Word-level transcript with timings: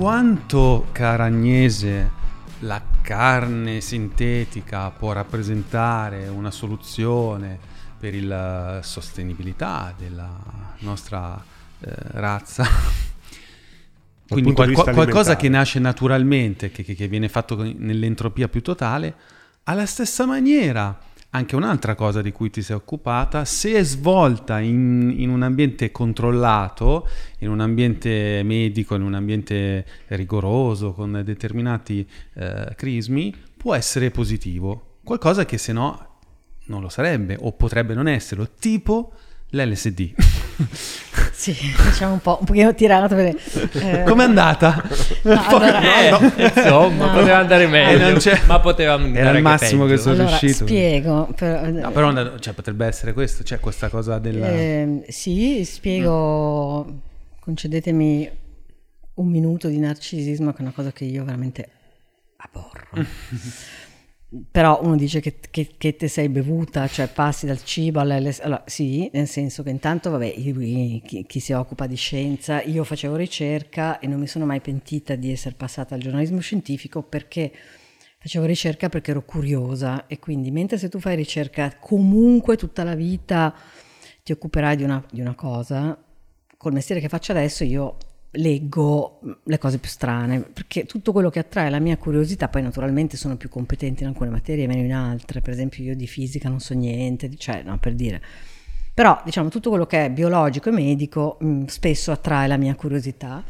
quanto, 0.00 0.86
cara 0.92 1.24
Agnese, 1.24 2.10
la 2.60 2.80
carne 3.02 3.82
sintetica 3.82 4.88
può 4.88 5.12
rappresentare 5.12 6.26
una 6.28 6.50
soluzione 6.50 7.58
per 7.98 8.14
la 8.24 8.80
sostenibilità 8.82 9.92
della 9.94 10.74
nostra 10.78 11.44
eh, 11.80 11.92
razza. 12.12 12.64
Quindi 14.26 14.54
qual- 14.54 14.72
qualcosa 14.72 15.36
che 15.36 15.50
nasce 15.50 15.78
naturalmente, 15.80 16.70
che, 16.70 16.82
che 16.82 17.06
viene 17.06 17.28
fatto 17.28 17.56
nell'entropia 17.56 18.48
più 18.48 18.62
totale, 18.62 19.14
alla 19.64 19.84
stessa 19.84 20.24
maniera 20.24 20.98
anche 21.30 21.54
un'altra 21.54 21.94
cosa 21.94 22.22
di 22.22 22.32
cui 22.32 22.50
ti 22.50 22.60
sei 22.60 22.76
occupata, 22.76 23.44
se 23.44 23.74
è 23.74 23.84
svolta 23.84 24.58
in, 24.58 25.14
in, 25.16 25.30
un 25.30 25.42
ambiente 25.42 25.92
controllato, 25.92 27.08
in 27.38 27.50
un 27.50 27.60
ambiente 27.60 28.42
medico, 28.42 28.96
in 28.96 29.02
un 29.02 29.14
ambiente 29.14 29.86
rigoroso, 30.08 30.92
con 30.92 31.22
determinati 31.24 32.06
eh, 32.34 32.72
crismi, 32.76 33.34
può 33.56 33.74
essere 33.74 34.10
positivo. 34.10 34.98
Qualcosa 35.04 35.44
che 35.44 35.56
se 35.56 35.72
no 35.72 36.06
non 36.66 36.80
lo 36.80 36.88
sarebbe 36.88 37.36
o 37.40 37.52
potrebbe 37.52 37.94
non 37.94 38.08
esserlo, 38.08 38.48
tipo 38.58 39.12
l'LSD. 39.50 40.12
Sì, 41.40 41.56
diciamo 41.86 42.12
un 42.12 42.20
po', 42.20 42.36
un 42.40 42.44
pochino 42.44 42.74
tirato. 42.74 43.16
Eh, 43.16 44.04
Com'è 44.06 44.24
andata? 44.24 44.82
No, 45.22 45.42
allora, 45.46 45.80
eh, 45.80 46.10
no. 46.10 46.32
Insomma, 46.36 47.06
no. 47.06 47.12
poteva 47.12 47.38
andare 47.38 47.66
meglio, 47.66 48.08
eh, 48.08 48.40
ma 48.46 48.60
poteva 48.60 48.92
andare 48.94 49.26
Era 49.26 49.38
il 49.38 49.42
massimo 49.42 49.84
peggio. 49.84 49.94
che 49.94 50.00
sono 50.00 50.14
allora, 50.16 50.38
riuscito. 50.38 50.66
spiego. 50.66 51.28
Per, 51.34 51.72
no, 51.72 51.90
però 51.92 52.38
cioè, 52.38 52.52
potrebbe 52.52 52.84
essere 52.84 53.14
questo, 53.14 53.42
cioè 53.42 53.58
questa 53.58 53.88
cosa 53.88 54.18
della... 54.18 54.48
Eh, 54.48 55.04
sì, 55.08 55.64
spiego, 55.64 56.84
mm. 56.84 56.96
concedetemi 57.40 58.30
un 59.14 59.28
minuto 59.28 59.68
di 59.68 59.78
narcisismo, 59.78 60.52
che 60.52 60.58
è 60.58 60.62
una 60.62 60.72
cosa 60.72 60.92
che 60.92 61.04
io 61.04 61.24
veramente 61.24 61.68
aborro. 62.36 62.88
Però 64.50 64.78
uno 64.82 64.94
dice 64.94 65.18
che, 65.20 65.40
che, 65.50 65.74
che, 65.76 65.96
te 65.96 66.06
sei 66.06 66.28
bevuta, 66.28 66.86
cioè 66.86 67.08
passi 67.08 67.46
dal 67.46 67.64
cibo 67.64 67.98
all'LS. 67.98 68.40
Allora, 68.40 68.62
sì, 68.66 69.10
nel 69.12 69.26
senso 69.26 69.64
che 69.64 69.70
intanto, 69.70 70.10
vabbè, 70.10 70.32
chi, 70.32 71.24
chi, 71.26 71.40
si 71.40 71.52
occupa 71.52 71.86
di 71.88 71.96
scienza, 71.96 72.62
io 72.62 72.84
facevo 72.84 73.16
ricerca 73.16 73.98
e 73.98 74.06
non 74.06 74.20
mi 74.20 74.28
sono 74.28 74.46
mai 74.46 74.60
pentita 74.60 75.16
di 75.16 75.32
essere 75.32 75.56
passata 75.56 75.96
al 75.96 76.00
giornalismo 76.00 76.38
scientifico 76.38 77.02
perché 77.02 77.50
facevo 78.20 78.44
ricerca 78.44 78.88
perché 78.88 79.10
ero 79.12 79.24
curiosa 79.24 80.06
e 80.06 80.18
quindi 80.18 80.50
mentre 80.50 80.76
se 80.76 80.90
tu 80.90 81.00
fai 81.00 81.16
ricerca 81.16 81.74
comunque 81.80 82.56
tutta 82.56 82.84
la 82.84 82.94
vita 82.94 83.54
ti 84.22 84.30
occuperai 84.30 84.76
di 84.76 84.82
una, 84.84 85.04
di 85.10 85.20
una 85.22 85.34
cosa, 85.34 85.98
col 86.56 86.72
mestiere 86.72 87.00
che 87.00 87.08
faccio 87.08 87.32
adesso 87.32 87.64
io 87.64 87.96
leggo 88.32 89.20
le 89.44 89.58
cose 89.58 89.78
più 89.78 89.90
strane, 89.90 90.40
perché 90.40 90.84
tutto 90.84 91.12
quello 91.12 91.30
che 91.30 91.40
attrae 91.40 91.70
la 91.70 91.80
mia 91.80 91.96
curiosità, 91.96 92.48
poi 92.48 92.62
naturalmente 92.62 93.16
sono 93.16 93.36
più 93.36 93.48
competenti 93.48 94.02
in 94.02 94.08
alcune 94.08 94.30
materie 94.30 94.64
e 94.64 94.66
meno 94.66 94.82
in 94.82 94.92
altre, 94.92 95.40
per 95.40 95.52
esempio 95.52 95.82
io 95.82 95.96
di 95.96 96.06
fisica 96.06 96.48
non 96.48 96.60
so 96.60 96.74
niente, 96.74 97.34
cioè 97.36 97.62
no, 97.62 97.78
per 97.78 97.94
dire. 97.94 98.22
Però 98.92 99.20
diciamo 99.24 99.48
tutto 99.48 99.70
quello 99.70 99.86
che 99.86 100.06
è 100.06 100.10
biologico 100.10 100.68
e 100.68 100.72
medico 100.72 101.38
mh, 101.40 101.46
mm, 101.46 101.64
spesso 101.66 102.12
attrae 102.12 102.46
la 102.46 102.56
mia 102.56 102.74
curiosità 102.74 103.42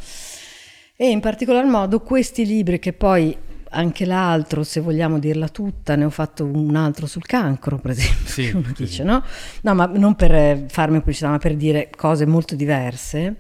e 0.97 1.11
in 1.11 1.21
particolar 1.21 1.65
modo 1.65 2.01
questi 2.01 2.45
libri 2.47 2.79
che 2.79 2.93
poi 2.93 3.37
anche 3.71 4.05
l'altro, 4.05 4.65
se 4.65 4.81
vogliamo 4.81 5.19
dirla 5.19 5.49
tutta, 5.49 5.95
ne 5.97 6.05
ho 6.05 6.11
fatto 6.11 6.45
un 6.45 6.75
altro 6.77 7.07
sul 7.07 7.25
cancro, 7.25 7.79
per 7.79 7.93
esempio, 7.93 8.27
sì, 8.27 8.51
uno 8.53 8.73
sì. 8.75 8.83
dice, 8.85 9.03
no? 9.05 9.23
No, 9.63 9.75
ma 9.75 9.87
non 9.87 10.15
per 10.15 10.65
farmi 10.69 10.99
pubblicità, 10.99 11.31
ma 11.31 11.39
per 11.39 11.55
dire 11.55 11.91
cose 11.97 12.27
molto 12.27 12.55
diverse. 12.55 13.37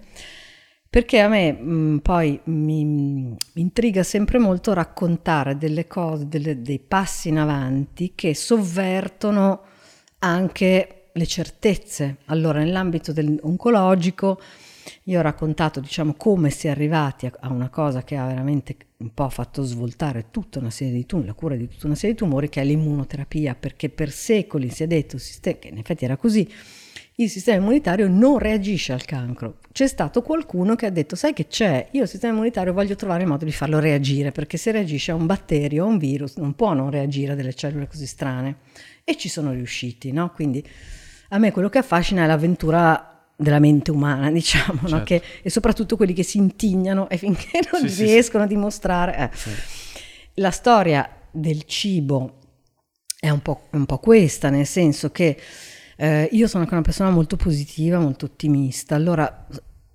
Perché 0.91 1.21
a 1.21 1.29
me 1.29 1.53
mh, 1.53 1.73
mm, 1.73 1.97
poi 1.99 2.41
mi, 2.47 2.85
mi, 2.85 3.37
intriga 3.55 4.03
sempre 4.03 4.39
molto 4.39 4.73
raccontare 4.73 5.57
delle 5.57 5.87
cose, 5.87 6.27
delle, 6.27 6.63
dei 6.63 6.81
passi 6.81 7.29
in 7.29 7.39
avanti 7.39 8.13
che 8.17 8.35
sovvertono 8.35 9.63
anche 10.19 11.11
le 11.13 11.27
certezze. 11.27 12.17
Allora, 12.27 12.59
nell'ambito 12.59 13.15
oncologico, 13.43 14.41
io 15.05 15.21
ho 15.21 15.23
raccontato 15.23 15.79
diciamo, 15.79 16.15
come 16.15 16.51
si 16.51 16.67
è 16.67 16.71
arrivati 16.71 17.27
a, 17.27 17.33
a, 17.39 17.53
una 17.53 17.69
cosa 17.69 18.03
che 18.03 18.17
ha 18.17 18.27
veramente 18.27 18.77
un 18.97 19.15
po' 19.15 19.29
fatto 19.29 19.63
svoltare 19.63 20.27
tutta 20.33 20.59
una 20.59 20.71
serie 20.71 20.95
di 20.95 21.07
tumori, 21.07 21.29
la 21.29 21.35
cura 21.35 21.55
di 21.55 21.69
tutta 21.69 21.87
una 21.87 21.95
serie 21.95 22.17
di 22.17 22.19
tumori, 22.19 22.49
che 22.49 22.63
è 22.63 22.65
l'immunoterapia, 22.65 23.55
perché 23.55 23.91
per 23.91 24.11
secoli 24.11 24.71
si 24.71 24.83
è 24.83 24.89
detto, 24.89 25.19
che 25.41 25.69
in 25.71 25.79
effetti 25.79 26.05
era 26.05 26.17
così, 26.17 26.51
il 27.23 27.29
sistema 27.29 27.59
immunitario 27.59 28.09
non 28.09 28.39
reagisce 28.39 28.93
al 28.93 29.05
cancro. 29.05 29.59
C'è 29.73 29.87
stato 29.87 30.23
qualcuno 30.23 30.75
che 30.75 30.87
ha 30.87 30.91
detto, 30.91 31.17
sai 31.17 31.33
che 31.35 31.47
c'è, 31.47 31.89
io 31.93 32.03
il 32.03 32.09
sistema 32.09 32.33
immunitario 32.33 32.73
voglio 32.73 32.97
trovare 32.97 33.23
il 33.23 33.29
modo 33.29 33.45
di 33.45 33.53
farlo 33.53 33.79
reagire, 33.79 34.33
perché 34.33 34.57
se 34.57 34.71
reagisce 34.73 35.11
a 35.11 35.15
un 35.15 35.27
batterio, 35.27 35.85
a 35.85 35.87
un 35.87 35.99
virus, 35.99 36.37
non 36.37 36.55
può 36.55 36.73
non 36.73 36.91
reagire 36.91 37.33
a 37.33 37.35
delle 37.35 37.53
cellule 37.53 37.87
così 37.87 38.07
strane. 38.07 38.57
E 39.05 39.17
ci 39.17 39.29
sono 39.29 39.53
riusciti, 39.53 40.13
no? 40.13 40.31
Quindi 40.33 40.67
a 41.29 41.39
me 41.39 41.53
quello 41.53 41.69
che 41.69 41.79
affascina 41.79 42.25
è 42.25 42.27
l'avventura 42.27 43.29
della 43.37 43.59
mente 43.59 43.91
umana, 43.91 44.31
diciamo, 44.33 44.81
certo. 44.81 44.97
no? 44.97 45.03
che, 45.03 45.23
e 45.43 45.51
soprattutto 45.51 45.97
quelli 45.97 46.15
che 46.15 46.23
si 46.23 46.39
intignano 46.39 47.09
e 47.11 47.19
finché 47.19 47.61
non 47.71 47.87
sì, 47.89 48.05
riescono 48.05 48.47
sì, 48.47 48.51
a 48.51 48.55
dimostrare. 48.55 49.17
Eh. 49.19 49.31
La 50.35 50.51
storia 50.51 51.09
del 51.31 51.65
cibo 51.65 52.39
è 53.19 53.29
un 53.29 53.43
po', 53.43 53.67
un 53.73 53.85
po' 53.85 53.99
questa, 53.99 54.49
nel 54.49 54.67
senso 54.67 55.11
che 55.11 55.37
eh, 56.03 56.31
io 56.33 56.47
sono 56.47 56.63
anche 56.63 56.75
una 56.75 56.83
persona 56.83 57.11
molto 57.11 57.37
positiva, 57.37 57.99
molto 57.99 58.25
ottimista, 58.25 58.95
allora 58.95 59.47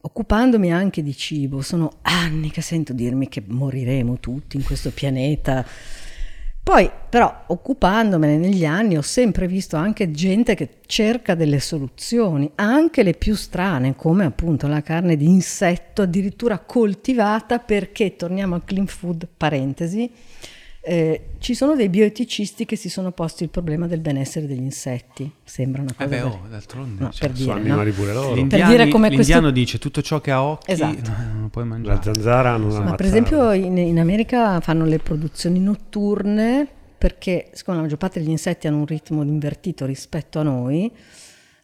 occupandomi 0.01 0.71
anche 0.71 1.01
di 1.01 1.15
cibo, 1.17 1.63
sono 1.63 1.93
anni 2.03 2.51
che 2.51 2.61
sento 2.61 2.93
dirmi 2.93 3.27
che 3.27 3.43
moriremo 3.43 4.19
tutti 4.19 4.55
in 4.55 4.63
questo 4.63 4.91
pianeta. 4.91 5.65
Poi 6.61 6.91
però 7.09 7.45
occupandomene 7.47 8.37
negli 8.37 8.65
anni 8.65 8.97
ho 8.97 9.01
sempre 9.01 9.47
visto 9.47 9.77
anche 9.77 10.11
gente 10.11 10.53
che 10.53 10.77
cerca 10.85 11.33
delle 11.33 11.59
soluzioni, 11.59 12.51
anche 12.53 13.01
le 13.01 13.13
più 13.13 13.33
strane, 13.33 13.95
come 13.95 14.25
appunto 14.25 14.67
la 14.67 14.83
carne 14.83 15.17
di 15.17 15.25
insetto 15.25 16.03
addirittura 16.03 16.59
coltivata 16.59 17.57
perché, 17.57 18.15
torniamo 18.15 18.53
al 18.53 18.63
clean 18.63 18.85
food, 18.85 19.27
parentesi, 19.35 20.11
eh, 20.87 21.29
ci 21.39 21.55
sono 21.55 21.75
dei 21.75 21.89
bioeticisti 21.89 22.63
che 22.65 22.75
si 22.75 22.89
sono 22.89 23.11
posti 23.11 23.41
il 23.41 23.49
problema 23.49 23.87
del 23.87 23.99
benessere 24.01 24.45
degli 24.45 24.61
insetti. 24.61 25.31
Sembra 25.43 25.81
una 25.81 25.93
cosa. 25.93 26.03
Eh 26.03 26.07
beh, 26.07 26.21
oh, 26.21 26.41
d'altronde. 26.47 27.03
No, 27.03 27.11
cioè, 27.11 27.27
per 27.27 27.37
dire, 27.37 27.51
animali 27.53 27.89
no? 27.89 27.95
pure 27.95 28.13
loro. 28.13 28.35
L'indiani, 28.35 28.63
per 28.63 28.71
dire 28.71 28.89
come 28.89 29.09
l'indiano 29.09 29.41
questo... 29.41 29.59
dice 29.59 29.79
tutto 29.79 30.01
ciò 30.03 30.21
che 30.21 30.29
ha 30.29 30.43
occhi 30.43 30.71
esatto. 30.71 31.11
non 31.33 31.49
puoi 31.49 31.65
mangiare. 31.65 31.95
La 31.95 32.03
zanzara 32.03 32.57
non 32.57 32.75
ha 32.75 32.79
Ma 32.81 32.95
per 32.95 33.07
esempio 33.07 33.51
in, 33.51 33.77
in 33.77 33.99
America 33.99 34.59
fanno 34.59 34.85
le 34.85 34.99
produzioni 34.99 35.59
notturne 35.59 36.67
perché 36.97 37.49
siccome 37.53 37.77
la 37.77 37.83
maggior 37.83 37.97
parte 37.97 38.19
degli 38.19 38.29
insetti 38.29 38.67
hanno 38.67 38.77
un 38.77 38.85
ritmo 38.85 39.23
invertito 39.23 39.85
rispetto 39.85 40.39
a 40.39 40.43
noi, 40.43 40.91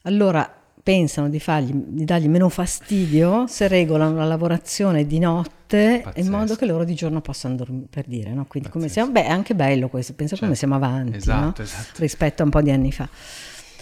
allora 0.03 0.60
pensano 0.83 1.29
di, 1.29 1.39
fargli, 1.39 1.71
di 1.73 2.05
dargli 2.05 2.27
meno 2.27 2.49
fastidio 2.49 3.45
se 3.47 3.67
regolano 3.67 4.15
la 4.15 4.25
lavorazione 4.25 5.05
di 5.05 5.19
notte 5.19 6.01
Pazzesco. 6.03 6.25
in 6.25 6.31
modo 6.31 6.55
che 6.55 6.65
loro 6.65 6.83
di 6.83 6.93
giorno 6.93 7.21
possano 7.21 7.55
dormire, 7.55 7.87
per 7.89 8.05
dire, 8.07 8.33
no? 8.33 8.45
Quindi 8.45 8.69
Pazzesco. 8.69 8.71
come 8.71 8.87
siamo, 8.89 9.11
beh, 9.11 9.25
è 9.25 9.29
anche 9.29 9.55
bello 9.55 9.89
questo, 9.89 10.13
pensa 10.13 10.35
certo. 10.35 10.45
come 10.45 10.57
siamo 10.57 10.75
avanti, 10.75 11.17
esatto, 11.17 11.61
no? 11.61 11.63
esatto. 11.63 11.99
rispetto 11.99 12.41
a 12.41 12.45
un 12.45 12.51
po' 12.51 12.61
di 12.61 12.71
anni 12.71 12.91
fa. 12.91 13.07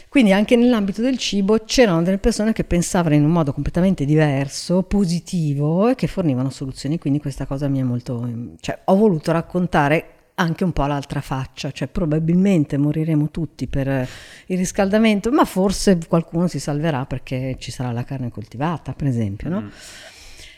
Quindi 0.10 0.34
anche 0.34 0.56
nell'ambito 0.56 1.04
del 1.04 1.20
cibo 1.20 1.60
c'erano 1.66 2.02
delle 2.02 2.18
persone 2.18 2.52
che 2.52 2.64
pensavano 2.64 3.14
in 3.14 3.24
un 3.24 3.30
modo 3.30 3.54
completamente 3.54 4.06
diverso, 4.06 4.82
positivo 4.82 5.88
e 5.88 5.96
che 5.96 6.08
fornivano 6.08 6.50
soluzioni, 6.50 6.98
quindi 6.98 7.20
questa 7.20 7.46
cosa 7.46 7.68
mi 7.68 7.80
è 7.80 7.84
molto... 7.84 8.28
cioè 8.60 8.80
ho 8.86 8.96
voluto 8.96 9.32
raccontare 9.32 10.14
anche 10.40 10.64
un 10.64 10.72
po' 10.72 10.86
l'altra 10.86 11.22
faccia, 11.22 11.72
cioè 11.72 11.88
probabilmente 11.88 12.78
moriremo 12.78 13.30
tutti 13.30 13.68
per 13.68 14.08
il 14.48 14.58
riscaldamento, 14.58 15.32
ma 15.32 15.44
forse 15.46 15.98
qualcuno 16.08 16.48
si 16.48 16.60
salverà 16.60 17.06
perché 17.06 17.58
ci 17.60 17.72
sarà 17.72 17.92
la 17.92 18.04
carne 18.04 18.30
coltivata, 18.30 18.94
per 18.94 19.08
esempio. 19.08 19.50
No? 19.50 19.62
Mm. 19.62 19.68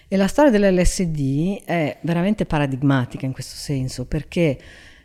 E 0.07 0.17
la 0.17 0.27
storia 0.27 0.51
dell'LSD 0.51 1.63
è 1.63 1.97
veramente 2.01 2.45
paradigmatica 2.45 3.25
in 3.25 3.31
questo 3.31 3.55
senso, 3.55 4.05
perché 4.05 4.59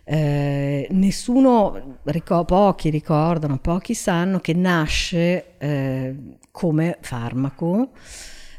eh, 0.04 0.86
nessuno, 0.90 2.00
pochi 2.44 2.90
ricordano, 2.90 3.58
pochi 3.58 3.94
sanno 3.94 4.40
che 4.40 4.52
nasce 4.52 5.56
eh, 5.58 6.14
come 6.50 6.98
farmaco 7.00 7.92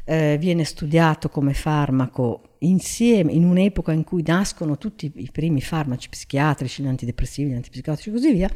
eh, 0.04 0.38
viene 0.40 0.64
studiato 0.64 1.28
come 1.28 1.52
farmaco 1.52 2.47
insieme 2.60 3.32
in 3.32 3.44
un'epoca 3.44 3.92
in 3.92 4.04
cui 4.04 4.22
nascono 4.26 4.78
tutti 4.78 5.10
i 5.14 5.30
primi 5.30 5.60
farmaci 5.60 6.08
psichiatrici, 6.08 6.82
gli 6.82 6.86
antidepressivi, 6.86 7.50
gli 7.50 7.54
antipsicotici 7.54 8.08
e 8.08 8.12
così 8.12 8.32
via, 8.32 8.50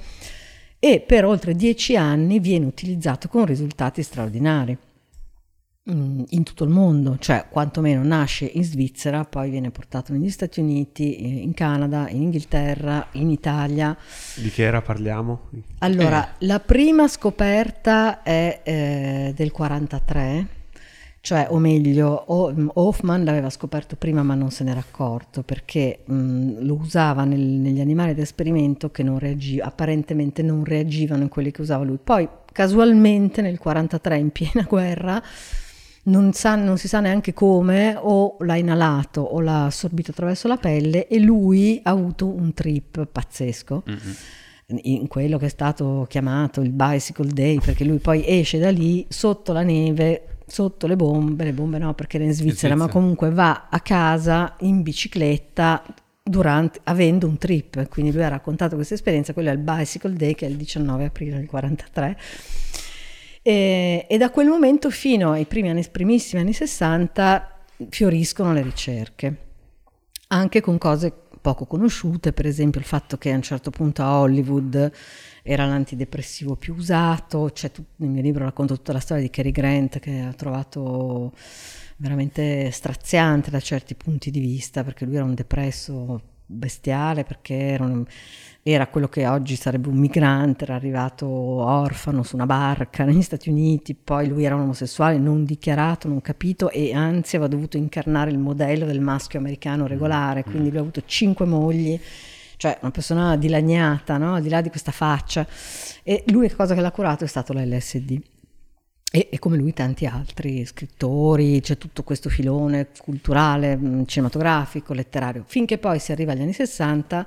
e 0.79 1.01
per 1.01 1.25
oltre 1.25 1.55
dieci 1.55 1.97
anni 1.97 2.41
viene 2.41 2.67
utilizzato 2.67 3.29
con 3.29 3.45
risultati 3.45 4.03
straordinari 4.03 4.77
mm, 5.91 6.23
in 6.31 6.43
tutto 6.43 6.65
il 6.65 6.71
mondo, 6.71 7.17
cioè 7.19 7.47
quantomeno 7.49 8.03
nasce 8.03 8.47
in 8.47 8.65
Svizzera, 8.65 9.25
poi 9.25 9.51
viene 9.51 9.71
portato 9.71 10.13
negli 10.13 10.31
Stati 10.31 10.59
Uniti, 10.59 11.43
in 11.43 11.55
Canada, 11.55 12.09
in 12.09 12.23
Inghilterra, 12.23 13.07
in 13.13 13.31
Italia. 13.31 13.97
Di 14.35 14.51
che 14.51 14.65
era 14.65 14.83
parliamo? 14.83 15.51
Allora, 15.79 16.33
eh. 16.33 16.47
la 16.47 16.59
prima 16.59 17.07
scoperta 17.07 18.23
è 18.23 18.61
eh, 18.65 19.33
del 19.37 19.53
43 19.53 20.61
cioè, 21.25 21.47
o 21.51 21.59
meglio, 21.59 22.25
Hoffman 22.27 23.23
l'aveva 23.23 23.49
scoperto 23.49 23.95
prima 23.95 24.25
ma 24.25 24.35
non 24.35 24.51
se 24.51 24.65
n'era 24.65 24.81
accorto 24.81 25.45
perché 25.45 26.01
mh, 26.05 26.65
lo 26.65 26.75
usava 26.75 27.23
nel, 27.23 27.39
negli 27.39 27.81
animali 27.81 28.13
d'esperimento 28.13 28.91
che 28.91 29.05
non 29.05 29.21
reagiv- 29.21 29.63
apparentemente 29.63 30.43
non 30.43 30.65
reagivano 30.65 31.23
in 31.23 31.29
quelli 31.29 31.53
che 31.53 31.61
usava 31.61 31.85
lui. 31.85 31.99
Poi 32.03 32.29
casualmente 32.51 33.41
nel 33.41 33.57
1943 33.63 34.19
in 34.19 34.31
piena 34.31 34.67
guerra 34.69 35.23
non, 36.05 36.33
sa, 36.33 36.57
non, 36.57 36.77
si 36.77 36.89
sa 36.89 36.99
neanche 36.99 37.33
come, 37.33 37.97
o 37.97 38.37
l'ha 38.41 38.57
inalato 38.57 39.21
o 39.21 39.39
l'ha 39.41 39.67
assorbito 39.67 40.11
attraverso 40.11 40.49
la 40.49 40.57
pelle 40.57 41.07
e 41.07 41.21
lui 41.21 41.79
ha 41.85 41.91
avuto 41.91 42.27
un 42.27 42.53
trip 42.53 43.07
pazzesco. 43.07 43.85
Mm-hmm 43.89 44.13
in 44.85 45.07
quello 45.07 45.37
che 45.37 45.47
è 45.47 45.51
stato 45.51 46.07
chiamato 46.09 46.63
il 46.63 46.71
Bicycle 46.71 47.31
Day, 47.31 47.59
perché 47.61 47.85
lui 47.85 47.99
poi 47.99 48.25
esce 48.27 48.59
da 48.59 48.71
lì 48.71 49.05
sotto 49.11 49.53
la 49.53 49.63
neve, 49.63 50.32
sotto 50.53 50.87
le 50.87 50.97
bombe, 50.97 51.45
le 51.45 51.55
bombe 51.55 51.79
no 51.79 51.95
perché 51.95 52.19
era 52.19 52.27
in 52.27 52.35
Svizzera, 52.35 52.77
ma 52.77 52.87
comunque 52.87 53.31
va 53.31 53.69
a 53.71 53.81
casa 53.81 54.55
in 54.61 54.83
bicicletta 54.83 55.83
durante, 56.23 56.81
avendo 56.85 57.27
un 57.27 57.39
trip, 57.39 57.89
quindi 57.89 58.13
lui 58.13 58.23
ha 58.23 58.29
raccontato 58.29 58.75
questa 58.75 58.93
esperienza, 58.93 59.33
quello 59.33 59.49
è 59.49 59.53
il 59.53 59.59
Bicycle 59.59 60.13
Day 60.13 60.35
che 60.35 60.45
è 60.45 60.51
il 60.51 60.57
19 60.57 61.07
aprile 61.07 61.39
del 61.39 61.47
43 61.47 62.19
e, 63.41 64.07
e 64.07 64.19
da 64.19 64.31
quel 64.31 64.49
momento 64.49 64.91
fino 64.91 65.33
ai 65.33 65.47
primi 65.47 65.71
anni, 65.71 65.87
primissimi 65.91 66.43
anni 66.43 66.53
60 66.53 67.61
fioriscono 67.89 68.53
le 68.53 68.61
ricerche, 68.61 69.37
anche 70.29 70.61
con 70.61 70.77
cose 70.77 71.15
poco 71.41 71.65
conosciute, 71.65 72.35
per 72.35 72.45
esempio 72.45 72.79
il 72.79 72.87
fatto 72.87 73.17
che 73.17 73.33
a 73.33 73.37
un 73.37 73.43
certo 73.43 73.71
punto 73.71 74.03
a 74.03 74.21
Hollywood 74.21 74.93
era 75.43 75.67
l'antidepressivo 75.67 76.57
più 76.57 76.75
usato, 76.75 77.51
c'è 77.53 77.71
tut- 77.71 77.87
nel 77.97 78.11
mio 78.11 78.23
libro 78.23 78.45
racconto 78.45 78.77
tutta 78.77 78.93
la 78.93 79.01
storia 79.01 79.23
di 79.23 79.31
Cary 79.31 79.51
Grant 79.51 79.99
che 79.99 80.21
ha 80.21 80.33
trovato 80.33 81.33
veramente 81.97 82.71
straziante 82.71 83.51
da 83.51 83.61
certi 83.61 83.95
punti 83.95 84.31
di 84.31 84.41
vista, 84.41 84.85
perché 84.85 85.05
lui 85.05 85.17
era 85.17 85.25
un 85.25 85.35
depresso 85.35 86.21
bestiale, 86.47 87.25
perché 87.25 87.55
era 87.55 87.85
un 87.85 88.05
era 88.65 88.87
quello 88.87 89.09
che 89.09 89.27
oggi 89.27 89.57
sarebbe 89.57 89.89
un 89.89 89.97
migrante, 89.97 90.63
era 90.63 90.77
arrivato 90.77 91.27
orfano 91.27 92.23
su 92.23 92.37
una 92.37 92.47
barca 92.47 93.03
negli 93.05 93.23
Stati 93.23 93.49
Uniti, 93.49 93.95
poi 93.95 94.29
lui 94.29 94.45
era 94.45 94.55
un 94.55 94.61
omosessuale 94.61 95.19
non 95.19 95.45
dichiarato, 95.45 96.07
non 96.07 96.21
capito 96.21 96.71
e 96.71 96.95
anzi 96.95 97.35
aveva 97.35 97.51
dovuto 97.51 97.77
incarnare 97.77 98.31
il 98.31 98.39
modello 98.39 98.87
del 98.87 99.01
maschio 99.01 99.41
americano 99.41 99.89
regolare, 99.89 100.45
mm. 100.47 100.51
quindi 100.51 100.69
lui 100.69 100.79
ha 100.79 100.81
avuto 100.83 101.03
cinque 101.05 101.45
mogli, 101.45 101.99
cioè 102.63 102.79
una 102.83 102.93
persona 102.93 103.37
dilaniata, 103.37 104.19
no? 104.19 104.35
al 104.35 104.43
di 104.43 104.49
là 104.49 104.61
di 104.61 104.69
questa 104.69 104.93
faccia 104.93 105.45
e 106.05 106.23
l'unica 106.29 106.55
cosa 106.55 106.77
che 106.77 106.81
l'ha 106.81 106.93
curato 106.93 107.25
è 107.25 107.27
stato 107.27 107.53
l'LSD. 107.53 108.23
E, 109.11 109.29
e, 109.33 109.39
come 109.41 109.57
lui 109.57 109.73
tanti 109.73 110.07
altri 110.07 110.65
scrittori, 110.65 111.61
c'è 111.61 111.77
tutto 111.77 112.05
questo 112.05 112.31
filone 112.31 112.91
culturale, 112.97 113.77
mm, 113.77 114.05
cinematografico, 114.05 114.93
letterario, 114.95 115.43
finché 115.45 115.77
poi 115.77 115.99
si 115.99 116.13
arriva 116.13 116.31
agli 116.31 116.43
anni 116.43 116.53
60 116.53 117.27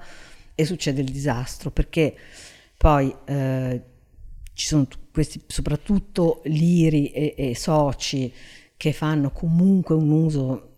e 0.56 0.64
succede 0.64 1.02
il 1.02 1.12
disastro 1.12 1.70
perché 1.70 2.16
poi 2.78 3.14
eh, 3.26 3.82
ci 4.54 4.68
sono 4.68 4.88
questi 5.12 5.42
soprattutto 5.48 6.44
liri 6.46 7.10
e, 7.10 7.36
e, 7.38 7.56
soci 7.58 8.32
che 8.78 8.94
fanno 8.94 9.32
comunque 9.32 9.96
un 9.96 10.12
uso 10.12 10.75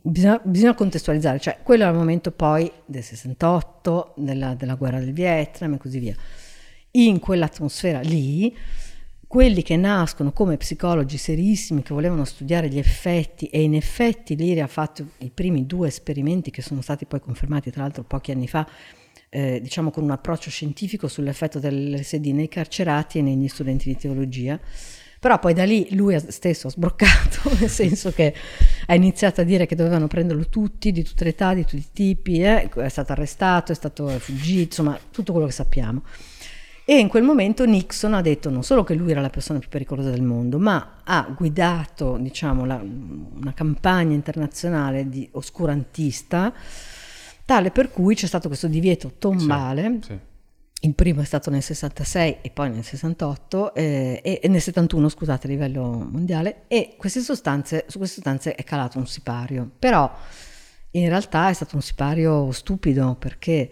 Bisogna, 0.00 0.40
bisogna, 0.42 0.74
contestualizzare, 0.74 1.38
cioè 1.38 1.58
quello 1.62 1.84
è 1.84 1.88
il 1.88 1.94
momento 1.94 2.32
poi 2.32 2.70
del 2.86 3.02
68, 3.02 4.14
della, 4.16 4.54
della, 4.54 4.74
guerra 4.74 5.00
del 5.00 5.12
Vietnam 5.12 5.74
e 5.74 5.78
così 5.78 5.98
via. 5.98 6.14
In 6.92 7.18
quell'atmosfera 7.18 8.00
lì, 8.00 8.56
quelli 9.26 9.62
che 9.62 9.76
nascono 9.76 10.32
come 10.32 10.56
psicologi 10.56 11.18
serissimi 11.18 11.82
che 11.82 11.92
volevano 11.92 12.24
studiare 12.24 12.68
gli 12.68 12.78
effetti 12.78 13.46
e 13.46 13.62
in 13.62 13.74
effetti 13.74 14.36
Liri 14.36 14.60
ha 14.60 14.66
fatto 14.66 15.04
i 15.18 15.30
primi 15.30 15.66
due 15.66 15.88
esperimenti 15.88 16.50
che 16.50 16.62
sono 16.62 16.80
stati 16.80 17.06
poi 17.06 17.20
confermati 17.20 17.70
tra 17.70 17.82
l'altro 17.82 18.04
pochi 18.04 18.30
anni 18.30 18.46
fa 18.46 18.66
eh, 19.28 19.60
diciamo 19.60 19.90
con 19.90 20.04
un 20.04 20.12
approccio 20.12 20.48
scientifico 20.48 21.08
sull'effetto 21.08 21.58
dell'LSD 21.58 22.26
nei 22.26 22.48
carcerati 22.48 23.18
e 23.18 23.22
negli 23.22 23.48
studenti 23.48 23.88
di 23.88 23.96
teologia 23.96 24.58
però 25.18 25.38
poi 25.38 25.54
da 25.54 25.64
lì 25.64 25.88
lui 25.94 26.18
stesso 26.28 26.66
ha 26.66 26.70
sbroccato 26.70 27.50
nel 27.58 27.70
senso 27.70 28.12
che 28.12 28.34
ha 28.86 28.94
iniziato 28.94 29.40
a 29.40 29.44
dire 29.44 29.66
che 29.66 29.74
dovevano 29.74 30.06
prenderlo 30.06 30.48
tutti 30.48 30.92
di 30.92 31.02
tutte 31.02 31.24
le 31.24 31.30
età, 31.30 31.54
di 31.54 31.64
tutti 31.64 31.76
i 31.78 31.90
tipi 31.92 32.42
eh? 32.42 32.68
è 32.68 32.88
stato 32.88 33.12
arrestato, 33.12 33.72
è 33.72 33.74
stato 33.74 34.08
fuggito 34.18 34.62
insomma 34.62 34.98
tutto 35.10 35.32
quello 35.32 35.46
che 35.46 35.52
sappiamo 35.52 36.02
e 36.88 37.00
in 37.00 37.08
quel 37.08 37.24
momento 37.24 37.66
Nixon 37.66 38.14
ha 38.14 38.20
detto 38.20 38.48
non 38.48 38.62
solo 38.62 38.84
che 38.84 38.94
lui 38.94 39.10
era 39.10 39.20
la 39.20 39.28
persona 39.28 39.58
più 39.58 39.68
pericolosa 39.68 40.08
del 40.08 40.22
mondo, 40.22 40.60
ma 40.60 41.00
ha 41.02 41.34
guidato 41.36 42.16
diciamo, 42.16 42.64
la, 42.64 42.76
una 42.76 43.52
campagna 43.54 44.14
internazionale 44.14 45.08
di 45.08 45.28
oscurantista, 45.32 46.54
tale 47.44 47.72
per 47.72 47.90
cui 47.90 48.14
c'è 48.14 48.28
stato 48.28 48.46
questo 48.46 48.68
divieto 48.68 49.14
tombale. 49.18 49.98
Sì, 50.00 50.12
sì. 50.12 50.18
Il 50.80 50.94
primo 50.94 51.22
è 51.22 51.24
stato 51.24 51.50
nel 51.50 51.62
66 51.62 52.38
e 52.42 52.50
poi 52.50 52.70
nel 52.70 52.84
68 52.84 53.74
eh, 53.74 54.20
e, 54.22 54.40
e, 54.42 54.48
nel 54.48 54.60
71, 54.60 55.08
scusate, 55.08 55.46
a 55.46 55.50
livello 55.50 56.06
mondiale, 56.10 56.64
e 56.68 56.94
queste 56.98 57.20
sostanze, 57.20 57.86
su 57.88 57.98
queste 57.98 58.16
sostanze 58.16 58.54
è 58.54 58.62
calato 58.62 58.98
un 58.98 59.06
sipario. 59.06 59.70
Però 59.78 60.10
in 60.90 61.08
realtà 61.08 61.48
è 61.48 61.52
stato 61.54 61.76
un 61.76 61.82
sipario 61.82 62.52
stupido 62.52 63.16
perché 63.18 63.70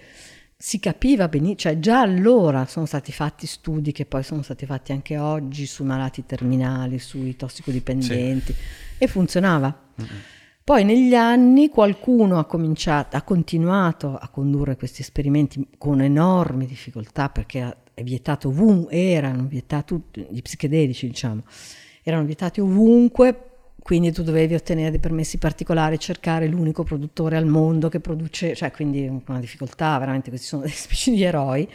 si 0.56 0.80
capiva 0.80 1.28
benissimo, 1.28 1.56
cioè 1.56 1.78
già 1.78 2.00
allora 2.00 2.64
sono 2.64 2.86
stati 2.86 3.12
fatti 3.12 3.46
studi 3.46 3.92
che 3.92 4.06
poi 4.06 4.22
sono 4.22 4.42
stati 4.42 4.64
fatti 4.64 4.92
anche 4.92 5.18
oggi 5.18 5.66
sui 5.66 5.84
malati 5.84 6.24
terminali, 6.24 6.98
sui 6.98 7.36
tossicodipendenti 7.36 8.52
sì. 8.52 8.60
e 8.96 9.06
funzionava. 9.06 9.78
Mm-hmm. 10.00 10.20
Poi 10.64 10.82
negli 10.82 11.14
anni 11.14 11.68
qualcuno 11.68 12.38
ha 12.38 12.46
cominciato, 12.46 13.18
ha 13.18 13.22
continuato 13.22 14.16
a 14.16 14.28
condurre 14.28 14.76
questi 14.76 15.02
esperimenti 15.02 15.68
con 15.76 16.00
enormi 16.00 16.64
difficoltà 16.64 17.28
perché 17.28 17.76
è 17.92 18.02
vietato 18.02 18.48
ovunque, 18.48 18.96
erano 18.96 19.44
vietati, 19.44 20.02
gli 20.30 20.40
psichedelici 20.40 21.06
diciamo, 21.06 21.42
erano 22.02 22.24
vietati 22.24 22.60
ovunque 22.60 23.50
quindi 23.84 24.10
tu 24.12 24.22
dovevi 24.22 24.54
ottenere 24.54 24.88
dei 24.88 25.00
permessi 25.00 25.36
particolari, 25.36 25.98
cercare 25.98 26.48
l'unico 26.48 26.82
produttore 26.84 27.36
al 27.36 27.44
mondo 27.44 27.90
che 27.90 28.00
produce, 28.00 28.54
cioè 28.54 28.70
quindi 28.70 29.06
una 29.06 29.40
difficoltà, 29.40 29.98
veramente 29.98 30.30
questi 30.30 30.46
sono 30.46 30.62
delle 30.62 30.72
specie 30.72 31.10
di 31.10 31.22
eroi. 31.22 31.68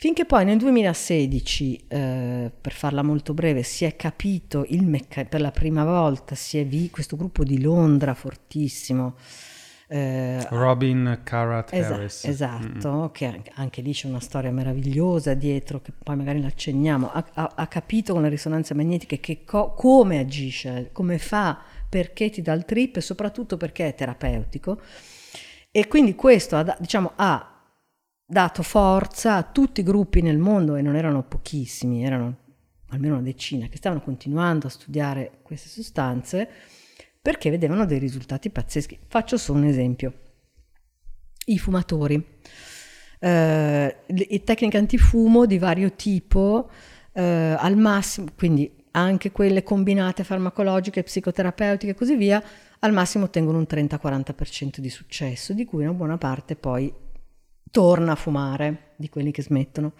Finché 0.00 0.24
poi 0.26 0.44
nel 0.44 0.58
2016, 0.58 1.86
eh, 1.88 2.52
per 2.60 2.72
farla 2.72 3.02
molto 3.02 3.34
breve, 3.34 3.64
si 3.64 3.84
è 3.84 3.96
capito 3.96 4.64
meccanismo, 4.84 5.28
per 5.28 5.40
la 5.40 5.50
prima 5.50 5.84
volta 5.84 6.36
si 6.36 6.56
è 6.56 6.64
visto 6.64 6.92
questo 6.92 7.16
gruppo 7.16 7.42
di 7.42 7.60
Londra 7.60 8.14
fortissimo, 8.14 9.16
eh, 9.88 10.46
Robin 10.50 11.22
Carrot 11.24 11.72
esa- 11.72 11.94
Harris. 11.94 12.24
Esatto, 12.26 12.92
mm-hmm. 12.92 13.06
che 13.10 13.42
anche 13.54 13.80
lì 13.82 13.92
c'è 13.92 14.06
una 14.06 14.20
storia 14.20 14.52
meravigliosa 14.52 15.34
dietro, 15.34 15.82
che 15.82 15.90
poi 16.00 16.14
magari 16.14 16.40
l'accenniamo. 16.40 17.10
Ha, 17.10 17.24
ha, 17.34 17.52
ha 17.56 17.66
capito 17.66 18.12
con 18.12 18.22
le 18.22 18.28
risonanze 18.28 18.74
magnetiche 18.74 19.18
che 19.18 19.42
co- 19.44 19.74
come 19.74 20.20
agisce, 20.20 20.90
come 20.92 21.18
fa, 21.18 21.60
perché 21.88 22.30
ti 22.30 22.40
dà 22.40 22.52
il 22.52 22.64
trip 22.64 22.98
e 22.98 23.00
soprattutto 23.00 23.56
perché 23.56 23.88
è 23.88 23.94
terapeutico. 23.96 24.80
E 25.72 25.88
quindi 25.88 26.14
questo 26.14 26.54
ha, 26.54 26.76
diciamo, 26.78 27.14
ha 27.16 27.57
dato 28.30 28.62
forza 28.62 29.36
a 29.36 29.42
tutti 29.42 29.80
i 29.80 29.82
gruppi 29.82 30.20
nel 30.20 30.36
mondo, 30.36 30.76
e 30.76 30.82
non 30.82 30.96
erano 30.96 31.22
pochissimi, 31.22 32.04
erano 32.04 32.36
almeno 32.90 33.14
una 33.14 33.22
decina, 33.22 33.68
che 33.68 33.78
stavano 33.78 34.02
continuando 34.02 34.66
a 34.66 34.70
studiare 34.70 35.38
queste 35.42 35.68
sostanze 35.68 36.48
perché 37.20 37.48
vedevano 37.48 37.86
dei 37.86 37.98
risultati 37.98 38.50
pazzeschi. 38.50 38.98
Faccio 39.06 39.38
solo 39.38 39.60
un 39.60 39.64
esempio. 39.64 40.12
I 41.46 41.58
fumatori. 41.58 42.22
Eh, 43.18 43.96
le 44.06 44.44
tecniche 44.44 44.76
antifumo 44.76 45.46
di 45.46 45.58
vario 45.58 45.92
tipo, 45.92 46.70
eh, 47.12 47.22
al 47.58 47.76
massimo, 47.76 48.28
quindi 48.36 48.70
anche 48.90 49.32
quelle 49.32 49.62
combinate 49.62 50.22
farmacologiche, 50.22 51.02
psicoterapeutiche 51.02 51.92
e 51.92 51.94
così 51.94 52.14
via, 52.14 52.42
al 52.80 52.92
massimo 52.92 53.24
ottengono 53.24 53.58
un 53.58 53.66
30-40% 53.68 54.78
di 54.78 54.90
successo, 54.90 55.54
di 55.54 55.64
cui 55.64 55.84
una 55.84 55.94
buona 55.94 56.18
parte 56.18 56.56
poi 56.56 56.92
torna 57.70 58.12
a 58.12 58.16
fumare 58.16 58.92
di 58.96 59.08
quelli 59.08 59.30
che 59.30 59.42
smettono 59.42 59.92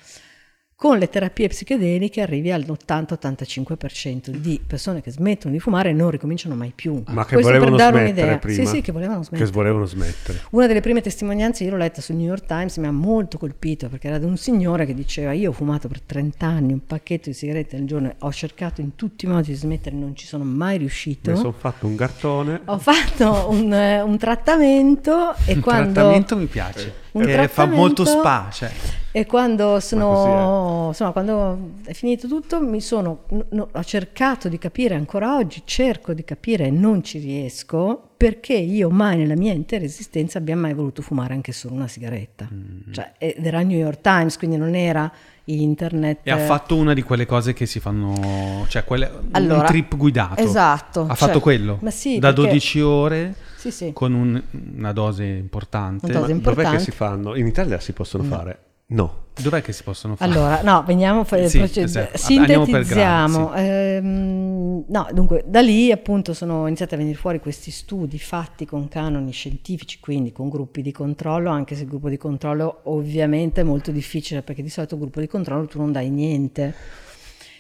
con 0.81 0.97
le 0.97 1.09
terapie 1.09 1.49
psichedeliche 1.49 2.21
arrivi 2.21 2.53
all'80-85% 2.53 4.31
di 4.31 4.61
persone 4.65 5.01
che 5.01 5.11
smettono 5.11 5.53
di 5.53 5.59
fumare 5.59 5.89
e 5.89 5.93
non 5.93 6.09
ricominciano 6.09 6.55
mai 6.55 6.73
più. 6.73 7.03
Ma 7.09 7.25
che 7.25 7.35
Questo 7.35 7.51
volevano 7.51 7.75
per 7.75 7.85
dare 7.85 8.03
un'idea. 8.05 8.39
Prima, 8.39 8.63
sì, 8.63 8.77
sì, 8.77 8.81
che 8.81 8.93
volevano 8.93 9.25
smettere. 9.25 9.45
Che 9.45 9.51
volevano 9.57 9.87
smettere. 9.87 10.41
Una 10.51 10.69
delle 10.69 10.81
prime 10.81 11.01
testimonianze, 11.01 11.65
io 11.65 11.71
l'ho 11.71 11.79
letta 11.79 12.01
sul 12.01 12.15
New 12.15 12.27
York 12.27 12.47
Times, 12.47 12.77
mi 12.77 12.87
ha 12.87 12.93
molto 12.93 13.39
colpito 13.39 13.89
perché 13.89 14.07
era 14.07 14.19
di 14.19 14.25
un 14.27 14.37
signore 14.37 14.87
che 14.87 14.95
diceva 14.95 15.33
io 15.33 15.51
ho 15.51 15.53
fumato 15.53 15.89
per 15.89 16.01
30 16.01 16.47
anni 16.47 16.73
un 16.75 16.87
pacchetto 16.87 17.29
di 17.29 17.35
sigarette 17.35 17.75
al 17.75 17.83
giorno, 17.83 18.15
ho 18.17 18.33
cercato 18.33 18.81
in 18.81 18.95
tutti 18.95 19.25
i 19.25 19.29
modi 19.29 19.49
di 19.49 19.57
smettere, 19.57 19.97
non 19.97 20.15
ci 20.15 20.27
sono 20.27 20.45
mai 20.45 20.79
riuscito. 20.79 21.33
Mi 21.33 21.37
sono 21.39 21.51
fatto 21.59 21.89
un 21.89 21.97
cartone. 21.97 22.61
Ho 22.67 22.79
fatto 22.79 23.49
un, 23.51 23.73
un 23.73 24.17
trattamento 24.17 25.35
e 25.45 25.55
un 25.55 25.61
quando... 25.61 25.93
trattamento 25.93 26.37
mi 26.37 26.47
piace, 26.47 26.87
eh. 26.87 26.93
Che 27.25 27.49
fa 27.49 27.67
molto 27.67 28.05
spa. 28.05 28.49
Cioè 28.53 28.71
E 29.13 29.27
quando, 29.27 29.81
sono, 29.81 30.87
insomma, 30.89 31.13
quando 31.13 31.73
è 31.85 31.93
finito 31.93 32.29
tutto 32.29 32.61
mi 32.61 32.81
sono, 32.81 33.25
no, 33.51 33.69
ho 33.73 33.85
cercato 33.85 34.49
di 34.49 34.59
capire, 34.59 34.95
ancora 34.95 35.37
oggi 35.37 35.63
cerco 35.65 36.13
di 36.13 36.25
capire 36.25 36.67
e 36.67 36.71
non 36.71 37.03
ci 37.03 37.19
riesco, 37.19 38.11
perché 38.17 38.55
io 38.55 38.91
mai 38.91 39.17
nella 39.17 39.37
mia 39.37 39.53
intera 39.53 39.85
esistenza 39.85 40.39
abbia 40.39 40.57
mai 40.57 40.75
voluto 40.75 41.03
fumare 41.03 41.35
anche 41.35 41.53
solo 41.53 41.75
una 41.75 41.89
sigaretta. 41.89 42.49
Mm. 42.53 42.93
Cioè, 42.93 43.13
ed 43.19 43.45
era 43.47 43.63
New 43.63 43.79
York 43.79 44.01
Times, 44.01 44.37
quindi 44.37 44.57
non 44.57 44.75
era 44.75 45.11
internet. 45.49 46.21
E 46.23 46.31
ha 46.31 46.39
fatto 46.39 46.77
una 46.77 46.95
di 46.95 47.03
quelle 47.03 47.27
cose 47.27 47.53
che 47.53 47.67
si 47.67 47.81
fanno, 47.81 48.65
cioè 48.69 48.85
quelle, 48.85 49.11
allora, 49.33 49.61
un 49.61 49.67
trip 49.67 49.97
guidato. 49.97 50.41
Esatto. 50.41 51.07
Ha 51.09 51.15
fatto 51.15 51.33
cioè, 51.35 51.43
quello? 51.43 51.81
Sì, 51.89 52.19
da 52.19 52.33
12 52.33 52.81
ore 52.81 53.35
sì, 53.57 53.71
sì. 53.71 53.93
con 53.93 54.13
un, 54.13 54.43
una 54.77 54.93
dose 54.93 55.25
importante. 55.25 56.07
Una 56.07 56.21
dose 56.21 56.33
importante. 56.33 56.71
Dov'è 56.71 56.77
che 56.79 56.83
si 56.83 56.91
fanno? 56.91 57.35
In 57.35 57.47
Italia 57.47 57.81
si 57.81 57.93
possono 57.93 58.23
no. 58.25 58.29
fare? 58.29 58.59
No. 58.91 59.27
Dov'è 59.41 59.63
che 59.63 59.73
si 59.73 59.83
possono 59.83 60.17
fare? 60.17 60.31
Allora, 60.33 60.63
no, 60.63 60.83
veniamo, 60.85 61.25
sì, 61.25 61.37
esatto. 61.37 62.17
sintetizziamo. 62.17 63.49
Gradi, 63.51 63.61
sì. 63.61 63.71
ehm, 63.71 64.85
no, 64.89 65.09
dunque, 65.13 65.45
da 65.47 65.61
lì 65.61 65.93
appunto 65.93 66.35
sono 66.35 66.67
iniziati 66.67 66.95
a 66.95 66.97
venire 66.97 67.17
fuori 67.17 67.39
questi 67.39 67.71
studi 67.71 68.19
fatti 68.19 68.65
con 68.65 68.89
canoni 68.89 69.31
scientifici, 69.31 70.01
quindi 70.01 70.33
con 70.33 70.49
gruppi 70.49 70.83
di 70.83 70.91
controllo, 70.91 71.51
anche 71.51 71.77
se 71.77 71.83
il 71.83 71.89
gruppo 71.89 72.09
di 72.09 72.17
controllo 72.17 72.81
ovviamente 72.85 73.61
è 73.61 73.65
molto 73.65 73.93
difficile 73.93 74.43
perché 74.43 74.63
di 74.63 74.71
solito 74.71 74.95
il 74.95 75.01
gruppo 75.03 75.21
di 75.21 75.29
controllo 75.29 75.67
tu 75.67 75.79
non 75.79 75.93
dai 75.93 76.11
niente 76.11 76.75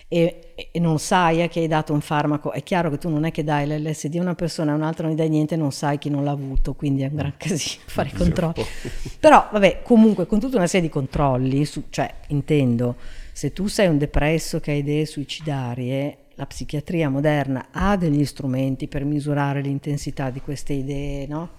e, 0.08 0.54
e 0.72 0.78
non 0.80 0.98
sai 0.98 1.42
a 1.42 1.48
chi 1.48 1.58
hai 1.58 1.68
dato 1.68 1.92
un 1.92 2.00
farmaco, 2.00 2.52
è 2.52 2.62
chiaro 2.62 2.88
che 2.88 2.96
tu 2.96 3.10
non 3.10 3.24
è 3.24 3.30
che 3.30 3.44
dai 3.44 3.66
l'LSD 3.66 4.16
a 4.16 4.22
una 4.22 4.34
persona 4.34 4.70
e 4.70 4.74
a 4.74 4.76
un'altra 4.76 5.06
non 5.06 5.14
gli 5.14 5.18
dai 5.18 5.28
niente, 5.28 5.54
non 5.54 5.70
sai 5.70 5.98
chi 5.98 6.08
non 6.08 6.24
l'ha 6.24 6.30
avuto, 6.30 6.74
quindi 6.74 7.02
è 7.02 7.08
un 7.08 7.16
gran 7.16 7.34
casino 7.36 7.82
fare 7.86 8.08
i 8.08 8.12
controlli. 8.12 8.64
Però 9.20 9.48
vabbè, 9.52 9.82
comunque 9.82 10.26
con 10.26 10.40
tutta 10.40 10.56
una 10.56 10.66
serie 10.66 10.88
di 10.88 10.92
controlli, 10.92 11.64
su, 11.66 11.84
cioè 11.90 12.12
intendo, 12.28 12.96
se 13.32 13.52
tu 13.52 13.66
sei 13.66 13.88
un 13.88 13.98
depresso 13.98 14.60
che 14.60 14.70
ha 14.70 14.74
idee 14.74 15.04
suicidarie, 15.04 16.18
la 16.34 16.46
psichiatria 16.46 17.10
moderna 17.10 17.68
ha 17.70 17.96
degli 17.96 18.24
strumenti 18.24 18.88
per 18.88 19.04
misurare 19.04 19.60
l'intensità 19.60 20.30
di 20.30 20.40
queste 20.40 20.72
idee, 20.72 21.26
no? 21.26 21.50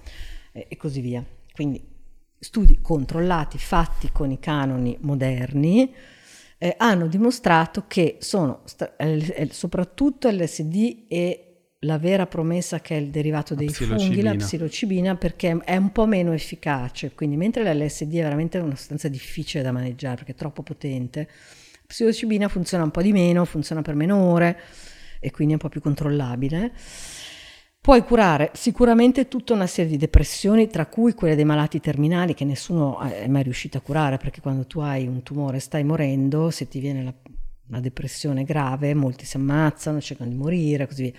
E, 0.51 0.65
e 0.69 0.77
così 0.77 1.01
via. 1.01 1.23
Quindi 1.53 1.81
studi 2.39 2.79
controllati, 2.81 3.57
fatti 3.57 4.09
con 4.11 4.31
i 4.31 4.39
canoni 4.39 4.97
moderni, 5.01 5.93
eh, 6.59 6.75
hanno 6.77 7.07
dimostrato 7.07 7.85
che 7.87 8.17
sono 8.19 8.63
eh, 8.97 9.49
soprattutto 9.51 10.29
LSD 10.29 11.05
e 11.07 11.45
la 11.83 11.97
vera 11.97 12.27
promessa 12.27 12.81
che 12.81 12.97
è 12.97 12.99
il 12.99 13.09
derivato 13.09 13.55
dei 13.55 13.69
funghi, 13.69 14.21
la 14.21 14.35
psilocibina, 14.35 15.15
perché 15.15 15.57
è 15.63 15.77
un 15.77 15.93
po' 15.93 16.05
meno 16.05 16.33
efficace. 16.33 17.13
Quindi, 17.15 17.37
mentre 17.37 17.63
l'LSD 17.63 18.15
è 18.15 18.23
veramente 18.23 18.57
una 18.57 18.75
sostanza 18.75 19.07
difficile 19.07 19.63
da 19.63 19.71
maneggiare 19.71 20.15
perché 20.15 20.33
è 20.33 20.35
troppo 20.35 20.61
potente, 20.61 21.19
la 21.21 21.79
psilocibina 21.87 22.49
funziona 22.49 22.83
un 22.83 22.91
po' 22.91 23.01
di 23.01 23.13
meno, 23.13 23.45
funziona 23.45 23.81
per 23.81 23.95
meno 23.95 24.17
ore 24.17 24.59
e 25.21 25.31
quindi 25.31 25.53
è 25.53 25.55
un 25.55 25.61
po' 25.61 25.69
più 25.69 25.79
controllabile. 25.79 26.73
Puoi 27.81 28.03
curare 28.03 28.51
sicuramente 28.53 29.29
tutta 29.29 29.53
una 29.53 29.65
serie 29.65 29.91
di 29.91 29.97
depressioni, 29.97 30.67
tra 30.67 30.85
cui 30.85 31.13
quelle 31.13 31.35
dei 31.35 31.45
malati 31.45 31.79
terminali 31.79 32.33
che 32.33 32.43
nessuno 32.43 32.99
è 32.99 33.27
mai 33.27 33.43
riuscito 33.43 33.77
a 33.77 33.81
curare, 33.81 34.17
perché 34.17 34.41
quando 34.41 34.67
tu 34.67 34.79
hai 34.81 35.07
un 35.07 35.23
tumore 35.23 35.57
e 35.57 35.61
stai 35.61 35.85
morendo, 35.85 36.51
se 36.51 36.67
ti 36.67 36.79
viene 36.79 37.03
la, 37.03 37.13
una 37.69 37.79
depressione 37.79 38.43
grave, 38.43 38.93
molti 38.93 39.25
si 39.25 39.37
ammazzano, 39.37 40.01
cercano 40.01 40.29
di 40.29 40.35
morire, 40.35 40.87
così 40.87 41.03
via. 41.03 41.13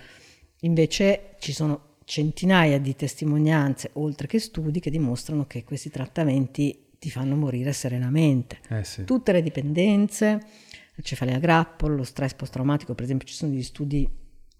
Invece 0.59 1.35
ci 1.39 1.51
sono 1.51 1.95
centinaia 2.05 2.79
di 2.79 2.95
testimonianze, 2.95 3.89
oltre 3.93 4.27
che 4.27 4.37
studi, 4.37 4.79
che 4.79 4.91
dimostrano 4.91 5.47
che 5.47 5.63
questi 5.63 5.89
trattamenti 5.89 6.89
ti 6.99 7.09
fanno 7.09 7.35
morire 7.35 7.73
serenamente. 7.73 8.59
Eh 8.69 8.83
sì. 8.83 9.03
Tutte 9.03 9.31
le 9.31 9.41
dipendenze, 9.41 10.27
la 10.27 11.01
cefalia 11.01 11.37
a 11.37 11.39
grappolo, 11.39 11.95
lo 11.95 12.03
stress 12.03 12.35
post-traumatico, 12.35 12.93
per 12.93 13.05
esempio 13.05 13.27
ci 13.27 13.33
sono 13.33 13.51
degli 13.51 13.63
studi 13.63 14.07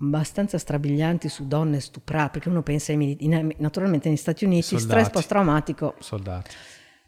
abbastanza 0.02 0.58
strabilianti 0.58 1.30
su 1.30 1.48
donne 1.48 1.80
stuprate, 1.80 2.32
perché 2.32 2.50
uno 2.50 2.64
pensa 2.64 2.92
ai 2.92 2.98
militari, 2.98 3.56
naturalmente 3.60 4.10
negli 4.10 4.18
Stati 4.18 4.46
Uniti 4.46 4.64
Soldati. 4.64 4.90
stress 4.90 5.10
post-traumatico. 5.10 5.96
Soldati. 6.00 6.56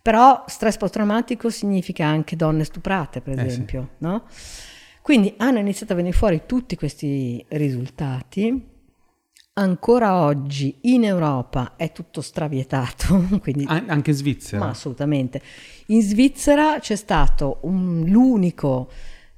Però 0.02 0.44
stress 0.48 0.78
post-traumatico 0.78 1.50
significa 1.50 2.06
anche 2.06 2.36
donne 2.36 2.64
stuprate, 2.64 3.22
per 3.22 3.40
esempio, 3.40 3.82
eh 3.82 3.86
sì. 3.86 3.92
no? 4.00 4.24
Quindi 5.02 5.34
hanno 5.38 5.60
iniziato 5.60 5.94
a 5.94 5.96
venire 5.96 6.16
fuori 6.16 6.44
tutti 6.46 6.76
questi 6.76 7.44
risultati. 7.50 8.72
Ancora 9.56 10.22
oggi 10.22 10.78
in 10.82 11.04
Europa 11.04 11.76
è 11.76 11.92
tutto 11.92 12.22
stravietato. 12.22 13.28
Quindi, 13.42 13.66
anche 13.68 14.10
in 14.10 14.16
Svizzera? 14.16 14.64
Ma 14.64 14.72
assolutamente. 14.72 15.42
In 15.88 16.02
Svizzera 16.02 16.80
c'è 16.80 16.96
stato 16.96 17.60
un, 17.64 18.04
l'unico 18.08 18.90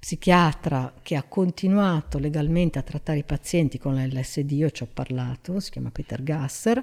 psichiatra 0.06 0.94
che 1.02 1.16
ha 1.16 1.24
continuato 1.24 2.20
legalmente 2.20 2.78
a 2.78 2.84
trattare 2.84 3.18
i 3.18 3.24
pazienti 3.24 3.80
con 3.80 3.96
l'LSD, 3.96 4.52
io 4.52 4.70
ci 4.70 4.84
ho 4.84 4.88
parlato, 4.94 5.60
si 5.60 5.72
chiama 5.72 5.90
Peter 5.90 6.22
Gasser, 6.22 6.78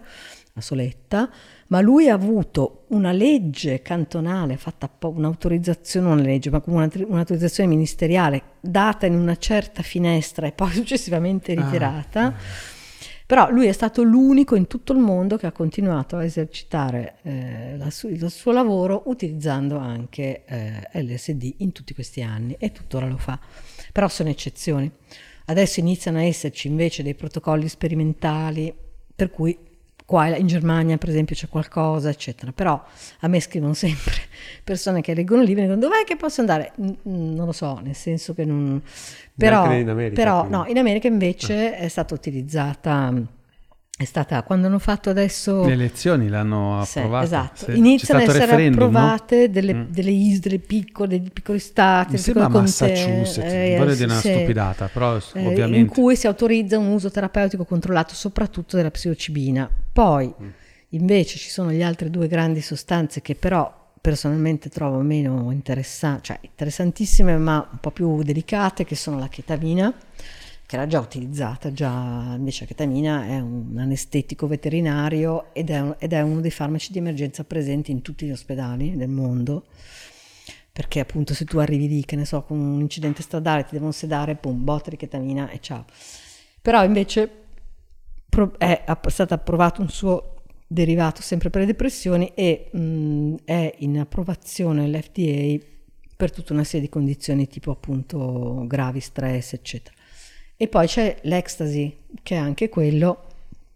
a 0.54 0.60
Soletta, 0.60 1.30
ma 1.68 1.80
lui 1.80 2.08
ha 2.08 2.14
avuto 2.14 2.86
una 2.88 3.12
legge 3.12 3.80
cantonale, 3.80 4.56
fatta 4.56 4.90
un'autorizzazione, 5.06 6.08
non 6.08 6.18
una 6.18 6.26
legge, 6.26 6.50
ma 6.50 6.58
come 6.58 6.90
un'autorizzazione 7.06 7.68
ministeriale 7.68 8.42
data 8.60 9.06
in 9.06 9.14
una 9.14 9.36
certa 9.36 9.82
finestra 9.82 10.48
e 10.48 10.50
poi 10.50 10.72
successivamente 10.74 11.52
ah, 11.52 11.62
ritirata. 11.62 12.24
Ah 12.24 12.71
però 13.32 13.48
lui 13.48 13.66
è 13.66 13.72
stato 13.72 14.02
l'unico 14.02 14.56
in 14.56 14.66
tutto 14.66 14.92
il 14.92 14.98
mondo 14.98 15.38
che 15.38 15.46
ha 15.46 15.52
continuato 15.52 16.16
a 16.18 16.24
esercitare 16.24 17.14
eh, 17.22 17.78
su- 17.88 18.08
il 18.08 18.30
suo 18.30 18.52
lavoro 18.52 19.04
utilizzando 19.06 19.78
anche 19.78 20.44
eh, 20.44 21.02
LSD 21.02 21.54
in 21.60 21.72
tutti 21.72 21.94
questi 21.94 22.20
anni 22.20 22.54
e 22.58 22.72
tuttora 22.72 23.06
lo 23.06 23.16
fa. 23.16 23.40
Però 23.90 24.06
sono 24.08 24.28
eccezioni. 24.28 24.92
Adesso 25.46 25.80
iniziano 25.80 26.18
a 26.18 26.24
esserci 26.24 26.68
invece 26.68 27.02
dei 27.02 27.14
protocolli 27.14 27.68
sperimentali 27.68 28.70
per 29.16 29.30
cui 29.30 29.56
qua 30.12 30.36
in 30.36 30.46
Germania 30.46 30.98
per 30.98 31.08
esempio 31.08 31.34
c'è 31.34 31.48
qualcosa, 31.48 32.10
eccetera. 32.10 32.52
Però 32.52 32.82
a 33.20 33.28
me 33.28 33.40
scrivono 33.40 33.72
sempre 33.72 34.12
persone 34.62 35.00
che 35.00 35.14
leggono 35.14 35.40
libri 35.40 35.62
e 35.62 35.66
dicono 35.66 35.80
dov'è 35.80 36.04
che 36.04 36.16
posso 36.16 36.42
andare? 36.42 36.72
Non 36.76 37.46
lo 37.46 37.52
so, 37.52 37.80
nel 37.82 37.94
senso 37.94 38.34
che 38.34 38.44
non... 38.44 38.82
Però, 39.34 39.72
in 39.72 39.88
America, 39.88 40.14
però 40.14 40.46
no, 40.46 40.66
in 40.66 40.76
America 40.76 41.08
invece 41.08 41.74
ah. 41.74 41.78
è 41.78 41.88
stata 41.88 42.12
utilizzata 42.12 43.10
è 43.94 44.04
stata 44.04 44.42
quando 44.42 44.66
hanno 44.66 44.78
fatto 44.78 45.10
adesso 45.10 45.64
le 45.64 45.72
elezioni 45.72 46.28
l'hanno 46.28 46.80
approvata. 46.80 47.20
Sì, 47.20 47.34
esatto. 47.34 47.72
Sì. 47.72 47.78
Iniziano 47.78 48.22
ad 48.22 48.28
essere 48.28 48.66
approvate 48.66 49.46
no? 49.46 49.52
delle, 49.52 49.74
mm. 49.74 49.84
delle, 49.90 50.10
isole 50.10 50.58
piccole, 50.58 51.08
dei 51.08 51.30
piccoli 51.30 51.58
stati. 51.58 52.12
Mi 52.12 52.18
sembra 52.18 52.48
Massachusetts, 52.48 53.38
eh, 53.38 53.76
vorrei 53.78 53.94
dire 53.94 54.10
una 54.10 54.20
sì. 54.20 54.32
stupidata, 54.32 54.88
però 54.88 55.16
eh, 55.16 55.46
ovviamente. 55.46 55.76
In 55.78 55.88
cui 55.88 56.16
si 56.16 56.26
autorizza 56.26 56.78
un 56.78 56.86
uso 56.86 57.10
terapeutico 57.10 57.64
controllato 57.64 58.14
soprattutto 58.14 58.76
della 58.76 58.90
psilocibina. 58.90 59.70
Poi 59.92 60.34
mm. 60.40 60.48
invece 60.90 61.38
ci 61.38 61.50
sono 61.50 61.68
le 61.68 61.82
altre 61.84 62.08
due 62.08 62.28
grandi 62.28 62.62
sostanze 62.62 63.20
che 63.20 63.34
però 63.34 63.80
personalmente 64.00 64.68
trovo 64.68 64.98
meno 65.00 65.50
interessanti, 65.52 66.24
cioè 66.24 66.38
interessantissime 66.40 67.36
ma 67.36 67.68
un 67.70 67.78
po' 67.78 67.90
più 67.90 68.22
delicate, 68.22 68.84
che 68.84 68.96
sono 68.96 69.18
la 69.18 69.28
chetamina 69.28 69.94
che 70.72 70.78
era 70.78 70.86
già 70.86 71.00
utilizzata, 71.00 71.70
già 71.70 72.34
invece 72.34 72.62
la 72.62 72.68
ketamina 72.68 73.26
è 73.26 73.38
un 73.38 73.76
anestetico 73.76 74.46
veterinario 74.46 75.52
ed 75.52 75.68
è, 75.68 75.78
un, 75.78 75.94
ed 75.98 76.14
è 76.14 76.22
uno 76.22 76.40
dei 76.40 76.50
farmaci 76.50 76.92
di 76.92 76.98
emergenza 76.98 77.44
presenti 77.44 77.90
in 77.90 78.00
tutti 78.00 78.24
gli 78.24 78.30
ospedali 78.30 78.96
del 78.96 79.10
mondo 79.10 79.66
perché 80.72 81.00
appunto 81.00 81.34
se 81.34 81.44
tu 81.44 81.58
arrivi 81.58 81.88
lì, 81.88 82.04
che 82.06 82.16
ne 82.16 82.24
so, 82.24 82.42
con 82.44 82.58
un 82.58 82.80
incidente 82.80 83.20
stradale, 83.20 83.64
ti 83.64 83.72
devono 83.72 83.92
sedare, 83.92 84.34
pum, 84.34 84.64
botta 84.64 84.88
di 84.88 84.96
ketamina 84.96 85.50
e 85.50 85.60
ciao. 85.60 85.84
Però 86.62 86.82
invece 86.82 87.30
è 88.56 88.84
stato 89.08 89.34
approvato 89.34 89.82
un 89.82 89.90
suo 89.90 90.36
derivato 90.66 91.20
sempre 91.20 91.50
per 91.50 91.60
le 91.60 91.66
depressioni 91.66 92.32
e 92.34 92.70
mh, 92.72 93.34
è 93.44 93.74
in 93.80 93.98
approvazione 93.98 94.88
l'FDA 94.88 95.62
per 96.16 96.32
tutta 96.32 96.54
una 96.54 96.64
serie 96.64 96.86
di 96.86 96.88
condizioni 96.88 97.46
tipo 97.46 97.70
appunto 97.70 98.64
gravi 98.66 99.00
stress, 99.00 99.52
eccetera. 99.52 100.00
E 100.56 100.68
poi 100.68 100.86
c'è 100.86 101.18
l'ecstasy, 101.22 101.96
che 102.22 102.34
è 102.34 102.38
anche 102.38 102.68
quello, 102.68 103.26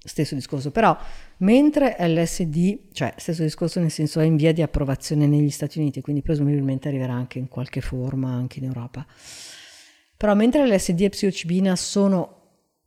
stesso 0.06 0.35
discorso, 0.35 0.71
però 0.71 0.97
mentre 1.38 1.97
LSD, 1.99 2.92
cioè 2.92 3.12
stesso 3.16 3.42
discorso 3.42 3.80
nel 3.80 3.90
senso 3.90 4.21
è 4.21 4.25
in 4.25 4.37
via 4.37 4.52
di 4.52 4.62
approvazione 4.62 5.26
negli 5.26 5.50
Stati 5.50 5.78
Uniti, 5.78 6.00
quindi 6.00 6.23
presumibilmente 6.23 6.88
arriverà 6.88 7.12
anche 7.12 7.38
in 7.38 7.49
qualche 7.49 7.80
forma 7.80 8.30
anche 8.30 8.59
in 8.61 8.66
Europa. 8.66 9.04
Però 10.16 10.35
mentre 10.35 10.66
LSD 10.66 11.02
e 11.02 11.09
psilocibina 11.11 11.76
sono 11.76 12.35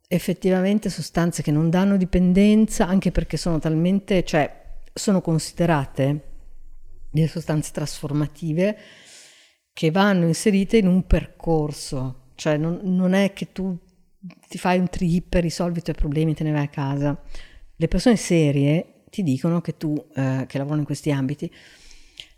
effettivamente 0.08 0.90
sostanze 0.90 1.42
che 1.42 1.52
non 1.52 1.70
danno 1.70 1.96
dipendenza, 1.96 2.88
anche 2.88 3.12
perché 3.12 3.36
sono 3.36 3.60
talmente, 3.60 4.24
cioè 4.24 4.58
sono 4.92 5.20
considerate 5.20 6.24
delle 7.10 7.28
sostanze 7.28 7.70
trasformative 7.72 8.76
che 9.72 9.90
vanno 9.92 10.26
inserite 10.26 10.78
in 10.78 10.88
un 10.88 11.06
percorso, 11.06 12.19
cioè 12.40 12.56
non, 12.56 12.80
non 12.84 13.12
è 13.12 13.34
che 13.34 13.52
tu 13.52 13.76
ti 14.48 14.56
fai 14.56 14.78
un 14.78 14.88
trip, 14.88 15.34
risolvi 15.34 15.80
i 15.80 15.82
tuoi 15.82 15.94
problemi, 15.94 16.34
te 16.34 16.42
ne 16.42 16.52
vai 16.52 16.64
a 16.64 16.68
casa. 16.68 17.20
Le 17.76 17.86
persone 17.86 18.16
serie 18.16 19.02
ti 19.10 19.22
dicono 19.22 19.60
che 19.60 19.76
tu, 19.76 19.94
eh, 20.14 20.46
che 20.48 20.56
lavorano 20.56 20.80
in 20.80 20.86
questi 20.86 21.10
ambiti, 21.12 21.52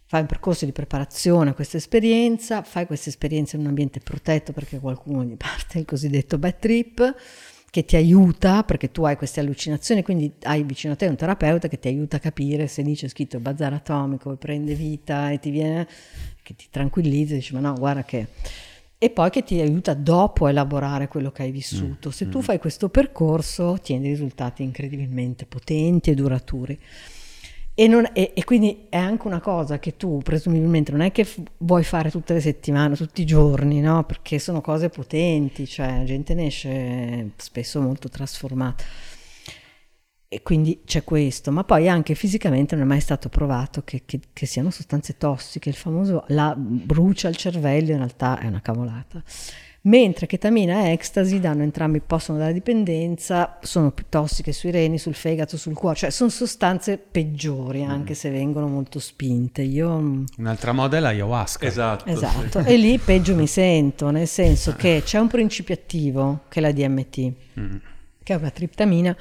fai 0.05 0.23
un 0.23 0.27
percorso 0.27 0.65
di 0.65 0.73
preparazione 0.73 1.51
a 1.51 1.55
questa 1.55 1.77
esperienza, 1.77 2.63
fai 2.63 2.87
questa 2.87 3.11
esperienza 3.11 3.55
in 3.55 3.63
un 3.63 3.69
ambiente 3.69 4.01
protetto 4.01 4.53
perché 4.53 4.81
qualcuno 4.81 5.23
gli 5.23 5.37
parte 5.37 5.79
il 5.79 5.85
cosiddetto 5.85 6.37
bad 6.37 6.59
trip, 6.59 7.15
che 7.71 7.85
ti 7.85 7.95
aiuta 7.95 8.65
perché 8.65 8.91
tu 8.91 9.05
hai 9.05 9.17
queste 9.17 9.39
allucinazioni, 9.39 10.03
quindi 10.03 10.33
hai 10.43 10.65
vicino 10.65 10.95
a 10.95 10.97
te 10.97 11.07
un 11.07 11.15
terapeuta 11.15 11.69
che 11.69 11.79
ti 11.79 11.87
aiuta 11.87 12.17
a 12.17 12.21
capire 12.21 12.67
se 12.67 12.83
lì 12.83 12.97
c'è 12.97 13.07
scritto 13.07 13.39
bazar 13.39 13.73
atomico 13.73 14.33
e 14.33 14.37
prende 14.37 14.75
vita 14.75 15.31
e 15.31 15.39
ti 15.39 15.51
viene, 15.51 15.87
che 16.43 16.57
ti 16.57 16.67
tranquillizza 16.69 17.35
e 17.35 17.37
dici 17.37 17.55
ma 17.55 17.61
no 17.61 17.75
guarda 17.75 18.03
che... 18.03 18.27
E 19.03 19.11
poi 19.11 19.31
che 19.31 19.43
ti 19.43 19.59
aiuta 19.61 19.95
dopo 19.95 20.47
a 20.47 20.51
elaborare 20.51 21.09
quello 21.09 21.33
che 21.33 21.43
hai 21.43 21.51
vissuto. 21.51 22.11
Mm, 22.11 22.13
se 22.13 22.29
tu 22.29 22.39
mm. 22.39 22.43
fai 22.43 22.61
questo 22.61 22.89
percorso 22.89 23.71
ottieni 23.71 24.07
risultati 24.07 24.63
incredibilmente 24.63 25.45
potenti 25.45 26.13
e 26.13 26.15
duraturi. 26.15 26.79
E, 27.75 27.89
non, 27.89 28.09
e, 28.13 28.31
e, 28.33 28.45
quindi 28.45 28.87
è 28.89 28.99
anche 28.99 29.27
una 29.27 29.41
cosa 29.41 29.81
che 29.81 29.97
tu 29.97 30.21
presumibilmente 30.23 30.93
non 30.93 31.01
è 31.01 31.11
che 31.11 31.25
f- 31.25 31.43
vuoi 31.57 31.83
fare 31.83 32.13
tutte 32.13 32.35
le 32.35 32.41
settimane, 32.41 32.95
tutti 32.95 33.23
i 33.23 33.27
giorni, 33.27 33.81
no? 33.81 34.05
Perché 34.05 34.39
sono 34.39 34.61
cose 34.61 34.89
potenti, 34.89 35.67
cioè 35.67 35.99
la 35.99 36.05
gente 36.05 36.35
ne 36.35 36.47
esce 36.47 37.31
spesso 37.39 37.81
molto 37.81 38.09
trasformata. 38.09 38.85
E 40.33 40.43
quindi 40.43 40.81
c'è 40.87 41.05
questo, 41.05 41.51
ma 41.53 41.63
poi 41.63 41.91
anche 41.91 42.15
fisicamente 42.15 42.75
non 42.75 42.85
è 42.85 42.89
mai 42.89 43.01
stato 43.01 43.29
provato 43.29 43.83
che, 43.85 44.05
che, 44.07 44.19
che 44.33 44.47
siano 44.47 44.71
sostanze 44.71 45.19
tossiche. 45.19 45.69
Il 45.69 45.75
famoso 45.75 46.25
la 46.29 46.55
brucia 46.57 47.29
il 47.29 47.37
cervello 47.37 47.91
in 47.91 47.99
realtà 47.99 48.39
è 48.39 48.47
una 48.47 48.63
cavolata 48.63 49.23
mentre 49.83 50.27
ketamina 50.27 50.85
e 50.85 50.93
ecstasy 50.93 51.41
danno 51.41 51.63
entrambi, 51.63 52.01
possono 52.01 52.39
dare 52.39 52.53
dipendenza, 52.53 53.59
sono 53.63 53.91
più 53.91 54.05
tossiche 54.09 54.53
sui 54.53 54.71
reni, 54.71 54.99
sul 54.99 55.15
fegato, 55.15 55.57
sul 55.57 55.75
cuore, 55.75 55.97
cioè 55.97 56.11
sono 56.11 56.31
sostanze 56.31 56.99
peggiori 56.99 57.85
mm. 57.85 57.91
anche 57.91 58.13
mm. 58.13 58.17
se 58.17 58.31
vengono 58.31 58.69
molto 58.69 59.01
spinte. 59.01 59.63
Io... 59.63 59.99
Mm, 59.99 60.25
Un'altra 60.39 60.73
moda 60.73 60.97
è 60.97 61.01
l'ayahuasca. 61.01 61.67
Esatto. 61.67 62.09
esatto. 62.09 62.63
Sì. 62.63 62.69
E 62.69 62.77
lì 62.77 62.99
peggio 62.99 63.35
mi 63.35 63.47
sento, 63.49 64.11
nel 64.11 64.29
senso 64.29 64.75
che 64.77 65.03
c'è 65.05 65.19
un 65.19 65.29
principio 65.29 65.75
attivo 65.75 66.43
che 66.49 66.61
è 66.61 66.63
la 66.63 66.73
DMT, 66.73 67.33
mm. 67.59 67.77
che 68.23 68.33
è 68.33 68.37
una 68.37 68.51
triptamina. 68.51 69.17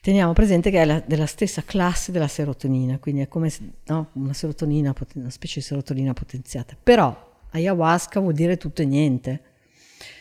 Teniamo 0.00 0.32
presente 0.32 0.70
che 0.70 0.80
è 0.80 0.84
la, 0.84 1.02
della 1.06 1.26
stessa 1.26 1.62
classe 1.62 2.10
della 2.10 2.28
serotonina, 2.28 2.98
quindi 2.98 3.20
è 3.20 3.28
come 3.28 3.52
no, 3.86 4.08
una 4.14 4.32
serotonina, 4.32 4.94
una 5.14 5.30
specie 5.30 5.60
di 5.60 5.66
serotonina 5.66 6.12
potenziata. 6.12 6.76
Però 6.82 7.28
ayahuasca 7.50 8.20
vuol 8.20 8.34
dire 8.34 8.56
tutto 8.56 8.82
e 8.82 8.86
niente 8.86 9.42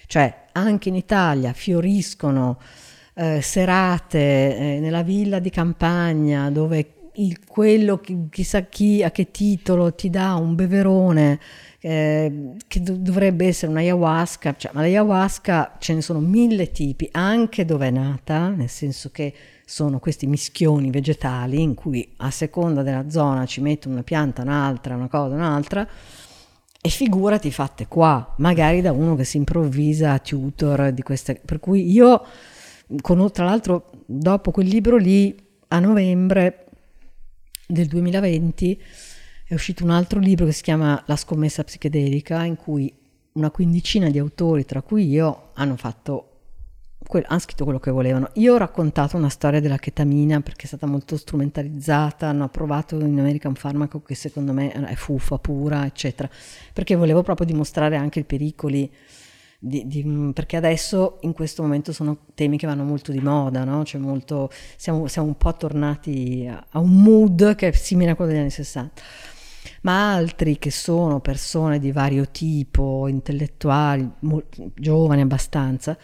cioè 0.10 0.46
anche 0.54 0.90
in 0.90 0.96
Italia 0.96 1.54
fioriscono 1.54 2.60
eh, 3.14 3.42
serate 3.44 4.18
eh, 4.58 4.80
nella 4.80 5.04
villa 5.04 5.38
di 5.38 5.52
campagna 5.52 6.50
dove 6.50 6.94
il, 7.14 7.46
quello 7.46 8.02
chissà 8.32 8.64
chi 8.64 9.04
a 9.04 9.12
che 9.12 9.30
titolo 9.30 9.94
ti 9.94 10.10
dà 10.10 10.34
un 10.34 10.56
beverone 10.56 11.40
eh, 11.80 12.56
che 12.68 12.82
do- 12.82 12.96
dovrebbe 12.96 13.46
essere 13.46 13.70
una 13.72 13.82
ayahuasca, 13.82 14.56
cioè, 14.58 14.72
ma 14.74 14.82
l'ayahuasca 14.82 15.76
ce 15.78 15.94
ne 15.94 16.02
sono 16.02 16.20
mille 16.20 16.72
tipi, 16.72 17.08
anche 17.12 17.64
dove 17.64 17.88
è 17.88 17.92
nata, 17.92 18.50
nel 18.50 18.70
senso 18.70 19.12
che 19.12 19.32
sono 19.70 20.00
questi 20.00 20.26
mischioni 20.26 20.90
vegetali 20.90 21.62
in 21.62 21.76
cui 21.76 22.16
a 22.18 22.32
seconda 22.32 22.82
della 22.82 23.08
zona 23.12 23.46
ci 23.46 23.62
mettono 23.62 23.94
una 23.94 24.04
pianta, 24.04 24.42
un'altra, 24.42 24.96
una 24.96 25.08
cosa, 25.08 25.36
un'altra 25.36 25.88
e 26.82 26.90
figurati 26.90 27.52
fatte 27.52 27.88
qua, 27.88 28.34
magari 28.38 28.82
da 28.82 28.92
uno 28.92 29.16
che 29.16 29.26
si 29.26 29.38
improvvisa 29.38 30.18
tutor 30.18 30.92
di 30.92 31.04
queste. 31.04 31.40
Per 31.46 31.60
cui 31.60 31.92
io, 31.92 32.26
con, 33.02 33.32
tra 33.32 33.46
l'altro, 33.46 33.92
dopo 34.08 34.50
quel 34.50 34.66
libro 34.66 34.98
lì, 34.98 35.36
a 35.68 35.78
novembre 35.78 36.66
del 37.68 37.86
2020, 37.86 38.82
è 39.46 39.54
uscito 39.54 39.84
un 39.84 39.92
altro 39.92 40.20
libro 40.20 40.48
che 40.48 40.52
si 40.52 40.64
chiama 40.64 41.04
La 41.06 41.16
scommessa 41.16 41.64
psichedelica, 41.64 42.44
in 42.44 42.56
cui 42.56 42.92
una 43.34 43.52
quindicina 43.52 44.10
di 44.10 44.17
autori, 44.17 44.65
tra 44.65 44.82
cui 44.82 45.08
io, 45.08 45.52
hanno 45.54 45.76
fatto 45.76 46.29
que- 47.10 47.26
hanno 47.28 47.39
scritto 47.39 47.63
quello 47.63 47.80
che 47.80 47.89
volevano. 47.89 48.30
Io 48.34 48.54
ho 48.54 48.58
raccontato 48.58 49.17
una 49.17 49.30
storia 49.30 49.60
della 49.60 49.78
chetamina 49.78 50.41
perché 50.41 50.65
è 50.65 50.67
stata 50.67 50.86
molto 50.86 51.17
strumentalizzata, 51.17 52.28
hanno 52.28 52.43
approvato 52.43 53.00
in 53.00 53.17
America 53.17 53.48
un 53.48 53.56
farmaco 53.56 54.04
che 54.04 54.13
secondo 54.13 54.54
me 54.54 54.72
è 54.72 54.93
fuffa 54.93 55.39
pura, 55.39 55.88
eccetera, 55.88 56.30
perché 56.72 56.95
volevo 56.95 57.24
proprio 57.24 57.48
dimostrare 57.48 57.95
anche 57.95 58.19
i 58.19 58.24
pericoli. 58.26 58.91
Di, 59.62 59.88
di, 59.88 60.32
perché 60.34 60.56
adesso 60.56 61.17
in 61.22 61.34
questo 61.34 61.63
momento 61.63 61.91
sono 61.91 62.28
temi 62.34 62.58
che 62.58 62.67
vanno 62.67 62.84
molto 62.84 63.12
di 63.12 63.19
moda, 63.19 63.63
no? 63.63 63.84
Cioè 63.84 64.00
molto, 64.00 64.50
siamo, 64.78 65.08
siamo, 65.08 65.28
un 65.28 65.36
po' 65.36 65.54
tornati 65.56 66.48
a, 66.48 66.63
a, 66.69 66.80
un 66.80 67.02
mood 67.02 67.56
che 67.56 67.69
è 67.69 67.72
simile 67.72 68.12
a 68.12 68.15
quello 68.15 68.30
degli 68.30 68.39
anni 68.39 68.52
60. 68.52 69.02
Ma 69.82 70.13
altri 70.13 70.60
che 70.60 70.69
sono 70.69 71.19
persone 71.19 71.80
di 71.80 71.91
vario 71.91 72.30
tipo, 72.30 73.08
intellettuali, 73.08 74.10
mo- 74.19 74.43
giovani 74.76 75.22
abbastanza, 75.22 75.98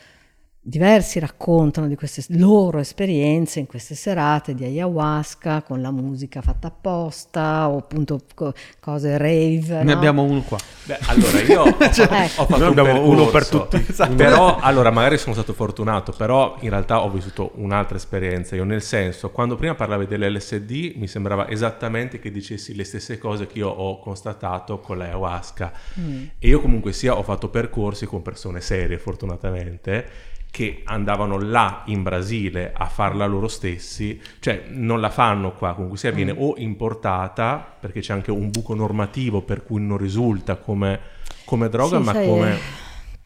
Diversi 0.67 1.19
raccontano 1.19 1.87
di 1.87 1.95
queste 1.95 2.23
loro 2.29 2.79
esperienze 2.79 3.59
in 3.59 3.67
queste 3.67 3.93
serate 3.93 4.55
di 4.55 4.63
ayahuasca 4.63 5.61
con 5.61 5.79
la 5.79 5.91
musica 5.91 6.41
fatta 6.41 6.69
apposta 6.69 7.69
o 7.69 7.77
appunto 7.77 8.21
co- 8.33 8.51
cose 8.79 9.15
rave. 9.19 9.83
Ne 9.83 9.83
no? 9.83 9.91
abbiamo 9.91 10.23
uno 10.23 10.41
qua. 10.41 10.57
Beh, 10.85 10.97
allora 11.05 11.41
io 11.41 11.61
ho, 11.61 11.77
cioè, 11.93 12.31
ho, 12.37 12.41
ho 12.41 12.45
fatto 12.47 12.57
Noi 12.57 12.69
abbiamo 12.69 12.93
percorso, 12.93 13.11
uno 13.11 13.27
per 13.27 13.47
tutti. 13.47 13.85
Esatto. 13.87 14.15
Però 14.15 14.57
allora 14.57 14.89
magari 14.89 15.19
sono 15.19 15.35
stato 15.35 15.53
fortunato, 15.53 16.11
però 16.13 16.57
in 16.61 16.71
realtà 16.71 17.03
ho 17.03 17.11
vissuto 17.11 17.51
un'altra 17.57 17.97
esperienza. 17.97 18.55
Io 18.55 18.63
nel 18.63 18.81
senso, 18.81 19.29
quando 19.29 19.55
prima 19.57 19.75
parlavi 19.75 20.07
dell'LSD 20.07 20.93
mi 20.95 21.05
sembrava 21.05 21.47
esattamente 21.47 22.17
che 22.17 22.31
dicessi 22.31 22.73
le 22.73 22.85
stesse 22.85 23.19
cose 23.19 23.45
che 23.45 23.59
io 23.59 23.69
ho 23.69 23.99
constatato 23.99 24.79
con 24.79 24.97
l'ayahuasca. 24.97 25.71
Mm. 25.99 26.23
E 26.39 26.47
io 26.47 26.59
comunque 26.59 26.91
sia 26.91 27.15
ho 27.15 27.21
fatto 27.21 27.49
percorsi 27.49 28.07
con 28.07 28.23
persone 28.23 28.61
serie 28.61 28.97
fortunatamente 28.97 30.33
che 30.55 30.83
andavano 30.85 31.37
là 31.37 31.81
in 31.87 32.01
Brasile 32.01 32.71
a 32.73 32.85
farla 32.85 33.25
loro 33.25 33.49
stessi, 33.49 34.21
cioè 34.39 34.67
non 34.69 35.01
la 35.01 35.09
fanno 35.09 35.51
qua, 35.51 35.73
comunque 35.73 35.97
sia 35.97 36.11
viene 36.11 36.31
mm. 36.31 36.37
o 36.39 36.53
importata, 36.55 37.75
perché 37.77 37.99
c'è 37.99 38.13
anche 38.13 38.31
un 38.31 38.51
buco 38.51 38.73
normativo 38.73 39.41
per 39.41 39.65
cui 39.65 39.81
non 39.81 39.97
risulta 39.97 40.55
come, 40.55 40.97
come 41.43 41.67
droga, 41.67 41.97
sì, 41.97 42.03
ma 42.05 42.13
sai, 42.13 42.25
come... 42.29 42.57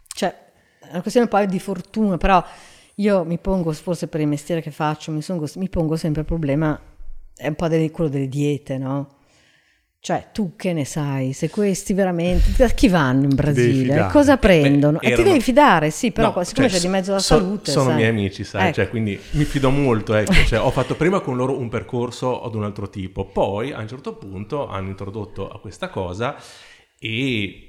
Cioè, 0.07 0.35
è 0.79 0.89
una 0.89 1.01
questione 1.01 1.27
poi 1.27 1.45
di 1.45 1.59
fortuna, 1.59 2.17
però 2.17 2.43
io 2.95 3.23
mi 3.23 3.37
pongo, 3.37 3.71
forse 3.73 4.07
per 4.07 4.21
il 4.21 4.27
mestiere 4.27 4.61
che 4.61 4.71
faccio, 4.71 5.11
mi, 5.11 5.21
sono, 5.21 5.45
mi 5.57 5.69
pongo 5.69 5.97
sempre 5.97 6.21
il 6.21 6.27
problema, 6.27 6.81
è 7.35 7.47
un 7.47 7.53
po' 7.53 7.67
del, 7.67 7.91
quello 7.91 8.09
delle 8.09 8.27
diete, 8.27 8.79
no? 8.79 9.17
Cioè, 10.01 10.29
tu 10.31 10.55
che 10.55 10.71
ne 10.71 10.85
sai? 10.85 11.33
Se 11.33 11.49
questi 11.49 11.93
veramente... 11.93 12.51
Da 12.55 12.69
chi 12.69 12.87
vanno 12.87 13.23
in 13.23 13.35
Brasile? 13.35 14.07
Cosa 14.09 14.37
prendono? 14.37 14.97
Beh, 14.97 15.07
erano... 15.07 15.23
Ti 15.23 15.29
devi 15.29 15.41
fidare, 15.41 15.91
sì, 15.91 16.11
però 16.11 16.33
no, 16.33 16.43
siccome 16.43 16.69
cioè, 16.69 16.77
c'è 16.77 16.85
di 16.85 16.89
mezzo 16.89 17.11
la 17.11 17.19
so, 17.19 17.37
salute... 17.37 17.71
Sono 17.71 17.89
sai. 17.89 17.95
miei 17.95 18.09
amici, 18.09 18.45
sai, 18.45 18.67
ecco. 18.67 18.75
cioè, 18.75 18.89
quindi 18.89 19.19
mi 19.31 19.43
fido 19.43 19.69
molto, 19.69 20.15
ecco. 20.15 20.33
Cioè, 20.33 20.59
ho 20.59 20.71
fatto 20.71 20.95
prima 20.95 21.19
con 21.19 21.35
loro 21.35 21.57
un 21.57 21.67
percorso 21.67 22.41
ad 22.41 22.55
un 22.55 22.63
altro 22.63 22.89
tipo, 22.89 23.25
poi 23.25 23.73
a 23.73 23.79
un 23.79 23.87
certo 23.89 24.15
punto 24.15 24.67
hanno 24.67 24.87
introdotto 24.87 25.49
a 25.49 25.59
questa 25.59 25.89
cosa 25.89 26.37
e 26.97 27.68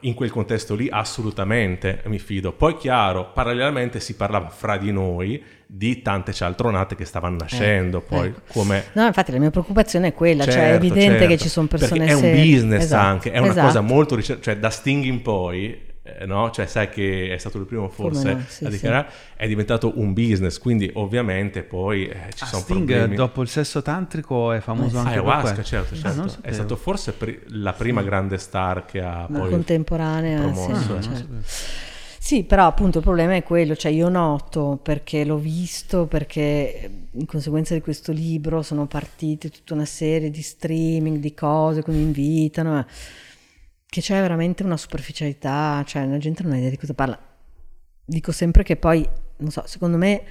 in 0.00 0.14
quel 0.14 0.30
contesto 0.30 0.74
lì 0.74 0.88
assolutamente 0.90 2.02
mi 2.06 2.18
fido. 2.18 2.52
Poi 2.52 2.76
chiaro, 2.76 3.30
parallelamente 3.32 4.00
si 4.00 4.16
parlava 4.16 4.48
fra 4.48 4.76
di 4.76 4.90
noi 4.90 5.42
di 5.66 6.02
tante 6.02 6.32
cialtronate 6.32 6.96
che 6.96 7.04
stavano 7.04 7.36
nascendo, 7.36 7.98
eh, 7.98 8.02
poi 8.02 8.26
ecco. 8.28 8.40
come... 8.52 8.84
No, 8.92 9.06
infatti 9.06 9.32
la 9.32 9.38
mia 9.38 9.50
preoccupazione 9.50 10.08
è 10.08 10.14
quella, 10.14 10.44
certo, 10.44 10.58
cioè 10.58 10.68
è 10.68 10.70
certo, 10.72 10.86
evidente 10.86 11.18
certo. 11.18 11.26
che 11.26 11.38
ci 11.38 11.48
sono 11.48 11.66
persone 11.66 12.06
Perché 12.06 12.12
è 12.12 12.14
un 12.14 12.42
business 12.42 12.82
esatto, 12.84 13.06
anche, 13.06 13.30
è 13.30 13.38
una 13.38 13.50
esatto. 13.50 13.66
cosa 13.66 13.80
molto 13.82 14.16
ricercata, 14.16 14.50
cioè 14.50 14.60
da 14.60 14.70
Sting 14.70 15.04
in 15.04 15.22
poi 15.22 15.64
eh, 15.64 15.87
no? 16.26 16.50
Cioè, 16.50 16.66
sai 16.66 16.88
che 16.88 17.32
è 17.32 17.38
stato 17.38 17.58
il 17.58 17.66
primo 17.66 17.88
forse 17.88 18.32
no? 18.32 18.44
sì, 18.46 18.64
a 18.64 18.68
dichiarare, 18.68 19.08
sì. 19.10 19.16
è 19.36 19.46
diventato 19.48 19.98
un 19.98 20.12
business, 20.12 20.58
quindi 20.58 20.90
ovviamente 20.94 21.62
poi 21.62 22.06
eh, 22.06 22.32
ci 22.34 22.44
ah, 22.44 22.46
sono 22.46 22.62
Sting, 22.62 22.86
problemi. 22.86 23.16
dopo 23.16 23.42
il 23.42 23.48
sesso 23.48 23.82
tantrico 23.82 24.52
è 24.52 24.60
famoso 24.60 24.96
eh, 24.96 25.00
anche 25.00 25.10
Ayahuasca, 25.10 25.62
certo, 25.62 25.94
certo. 25.94 26.20
Ah, 26.22 26.38
è 26.40 26.52
stato 26.52 26.76
forse 26.76 27.12
pri- 27.12 27.40
la 27.48 27.72
prima 27.72 28.02
grande 28.02 28.38
star 28.38 28.84
che 28.84 29.00
ha 29.00 29.26
la 29.28 29.38
poi 29.38 29.50
contemporanea, 29.50 30.40
promosso. 30.40 31.00
Sì, 31.00 31.08
certo. 31.08 31.86
Sì, 32.28 32.42
però 32.42 32.66
appunto 32.66 32.98
il 32.98 33.04
problema 33.04 33.36
è 33.36 33.42
quello, 33.42 33.74
cioè 33.74 33.90
io 33.90 34.10
noto 34.10 34.78
perché 34.82 35.24
l'ho 35.24 35.38
visto, 35.38 36.04
perché 36.04 36.90
in 37.10 37.24
conseguenza 37.24 37.72
di 37.72 37.80
questo 37.80 38.12
libro 38.12 38.60
sono 38.60 38.86
partite 38.86 39.48
tutta 39.48 39.72
una 39.72 39.86
serie 39.86 40.28
di 40.28 40.42
streaming, 40.42 41.18
di 41.20 41.32
cose 41.32 41.82
che 41.82 41.90
mi 41.90 42.02
invitano. 42.02 42.80
Eh 42.80 42.84
che 43.90 44.00
c'è 44.00 44.20
veramente 44.20 44.62
una 44.62 44.76
superficialità, 44.76 45.82
cioè 45.86 46.06
la 46.06 46.18
gente 46.18 46.42
non 46.42 46.52
ha 46.52 46.58
idea 46.58 46.70
di 46.70 46.76
cosa 46.76 46.94
parla. 46.94 47.18
Dico 48.04 48.32
sempre 48.32 48.62
che 48.62 48.76
poi, 48.76 49.06
non 49.38 49.50
so, 49.50 49.62
secondo 49.66 49.96
me 49.96 50.22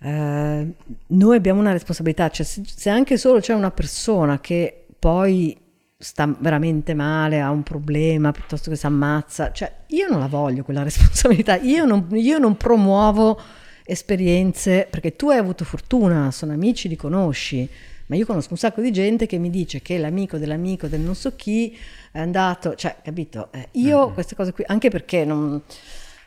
eh, 0.00 0.74
noi 1.06 1.36
abbiamo 1.36 1.60
una 1.60 1.72
responsabilità, 1.72 2.28
cioè 2.28 2.44
se, 2.44 2.62
se, 2.64 2.90
anche 2.90 3.16
solo 3.16 3.40
c'è 3.40 3.54
una 3.54 3.70
persona 3.70 4.38
che 4.40 4.86
poi 4.98 5.58
sta 5.96 6.34
veramente 6.38 6.92
male, 6.92 7.40
ha 7.40 7.50
un 7.50 7.62
problema, 7.62 8.32
piuttosto 8.32 8.68
che 8.68 8.76
si 8.76 8.84
ammazza, 8.84 9.50
cioè 9.52 9.72
io 9.88 10.08
non 10.08 10.18
la 10.20 10.26
voglio 10.26 10.62
quella 10.62 10.82
responsabilità, 10.84 11.56
io 11.56 11.86
non, 11.86 12.08
io 12.12 12.38
non 12.38 12.56
promuovo 12.56 13.40
esperienze, 13.84 14.86
perché 14.90 15.16
tu 15.16 15.30
hai 15.30 15.38
avuto 15.38 15.64
fortuna, 15.64 16.30
sono 16.30 16.52
amici, 16.52 16.88
li 16.88 16.96
conosci, 16.96 17.68
ma 18.06 18.16
io 18.16 18.26
conosco 18.26 18.52
un 18.52 18.58
sacco 18.58 18.80
di 18.80 18.92
gente 18.92 19.26
che 19.26 19.38
mi 19.38 19.50
dice 19.50 19.80
che 19.80 19.98
l'amico 19.98 20.38
dell'amico 20.38 20.86
del 20.88 21.00
non 21.00 21.14
so 21.14 21.34
chi 21.36 21.76
è 22.12 22.18
andato, 22.18 22.74
cioè, 22.74 22.96
capito? 23.02 23.50
Eh, 23.52 23.68
io 23.72 24.04
mm-hmm. 24.04 24.14
queste 24.14 24.34
cose 24.34 24.52
qui, 24.52 24.64
anche 24.66 24.90
perché 24.90 25.24
non... 25.24 25.62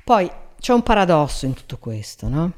Poi 0.03 0.29
c'è 0.59 0.73
un 0.73 0.83
paradosso 0.83 1.45
in 1.45 1.53
tutto 1.53 1.77
questo, 1.77 2.27
no? 2.27 2.53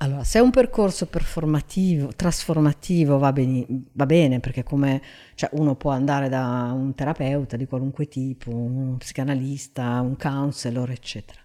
Allora, 0.00 0.22
se 0.22 0.38
è 0.38 0.42
un 0.42 0.50
percorso 0.50 1.06
performativo, 1.06 2.10
trasformativo, 2.14 3.18
va, 3.18 3.32
bene, 3.32 3.66
va 3.92 4.06
bene 4.06 4.38
perché 4.38 4.62
come 4.62 5.02
cioè 5.34 5.50
uno 5.54 5.74
può 5.74 5.90
andare 5.90 6.28
da 6.28 6.70
un 6.72 6.94
terapeuta 6.94 7.56
di 7.56 7.66
qualunque 7.66 8.06
tipo, 8.06 8.50
un 8.50 8.96
psicanalista, 8.96 10.00
un 10.00 10.16
counselor, 10.16 10.90
eccetera. 10.90 11.40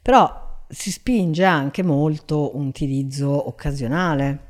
Però 0.00 0.64
si 0.68 0.90
spinge 0.90 1.44
anche 1.44 1.82
molto 1.82 2.56
un 2.56 2.68
utilizzo 2.68 3.48
occasionale. 3.48 4.48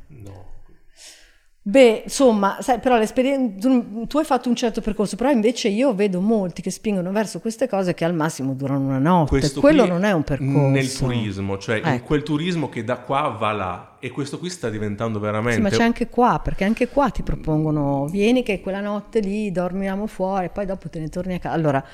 Beh, 1.63 2.03
insomma, 2.05 2.57
sai, 2.61 2.79
però 2.79 2.97
l'esperienza, 2.97 3.69
tu, 3.69 4.07
tu, 4.07 4.17
hai 4.17 4.25
fatto 4.25 4.49
un 4.49 4.57
certo 4.57 4.81
percorso, 4.81 5.17
però 5.17 5.31
invece 5.31 5.69
io 5.69 5.95
vedo 5.95 6.23
molti 6.23 6.63
che 6.63 6.71
spingono 6.71 7.13
verso 7.13 7.39
queste 7.39 7.69
cose 7.69 7.93
che 7.93 8.07
al 8.07 8.15
massimo 8.15 8.55
durano 8.55 8.87
una 8.87 8.99
notte. 8.99 9.39
Questo 9.39 9.61
Quello 9.61 9.85
non 9.85 10.05
è 10.05 10.13
un 10.13 10.25
percorso. 10.25 10.69
Nel 10.69 10.91
turismo, 10.91 11.59
cioè 11.59 11.77
ecco. 11.77 11.89
in 11.91 12.03
quel 12.03 12.23
turismo 12.23 12.71
che 12.71 12.83
da 12.83 12.97
qua 12.97 13.29
va 13.39 13.53
là 13.53 13.97
e 14.01 14.11
questo 14.11 14.39
qui 14.39 14.49
sta 14.49 14.71
diventando 14.71 15.21
veramente... 15.21 15.57
Sì, 15.57 15.61
ma 15.61 15.69
c'è 15.69 15.83
anche 15.83 16.09
qua, 16.09 16.41
perché 16.43 16.65
anche 16.65 16.89
qua 16.89 17.11
ti 17.11 17.23
propongono, 17.23 18.07
vieni 18.07 18.43
che 18.43 18.63
quella 18.63 18.81
notte 18.81 19.21
lì 19.21 19.53
dormiamo 19.53 20.07
fuori, 20.07 20.49
poi 20.49 20.65
dopo 20.65 20.89
te 20.89 20.99
ne 20.99 21.11
torni 21.11 21.35
a 21.35 21.39
casa. 21.39 21.55
Allora, 21.55 21.85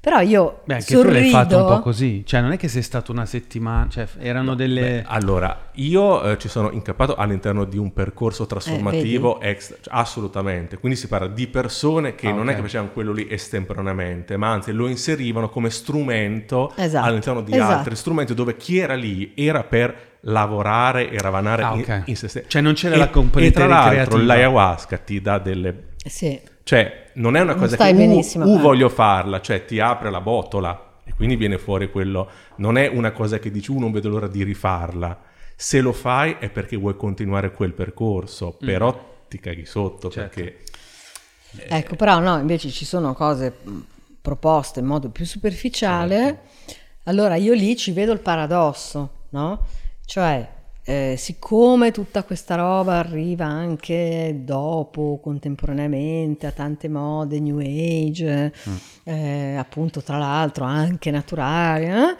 però 0.00 0.20
io 0.20 0.62
Beh, 0.64 0.74
anche 0.76 0.94
sorrido. 0.94 1.08
tu 1.08 1.20
l'hai 1.20 1.30
fatto 1.30 1.58
un 1.58 1.66
po' 1.66 1.80
così, 1.80 2.24
cioè 2.24 2.40
non 2.40 2.52
è 2.52 2.56
che 2.56 2.68
sei 2.68 2.80
stato 2.80 3.12
una 3.12 3.26
settimana, 3.26 3.86
cioè 3.90 4.08
erano 4.18 4.54
delle... 4.54 4.80
Beh, 4.80 5.04
allora, 5.04 5.68
io 5.74 6.22
eh, 6.22 6.38
ci 6.38 6.48
sono 6.48 6.70
incappato 6.70 7.16
all'interno 7.16 7.66
di 7.66 7.76
un 7.76 7.92
percorso 7.92 8.46
trasformativo 8.46 9.38
eh, 9.40 9.50
extra, 9.50 9.76
cioè, 9.78 9.92
assolutamente, 9.94 10.78
quindi 10.78 10.96
si 10.96 11.06
parla 11.06 11.28
di 11.28 11.46
persone 11.48 12.14
che 12.14 12.28
ah, 12.28 12.30
non 12.30 12.44
okay. 12.44 12.52
è 12.52 12.56
che 12.56 12.62
facevano 12.62 12.92
quello 12.92 13.12
lì 13.12 13.26
estemporaneamente, 13.30 14.38
ma 14.38 14.50
anzi 14.50 14.72
lo 14.72 14.88
inserivano 14.88 15.50
come 15.50 15.68
strumento 15.68 16.72
esatto. 16.76 17.06
all'interno 17.06 17.42
di 17.42 17.52
esatto. 17.52 17.72
altri 17.76 17.94
strumenti 17.94 18.32
dove 18.32 18.56
chi 18.56 18.78
era 18.78 18.94
lì 18.94 19.32
era 19.36 19.64
per 19.64 20.08
lavorare 20.20 21.10
e 21.10 21.18
ravanare 21.18 21.62
ah, 21.62 21.74
okay. 21.74 21.96
in, 21.98 22.04
in, 22.06 22.16
se 22.16 22.28
stesso. 22.28 22.48
Cioè 22.48 22.62
non 22.62 22.72
c'era 22.72 22.94
e, 22.94 22.98
la 22.98 23.10
componente 23.10 23.52
E 23.54 23.66
tra 23.66 23.66
l'altro 23.68 24.16
l'ayahuasca 24.16 24.96
ti 24.96 25.20
dà 25.20 25.38
delle... 25.38 25.88
Sì 26.06 26.40
cioè, 26.62 27.10
non 27.14 27.36
è 27.36 27.40
una 27.40 27.54
cosa 27.54 27.76
che 27.76 28.32
uh, 28.36 28.40
uh, 28.40 28.58
voglio 28.60 28.88
farla, 28.88 29.40
cioè 29.40 29.64
ti 29.64 29.80
apre 29.80 30.10
la 30.10 30.20
botola 30.20 30.98
e 31.04 31.12
quindi 31.14 31.36
viene 31.36 31.58
fuori 31.58 31.90
quello. 31.90 32.30
Non 32.56 32.76
è 32.76 32.86
una 32.86 33.12
cosa 33.12 33.38
che 33.38 33.50
dici, 33.50 33.70
uh, 33.70 33.78
non 33.78 33.92
vedo 33.92 34.08
l'ora 34.08 34.28
di 34.28 34.42
rifarla. 34.42 35.18
Se 35.56 35.80
lo 35.80 35.92
fai 35.92 36.36
è 36.38 36.48
perché 36.48 36.76
vuoi 36.76 36.96
continuare 36.96 37.52
quel 37.52 37.72
percorso, 37.72 38.56
mm. 38.62 38.66
però 38.66 39.18
ti 39.28 39.38
caghi 39.40 39.66
sotto 39.66 40.10
certo. 40.10 40.40
perché... 40.40 40.62
Eh... 41.56 41.78
Ecco, 41.78 41.96
però 41.96 42.18
no, 42.18 42.38
invece 42.38 42.70
ci 42.70 42.84
sono 42.84 43.14
cose 43.14 43.52
proposte 44.20 44.80
in 44.80 44.86
modo 44.86 45.08
più 45.08 45.24
superficiale. 45.24 46.16
Certo. 46.16 46.78
Allora 47.04 47.34
io 47.36 47.54
lì 47.54 47.76
ci 47.76 47.92
vedo 47.92 48.12
il 48.12 48.20
paradosso, 48.20 49.24
no? 49.30 49.66
Cioè, 50.04 50.48
eh, 50.90 51.16
siccome 51.16 51.92
tutta 51.92 52.24
questa 52.24 52.56
roba 52.56 52.98
arriva 52.98 53.44
anche 53.44 54.40
dopo, 54.42 55.20
contemporaneamente, 55.22 56.48
a 56.48 56.50
tante 56.50 56.88
mode, 56.88 57.38
New 57.38 57.60
Age, 57.60 58.52
mm. 58.68 58.74
eh, 59.04 59.54
appunto 59.54 60.02
tra 60.02 60.18
l'altro 60.18 60.64
anche 60.64 61.12
naturali, 61.12 61.84
eh? 61.84 62.16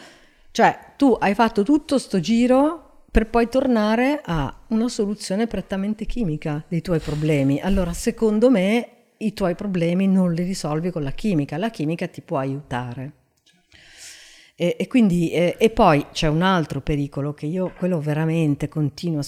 cioè 0.53 0.93
tu 0.97 1.17
hai 1.19 1.35
fatto 1.35 1.65
tutto 1.65 1.99
sto 1.99 2.21
giro 2.21 3.07
per 3.11 3.29
poi 3.29 3.49
tornare 3.49 4.21
a 4.25 4.57
una 4.69 4.89
soluzione 4.89 5.49
prettamente 5.49 6.07
chimica 6.07 6.65
dei 6.69 6.81
tuoi 6.81 7.01
problemi. 7.01 7.61
Allora, 7.61 7.93
secondo 7.93 8.51
me, 8.51 8.89
i 9.17 9.33
tuoi 9.33 9.57
problemi 9.57 10.07
non 10.07 10.33
li 10.33 10.45
risolvi 10.45 10.93
con 10.93 11.03
la 11.03 11.11
chimica, 11.11 11.57
la 11.57 11.71
chimica 11.71 12.07
ti 12.07 12.21
può 12.21 12.39
aiutare. 12.39 13.20
E, 14.61 14.77
e, 14.79 14.87
quindi, 14.89 15.31
e, 15.31 15.57
e, 15.59 15.71
poi 15.71 16.05
c'è 16.13 16.27
un 16.27 16.43
altro 16.43 16.83
pericolo 16.83 17.33
che 17.33 17.47
io, 17.47 17.73
quello 17.79 17.99
veramente 17.99 18.69
continuo 18.69 19.21
a 19.21 19.25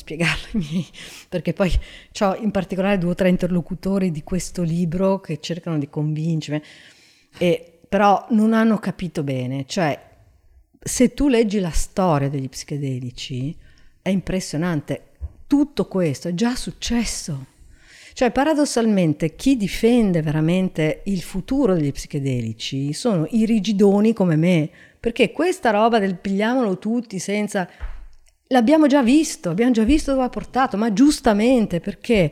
miei, 0.53 0.87
perché 1.27 1.55
poi 1.55 1.73
ho 2.21 2.35
in 2.35 2.51
particolare 2.51 2.99
due 2.99 3.12
o 3.12 3.14
tre 3.14 3.31
interlocutori 3.31 4.11
di 4.11 4.23
questo 4.25 4.61
libro 4.61 5.21
che 5.21 5.40
cercano 5.40 5.79
di 5.79 5.88
convincermi, 5.88 6.62
e, 7.38 7.79
però 7.88 8.27
non 8.33 8.53
hanno 8.53 8.77
capito 8.77 9.23
bene. 9.23 9.64
Cioè, 9.64 9.99
se 10.79 11.14
tu 11.14 11.29
leggi 11.29 11.61
la 11.61 11.71
storia 11.71 12.29
degli 12.29 12.51
psichedelici, 12.51 13.57
è 14.03 14.11
impressionante. 14.11 15.12
Tutto 15.47 15.87
questo 15.87 16.29
è 16.29 16.35
già 16.35 16.55
successo. 16.55 17.47
Cioè, 18.12 18.33
paradossalmente, 18.33 19.35
chi 19.35 19.57
difende 19.57 20.21
veramente 20.21 21.01
il 21.07 21.23
futuro 21.23 21.73
degli 21.73 21.90
psichedelici 21.90 22.92
sono 22.92 23.27
i 23.31 23.47
rigidoni 23.47 24.12
come 24.12 24.37
me, 24.37 24.71
perché 25.03 25.33
questa 25.33 25.71
roba 25.71 25.99
del 25.99 26.17
pigliamolo 26.17 26.79
tutti 26.79 27.19
senza... 27.19 27.69
L'abbiamo 28.47 28.87
già 28.87 29.03
visto, 29.03 29.51
abbiamo 29.51 29.73
già 29.73 29.83
visto 29.83 30.12
dove 30.12 30.23
ha 30.23 30.29
portato, 30.29 30.77
ma 30.77 30.93
giustamente 30.93 31.81
perché 31.81 32.31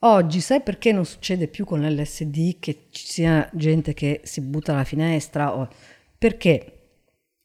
oggi 0.00 0.40
sai 0.40 0.60
perché 0.60 0.92
non 0.92 1.04
succede 1.04 1.48
più 1.48 1.64
con 1.64 1.80
l'LSD 1.80 2.60
che 2.60 2.86
ci 2.92 3.04
sia 3.04 3.50
gente 3.52 3.94
che 3.94 4.20
si 4.22 4.40
butta 4.42 4.70
dalla 4.70 4.84
finestra? 4.84 5.56
O... 5.56 5.68
Perché 6.16 7.00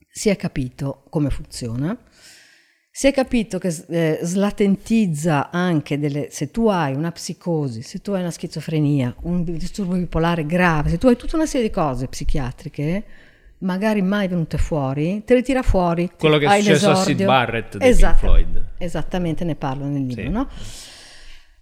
si 0.08 0.30
è 0.30 0.36
capito 0.36 1.06
come 1.10 1.32
funziona, 1.32 1.98
si 2.92 3.08
è 3.08 3.12
capito 3.12 3.58
che 3.58 3.76
eh, 3.88 4.20
slatentizza 4.22 5.50
anche 5.50 5.98
delle... 5.98 6.28
se 6.30 6.52
tu 6.52 6.68
hai 6.68 6.94
una 6.94 7.12
psicosi, 7.12 7.82
se 7.82 8.02
tu 8.02 8.12
hai 8.12 8.22
una 8.22 8.30
schizofrenia, 8.30 9.16
un 9.24 9.44
disturbo 9.44 9.96
bipolare 9.96 10.46
grave, 10.46 10.92
se 10.92 11.00
tu 11.00 11.08
hai 11.08 11.16
tutta 11.16 11.38
una 11.38 11.48
serie 11.48 11.70
di 11.70 11.74
cose 11.74 12.08
psichiatriche, 12.08 13.04
magari 13.64 14.02
mai 14.02 14.28
venute 14.28 14.58
fuori, 14.58 15.24
te 15.26 15.34
le 15.34 15.42
tira 15.42 15.64
fuori. 15.64 16.10
Quello 16.18 16.38
che 16.38 16.46
è 16.46 16.62
successo 16.62 16.90
l'esordio. 16.90 16.92
a 16.92 17.04
Sid 17.06 17.26
Barrett 17.26 17.78
di 17.78 17.86
esatto, 17.86 18.20
Pink 18.20 18.20
Floyd. 18.20 18.66
Esattamente, 18.78 19.44
ne 19.44 19.56
parlo 19.56 19.86
nel 19.86 20.06
libro, 20.06 20.24
sì. 20.24 20.30
no? 20.30 20.48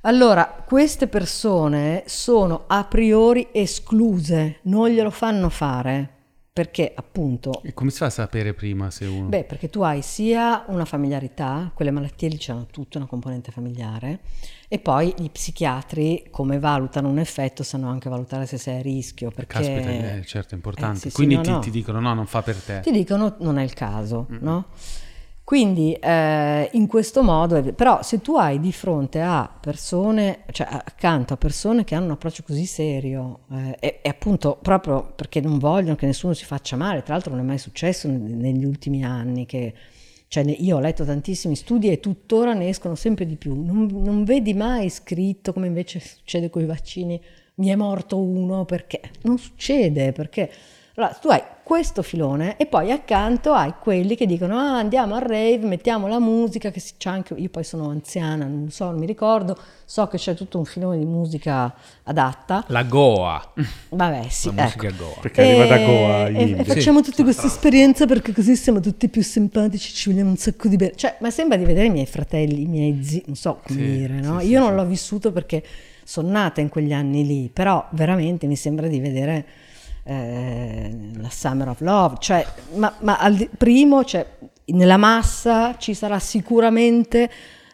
Allora, 0.02 0.64
queste 0.66 1.08
persone 1.08 2.04
sono 2.08 2.64
a 2.68 2.84
priori 2.86 3.50
escluse, 3.52 4.60
non 4.64 4.90
glielo 4.90 5.12
fanno 5.12 5.50
fare 5.50 6.16
perché 6.54 6.92
appunto... 6.94 7.62
E 7.64 7.74
come 7.74 7.92
si 7.92 7.98
fa 7.98 8.08
a 8.08 8.10
sapere 8.10 8.54
prima 8.54 8.90
se 8.90 9.06
uno... 9.06 9.30
Beh, 9.30 9.46
perché 9.46 9.70
tu 9.70 9.82
hai 9.82 10.02
sia 10.02 10.66
una 10.68 10.86
familiarità, 10.86 11.72
quelle 11.74 11.92
malattie 11.92 12.28
lì 12.28 12.40
hanno 12.48 12.66
tutta 12.66 12.98
una 12.98 13.08
componente 13.08 13.52
familiare, 13.52 14.20
e 14.74 14.80
poi 14.80 15.14
gli 15.18 15.30
psichiatri 15.30 16.28
come 16.32 16.58
valutano 16.58 17.10
un 17.10 17.20
effetto 17.20 17.62
sanno 17.62 17.90
anche 17.90 18.08
valutare 18.08 18.46
se 18.46 18.58
sei 18.58 18.80
a 18.80 18.82
rischio. 18.82 19.30
Perché... 19.30 19.58
Caspita, 19.58 19.90
eh, 19.90 20.24
certo, 20.26 20.54
è 20.54 20.56
importante. 20.56 21.08
Eh, 21.08 21.10
sì, 21.10 21.12
Quindi 21.12 21.34
sì, 21.34 21.40
no, 21.40 21.44
ti, 21.44 21.52
no. 21.52 21.60
ti, 21.60 21.72
dicono 21.72 22.00
no, 22.00 22.14
non 22.14 22.26
fa 22.26 22.42
per 22.42 22.56
te. 22.56 22.80
Ti 22.80 22.92
dicono 22.92 23.36
non 23.40 23.58
è 23.58 23.64
il 23.64 23.74
caso, 23.74 24.28
mm-hmm. 24.32 24.42
no? 24.42 24.68
Quindi 25.44 25.92
eh, 25.92 26.70
in 26.72 26.88
questo 26.88 27.22
modo, 27.22 27.62
però 27.74 28.02
se 28.02 28.22
tu 28.22 28.38
hai 28.38 28.62
di 28.62 28.72
fronte 28.72 29.20
a 29.20 29.54
persone, 29.60 30.46
cioè 30.52 30.70
accanto 30.72 31.34
a 31.34 31.38
persone 31.38 31.84
che 31.84 31.94
hanno 31.94 32.06
un 32.06 32.12
approccio 32.12 32.44
così 32.44 32.66
serio 32.66 33.40
eh, 33.52 33.76
e, 33.78 34.00
e, 34.02 34.08
appunto 34.08 34.58
proprio 34.62 35.12
perché 35.14 35.42
non 35.42 35.58
vogliono 35.60 35.96
che 35.96 36.06
nessuno 36.06 36.32
si 36.32 36.46
faccia 36.46 36.78
male, 36.78 37.04
tra 37.04 37.16
l'altro 37.16 37.32
non 37.34 37.42
è 37.42 37.46
mai 37.46 37.58
successo 37.58 38.08
negli 38.08 38.64
ultimi 38.64 39.04
anni 39.04 39.46
che... 39.46 39.74
Cioè, 40.32 40.46
io 40.46 40.78
ho 40.78 40.80
letto 40.80 41.04
tantissimi 41.04 41.58
studi 41.58 41.92
e 41.92 42.00
tuttora 42.00 42.54
ne 42.54 42.70
escono 42.70 42.96
sempre 42.96 43.26
di 43.26 43.36
più. 43.36 43.54
Non, 43.54 43.88
non 43.92 44.24
vedi 44.24 44.54
mai 44.54 44.90
scritto, 44.90 45.52
come 45.52 45.68
invece 45.68 46.00
succede 46.00 46.50
con 46.50 46.62
i 46.62 46.66
vaccini, 46.66 47.22
mi 47.56 47.68
è 47.68 47.76
morto 47.76 48.18
uno 48.18 48.64
perché 48.64 49.02
non 49.24 49.38
succede, 49.38 50.14
perché 50.14 50.50
allora, 50.96 51.14
tu 51.14 51.30
hai 51.30 51.42
questo 51.64 52.02
filone 52.02 52.58
e 52.58 52.66
poi 52.66 52.92
accanto 52.92 53.54
hai 53.54 53.74
quelli 53.80 54.18
che 54.18 54.26
dicono 54.26 54.58
ah, 54.58 54.78
andiamo 54.78 55.16
al 55.16 55.22
rave, 55.22 55.60
mettiamo 55.60 56.08
la 56.08 56.20
musica, 56.20 56.70
che 56.70 56.84
c'è 56.98 57.10
anche, 57.10 57.34
io 57.34 57.48
poi 57.48 57.64
sono 57.64 57.90
anziana, 57.90 58.46
non 58.46 58.70
so, 58.72 58.86
non 58.90 59.00
mi 59.00 59.06
ricordo, 59.06 59.58
so 59.86 60.06
che 60.08 60.18
c'è 60.18 60.34
tutto 60.36 60.58
un 60.58 60.66
filone 60.66 60.98
di 60.98 61.06
musica 61.06 61.74
adatta. 62.04 62.66
La 62.68 62.84
Goa. 62.84 63.54
Vabbè, 63.88 64.28
sì, 64.28 64.54
la 64.54 64.68
ecco. 64.68 64.88
Goa. 64.98 65.16
Perché 65.22 65.42
e, 65.42 65.62
arriva 65.62 65.66
da 65.66 65.86
Goa. 65.86 66.28
E, 66.28 66.60
e 66.60 66.64
facciamo 66.66 67.02
sì. 67.02 67.10
tutte 67.10 67.24
queste 67.24 67.48
esperienze 67.48 68.06
perché 68.06 68.34
così 68.34 68.58
siamo 68.58 68.82
tutti 68.82 69.08
più 69.08 69.24
simpatici, 69.24 69.94
ci 69.94 70.10
vogliamo 70.10 70.32
un 70.32 70.38
sacco 70.38 70.68
di 70.68 70.76
bene. 70.76 70.94
Cioè, 70.96 71.16
ma 71.22 71.32
sembra 71.32 71.56
di 71.56 71.64
vedere 71.64 71.86
i 71.86 71.92
miei 71.92 72.06
fratelli, 72.06 72.64
i 72.64 72.68
miei 72.68 73.02
zii, 73.02 73.24
non 73.28 73.36
so 73.36 73.62
come 73.66 73.80
sì, 73.80 73.92
dire, 73.92 74.20
no? 74.20 74.42
Sì, 74.42 74.48
io 74.48 74.60
non 74.60 74.76
l'ho 74.76 74.86
vissuto 74.86 75.32
perché 75.32 75.64
sono 76.04 76.30
nata 76.30 76.60
in 76.60 76.68
quegli 76.68 76.92
anni 76.92 77.26
lì, 77.26 77.50
però 77.54 77.88
veramente 77.92 78.46
mi 78.46 78.58
sembra 78.58 78.88
di 78.88 79.00
vedere 79.00 79.46
eh, 80.04 81.12
la 81.18 81.30
Summer 81.30 81.70
of 81.70 81.82
Love, 81.82 82.16
cioè, 82.20 82.46
ma, 82.76 82.94
ma 83.00 83.18
al 83.18 83.50
primo, 83.58 84.04
cioè, 84.04 84.26
nella 84.66 84.98
massa 84.98 85.78
ci 85.78 85.94
sarà 85.94 86.20
sicuramente 86.20 87.30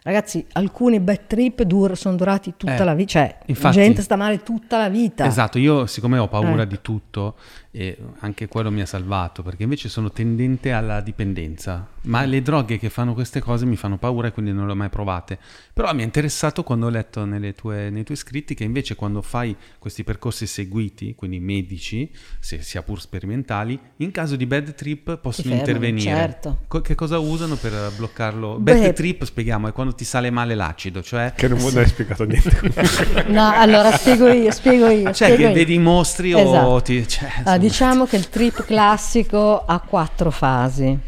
Ragazzi, 0.08 0.46
alcuni 0.52 1.00
bad 1.00 1.26
trip 1.26 1.62
dur- 1.64 1.92
sono 1.92 2.16
durati 2.16 2.54
tutta 2.56 2.76
eh, 2.76 2.84
la 2.84 2.94
vita, 2.94 3.10
cioè 3.10 3.38
infatti, 3.44 3.74
gente 3.74 4.00
sta 4.00 4.16
male 4.16 4.42
tutta 4.42 4.78
la 4.78 4.88
vita. 4.88 5.26
Esatto, 5.26 5.58
io 5.58 5.84
siccome 5.84 6.16
ho 6.16 6.28
paura 6.28 6.62
eh. 6.62 6.66
di 6.66 6.78
tutto, 6.80 7.34
e 7.78 7.96
anche 8.18 8.48
quello 8.48 8.72
mi 8.72 8.80
ha 8.80 8.86
salvato 8.86 9.44
perché 9.44 9.62
invece 9.62 9.88
sono 9.88 10.10
tendente 10.10 10.72
alla 10.72 11.00
dipendenza 11.00 11.86
ma 12.08 12.24
le 12.24 12.42
droghe 12.42 12.76
che 12.76 12.90
fanno 12.90 13.14
queste 13.14 13.38
cose 13.38 13.66
mi 13.66 13.76
fanno 13.76 13.98
paura 13.98 14.26
e 14.26 14.32
quindi 14.32 14.50
non 14.50 14.66
le 14.66 14.72
ho 14.72 14.74
mai 14.74 14.88
provate 14.88 15.38
però 15.72 15.94
mi 15.94 16.00
è 16.00 16.04
interessato 16.04 16.64
quando 16.64 16.86
ho 16.86 16.88
letto 16.88 17.24
tue, 17.54 17.90
nei 17.90 18.02
tuoi 18.02 18.16
scritti 18.16 18.54
che 18.54 18.64
invece 18.64 18.96
quando 18.96 19.22
fai 19.22 19.54
questi 19.78 20.02
percorsi 20.02 20.48
seguiti 20.48 21.14
quindi 21.14 21.38
medici 21.38 22.10
se, 22.40 22.62
sia 22.62 22.82
pur 22.82 23.00
sperimentali 23.00 23.78
in 23.98 24.10
caso 24.10 24.34
di 24.34 24.46
bad 24.46 24.74
trip 24.74 25.18
possono 25.18 25.54
fermano, 25.54 25.60
intervenire 25.60 26.16
certo. 26.16 26.58
Co- 26.66 26.80
che 26.80 26.96
cosa 26.96 27.20
usano 27.20 27.54
per 27.54 27.92
bloccarlo? 27.96 28.58
Beh, 28.58 28.74
bad 28.74 28.92
trip 28.92 29.24
spieghiamo 29.24 29.68
è 29.68 29.72
quando 29.72 29.94
ti 29.94 30.04
sale 30.04 30.30
male 30.30 30.56
l'acido 30.56 31.00
cioè 31.00 31.32
che 31.36 31.46
non, 31.46 31.58
non 31.58 31.76
hai 31.76 31.86
spiegato 31.86 32.24
niente 32.24 32.72
no 33.28 33.52
allora 33.54 33.92
spiego 33.92 34.26
io 34.26 34.50
spiego 34.50 34.88
io 34.88 35.12
cioè 35.12 35.30
spiego 35.30 35.36
che 35.36 35.42
io. 35.42 35.52
vedi 35.52 35.74
i 35.74 35.78
mostri 35.78 36.32
esatto. 36.32 36.66
o 36.66 36.82
ti 36.82 37.06
cioè, 37.06 37.30
ah, 37.44 37.67
diciamo 37.68 38.06
che 38.06 38.16
il 38.16 38.28
trip 38.28 38.64
classico 38.64 39.64
ha 39.64 39.78
quattro 39.80 40.30
fasi. 40.30 40.98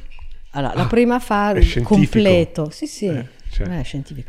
Allora, 0.51 0.75
la 0.75 0.83
ah, 0.83 0.87
prima 0.87 1.19
fase 1.19 1.81
completo, 1.81 2.71
sì, 2.71 2.87
sì, 2.87 3.07
eh, 3.07 3.27
cioè. 3.51 3.79
è 3.79 3.83
scientifico. 3.83 4.29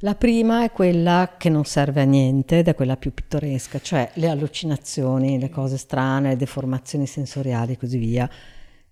La 0.00 0.14
prima 0.14 0.64
è 0.64 0.72
quella 0.72 1.34
che 1.38 1.48
non 1.48 1.64
serve 1.64 2.00
a 2.00 2.04
niente, 2.04 2.58
ed 2.58 2.68
è 2.68 2.74
quella 2.74 2.96
più 2.96 3.12
pittoresca, 3.12 3.80
cioè 3.80 4.10
le 4.14 4.28
allucinazioni, 4.28 5.38
le 5.38 5.50
cose 5.50 5.76
strane, 5.76 6.30
le 6.30 6.36
deformazioni 6.36 7.06
sensoriali 7.06 7.72
e 7.72 7.78
così 7.78 7.98
via. 7.98 8.28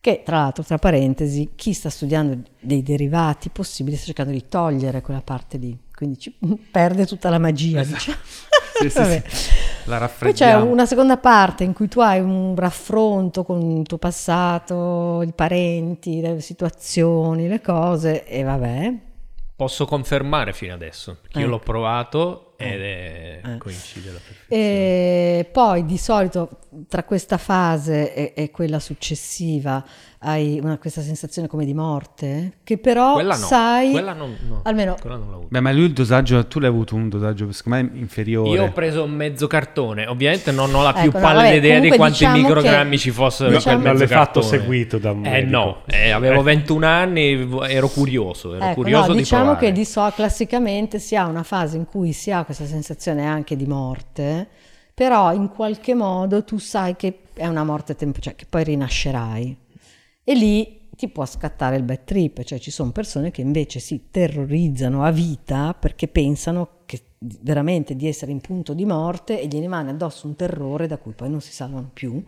Che 0.01 0.22
tra 0.24 0.37
l'altro, 0.38 0.62
tra 0.62 0.79
parentesi, 0.79 1.51
chi 1.57 1.72
sta 1.72 1.90
studiando 1.90 2.42
dei 2.61 2.83
derivati 2.83 3.48
possibili 3.48 3.96
sta 3.96 4.07
cercando 4.07 4.33
di 4.33 4.48
togliere 4.48 5.01
quella 5.01 5.22
parte 5.22 5.59
lì, 5.59 5.77
quindi 5.98 6.16
ci, 6.16 6.32
perde 6.70 7.06
tutta 7.06 7.28
la 7.28 7.38
magia. 7.38 7.80
Esatto. 7.80 8.16
Diciamo. 8.80 9.08
Sì, 9.08 9.20
sì, 9.20 9.26
sì. 9.34 9.50
La 9.87 9.98
raffreddiamo. 9.98 10.52
Poi 10.52 10.62
c'è 10.62 10.70
una 10.70 10.87
seconda 10.87 11.16
parte 11.16 11.64
in 11.64 11.72
cui 11.72 11.88
tu 11.88 11.98
hai 11.98 12.20
un 12.20 12.54
raffronto 12.54 13.42
con 13.42 13.61
il 13.61 13.84
tuo 13.84 13.98
passato, 13.98 15.22
i 15.26 15.32
parenti, 15.32 16.20
le 16.20 16.40
situazioni, 16.40 17.48
le 17.48 17.61
cose 17.61 18.24
e 18.26 18.44
vabbè. 18.44 18.94
Posso 19.56 19.87
confermare 19.87 20.52
fino 20.52 20.72
adesso, 20.72 21.16
perché 21.20 21.40
eh. 21.40 21.42
io 21.42 21.48
l'ho 21.48 21.58
provato 21.58 22.52
ed 22.56 22.80
è... 22.80 23.40
eh. 23.44 23.58
coincide 23.58 24.12
la 24.12 24.20
perfezione. 24.24 24.62
E 24.62 25.48
poi 25.50 25.84
di 25.84 25.98
solito 25.98 26.61
tra 26.87 27.02
questa 27.02 27.38
fase 27.38 28.14
e, 28.14 28.32
e 28.37 28.50
quella 28.52 28.78
successiva 28.78 29.84
hai 30.20 30.59
una, 30.61 30.78
questa 30.78 31.00
sensazione 31.00 31.46
come 31.46 31.64
di 31.64 31.74
morte, 31.74 32.54
che 32.64 32.76
però 32.78 33.14
quella 33.14 33.37
no, 33.37 33.46
sai... 33.46 33.92
Quella 33.92 34.14
non, 34.14 34.37
no, 34.48 34.61
almeno... 34.64 34.96
Quella 35.00 35.16
non 35.16 35.28
l'ho 35.28 35.35
avuto. 35.35 35.48
Beh, 35.50 35.61
ma 35.61 35.70
lui 35.70 35.85
il 35.85 35.92
dosaggio, 35.92 36.44
tu 36.48 36.59
l'hai 36.59 36.68
avuto 36.68 36.96
un 36.96 37.09
dosaggio 37.09 37.50
secondo 37.52 37.78
me 37.83 37.98
inferiore. 37.98 38.50
Io 38.50 38.64
ho 38.64 38.72
preso 38.72 39.07
mezzo 39.07 39.46
cartone, 39.46 40.07
ovviamente 40.07 40.50
non 40.50 40.74
ho 40.74 40.83
la 40.83 40.92
più 40.92 41.11
ecco, 41.11 41.20
pallida 41.20 41.50
no, 41.50 41.54
idea 41.54 41.78
di 41.78 41.90
quanti 41.90 42.18
diciamo 42.18 42.37
microgrammi 42.37 42.90
che, 42.90 42.98
ci 42.98 43.11
fossero 43.12 43.50
diciamo, 43.50 43.76
in 43.76 43.83
quel 43.83 43.92
mezzo 43.92 44.04
Non 44.07 44.18
l'hai 44.18 44.26
fatto 44.26 44.42
seguito 44.42 44.98
da 44.98 45.12
un 45.12 45.24
Eh 45.24 45.42
no, 45.42 45.83
eh, 45.87 46.11
avevo 46.11 46.42
21 46.42 46.87
anni, 46.87 47.48
ero 47.68 47.88
curioso, 47.88 48.54
ero 48.54 48.64
ecco, 48.64 48.74
curioso 48.74 49.07
no, 49.07 49.12
di 49.12 49.18
diciamo 49.18 49.42
provare. 49.44 49.66
che 49.66 49.72
di 49.72 49.85
so, 49.85 50.12
classicamente 50.14 50.98
si 50.98 51.14
ha 51.14 51.26
una 51.26 51.44
fase 51.44 51.76
in 51.76 51.85
cui 51.85 52.12
si 52.12 52.33
ha 52.33 52.42
questa 52.44 52.66
sensazione 52.66 53.24
anche 53.24 53.54
di 53.54 53.66
morte, 53.66 54.48
però 54.92 55.33
in 55.33 55.48
qualche 55.48 55.94
modo 55.94 56.42
tu 56.42 56.59
sai 56.59 56.96
che 56.96 57.20
è 57.35 57.46
una 57.46 57.62
morte 57.62 57.94
tempo, 57.94 58.18
cioè 58.18 58.35
che 58.35 58.46
poi 58.48 58.64
rinascerai. 58.64 59.66
E 60.28 60.34
lì 60.34 60.90
ti 60.94 61.08
può 61.08 61.24
scattare 61.24 61.76
il 61.76 61.84
bad 61.84 62.04
trip, 62.04 62.42
cioè 62.42 62.58
ci 62.58 62.70
sono 62.70 62.92
persone 62.92 63.30
che 63.30 63.40
invece 63.40 63.78
si 63.78 64.08
terrorizzano 64.10 65.02
a 65.02 65.10
vita 65.10 65.72
perché 65.72 66.06
pensano 66.06 66.80
che 66.84 67.00
veramente 67.18 67.96
di 67.96 68.06
essere 68.06 68.30
in 68.30 68.42
punto 68.42 68.74
di 68.74 68.84
morte 68.84 69.40
e 69.40 69.46
gli 69.46 69.58
rimane 69.58 69.88
addosso 69.88 70.26
un 70.26 70.36
terrore 70.36 70.86
da 70.86 70.98
cui 70.98 71.14
poi 71.14 71.30
non 71.30 71.40
si 71.40 71.50
salvano 71.50 71.88
più. 71.94 72.22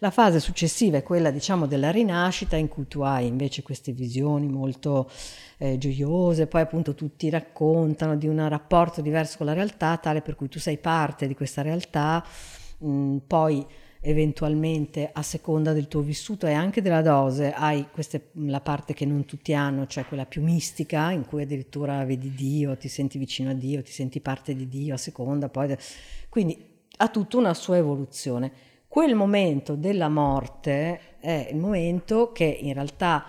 La 0.00 0.10
fase 0.10 0.40
successiva 0.40 0.98
è 0.98 1.02
quella, 1.02 1.30
diciamo, 1.30 1.64
della 1.64 1.90
rinascita 1.90 2.56
in 2.56 2.68
cui 2.68 2.86
tu 2.86 3.00
hai 3.00 3.28
invece 3.28 3.62
queste 3.62 3.92
visioni 3.92 4.46
molto 4.46 5.10
eh, 5.56 5.78
gioiose, 5.78 6.48
poi 6.48 6.60
appunto 6.60 6.94
tutti 6.94 7.30
raccontano 7.30 8.14
di 8.14 8.28
un 8.28 8.46
rapporto 8.46 9.00
diverso 9.00 9.38
con 9.38 9.46
la 9.46 9.54
realtà, 9.54 9.96
tale 9.96 10.20
per 10.20 10.34
cui 10.34 10.50
tu 10.50 10.58
sei 10.58 10.76
parte 10.76 11.26
di 11.26 11.34
questa 11.34 11.62
realtà, 11.62 12.22
mh, 12.76 13.16
poi 13.26 13.66
eventualmente 14.04 15.08
a 15.12 15.22
seconda 15.22 15.72
del 15.72 15.86
tuo 15.86 16.00
vissuto 16.00 16.48
e 16.48 16.52
anche 16.52 16.82
della 16.82 17.02
dose 17.02 17.52
hai 17.52 17.86
queste, 17.92 18.30
la 18.32 18.60
parte 18.60 18.94
che 18.94 19.06
non 19.06 19.24
tutti 19.24 19.54
hanno, 19.54 19.86
cioè 19.86 20.06
quella 20.06 20.26
più 20.26 20.42
mistica 20.42 21.12
in 21.12 21.24
cui 21.24 21.42
addirittura 21.42 22.04
vedi 22.04 22.34
Dio, 22.34 22.76
ti 22.76 22.88
senti 22.88 23.16
vicino 23.16 23.50
a 23.50 23.54
Dio, 23.54 23.80
ti 23.80 23.92
senti 23.92 24.20
parte 24.20 24.56
di 24.56 24.66
Dio 24.66 24.94
a 24.94 24.98
seconda, 24.98 25.48
poi 25.48 25.76
quindi 26.28 26.70
ha 26.96 27.08
tutta 27.08 27.36
una 27.36 27.54
sua 27.54 27.76
evoluzione. 27.76 28.50
Quel 28.88 29.14
momento 29.14 29.76
della 29.76 30.08
morte 30.08 31.18
è 31.20 31.48
il 31.52 31.56
momento 31.56 32.32
che 32.32 32.44
in 32.44 32.74
realtà 32.74 33.24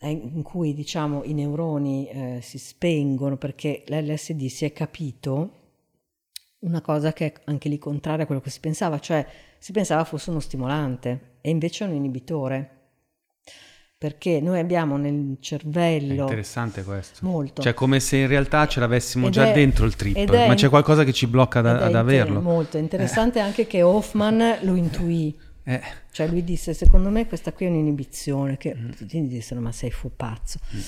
in 0.00 0.42
cui 0.42 0.72
diciamo 0.74 1.24
i 1.24 1.32
neuroni 1.32 2.08
eh, 2.08 2.38
si 2.42 2.58
spengono 2.58 3.36
perché 3.36 3.82
l'LSD 3.86 4.46
si 4.46 4.64
è 4.64 4.72
capito 4.72 5.64
una 6.60 6.80
cosa 6.80 7.12
che 7.12 7.26
è 7.26 7.32
anche 7.44 7.68
lì 7.68 7.78
contraria 7.78 8.24
a 8.24 8.26
quello 8.26 8.40
che 8.40 8.50
si 8.50 8.60
pensava, 8.60 8.98
cioè 8.98 9.26
si 9.58 9.72
pensava 9.72 10.04
fosse 10.04 10.30
uno 10.30 10.40
stimolante 10.40 11.38
e 11.40 11.50
invece 11.50 11.84
è 11.84 11.88
un 11.88 11.94
inibitore. 11.94 12.70
Perché 13.98 14.40
noi 14.42 14.58
abbiamo 14.58 14.98
nel 14.98 15.38
cervello. 15.40 16.12
È 16.12 16.20
interessante 16.20 16.82
questo. 16.82 17.20
Molto. 17.22 17.62
Cioè, 17.62 17.72
come 17.72 17.98
se 17.98 18.18
in 18.18 18.26
realtà 18.26 18.66
ce 18.66 18.78
l'avessimo 18.78 19.28
ed 19.28 19.32
già 19.32 19.48
è, 19.48 19.54
dentro 19.54 19.86
il 19.86 19.96
trip, 19.96 20.28
ma 20.46 20.54
c'è 20.54 20.68
qualcosa 20.68 21.02
che 21.02 21.14
ci 21.14 21.26
blocca 21.26 21.62
da, 21.62 21.82
ad 21.82 21.94
averlo. 21.94 22.42
Molto. 22.42 22.76
interessante 22.76 23.38
eh. 23.38 23.42
anche 23.42 23.66
che 23.66 23.82
Hoffman 23.82 24.58
lo 24.62 24.74
intuì. 24.74 25.36
Eh. 25.68 25.82
Cioè, 26.12 26.28
lui 26.28 26.44
disse: 26.44 26.74
Secondo 26.74 27.10
me 27.10 27.26
questa 27.26 27.52
qui 27.52 27.66
è 27.66 27.68
un'inibizione. 27.68 28.56
Che 28.56 28.72
mm. 28.72 28.90
tutti 28.90 29.26
dissero: 29.26 29.60
Ma 29.60 29.72
sei 29.72 29.90
fu 29.90 30.12
pazzo. 30.14 30.60
Mm. 30.72 30.78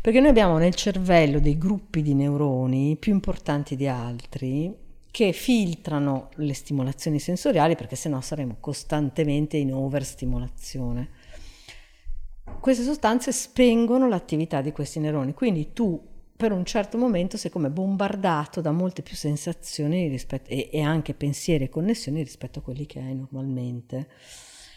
Perché 0.00 0.18
noi 0.18 0.30
abbiamo 0.30 0.58
nel 0.58 0.74
cervello 0.74 1.38
dei 1.38 1.56
gruppi 1.56 2.02
di 2.02 2.14
neuroni 2.14 2.96
più 2.98 3.12
importanti 3.12 3.76
di 3.76 3.86
altri 3.86 4.74
che 5.10 5.32
filtrano 5.32 6.28
le 6.36 6.54
stimolazioni 6.54 7.18
sensoriali 7.18 7.74
perché 7.76 7.96
sennò 7.96 8.20
saremo 8.20 8.56
costantemente 8.60 9.56
in 9.56 9.72
overstimolazione. 9.72 11.08
Queste 12.60 12.82
sostanze 12.82 13.32
spengono 13.32 14.08
l'attività 14.08 14.60
di 14.60 14.72
questi 14.72 14.98
neuroni, 14.98 15.34
quindi 15.34 15.72
tu 15.72 16.16
per 16.38 16.52
un 16.52 16.64
certo 16.64 16.98
momento 16.98 17.36
sei 17.36 17.50
come 17.50 17.68
bombardato 17.68 18.60
da 18.60 18.70
molte 18.70 19.02
più 19.02 19.16
sensazioni 19.16 20.06
rispetto, 20.06 20.48
e, 20.50 20.70
e, 20.72 20.80
anche 20.80 21.12
pensieri 21.12 21.64
e 21.64 21.68
connessioni 21.68 22.22
rispetto 22.22 22.60
a 22.60 22.62
quelli 22.62 22.86
che 22.86 23.00
hai 23.00 23.14
normalmente. 23.14 24.08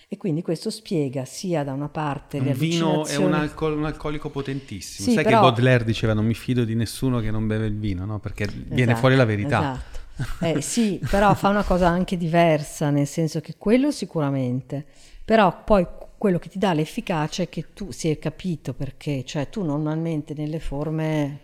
E 0.07 0.17
quindi 0.17 0.41
questo 0.41 0.69
spiega 0.69 1.23
sia 1.23 1.63
da 1.63 1.71
una 1.71 1.87
parte 1.87 2.39
un 2.39 2.45
le 2.45 2.53
vino 2.53 3.05
è 3.05 3.15
un, 3.15 3.33
alcol- 3.33 3.77
un 3.77 3.85
alcolico 3.85 4.29
potentissimo. 4.29 5.07
Sì, 5.07 5.13
Sai 5.13 5.23
però... 5.23 5.37
che 5.37 5.41
Baudelaire 5.43 5.85
diceva 5.85 6.13
non 6.13 6.25
mi 6.25 6.33
fido 6.33 6.65
di 6.65 6.75
nessuno 6.75 7.19
che 7.19 7.31
non 7.31 7.47
beve 7.47 7.67
il 7.67 7.77
vino, 7.77 8.05
no? 8.05 8.19
Perché 8.19 8.43
esatto, 8.43 8.73
viene 8.73 8.95
fuori 8.95 9.15
la 9.15 9.25
verità. 9.25 9.59
Esatto. 9.59 10.00
Eh, 10.41 10.61
sì, 10.61 10.99
però 11.09 11.33
fa 11.33 11.49
una 11.49 11.63
cosa 11.63 11.87
anche 11.87 12.17
diversa, 12.17 12.89
nel 12.89 13.07
senso 13.07 13.41
che 13.41 13.55
quello 13.57 13.91
sicuramente, 13.91 14.85
però 15.23 15.63
poi 15.63 15.85
quello 16.17 16.39
che 16.39 16.49
ti 16.49 16.59
dà 16.59 16.73
l'efficacia 16.73 17.43
è 17.43 17.49
che 17.49 17.73
tu 17.73 17.91
si 17.91 18.09
è 18.09 18.19
capito 18.19 18.73
perché, 18.73 19.23
cioè 19.25 19.49
tu 19.49 19.63
normalmente 19.63 20.33
nelle 20.35 20.59
forme, 20.59 21.39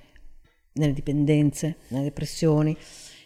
nelle 0.73 0.93
dipendenze, 0.93 1.77
nelle 1.89 2.05
depressioni, 2.05 2.77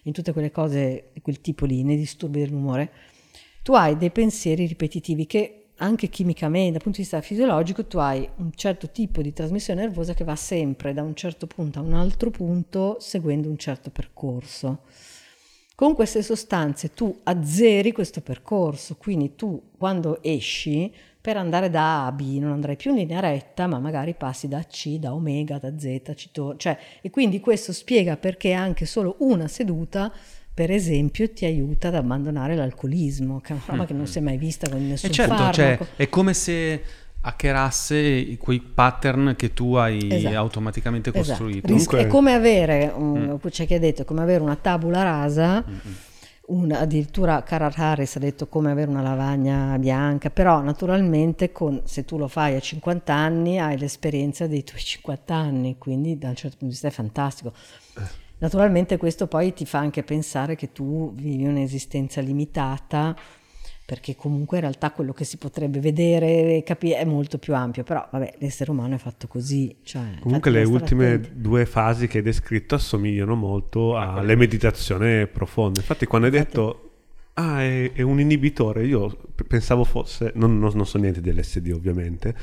in 0.04 0.13
tutte 0.13 0.32
quelle 0.32 0.51
cose 0.51 1.10
di 1.13 1.21
quel 1.21 1.41
tipo 1.41 1.65
lì, 1.65 1.84
nei 1.84 1.97
disturbi 1.97 2.39
dell'umore, 2.39 2.91
tu 3.63 3.73
hai 3.73 3.97
dei 3.97 4.12
pensieri 4.12 4.65
ripetitivi 4.65 5.25
che 5.25 5.56
anche 5.77 6.10
chimicamente, 6.10 6.71
dal 6.73 6.82
punto 6.82 6.97
di 6.97 7.04
vista 7.04 7.21
fisiologico, 7.21 7.86
tu 7.86 7.97
hai 7.97 8.27
un 8.38 8.51
certo 8.54 8.89
tipo 8.91 9.21
di 9.21 9.34
trasmissione 9.34 9.82
nervosa 9.82 10.13
che 10.13 10.23
va 10.23 10.36
sempre 10.36 10.93
da 10.93 11.01
un 11.01 11.15
certo 11.15 11.47
punto 11.47 11.80
a 11.80 11.82
un 11.82 11.93
altro 11.93 12.30
punto 12.30 12.97
seguendo 12.99 13.49
un 13.49 13.58
certo 13.58 13.89
percorso. 13.89 14.84
Con 15.75 15.95
queste 15.95 16.21
sostanze 16.21 16.93
tu 16.93 17.19
azzeri 17.23 17.91
questo 17.91 18.21
percorso, 18.21 18.95
quindi 18.97 19.36
tu 19.36 19.71
quando 19.77 20.21
esci 20.21 20.93
per 21.19 21.38
andare 21.38 21.69
da 21.69 22.03
A 22.03 22.05
a 22.07 22.12
B 22.12 22.38
non 22.39 22.51
andrai 22.51 22.75
più 22.75 22.91
in 22.91 22.97
linea 22.97 23.19
retta, 23.19 23.67
ma 23.67 23.79
magari 23.79 24.15
passi 24.15 24.47
da 24.47 24.63
C, 24.63 24.97
da 24.97 25.13
omega, 25.13 25.60
da 25.60 25.77
Z, 25.77 26.29
to- 26.31 26.55
cioè, 26.57 26.77
e 27.01 27.10
quindi 27.10 27.39
questo 27.39 27.73
spiega 27.73 28.17
perché 28.17 28.53
anche 28.53 28.86
solo 28.86 29.15
una 29.19 29.47
seduta 29.47 30.12
per 30.53 30.69
esempio 30.69 31.31
ti 31.31 31.45
aiuta 31.45 31.88
ad 31.88 31.95
abbandonare 31.95 32.55
l'alcolismo, 32.55 33.39
che 33.39 33.53
è 33.53 33.55
una 33.55 33.63
roba 33.65 33.86
che 33.86 33.93
non 33.93 34.05
si 34.05 34.17
è 34.17 34.21
mai 34.21 34.38
vista 34.38 34.69
con 34.69 34.86
nessun 34.86 35.10
e 35.10 35.13
certo, 35.13 35.36
farmaco. 35.36 35.86
Cioè, 35.86 35.95
è 35.95 36.10
come 36.10 36.34
se 36.34 36.84
hackerasse 37.21 38.38
quei 38.38 38.60
pattern 38.60 39.36
che 39.38 39.53
tu 39.53 39.75
hai 39.75 40.07
esatto. 40.12 40.36
automaticamente 40.36 41.10
esatto. 41.10 41.27
costruito. 41.27 41.73
Esatto. 41.73 41.97
È 41.97 42.07
come 42.07 42.34
avere, 42.34 42.91
un, 42.93 43.39
mm. 43.43 43.47
c'è 43.49 43.65
chi 43.65 43.75
ha 43.75 43.79
detto, 43.79 44.05
come 44.05 44.21
avere 44.21 44.41
una 44.41 44.55
tabula 44.55 45.03
rasa, 45.03 45.63
un, 46.47 46.71
addirittura 46.71 47.43
Carl 47.43 47.71
Harris 47.75 48.15
ha 48.15 48.19
detto 48.19 48.47
come 48.47 48.71
avere 48.71 48.89
una 48.89 49.01
lavagna 49.01 49.77
bianca, 49.77 50.29
però 50.29 50.62
naturalmente 50.62 51.51
con, 51.51 51.81
se 51.86 52.03
tu 52.05 52.17
lo 52.17 52.27
fai 52.27 52.55
a 52.55 52.60
50 52.60 53.13
anni 53.13 53.60
hai 53.60 53.77
l'esperienza 53.77 54.47
dei 54.47 54.63
tuoi 54.63 54.81
50 54.81 55.34
anni, 55.34 55.77
quindi 55.77 56.17
da 56.17 56.29
un 56.29 56.36
certo 56.36 56.57
punto 56.57 56.65
di 56.65 56.71
vista 56.71 56.88
è 56.88 56.91
fantastico. 56.91 57.53
Naturalmente 58.39 58.97
questo 58.97 59.27
poi 59.27 59.53
ti 59.53 59.67
fa 59.67 59.77
anche 59.77 60.01
pensare 60.01 60.55
che 60.55 60.71
tu 60.71 61.13
vivi 61.13 61.45
un'esistenza 61.45 62.21
limitata 62.21 63.15
perché 63.91 64.15
comunque 64.15 64.56
in 64.56 64.63
realtà 64.63 64.91
quello 64.91 65.12
che 65.12 65.25
si 65.25 65.36
potrebbe 65.36 65.82
vedere 65.82 66.56
e 66.56 66.63
capire 66.63 66.99
è 66.99 67.04
molto 67.04 67.38
più 67.38 67.54
ampio, 67.54 67.84
però 67.84 68.08
vabbè, 68.10 68.36
l'essere 68.38 68.71
umano 68.71 68.95
è 68.95 68.97
fatto 68.97 69.27
così. 69.27 69.75
Cioè, 69.84 70.01
comunque 70.21 70.49
le 70.49 70.63
ultime 70.63 71.15
attenti. 71.15 71.41
due 71.41 71.65
fasi 71.65 72.08
che 72.08 72.19
hai 72.19 72.23
descritto 72.23 72.75
assomigliano 72.75 73.36
molto 73.36 73.97
alle 73.97 74.38
meditazioni 74.38 75.27
profonde. 75.27 75.82
Infatti 75.82 76.06
quando 76.06 76.27
hai 76.27 76.32
detto 76.32 76.91
ah 77.34 77.63
è, 77.63 77.91
è, 77.91 78.01
un 78.01 78.21
inibitore, 78.21 78.86
io 78.86 79.13
pensavo 79.45 79.84
fosse, 79.84 80.32
non, 80.36 80.58
non, 80.58 80.71
non 80.73 80.86
so 80.86 80.97
niente 80.97 81.19
di 81.19 81.30
LSD 81.34 81.73
ovviamente, 81.73 82.34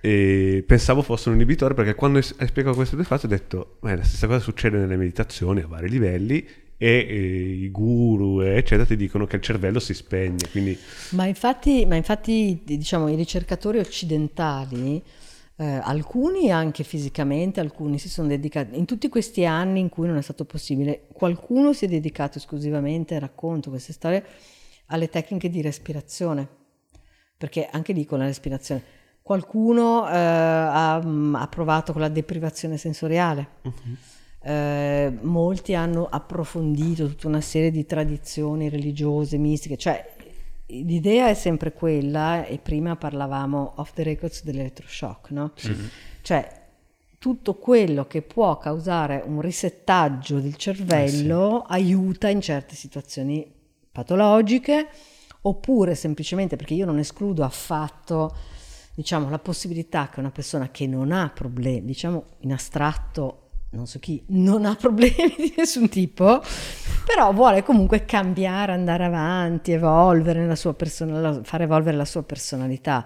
e 0.00 0.64
pensavo 0.66 1.02
fosse 1.02 1.28
un 1.28 1.34
inibitore 1.34 1.74
perché 1.74 1.94
quando 1.94 2.16
hai 2.16 2.46
spiegato 2.46 2.76
queste 2.76 2.96
due 2.96 3.04
fasi 3.04 3.26
ho 3.26 3.28
detto, 3.28 3.76
ma 3.80 3.94
la 3.94 4.04
stessa 4.04 4.26
cosa 4.26 4.38
succede 4.38 4.78
nelle 4.78 4.96
meditazioni 4.96 5.60
a 5.60 5.66
vari 5.66 5.90
livelli 5.90 6.46
e, 6.76 7.06
e 7.08 7.52
i 7.64 7.70
guru 7.70 8.40
eccetera 8.40 8.84
ti 8.84 8.96
dicono 8.96 9.26
che 9.26 9.36
il 9.36 9.42
cervello 9.42 9.78
si 9.78 9.94
spegne. 9.94 10.48
Quindi... 10.50 10.78
Ma 11.10 11.26
infatti, 11.26 11.86
ma 11.86 11.96
infatti 11.96 12.62
diciamo, 12.64 13.08
i 13.08 13.14
ricercatori 13.14 13.78
occidentali, 13.78 15.02
eh, 15.56 15.64
alcuni 15.64 16.50
anche 16.50 16.82
fisicamente, 16.84 17.60
alcuni 17.60 17.98
si 17.98 18.08
sono 18.08 18.28
dedicati, 18.28 18.76
in 18.76 18.84
tutti 18.84 19.08
questi 19.08 19.44
anni 19.44 19.80
in 19.80 19.88
cui 19.88 20.06
non 20.06 20.16
è 20.16 20.22
stato 20.22 20.44
possibile, 20.44 21.06
qualcuno 21.12 21.72
si 21.72 21.84
è 21.84 21.88
dedicato 21.88 22.38
esclusivamente, 22.38 23.18
racconto 23.18 23.70
queste 23.70 23.92
storie, 23.92 24.24
alle 24.86 25.08
tecniche 25.08 25.48
di 25.48 25.62
respirazione, 25.62 26.46
perché 27.38 27.68
anche 27.70 27.92
lì 27.92 28.04
con 28.04 28.18
la 28.18 28.26
respirazione. 28.26 29.02
Qualcuno 29.22 30.06
eh, 30.06 30.14
ha, 30.14 30.96
ha, 30.96 31.48
provato 31.48 31.92
con 31.92 32.02
la 32.02 32.10
deprivazione 32.10 32.76
sensoriale. 32.76 33.48
Uh-huh 33.62 33.96
eh, 34.44 35.10
molti 35.22 35.74
hanno 35.74 36.06
approfondito 36.10 37.08
tutta 37.08 37.28
una 37.28 37.40
serie 37.40 37.70
di 37.70 37.86
tradizioni 37.86 38.68
religiose, 38.68 39.38
mistiche, 39.38 39.78
cioè 39.78 40.12
l'idea 40.66 41.28
è 41.28 41.34
sempre 41.34 41.72
quella, 41.72 42.44
e 42.44 42.58
prima 42.58 42.94
parlavamo 42.96 43.74
off 43.76 43.94
the 43.94 44.02
records 44.02 44.44
dell'elettroshock, 44.44 45.30
no? 45.30 45.52
Mm-hmm. 45.66 45.86
Cioè 46.20 46.62
tutto 47.18 47.54
quello 47.54 48.06
che 48.06 48.20
può 48.20 48.58
causare 48.58 49.22
un 49.24 49.40
risettaggio 49.40 50.40
del 50.40 50.56
cervello 50.56 51.62
eh 51.62 51.66
sì. 51.66 51.72
aiuta 51.72 52.28
in 52.28 52.42
certe 52.42 52.74
situazioni 52.74 53.50
patologiche 53.90 54.88
oppure 55.40 55.94
semplicemente 55.94 56.56
perché 56.56 56.74
io 56.74 56.84
non 56.84 56.98
escludo 56.98 57.42
affatto 57.42 58.36
diciamo 58.94 59.30
la 59.30 59.38
possibilità 59.38 60.10
che 60.10 60.20
una 60.20 60.30
persona 60.30 60.70
che 60.70 60.86
non 60.86 61.12
ha 61.12 61.30
problemi, 61.30 61.86
diciamo 61.86 62.24
in 62.40 62.52
astratto 62.52 63.43
non 63.74 63.86
so 63.86 63.98
chi, 63.98 64.22
non 64.28 64.64
ha 64.64 64.74
problemi 64.74 65.34
di 65.36 65.52
nessun 65.56 65.88
tipo, 65.88 66.42
però 67.04 67.32
vuole 67.32 67.62
comunque 67.62 68.04
cambiare, 68.04 68.72
andare 68.72 69.04
avanti, 69.04 69.72
evolvere 69.72 70.46
la 70.46 70.56
sua 70.56 70.74
person- 70.74 71.40
far 71.44 71.62
evolvere 71.62 71.96
la 71.96 72.04
sua 72.04 72.22
personalità. 72.22 73.04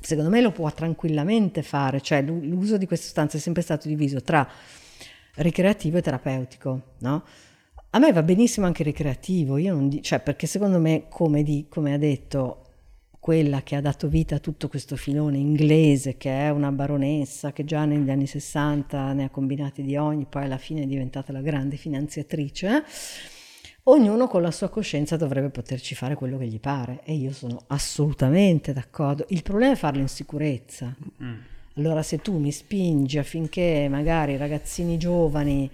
Secondo 0.00 0.30
me 0.30 0.40
lo 0.40 0.52
può 0.52 0.70
tranquillamente 0.72 1.62
fare, 1.62 2.00
cioè 2.00 2.22
l'uso 2.22 2.76
di 2.76 2.86
queste 2.86 3.06
sostanze 3.06 3.38
è 3.38 3.40
sempre 3.40 3.62
stato 3.62 3.88
diviso 3.88 4.22
tra 4.22 4.48
ricreativo 5.36 5.98
e 5.98 6.02
terapeutico, 6.02 6.80
no? 6.98 7.24
A 7.90 7.98
me 7.98 8.12
va 8.12 8.22
benissimo 8.22 8.66
anche 8.66 8.82
ricreativo, 8.82 9.56
io 9.56 9.74
non 9.74 9.88
di- 9.88 10.02
cioè 10.02 10.20
perché 10.20 10.46
secondo 10.46 10.78
me, 10.78 11.06
come, 11.08 11.42
di- 11.42 11.66
come 11.68 11.94
ha 11.94 11.98
detto 11.98 12.65
quella 13.26 13.64
che 13.64 13.74
ha 13.74 13.80
dato 13.80 14.06
vita 14.06 14.36
a 14.36 14.38
tutto 14.38 14.68
questo 14.68 14.94
filone 14.94 15.36
inglese, 15.36 16.16
che 16.16 16.30
è 16.30 16.50
una 16.50 16.70
baronessa 16.70 17.52
che 17.52 17.64
già 17.64 17.84
negli 17.84 18.08
anni 18.08 18.28
60 18.28 19.12
ne 19.14 19.24
ha 19.24 19.30
combinati 19.30 19.82
di 19.82 19.96
ogni, 19.96 20.26
poi 20.26 20.44
alla 20.44 20.58
fine 20.58 20.82
è 20.82 20.86
diventata 20.86 21.32
la 21.32 21.40
grande 21.40 21.74
finanziatrice, 21.74 22.84
ognuno 23.82 24.28
con 24.28 24.42
la 24.42 24.52
sua 24.52 24.68
coscienza 24.68 25.16
dovrebbe 25.16 25.48
poterci 25.48 25.96
fare 25.96 26.14
quello 26.14 26.38
che 26.38 26.46
gli 26.46 26.60
pare 26.60 27.00
e 27.02 27.14
io 27.14 27.32
sono 27.32 27.58
assolutamente 27.66 28.72
d'accordo. 28.72 29.24
Il 29.30 29.42
problema 29.42 29.72
è 29.72 29.76
farlo 29.76 30.02
in 30.02 30.08
sicurezza. 30.08 30.94
Mm. 31.20 31.34
Allora 31.78 32.04
se 32.04 32.18
tu 32.18 32.38
mi 32.38 32.52
spingi 32.52 33.18
affinché 33.18 33.88
magari 33.90 34.36
ragazzini 34.36 34.98
giovani 34.98 35.68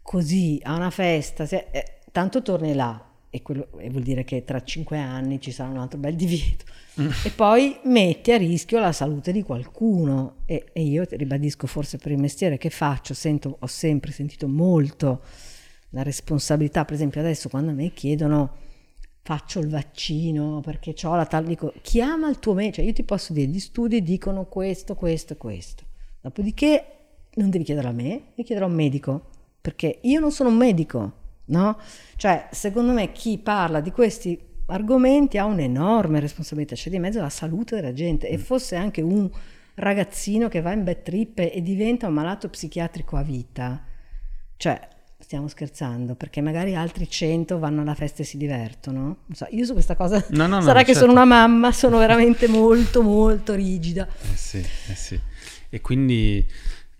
così 0.00 0.60
a 0.62 0.76
una 0.76 0.90
festa, 0.90 1.44
se, 1.44 1.66
eh, 1.72 1.98
tanto 2.12 2.40
torni 2.40 2.72
là, 2.72 3.13
e, 3.34 3.42
quello, 3.42 3.66
e, 3.78 3.90
vuol 3.90 4.04
dire 4.04 4.22
che 4.22 4.44
tra 4.44 4.62
cinque 4.62 4.96
anni 4.96 5.40
ci 5.40 5.50
sarà 5.50 5.68
un 5.68 5.78
altro 5.78 5.98
bel 5.98 6.14
divieto. 6.14 6.64
Mm. 7.00 7.08
E 7.24 7.30
poi 7.30 7.76
metti 7.82 8.30
a 8.30 8.36
rischio 8.36 8.78
la 8.78 8.92
salute 8.92 9.32
di 9.32 9.42
qualcuno. 9.42 10.36
E, 10.46 10.66
e, 10.72 10.82
io 10.82 11.04
ribadisco, 11.10 11.66
forse 11.66 11.98
per 11.98 12.12
il 12.12 12.18
mestiere 12.18 12.58
che 12.58 12.70
faccio, 12.70 13.12
sento, 13.12 13.56
ho 13.58 13.66
sempre 13.66 14.12
sentito 14.12 14.46
molto 14.46 15.22
la 15.90 16.04
responsabilità. 16.04 16.84
Per 16.84 16.94
esempio, 16.94 17.20
adesso 17.20 17.48
quando 17.48 17.72
a 17.72 17.74
me 17.74 17.92
chiedono 17.92 18.62
faccio 19.22 19.58
il 19.58 19.68
vaccino 19.68 20.60
perché 20.60 20.94
ho 21.02 21.16
la 21.16 21.24
tal, 21.24 21.46
dico 21.46 21.72
chiama 21.82 22.28
il 22.28 22.38
tuo 22.38 22.54
medico. 22.54 22.76
Cioè, 22.76 22.84
io 22.84 22.92
ti 22.92 23.02
posso 23.02 23.32
dire, 23.32 23.50
gli 23.50 23.58
studi 23.58 24.00
dicono 24.00 24.44
questo, 24.44 24.94
questo 24.94 25.32
e 25.32 25.36
questo. 25.36 25.82
Dopodiché 26.20 26.84
non 27.34 27.50
devi 27.50 27.64
chiedere 27.64 27.88
a 27.88 27.92
me, 27.92 28.26
devi 28.36 28.44
chiedere 28.44 28.64
a 28.64 28.68
un 28.68 28.76
medico. 28.76 29.30
Perché 29.60 29.98
io 30.02 30.20
non 30.20 30.30
sono 30.30 30.50
un 30.50 30.56
medico 30.56 31.22
no? 31.46 31.78
Cioè, 32.16 32.48
secondo 32.50 32.92
me 32.92 33.12
chi 33.12 33.38
parla 33.38 33.80
di 33.80 33.90
questi 33.90 34.38
argomenti 34.66 35.38
ha 35.38 35.44
un'enorme 35.44 36.20
responsabilità, 36.20 36.74
c'è 36.74 36.90
di 36.90 36.98
mezzo 36.98 37.20
la 37.20 37.28
salute 37.28 37.76
della 37.76 37.92
gente 37.92 38.28
e 38.28 38.38
mm. 38.38 38.40
fosse 38.40 38.76
anche 38.76 39.02
un 39.02 39.30
ragazzino 39.74 40.48
che 40.48 40.60
va 40.60 40.72
in 40.72 40.84
bad 40.84 41.02
trip 41.02 41.38
e 41.38 41.60
diventa 41.62 42.06
un 42.06 42.14
malato 42.14 42.48
psichiatrico 42.48 43.16
a 43.16 43.22
vita, 43.22 43.82
cioè 44.56 44.88
stiamo 45.18 45.48
scherzando 45.48 46.14
perché 46.16 46.42
magari 46.42 46.74
altri 46.74 47.08
cento 47.08 47.58
vanno 47.58 47.80
alla 47.80 47.94
festa 47.94 48.22
e 48.22 48.24
si 48.24 48.36
divertono. 48.36 49.24
So, 49.32 49.46
io 49.50 49.64
su 49.64 49.72
questa 49.72 49.96
cosa 49.96 50.24
no, 50.30 50.46
no, 50.46 50.60
sarà 50.62 50.80
no, 50.80 50.84
che 50.84 50.92
certo. 50.92 51.00
sono 51.00 51.12
una 51.12 51.24
mamma, 51.24 51.72
sono 51.72 51.98
veramente 51.98 52.46
molto 52.46 53.02
molto 53.02 53.54
rigida. 53.54 54.06
Eh 54.06 54.36
sì, 54.36 54.58
eh 54.58 54.94
sì. 54.94 55.18
E 55.70 55.80
quindi 55.80 56.46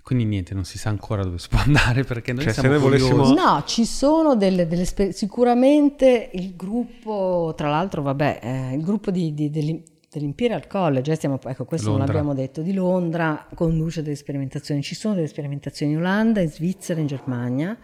quindi 0.04 0.26
niente, 0.26 0.52
non 0.52 0.66
si 0.66 0.76
sa 0.76 0.90
ancora 0.90 1.24
dove 1.24 1.38
si 1.38 1.48
può 1.48 1.60
andare 1.64 2.04
perché 2.04 2.34
noi 2.34 2.44
cioè, 2.44 2.52
siamo 2.52 2.74
se 2.74 2.78
volessimo... 2.78 3.32
No, 3.32 3.62
ci 3.66 3.86
sono 3.86 4.36
delle, 4.36 4.66
delle 4.66 4.84
spe... 4.84 5.12
sicuramente 5.12 6.28
il 6.34 6.54
gruppo, 6.54 7.54
tra 7.56 7.70
l'altro, 7.70 8.02
vabbè, 8.02 8.40
eh, 8.42 8.74
il 8.74 8.82
gruppo 8.82 9.10
di, 9.10 9.32
di, 9.32 9.48
dell'Imperial 9.48 10.66
College, 10.66 11.10
eh, 11.10 11.14
stiamo, 11.14 11.40
ecco 11.42 11.64
questo 11.64 11.88
Londra. 11.88 12.04
non 12.04 12.14
l'abbiamo 12.14 12.34
detto, 12.34 12.60
di 12.60 12.74
Londra 12.74 13.48
conduce 13.54 14.02
delle 14.02 14.16
sperimentazioni. 14.16 14.82
Ci 14.82 14.94
sono 14.94 15.14
delle 15.14 15.26
sperimentazioni 15.26 15.92
in 15.92 15.98
Olanda, 15.98 16.42
in 16.42 16.50
Svizzera, 16.50 17.00
in 17.00 17.06
Germania. 17.06 17.74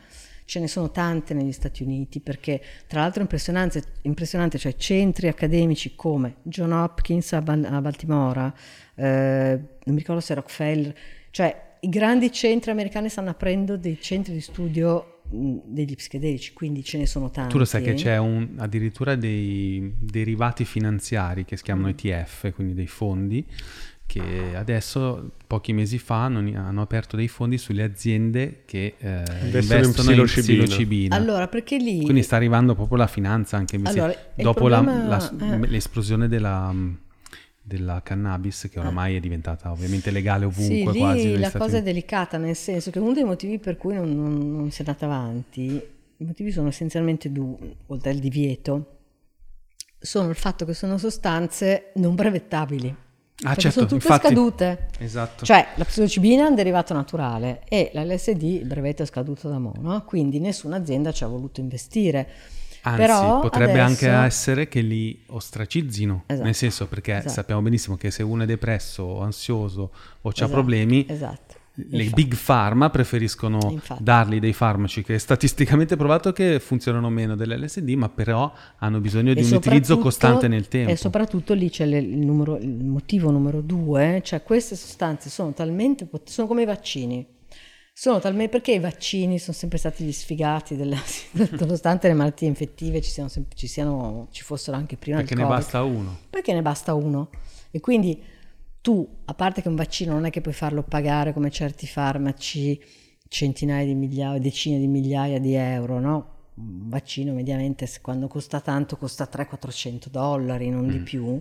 Ce 0.44 0.60
ne 0.60 0.68
sono 0.68 0.90
tante 0.90 1.32
negli 1.32 1.52
Stati 1.52 1.82
Uniti 1.84 2.20
perché 2.20 2.60
tra 2.86 3.00
l'altro 3.00 3.20
è 3.20 3.22
impressionante, 3.22 3.82
impressionante 4.02 4.58
cioè 4.58 4.74
centri 4.74 5.28
accademici 5.28 5.94
come 5.96 6.34
John 6.42 6.72
Hopkins 6.72 7.32
a, 7.32 7.40
Ban- 7.40 7.64
a 7.64 7.80
Baltimora, 7.80 8.52
eh, 8.94 9.58
non 9.84 9.94
mi 9.94 10.00
ricordo 10.00 10.20
se 10.20 10.34
Rockefeller, 10.34 10.94
cioè 11.30 11.68
i 11.80 11.88
grandi 11.88 12.30
centri 12.32 12.70
americani 12.70 13.08
stanno 13.08 13.30
aprendo 13.30 13.76
dei 13.76 13.98
centri 14.00 14.32
di 14.32 14.40
studio 14.40 15.20
degli 15.30 15.94
psichedelici, 15.94 16.52
quindi 16.52 16.82
ce 16.82 16.98
ne 16.98 17.06
sono 17.06 17.30
tanti. 17.30 17.52
Tu 17.52 17.58
lo 17.58 17.64
sai 17.64 17.82
che 17.82 17.94
c'è 17.94 18.16
un, 18.18 18.56
addirittura 18.58 19.14
dei 19.14 19.94
derivati 19.96 20.64
finanziari 20.64 21.44
che 21.44 21.56
si 21.56 21.62
chiamano 21.62 21.86
mm. 21.86 21.90
ETF, 21.90 22.52
quindi 22.52 22.74
dei 22.74 22.88
fondi, 22.88 23.46
che 24.06 24.56
adesso, 24.56 25.30
pochi 25.46 25.72
mesi 25.72 25.98
fa, 25.98 26.24
hanno, 26.24 26.40
hanno 26.58 26.82
aperto 26.82 27.16
dei 27.16 27.28
fondi 27.28 27.58
sulle 27.58 27.84
aziende 27.84 28.62
che 28.66 28.96
eh, 28.98 29.22
investono, 29.44 29.86
in 29.86 29.92
psilocibina. 29.92 30.62
in 30.62 30.64
psilocibina. 30.64 31.16
Allora, 31.16 31.46
perché 31.46 31.76
lì... 31.76 32.02
Quindi 32.02 32.24
sta 32.24 32.34
arrivando 32.34 32.74
proprio 32.74 32.98
la 32.98 33.06
finanza 33.06 33.56
anche 33.56 33.78
allora, 33.80 34.12
dopo 34.34 34.64
problema, 34.64 35.06
la, 35.06 35.32
la, 35.38 35.54
eh. 35.54 35.66
l'esplosione 35.68 36.26
della 36.26 36.74
della 37.70 38.02
cannabis 38.02 38.68
che 38.68 38.80
oramai 38.80 39.14
è 39.14 39.20
diventata 39.20 39.70
ovviamente 39.70 40.10
legale 40.10 40.44
ovunque 40.44 40.92
sì, 40.92 40.98
quasi. 40.98 41.38
la 41.38 41.52
cosa 41.52 41.76
è 41.76 41.82
delicata 41.82 42.36
nel 42.36 42.56
senso 42.56 42.90
che 42.90 42.98
uno 42.98 43.12
dei 43.12 43.22
motivi 43.22 43.60
per 43.60 43.76
cui 43.76 43.94
non, 43.94 44.12
non, 44.12 44.56
non 44.56 44.70
si 44.72 44.82
è 44.82 44.84
andata 44.84 45.04
avanti, 45.04 45.80
i 46.16 46.24
motivi 46.24 46.50
sono 46.50 46.66
essenzialmente 46.66 47.30
due, 47.30 47.76
oltre 47.86 48.10
al 48.10 48.16
divieto, 48.16 48.98
sono 50.00 50.30
il 50.30 50.34
fatto 50.34 50.64
che 50.64 50.74
sono 50.74 50.98
sostanze 50.98 51.92
non 51.94 52.16
brevettabili. 52.16 52.94
Ah, 53.42 53.54
certo, 53.54 53.70
sono 53.70 53.86
tutte 53.86 54.06
infatti, 54.06 54.26
scadute. 54.26 54.88
Esatto. 54.98 55.44
Cioè, 55.44 55.68
la 55.76 55.84
psilocibina 55.84 56.44
è 56.44 56.48
un 56.48 56.56
derivato 56.56 56.92
naturale 56.92 57.62
e 57.68 57.90
l'LSD, 57.94 58.42
il 58.42 58.66
brevetto 58.66 59.02
è 59.02 59.06
scaduto 59.06 59.48
da 59.48 59.58
mo', 59.58 60.02
quindi 60.06 60.40
nessuna 60.40 60.76
azienda 60.76 61.12
ci 61.12 61.22
ha 61.22 61.28
voluto 61.28 61.60
investire. 61.60 62.28
Anzi, 62.82 63.00
Però 63.00 63.40
potrebbe 63.40 63.80
adesso... 63.80 64.06
anche 64.06 64.26
essere 64.26 64.68
che 64.68 64.80
li 64.80 65.22
ostracizzino, 65.26 66.24
esatto. 66.26 66.44
nel 66.44 66.54
senso 66.54 66.86
perché 66.86 67.16
esatto. 67.16 67.32
sappiamo 67.32 67.60
benissimo 67.60 67.96
che 67.96 68.10
se 68.10 68.22
uno 68.22 68.44
è 68.44 68.46
depresso 68.46 69.02
o 69.02 69.20
ansioso 69.20 69.90
o 70.20 70.28
ha 70.28 70.32
esatto. 70.32 70.50
problemi, 70.50 71.04
esatto. 71.06 71.56
le 71.74 72.04
Infatti. 72.04 72.22
big 72.22 72.36
pharma 72.36 72.88
preferiscono 72.88 73.58
Infatti. 73.70 74.02
dargli 74.02 74.40
dei 74.40 74.54
farmaci 74.54 75.02
che 75.02 75.14
è 75.16 75.18
statisticamente 75.18 75.96
provato 75.96 76.32
che 76.32 76.58
funzionano 76.58 77.10
meno 77.10 77.36
dell'LSD, 77.36 77.90
ma 77.90 78.08
però 78.08 78.50
hanno 78.78 79.00
bisogno 79.00 79.34
di 79.34 79.40
e 79.40 79.44
un 79.44 79.52
utilizzo 79.52 79.98
costante 79.98 80.48
nel 80.48 80.68
tempo. 80.68 80.90
E 80.90 80.96
soprattutto 80.96 81.52
lì 81.52 81.68
c'è 81.68 81.84
il, 81.84 82.16
numero, 82.16 82.56
il 82.56 82.84
motivo 82.84 83.30
numero 83.30 83.60
due, 83.60 84.22
cioè 84.24 84.42
queste 84.42 84.74
sostanze 84.74 85.28
sono 85.28 85.52
talmente, 85.52 86.08
sono 86.24 86.46
come 86.46 86.62
i 86.62 86.66
vaccini 86.66 87.26
Sono 87.92 88.18
talmente 88.18 88.50
perché 88.50 88.72
i 88.72 88.78
vaccini 88.78 89.38
sono 89.38 89.56
sempre 89.56 89.78
stati 89.78 90.04
gli 90.04 90.12
sfigati, 90.12 90.76
della, 90.76 90.96
nonostante 91.58 92.08
le 92.08 92.14
malattie 92.14 92.48
infettive 92.48 93.00
ci, 93.00 93.10
siano, 93.10 93.28
ci, 93.54 93.66
siano, 93.66 94.28
ci 94.30 94.42
fossero 94.42 94.76
anche 94.76 94.96
prima. 94.96 95.18
Perché 95.18 95.34
ne 95.34 95.44
basta 95.44 95.82
uno. 95.82 96.18
Perché 96.30 96.52
ne 96.52 96.62
basta 96.62 96.94
uno. 96.94 97.30
E 97.70 97.80
quindi 97.80 98.22
tu, 98.80 99.06
a 99.26 99.34
parte 99.34 99.62
che 99.62 99.68
un 99.68 99.76
vaccino 99.76 100.12
non 100.12 100.24
è 100.24 100.30
che 100.30 100.40
puoi 100.40 100.54
farlo 100.54 100.82
pagare 100.82 101.32
come 101.32 101.50
certi 101.50 101.86
farmaci 101.86 102.80
centinaia 103.28 103.84
di 103.84 103.94
migliaia, 103.94 104.38
decine 104.40 104.78
di 104.78 104.86
migliaia 104.86 105.38
di 105.38 105.54
euro, 105.54 106.00
no? 106.00 106.34
Un 106.54 106.88
vaccino 106.88 107.32
mediamente 107.32 107.88
quando 108.00 108.26
costa 108.26 108.60
tanto 108.60 108.96
costa 108.96 109.28
300-400 109.30 110.08
dollari, 110.10 110.68
non 110.68 110.86
mm. 110.86 110.90
di 110.90 110.98
più 110.98 111.40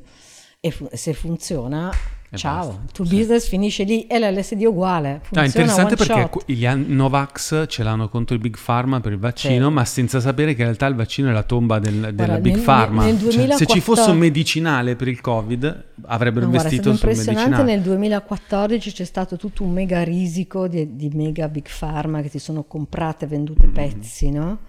e 0.62 0.72
fu- 0.72 0.90
se 0.92 1.14
funziona 1.14 1.92
e 2.32 2.38
ciao, 2.38 2.68
basta. 2.68 2.82
il 2.86 2.92
tuo 2.92 3.06
sì. 3.06 3.16
business 3.16 3.48
finisce 3.48 3.84
lì 3.84 4.06
e 4.06 4.20
l'LSD 4.20 4.62
è 4.62 4.66
uguale. 4.66 5.22
Funziona 5.24 5.44
è 5.44 5.46
interessante 5.48 5.96
perché 5.96 6.30
shot. 6.32 6.44
gli 6.46 6.68
Novax 6.68 7.66
ce 7.68 7.82
l'hanno 7.82 8.08
contro 8.08 8.36
il 8.36 8.42
Big 8.42 8.56
Pharma 8.64 9.00
per 9.00 9.14
il 9.14 9.18
vaccino, 9.18 9.68
sì. 9.68 9.74
ma 9.74 9.86
senza 9.86 10.20
sapere 10.20 10.54
che 10.54 10.62
in 10.62 10.68
realtà 10.68 10.86
il 10.86 10.96
vaccino 10.96 11.30
è 11.30 11.32
la 11.32 11.44
tomba 11.44 11.80
del, 11.80 12.14
della 12.14 12.38
Big 12.38 12.56
nel, 12.56 12.64
Pharma. 12.64 13.06
Nel 13.06 13.16
2014... 13.16 13.48
cioè, 13.48 13.58
se 13.58 13.66
ci 13.66 13.82
fosse 13.82 14.12
un 14.12 14.18
medicinale 14.18 14.96
per 14.96 15.08
il 15.08 15.22
Covid, 15.22 15.86
avrebbero 16.06 16.46
no, 16.46 16.52
investito 16.52 16.92
guarda, 16.92 17.14
sul 17.14 17.26
medicinale. 17.26 17.64
Nel 17.64 17.82
2014 17.82 18.92
c'è 18.92 19.06
stato 19.06 19.36
tutto 19.36 19.64
un 19.64 19.72
mega 19.72 20.04
risico 20.04 20.68
di, 20.68 20.96
di 20.96 21.10
mega 21.14 21.48
Big 21.48 21.68
Pharma 21.80 22.22
che 22.22 22.30
si 22.30 22.40
sono 22.40 22.64
comprate 22.64 23.26
e 23.26 23.28
vendute 23.28 23.66
mm. 23.66 23.74
pezzi, 23.74 24.30
no? 24.30 24.60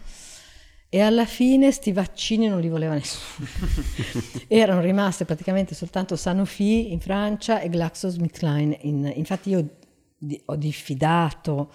E 0.92 1.00
alla 1.00 1.24
fine 1.24 1.70
sti 1.70 1.92
vaccini 1.92 2.48
non 2.48 2.60
li 2.60 2.68
voleva 2.68 2.94
nessuno. 2.94 3.46
Erano 4.48 4.80
rimaste 4.80 5.24
praticamente 5.24 5.72
soltanto 5.72 6.16
Sanofi 6.16 6.90
in 6.92 6.98
Francia 6.98 7.60
e 7.60 7.68
GlaxoSmithKline. 7.68 8.76
In, 8.82 9.12
infatti 9.14 9.50
io 9.50 9.76
di, 10.18 10.40
ho 10.46 10.56
diffidato 10.56 11.70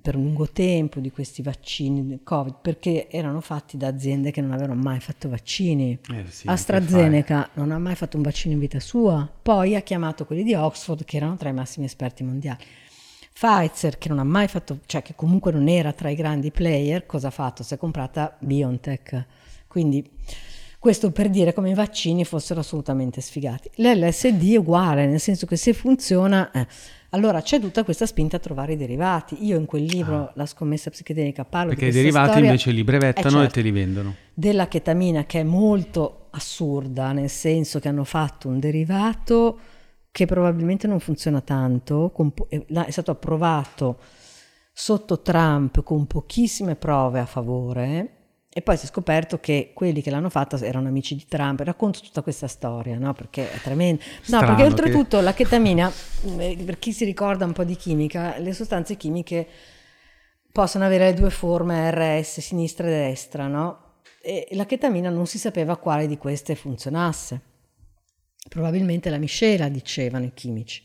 per 0.00 0.14
un 0.14 0.22
lungo 0.22 0.48
tempo 0.50 1.00
di 1.00 1.10
questi 1.10 1.42
vaccini 1.42 2.20
Covid 2.22 2.56
perché 2.60 3.08
erano 3.08 3.40
fatti 3.40 3.76
da 3.76 3.88
aziende 3.88 4.30
che 4.30 4.40
non 4.40 4.52
avevano 4.52 4.80
mai 4.80 5.00
fatto 5.00 5.28
vaccini. 5.28 5.98
Eh 6.12 6.26
sì, 6.28 6.46
AstraZeneca 6.46 7.50
non 7.54 7.72
ha 7.72 7.78
mai 7.78 7.96
fatto 7.96 8.16
un 8.18 8.22
vaccino 8.22 8.54
in 8.54 8.60
vita 8.60 8.78
sua, 8.78 9.28
poi 9.42 9.74
ha 9.74 9.80
chiamato 9.80 10.26
quelli 10.26 10.44
di 10.44 10.54
Oxford 10.54 11.04
che 11.04 11.16
erano 11.16 11.36
tra 11.36 11.48
i 11.48 11.54
massimi 11.54 11.86
esperti 11.86 12.22
mondiali. 12.22 12.62
Pfizer, 13.38 13.98
che 13.98 14.08
non 14.08 14.18
ha 14.18 14.24
mai 14.24 14.48
fatto, 14.48 14.80
cioè 14.86 15.00
che 15.00 15.14
comunque 15.14 15.52
non 15.52 15.68
era 15.68 15.92
tra 15.92 16.10
i 16.10 16.16
grandi 16.16 16.50
player, 16.50 17.06
cosa 17.06 17.28
ha 17.28 17.30
fatto? 17.30 17.62
Si 17.62 17.72
è 17.72 17.76
comprata 17.76 18.36
BioNTech. 18.40 19.26
Quindi 19.68 20.04
questo 20.80 21.12
per 21.12 21.30
dire 21.30 21.52
come 21.52 21.70
i 21.70 21.74
vaccini 21.74 22.24
fossero 22.24 22.58
assolutamente 22.58 23.20
sfigati. 23.20 23.70
L'LSD 23.76 24.54
è 24.54 24.56
uguale, 24.56 25.06
nel 25.06 25.20
senso 25.20 25.46
che 25.46 25.54
se 25.54 25.72
funziona... 25.72 26.50
Eh, 26.50 26.66
allora 27.10 27.40
c'è 27.40 27.60
tutta 27.60 27.84
questa 27.84 28.06
spinta 28.06 28.36
a 28.36 28.40
trovare 28.40 28.72
i 28.72 28.76
derivati. 28.76 29.46
Io 29.46 29.56
in 29.56 29.66
quel 29.66 29.84
libro, 29.84 30.16
ah. 30.16 30.32
La 30.34 30.44
scommessa 30.44 30.90
psichedelica, 30.90 31.44
parlo 31.44 31.70
Perché 31.70 31.86
di 31.86 31.90
i 31.90 31.94
derivati 31.94 32.30
storia, 32.30 32.46
invece 32.46 32.70
li 32.72 32.82
brevettano 32.82 33.30
certo, 33.30 33.44
e 33.44 33.48
te 33.48 33.60
li 33.60 33.70
vendono. 33.70 34.14
Della 34.34 34.66
chetamina 34.66 35.24
che 35.26 35.40
è 35.40 35.44
molto 35.44 36.26
assurda, 36.30 37.12
nel 37.12 37.30
senso 37.30 37.78
che 37.78 37.86
hanno 37.86 38.04
fatto 38.04 38.48
un 38.48 38.58
derivato 38.58 39.58
che 40.18 40.26
probabilmente 40.26 40.88
non 40.88 40.98
funziona 40.98 41.40
tanto, 41.40 42.12
è 42.48 42.90
stato 42.90 43.12
approvato 43.12 44.00
sotto 44.72 45.22
Trump 45.22 45.84
con 45.84 46.08
pochissime 46.08 46.74
prove 46.74 47.20
a 47.20 47.24
favore 47.24 48.14
e 48.48 48.60
poi 48.60 48.76
si 48.76 48.86
è 48.86 48.88
scoperto 48.88 49.38
che 49.38 49.70
quelli 49.72 50.02
che 50.02 50.10
l'hanno 50.10 50.28
fatta 50.28 50.58
erano 50.58 50.88
amici 50.88 51.14
di 51.14 51.24
Trump. 51.28 51.60
Racconto 51.60 52.00
tutta 52.00 52.22
questa 52.22 52.48
storia, 52.48 52.98
no? 52.98 53.12
Perché 53.12 53.48
è 53.48 53.60
tremendo. 53.60 54.02
No, 54.02 54.22
Strano 54.22 54.46
perché 54.46 54.64
oltretutto 54.64 55.18
che... 55.18 55.22
la 55.22 55.32
chetamina, 55.34 55.92
eh, 56.38 56.58
per 56.64 56.80
chi 56.80 56.90
si 56.90 57.04
ricorda 57.04 57.44
un 57.44 57.52
po' 57.52 57.62
di 57.62 57.76
chimica, 57.76 58.38
le 58.38 58.52
sostanze 58.52 58.96
chimiche 58.96 59.46
possono 60.50 60.84
avere 60.84 61.10
le 61.10 61.14
due 61.14 61.30
forme 61.30 61.92
RS, 61.92 62.40
sinistra 62.40 62.88
e 62.88 62.90
destra, 62.90 63.46
no? 63.46 64.00
E 64.20 64.48
la 64.50 64.66
chetamina 64.66 65.10
non 65.10 65.26
si 65.26 65.38
sapeva 65.38 65.76
quale 65.76 66.08
di 66.08 66.18
queste 66.18 66.56
funzionasse. 66.56 67.47
Probabilmente 68.48 69.10
la 69.10 69.18
miscela, 69.18 69.68
dicevano 69.68 70.24
i 70.24 70.32
chimici. 70.34 70.82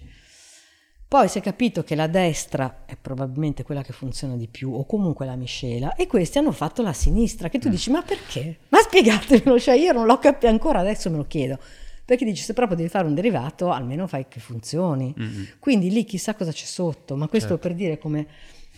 Poi 1.07 1.29
si 1.29 1.37
è 1.37 1.41
capito 1.41 1.83
che 1.83 1.93
la 1.93 2.07
destra 2.07 2.85
è 2.85 2.97
probabilmente 2.99 3.63
quella 3.63 3.83
che 3.83 3.93
funziona 3.93 4.35
di 4.35 4.47
più, 4.47 4.73
o 4.73 4.83
comunque 4.85 5.27
la 5.27 5.35
miscela, 5.35 5.95
e 5.95 6.07
questi 6.07 6.39
hanno 6.39 6.51
fatto 6.51 6.81
la 6.81 6.91
sinistra, 6.91 7.49
che 7.49 7.59
tu 7.59 7.67
mm. 7.67 7.71
dici, 7.71 7.91
ma 7.91 8.01
perché? 8.01 8.57
Ma 8.69 8.79
spiegatemelo, 8.79 9.59
cioè 9.59 9.75
io 9.75 9.93
non 9.93 10.07
l'ho 10.07 10.17
capito 10.17 10.47
ancora, 10.47 10.79
adesso 10.79 11.11
me 11.11 11.17
lo 11.17 11.25
chiedo. 11.27 11.59
Perché 12.03 12.25
dici, 12.25 12.43
se 12.43 12.53
proprio 12.53 12.75
devi 12.75 12.89
fare 12.89 13.05
un 13.05 13.13
derivato, 13.13 13.71
almeno 13.71 14.07
fai 14.07 14.25
che 14.27 14.39
funzioni. 14.39 15.13
Mm-hmm. 15.17 15.43
Quindi 15.59 15.91
lì 15.91 16.03
chissà 16.03 16.33
cosa 16.33 16.51
c'è 16.51 16.65
sotto, 16.65 17.15
ma 17.15 17.27
questo 17.27 17.49
certo. 17.49 17.67
per 17.67 17.77
dire 17.77 17.97
come 17.99 18.27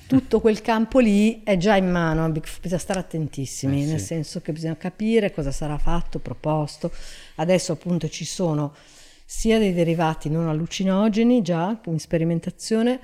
tutto 0.06 0.40
quel 0.40 0.62
campo 0.62 1.00
lì 1.00 1.42
è 1.44 1.58
già 1.58 1.76
in 1.76 1.90
mano, 1.90 2.30
bisogna 2.30 2.78
stare 2.78 3.00
attentissimi, 3.00 3.84
eh, 3.84 3.86
nel 3.88 4.00
sì. 4.00 4.06
senso 4.08 4.42
che 4.42 4.52
bisogna 4.52 4.78
capire 4.78 5.32
cosa 5.32 5.52
sarà 5.52 5.78
fatto, 5.78 6.20
proposto. 6.20 6.92
Adesso 7.36 7.74
appunto 7.74 8.08
ci 8.10 8.26
sono 8.26 8.74
sia 9.26 9.58
dei 9.58 9.74
derivati 9.74 10.30
non 10.30 10.48
allucinogeni 10.48 11.42
già 11.42 11.80
in 11.86 12.00
sperimentazione, 12.00 13.00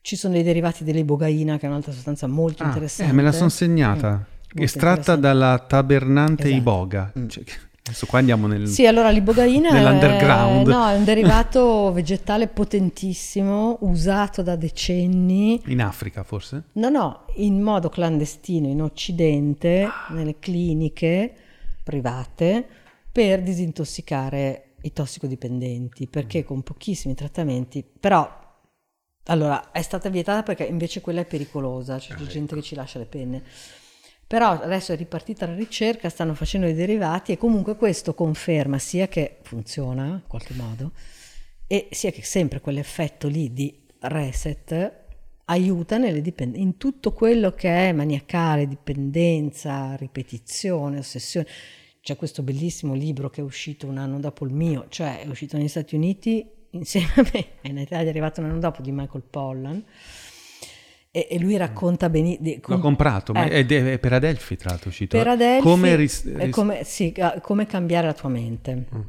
ci 0.00 0.16
sono 0.16 0.32
dei 0.34 0.42
derivati 0.42 0.84
dell'ibogaina 0.84 1.58
che 1.58 1.66
è 1.66 1.68
un'altra 1.68 1.92
sostanza 1.92 2.26
molto 2.26 2.62
ah, 2.62 2.66
interessante. 2.66 3.12
Eh, 3.12 3.14
me 3.14 3.22
la 3.22 3.32
sono 3.32 3.50
segnata, 3.50 4.16
mm, 4.16 4.62
estratta 4.62 5.16
dalla 5.16 5.58
tabernante 5.58 6.44
esatto. 6.44 6.56
iboga. 6.56 7.12
Mm. 7.18 7.28
Cioè, 7.28 7.44
Adesso 7.82 8.06
qua 8.06 8.18
andiamo 8.20 8.46
nel, 8.46 8.68
sì, 8.68 8.86
allora 8.86 9.10
l'ibogaina 9.10 9.70
nell'underground. 9.72 10.68
È, 10.68 10.70
no, 10.70 10.88
è 10.88 10.96
un 10.96 11.04
derivato 11.04 11.92
vegetale 11.92 12.46
potentissimo, 12.46 13.78
usato 13.80 14.42
da 14.42 14.54
decenni. 14.54 15.60
In 15.66 15.82
Africa 15.82 16.22
forse? 16.22 16.64
No, 16.72 16.88
no, 16.88 17.24
in 17.36 17.60
modo 17.60 17.88
clandestino 17.88 18.68
in 18.68 18.80
Occidente, 18.80 19.82
ah. 19.82 20.12
nelle 20.12 20.38
cliniche 20.38 21.34
private, 21.82 22.66
per 23.12 23.42
disintossicare 23.42 24.74
i 24.82 24.92
tossicodipendenti, 24.92 26.06
perché 26.06 26.40
mm. 26.40 26.44
con 26.44 26.62
pochissimi 26.62 27.14
trattamenti, 27.14 27.84
però 27.84 28.38
allora 29.24 29.70
è 29.70 29.82
stata 29.82 30.08
vietata 30.08 30.42
perché 30.42 30.64
invece 30.64 31.00
quella 31.00 31.20
è 31.20 31.26
pericolosa, 31.26 31.98
c'è 31.98 32.14
ah, 32.14 32.26
gente 32.26 32.52
ecco. 32.52 32.54
che 32.56 32.62
ci 32.62 32.74
lascia 32.74 32.98
le 32.98 33.06
penne. 33.06 33.42
Però 34.26 34.50
adesso 34.50 34.92
è 34.92 34.96
ripartita 34.96 35.46
la 35.46 35.54
ricerca, 35.54 36.08
stanno 36.08 36.34
facendo 36.34 36.68
i 36.68 36.74
derivati 36.74 37.32
e 37.32 37.36
comunque 37.36 37.76
questo 37.76 38.14
conferma 38.14 38.78
sia 38.78 39.08
che 39.08 39.38
funziona 39.42 40.06
in 40.06 40.22
qualche 40.28 40.54
modo 40.54 40.92
e 41.66 41.88
sia 41.90 42.12
che 42.12 42.22
sempre 42.22 42.60
quell'effetto 42.60 43.26
lì 43.26 43.52
di 43.52 43.86
reset 44.00 44.98
aiuta 45.46 45.98
dipend- 45.98 46.56
in 46.56 46.76
tutto 46.76 47.12
quello 47.12 47.52
che 47.54 47.88
è 47.88 47.92
maniacale, 47.92 48.68
dipendenza, 48.68 49.96
ripetizione, 49.96 50.98
ossessione. 50.98 51.46
C'è 52.02 52.16
questo 52.16 52.42
bellissimo 52.42 52.94
libro 52.94 53.28
che 53.28 53.40
è 53.40 53.44
uscito 53.44 53.86
un 53.86 53.98
anno 53.98 54.18
dopo 54.18 54.44
il 54.44 54.52
mio, 54.52 54.86
cioè 54.88 55.20
è 55.20 55.28
uscito 55.28 55.56
negli 55.56 55.68
Stati 55.68 55.94
Uniti 55.94 56.46
insieme 56.70 57.12
a 57.16 57.30
me, 57.32 57.46
in 57.70 57.78
Italia 57.78 58.06
è 58.06 58.08
arrivato 58.08 58.40
un 58.40 58.46
anno 58.50 58.58
dopo 58.58 58.82
di 58.82 58.90
Michael 58.90 59.22
Pollan 59.28 59.84
e, 61.10 61.26
e 61.30 61.38
lui 61.38 61.56
racconta 61.56 62.08
benissimo. 62.08 62.60
L'ho 62.66 62.78
comprato, 62.78 63.32
ma 63.32 63.44
ecco. 63.44 63.74
è, 63.74 63.92
è, 63.92 63.98
per 63.98 64.12
Adelphi 64.12 64.56
tra 64.56 64.70
l'altro 64.70 64.88
uscito. 64.90 65.16
Per 65.16 65.26
Adelphi 65.26 65.62
come, 65.62 65.96
ris- 65.96 66.34
ris- 66.36 66.54
come, 66.54 66.84
sì, 66.84 67.14
come 67.42 67.66
cambiare 67.66 68.06
la 68.06 68.14
tua 68.14 68.28
mente. 68.28 68.86
Mm. 68.94 69.00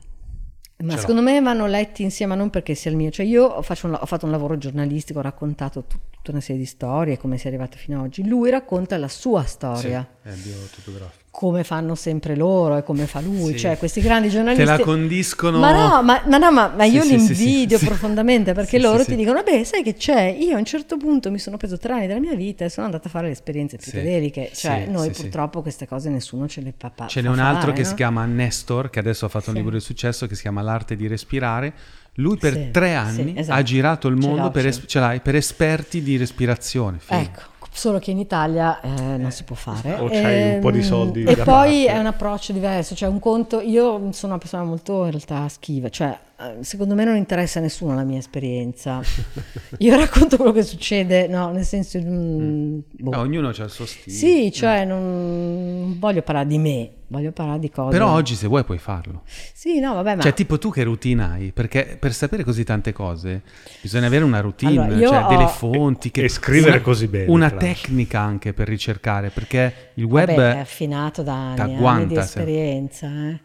Ma 0.83 0.93
Ce 0.93 1.01
secondo 1.01 1.21
l'ho. 1.21 1.29
me 1.29 1.39
vanno 1.41 1.67
letti 1.67 2.01
insieme, 2.01 2.35
non 2.35 2.49
perché 2.49 2.73
sia 2.73 2.89
il 2.89 2.97
mio. 2.97 3.11
Cioè, 3.11 3.23
io 3.23 3.45
ho, 3.45 3.63
un, 3.83 3.97
ho 4.01 4.05
fatto 4.07 4.25
un 4.25 4.31
lavoro 4.31 4.57
giornalistico, 4.57 5.19
ho 5.19 5.21
raccontato 5.21 5.85
tut, 5.85 6.01
tutta 6.09 6.31
una 6.31 6.41
serie 6.41 6.59
di 6.59 6.67
storie, 6.67 7.19
come 7.19 7.37
si 7.37 7.45
è 7.45 7.49
arrivato 7.49 7.77
fino 7.77 7.99
ad 7.99 8.05
oggi. 8.05 8.27
Lui 8.27 8.49
racconta 8.49 8.97
la 8.97 9.07
sua 9.07 9.43
storia. 9.43 10.07
Sì, 10.23 10.27
è 10.27 10.33
biotopografico 10.33 11.20
come 11.31 11.63
fanno 11.63 11.95
sempre 11.95 12.35
loro 12.35 12.75
e 12.75 12.83
come 12.83 13.07
fa 13.07 13.21
lui, 13.21 13.53
sì. 13.53 13.59
cioè 13.59 13.77
questi 13.77 14.01
grandi 14.01 14.29
giornalisti... 14.29 14.65
Te 14.65 14.69
la 14.69 14.79
condiscono... 14.79 15.59
Ma 15.59 15.71
no, 15.71 16.03
ma, 16.03 16.21
ma, 16.27 16.37
no, 16.37 16.51
ma, 16.51 16.73
ma 16.75 16.83
io 16.83 17.03
sì, 17.03 17.15
li 17.15 17.21
invidio 17.21 17.77
sì, 17.79 17.85
profondamente 17.85 18.51
perché 18.51 18.77
loro 18.77 19.05
ti 19.05 19.15
dicono, 19.15 19.41
beh, 19.41 19.63
sai 19.63 19.81
che 19.81 19.95
c'è? 19.95 20.35
Io 20.37 20.55
a 20.57 20.59
un 20.59 20.65
certo 20.65 20.97
punto 20.97 21.31
mi 21.31 21.39
sono 21.39 21.55
preso 21.55 21.77
tre 21.77 21.93
anni 21.93 22.07
della 22.07 22.19
mia 22.19 22.35
vita 22.35 22.65
e 22.65 22.69
sono 22.69 22.85
andata 22.85 23.07
a 23.07 23.09
fare 23.09 23.27
le 23.27 23.31
esperienze 23.31 23.77
psichedeliche, 23.77 24.51
cioè 24.53 24.85
noi 24.87 25.09
purtroppo 25.11 25.61
queste 25.61 25.87
cose 25.87 26.09
nessuno 26.09 26.49
ce 26.49 26.61
le 26.61 26.73
fa, 26.77 26.91
fa 26.93 27.07
Ce 27.07 27.21
n'è 27.21 27.29
un 27.29 27.39
altro 27.39 27.61
fare, 27.61 27.73
che 27.73 27.81
no? 27.83 27.87
si 27.87 27.93
chiama 27.95 28.25
Nestor, 28.25 28.89
che 28.89 28.99
adesso 28.99 29.25
ha 29.25 29.29
fatto 29.29 29.51
un 29.51 29.55
libro 29.55 29.71
di 29.71 29.79
successo 29.79 30.27
che 30.27 30.35
si 30.35 30.41
chiama 30.41 30.61
L'arte 30.61 30.97
di 30.97 31.07
respirare, 31.07 31.73
lui 32.15 32.35
per 32.35 32.69
tre 32.71 32.93
anni 32.93 33.37
esatto. 33.37 33.57
ha 33.57 33.63
girato 33.63 34.07
il 34.09 34.17
mondo 34.17 34.51
per, 34.51 34.67
es- 34.67 34.85
per, 35.23 35.35
esperti 35.35 36.03
di 36.03 36.17
respirazione. 36.17 36.97
Fine. 36.99 37.21
Ecco, 37.21 37.41
solo 37.73 37.99
che 37.99 38.11
in 38.11 38.19
Italia 38.19 38.81
eh, 38.81 39.17
non 39.17 39.31
si 39.31 39.43
può 39.43 39.55
fare. 39.55 39.93
O 39.93 40.07
c'hai 40.07 40.51
e, 40.51 40.53
un 40.55 40.59
po' 40.59 40.71
di 40.71 40.79
ehm, 40.79 40.83
soldi. 40.83 41.23
E 41.23 41.35
poi 41.37 41.85
parte. 41.85 41.87
è 41.87 41.97
un 41.97 42.05
approccio 42.05 42.53
diverso, 42.53 42.95
cioè 42.95 43.09
un 43.09 43.19
conto, 43.19 43.61
io 43.61 44.11
sono 44.11 44.33
una 44.33 44.37
persona 44.37 44.63
molto 44.63 45.05
in 45.05 45.11
realtà 45.11 45.47
schiva, 45.47 45.89
cioè 45.89 46.17
eh, 46.39 46.63
secondo 46.63 46.95
me 46.95 47.05
non 47.05 47.15
interessa 47.15 47.59
a 47.59 47.61
nessuno 47.61 47.95
la 47.95 48.03
mia 48.03 48.17
esperienza. 48.17 49.01
Io 49.79 49.95
racconto 49.95 50.35
quello 50.35 50.51
che 50.51 50.63
succede, 50.63 51.27
no, 51.27 51.51
nel 51.51 51.65
senso... 51.65 51.99
Mm. 51.99 52.79
Boh. 52.91 53.11
No, 53.11 53.19
ognuno 53.19 53.47
ha 53.49 53.63
il 53.63 53.69
suo 53.69 53.85
stile. 53.85 54.15
Sì, 54.15 54.51
cioè 54.51 54.85
mm. 54.85 54.87
non 54.87 55.99
voglio 55.99 56.21
parlare 56.21 56.47
di 56.47 56.57
me, 56.57 56.89
voglio 57.11 57.31
parlare 57.31 57.59
di 57.59 57.69
cose. 57.69 57.91
Però 57.91 58.09
oggi 58.09 58.35
se 58.35 58.47
vuoi 58.47 58.63
puoi 58.63 58.77
farlo. 58.77 59.23
Sì, 59.53 59.79
no, 59.79 59.93
vabbè, 59.93 60.15
ma... 60.15 60.21
Cioè, 60.21 60.33
tipo 60.33 60.57
tu 60.57 60.71
che 60.71 60.83
routine 60.83 61.23
hai? 61.23 61.51
Perché 61.51 61.97
per 61.99 62.13
sapere 62.13 62.43
così 62.43 62.63
tante 62.63 62.93
cose 62.93 63.43
bisogna 63.81 64.07
avere 64.07 64.23
una 64.23 64.39
routine, 64.39 64.81
allora, 64.81 65.07
cioè 65.07 65.23
ho... 65.23 65.27
delle 65.27 65.47
fonti. 65.47 66.09
Che... 66.09 66.23
E 66.23 66.29
scrivere 66.29 66.77
una, 66.77 66.81
così 66.81 67.07
bene. 67.07 67.29
Una 67.29 67.51
tecnica 67.51 68.21
anche 68.21 68.53
per 68.53 68.67
ricercare, 68.67 69.29
perché 69.29 69.91
il 69.95 70.05
web... 70.05 70.29
Vabbè, 70.29 70.55
è 70.55 70.59
affinato 70.59 71.21
da 71.21 71.51
anni, 71.53 71.85
anni 71.85 72.07
di 72.07 72.15
esperienza, 72.15 73.07
eh. 73.07 73.39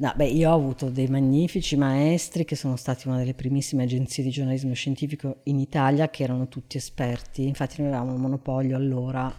No, 0.00 0.12
beh, 0.14 0.26
io 0.26 0.50
ho 0.50 0.54
avuto 0.54 0.90
dei 0.90 1.08
magnifici 1.08 1.76
maestri 1.76 2.44
che 2.44 2.54
sono 2.54 2.76
stati 2.76 3.08
una 3.08 3.16
delle 3.16 3.34
primissime 3.34 3.82
agenzie 3.82 4.22
di 4.22 4.30
giornalismo 4.30 4.72
scientifico 4.72 5.38
in 5.44 5.58
Italia, 5.58 6.08
che 6.08 6.22
erano 6.22 6.46
tutti 6.46 6.76
esperti. 6.76 7.48
Infatti, 7.48 7.82
noi 7.82 7.90
avevamo 7.90 8.14
un 8.14 8.20
monopolio 8.20 8.76
allora, 8.76 9.32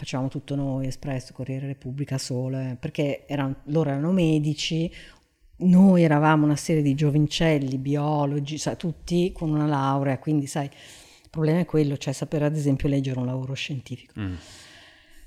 facevamo 0.00 0.28
tutto 0.28 0.54
noi, 0.54 0.86
Espresso, 0.86 1.34
Corriere 1.34 1.66
Repubblica, 1.66 2.16
Sole, 2.16 2.78
perché 2.80 3.26
erano, 3.26 3.56
loro 3.64 3.90
erano 3.90 4.12
medici, 4.12 4.90
noi 5.56 6.04
eravamo 6.04 6.46
una 6.46 6.56
serie 6.56 6.80
di 6.80 6.94
giovincelli, 6.94 7.76
biologi, 7.76 8.56
sai, 8.56 8.78
tutti 8.78 9.30
con 9.30 9.50
una 9.50 9.66
laurea, 9.66 10.18
quindi 10.18 10.46
sai, 10.46 10.64
il 10.64 11.28
problema 11.28 11.58
è 11.58 11.66
quello, 11.66 11.98
cioè 11.98 12.14
sapere 12.14 12.46
ad 12.46 12.56
esempio 12.56 12.88
leggere 12.88 13.18
un 13.18 13.26
lavoro 13.26 13.52
scientifico. 13.52 14.18
Mm. 14.18 14.34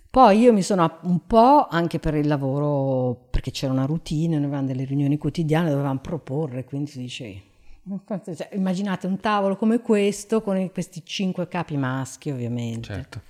Poi 0.09 0.39
io 0.39 0.51
mi 0.51 0.63
sono 0.63 0.97
un 1.03 1.27
po' 1.27 1.67
anche 1.67 1.99
per 1.99 2.15
il 2.15 2.25
lavoro, 2.25 3.27
perché 3.29 3.51
c'era 3.51 3.71
una 3.71 3.85
routine, 3.85 4.37
noi 4.37 4.45
avevamo 4.45 4.65
delle 4.65 4.85
riunioni 4.85 5.19
quotidiane, 5.19 5.69
dovevamo 5.69 5.99
proporre, 5.99 6.63
quindi 6.63 6.89
si 6.89 6.97
dice, 6.97 7.41
cioè, 8.07 8.49
immaginate 8.53 9.05
un 9.05 9.19
tavolo 9.19 9.55
come 9.55 9.81
questo 9.81 10.41
con 10.41 10.71
questi 10.71 11.05
cinque 11.05 11.47
capi 11.47 11.77
maschi 11.77 12.31
ovviamente. 12.31 12.87
Certo. 12.87 13.21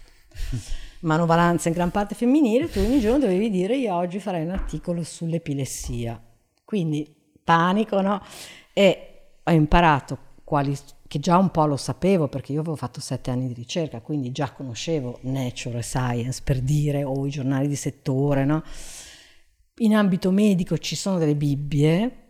Manovalanza 1.03 1.67
in 1.67 1.73
gran 1.73 1.91
parte 1.91 2.15
femminile, 2.15 2.69
tu 2.69 2.79
ogni 2.79 2.99
giorno 2.99 3.19
dovevi 3.19 3.49
dire 3.49 3.75
io 3.75 3.93
oggi 3.93 4.19
farei 4.19 4.43
un 4.43 4.51
articolo 4.51 5.03
sull'epilessia. 5.03 6.21
Quindi 6.63 7.13
panico, 7.43 8.01
no? 8.01 8.21
E 8.73 9.07
ho 9.43 9.51
imparato 9.51 10.17
quali 10.43 10.75
che 11.07 11.19
già 11.19 11.37
un 11.37 11.51
po' 11.51 11.65
lo 11.65 11.77
sapevo 11.77 12.27
perché 12.27 12.53
io 12.53 12.61
avevo 12.61 12.75
fatto 12.75 12.99
sette 13.01 13.31
anni 13.31 13.47
di 13.47 13.53
ricerca, 13.53 14.01
quindi 14.01 14.31
già 14.31 14.51
conoscevo 14.51 15.19
Nature 15.23 15.81
Science 15.81 16.41
per 16.43 16.59
dire, 16.61 17.03
o 17.03 17.25
i 17.27 17.29
giornali 17.29 17.67
di 17.67 17.75
settore, 17.75 18.45
no? 18.45 18.63
In 19.77 19.95
ambito 19.95 20.31
medico 20.31 20.77
ci 20.77 20.95
sono 20.95 21.17
delle 21.17 21.35
bibbie, 21.35 22.22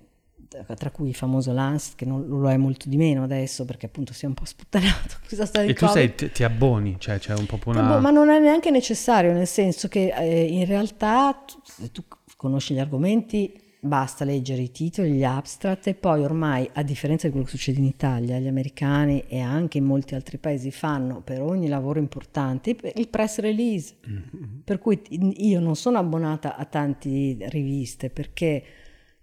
tra 0.76 0.92
cui 0.92 1.10
il 1.10 1.16
famoso 1.16 1.52
Lancet, 1.52 1.96
che 1.96 2.06
non 2.06 2.26
lo 2.28 2.50
è 2.50 2.58
molto 2.58 2.90
di 2.90 2.98
meno 2.98 3.24
adesso 3.24 3.66
perché 3.66 3.88
appunto 3.88 4.14
si 4.14 4.26
è 4.26 4.28
un 4.28 4.34
po' 4.34 4.46
sputtanato 4.46 5.18
questa 5.28 5.46
storia 5.46 5.70
E 5.70 5.74
tu 5.74 5.88
sei, 5.88 6.16
ti, 6.16 6.32
ti, 6.32 6.44
abboni, 6.44 6.96
cioè 7.00 7.20
c'è 7.20 7.34
un 7.34 7.46
po' 7.46 7.60
una... 7.66 8.00
Ma 8.00 8.12
non 8.12 8.30
è 8.30 8.40
neanche 8.40 8.72
necessario, 8.72 9.34
nel 9.34 9.48
senso 9.48 9.88
che 9.88 10.14
eh, 10.16 10.44
in 10.44 10.66
realtà 10.66 11.34
tu, 11.46 11.92
tu 11.92 12.04
conosci 12.36 12.74
gli 12.74 12.80
argomenti 12.80 13.62
basta 13.86 14.24
leggere 14.24 14.62
i 14.62 14.72
titoli, 14.72 15.12
gli 15.12 15.26
abstract 15.26 15.88
e 15.88 15.94
poi 15.94 16.24
ormai, 16.24 16.70
a 16.74 16.84
differenza 16.84 17.26
di 17.26 17.32
quello 17.32 17.46
che 17.46 17.52
succede 17.52 17.80
in 17.80 17.86
Italia, 17.86 18.40
gli 18.40 18.48
americani 18.48 19.26
e 19.28 19.42
anche 19.42 19.78
in 19.78 19.84
molti 19.84 20.16
altri 20.16 20.38
paesi 20.38 20.72
fanno 20.72 21.22
per 21.22 21.42
ogni 21.42 21.68
lavoro 21.68 22.00
importante 22.00 22.76
il 22.96 23.08
press 23.10 23.40
release. 23.40 23.96
Mm-hmm. 24.08 24.60
Per 24.64 24.80
cui 24.80 25.02
io 25.10 25.60
non 25.60 25.76
sono 25.76 25.98
abbonata 25.98 26.56
a 26.56 26.64
tante 26.64 27.36
riviste 27.50 28.10
perché 28.10 28.64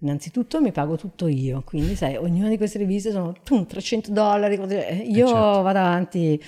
innanzitutto 0.01 0.61
mi 0.61 0.72
pago 0.72 0.96
tutto 0.96 1.26
io, 1.26 1.62
quindi 1.64 1.94
sai, 1.94 2.16
ognuna 2.16 2.48
di 2.48 2.57
queste 2.57 2.78
riviste 2.78 3.11
sono 3.11 3.34
tum, 3.42 3.66
300 3.66 4.11
dollari, 4.12 4.55
io 4.55 4.66
eh 4.66 5.14
certo. 5.14 5.62
vado 5.62 5.78
avanti 5.78 6.42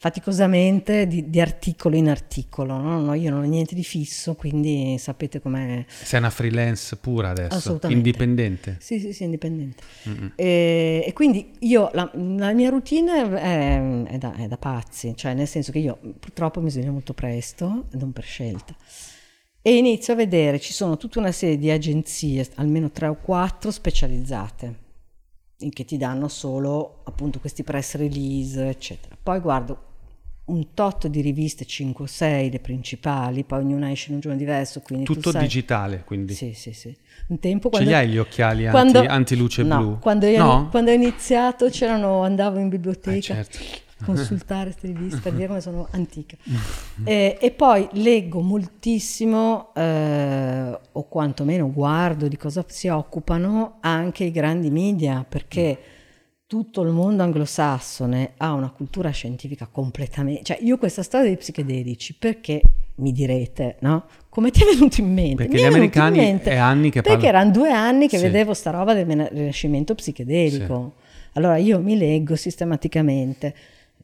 faticosamente 0.00 1.06
di, 1.06 1.28
di, 1.28 1.42
articolo 1.42 1.94
in 1.94 2.08
articolo. 2.08 2.78
No? 2.78 2.98
No, 3.02 3.12
io 3.12 3.28
non 3.28 3.42
ho 3.42 3.46
niente 3.46 3.74
di 3.74 3.84
fisso, 3.84 4.34
quindi 4.34 4.96
sapete 4.98 5.40
com'è. 5.40 5.84
Sei 5.86 6.18
una 6.18 6.30
freelance 6.30 6.96
pura 6.96 7.28
adesso, 7.28 7.78
indipendente. 7.88 8.76
Sì, 8.80 8.98
sì, 8.98 9.12
sì, 9.12 9.24
indipendente. 9.24 9.82
E, 10.36 11.04
e, 11.06 11.12
quindi 11.12 11.50
io, 11.58 11.90
la, 11.92 12.10
la 12.14 12.52
mia 12.54 12.70
routine 12.70 13.30
è, 13.40 14.04
è, 14.06 14.16
da, 14.16 14.34
è, 14.36 14.48
da, 14.48 14.56
pazzi, 14.56 15.12
cioè 15.14 15.34
nel 15.34 15.46
senso 15.46 15.70
che 15.70 15.80
io 15.80 15.98
purtroppo 16.18 16.62
mi 16.62 16.70
sveglio 16.70 16.92
molto 16.92 17.12
presto, 17.12 17.84
non 17.90 18.12
per 18.12 18.24
scelta. 18.24 18.74
E 19.62 19.76
inizio 19.76 20.14
a 20.14 20.16
vedere, 20.16 20.58
ci 20.58 20.72
sono 20.72 20.96
tutta 20.96 21.18
una 21.18 21.32
serie 21.32 21.58
di 21.58 21.70
agenzie, 21.70 22.48
almeno 22.54 22.90
tre 22.90 23.08
o 23.08 23.16
quattro 23.16 23.70
specializzate, 23.70 24.74
in 25.58 25.70
che 25.70 25.84
ti 25.84 25.98
danno 25.98 26.28
solo 26.28 27.02
appunto 27.04 27.40
questi 27.40 27.62
press 27.62 27.96
release, 27.96 28.68
eccetera. 28.68 29.18
Poi 29.22 29.38
guardo 29.40 29.88
un 30.46 30.72
tot 30.72 31.06
di 31.08 31.20
riviste, 31.20 31.66
5 31.66 32.04
o 32.04 32.06
6 32.06 32.50
le 32.50 32.58
principali, 32.58 33.44
poi 33.44 33.60
ognuna 33.60 33.90
esce 33.90 34.08
in 34.08 34.14
un 34.14 34.20
giorno 34.20 34.38
diverso. 34.38 34.82
Tutto 35.04 35.32
digitale, 35.32 36.04
quindi. 36.06 36.32
Sì, 36.32 36.54
sì, 36.54 36.72
sì. 36.72 36.96
Un 37.28 37.38
tempo 37.38 37.68
quando... 37.68 37.86
Ce 37.86 37.94
li 37.94 38.00
hai 38.00 38.08
gli 38.08 38.18
occhiali 38.18 38.66
quando... 38.68 38.98
anti, 39.00 39.10
anti-luce 39.10 39.62
no, 39.62 39.76
blu? 39.76 39.98
Quando, 39.98 40.26
io, 40.26 40.42
no? 40.42 40.68
quando 40.70 40.90
ho 40.90 40.94
iniziato 40.94 41.68
c'erano, 41.68 42.22
andavo 42.22 42.58
in 42.58 42.70
biblioteca. 42.70 43.16
Eh, 43.16 43.20
certo. 43.20 43.58
Consultare 44.04 44.70
queste 44.70 44.86
riviste 44.88 45.20
per 45.20 45.32
dire 45.36 45.46
come 45.46 45.60
sono 45.60 45.88
antiche 45.92 46.38
e, 47.04 47.38
e, 47.40 47.50
poi 47.50 47.88
leggo 47.92 48.40
moltissimo 48.40 49.72
eh, 49.74 50.78
o 50.92 51.08
quantomeno 51.08 51.70
guardo 51.70 52.28
di 52.28 52.36
cosa 52.36 52.64
si 52.66 52.88
occupano 52.88 53.78
anche 53.80 54.24
i 54.24 54.30
grandi 54.30 54.70
media 54.70 55.24
perché 55.28 55.78
tutto 56.50 56.82
il 56.82 56.90
mondo 56.90 57.22
anglosassone 57.22 58.32
ha 58.38 58.52
una 58.54 58.70
cultura 58.70 59.10
scientifica 59.10 59.68
completamente... 59.70 60.42
Cioè, 60.42 60.58
io 60.62 60.78
questa 60.78 61.04
storia 61.04 61.28
dei 61.28 61.36
psichedelici, 61.36 62.16
perché 62.18 62.60
mi 62.96 63.12
direte, 63.12 63.76
no? 63.82 64.06
Come 64.28 64.50
ti 64.50 64.62
è 64.62 64.64
venuto 64.64 65.00
in 65.00 65.12
mente? 65.12 65.44
Perché 65.44 65.54
mi 65.54 65.60
gli 65.60 65.64
americani 65.64 66.40
è 66.40 66.56
anni 66.56 66.90
che 66.90 67.02
Perché 67.02 67.28
erano 67.28 67.52
due 67.52 67.70
anni 67.70 68.08
che 68.08 68.16
sì. 68.16 68.24
vedevo 68.24 68.52
sta 68.52 68.70
roba 68.70 68.94
del 68.94 69.06
rinascimento 69.06 69.94
psichedelico. 69.94 70.94
Sì. 70.96 71.28
Allora 71.34 71.56
io 71.56 71.78
mi 71.78 71.96
leggo 71.96 72.34
sistematicamente 72.34 73.54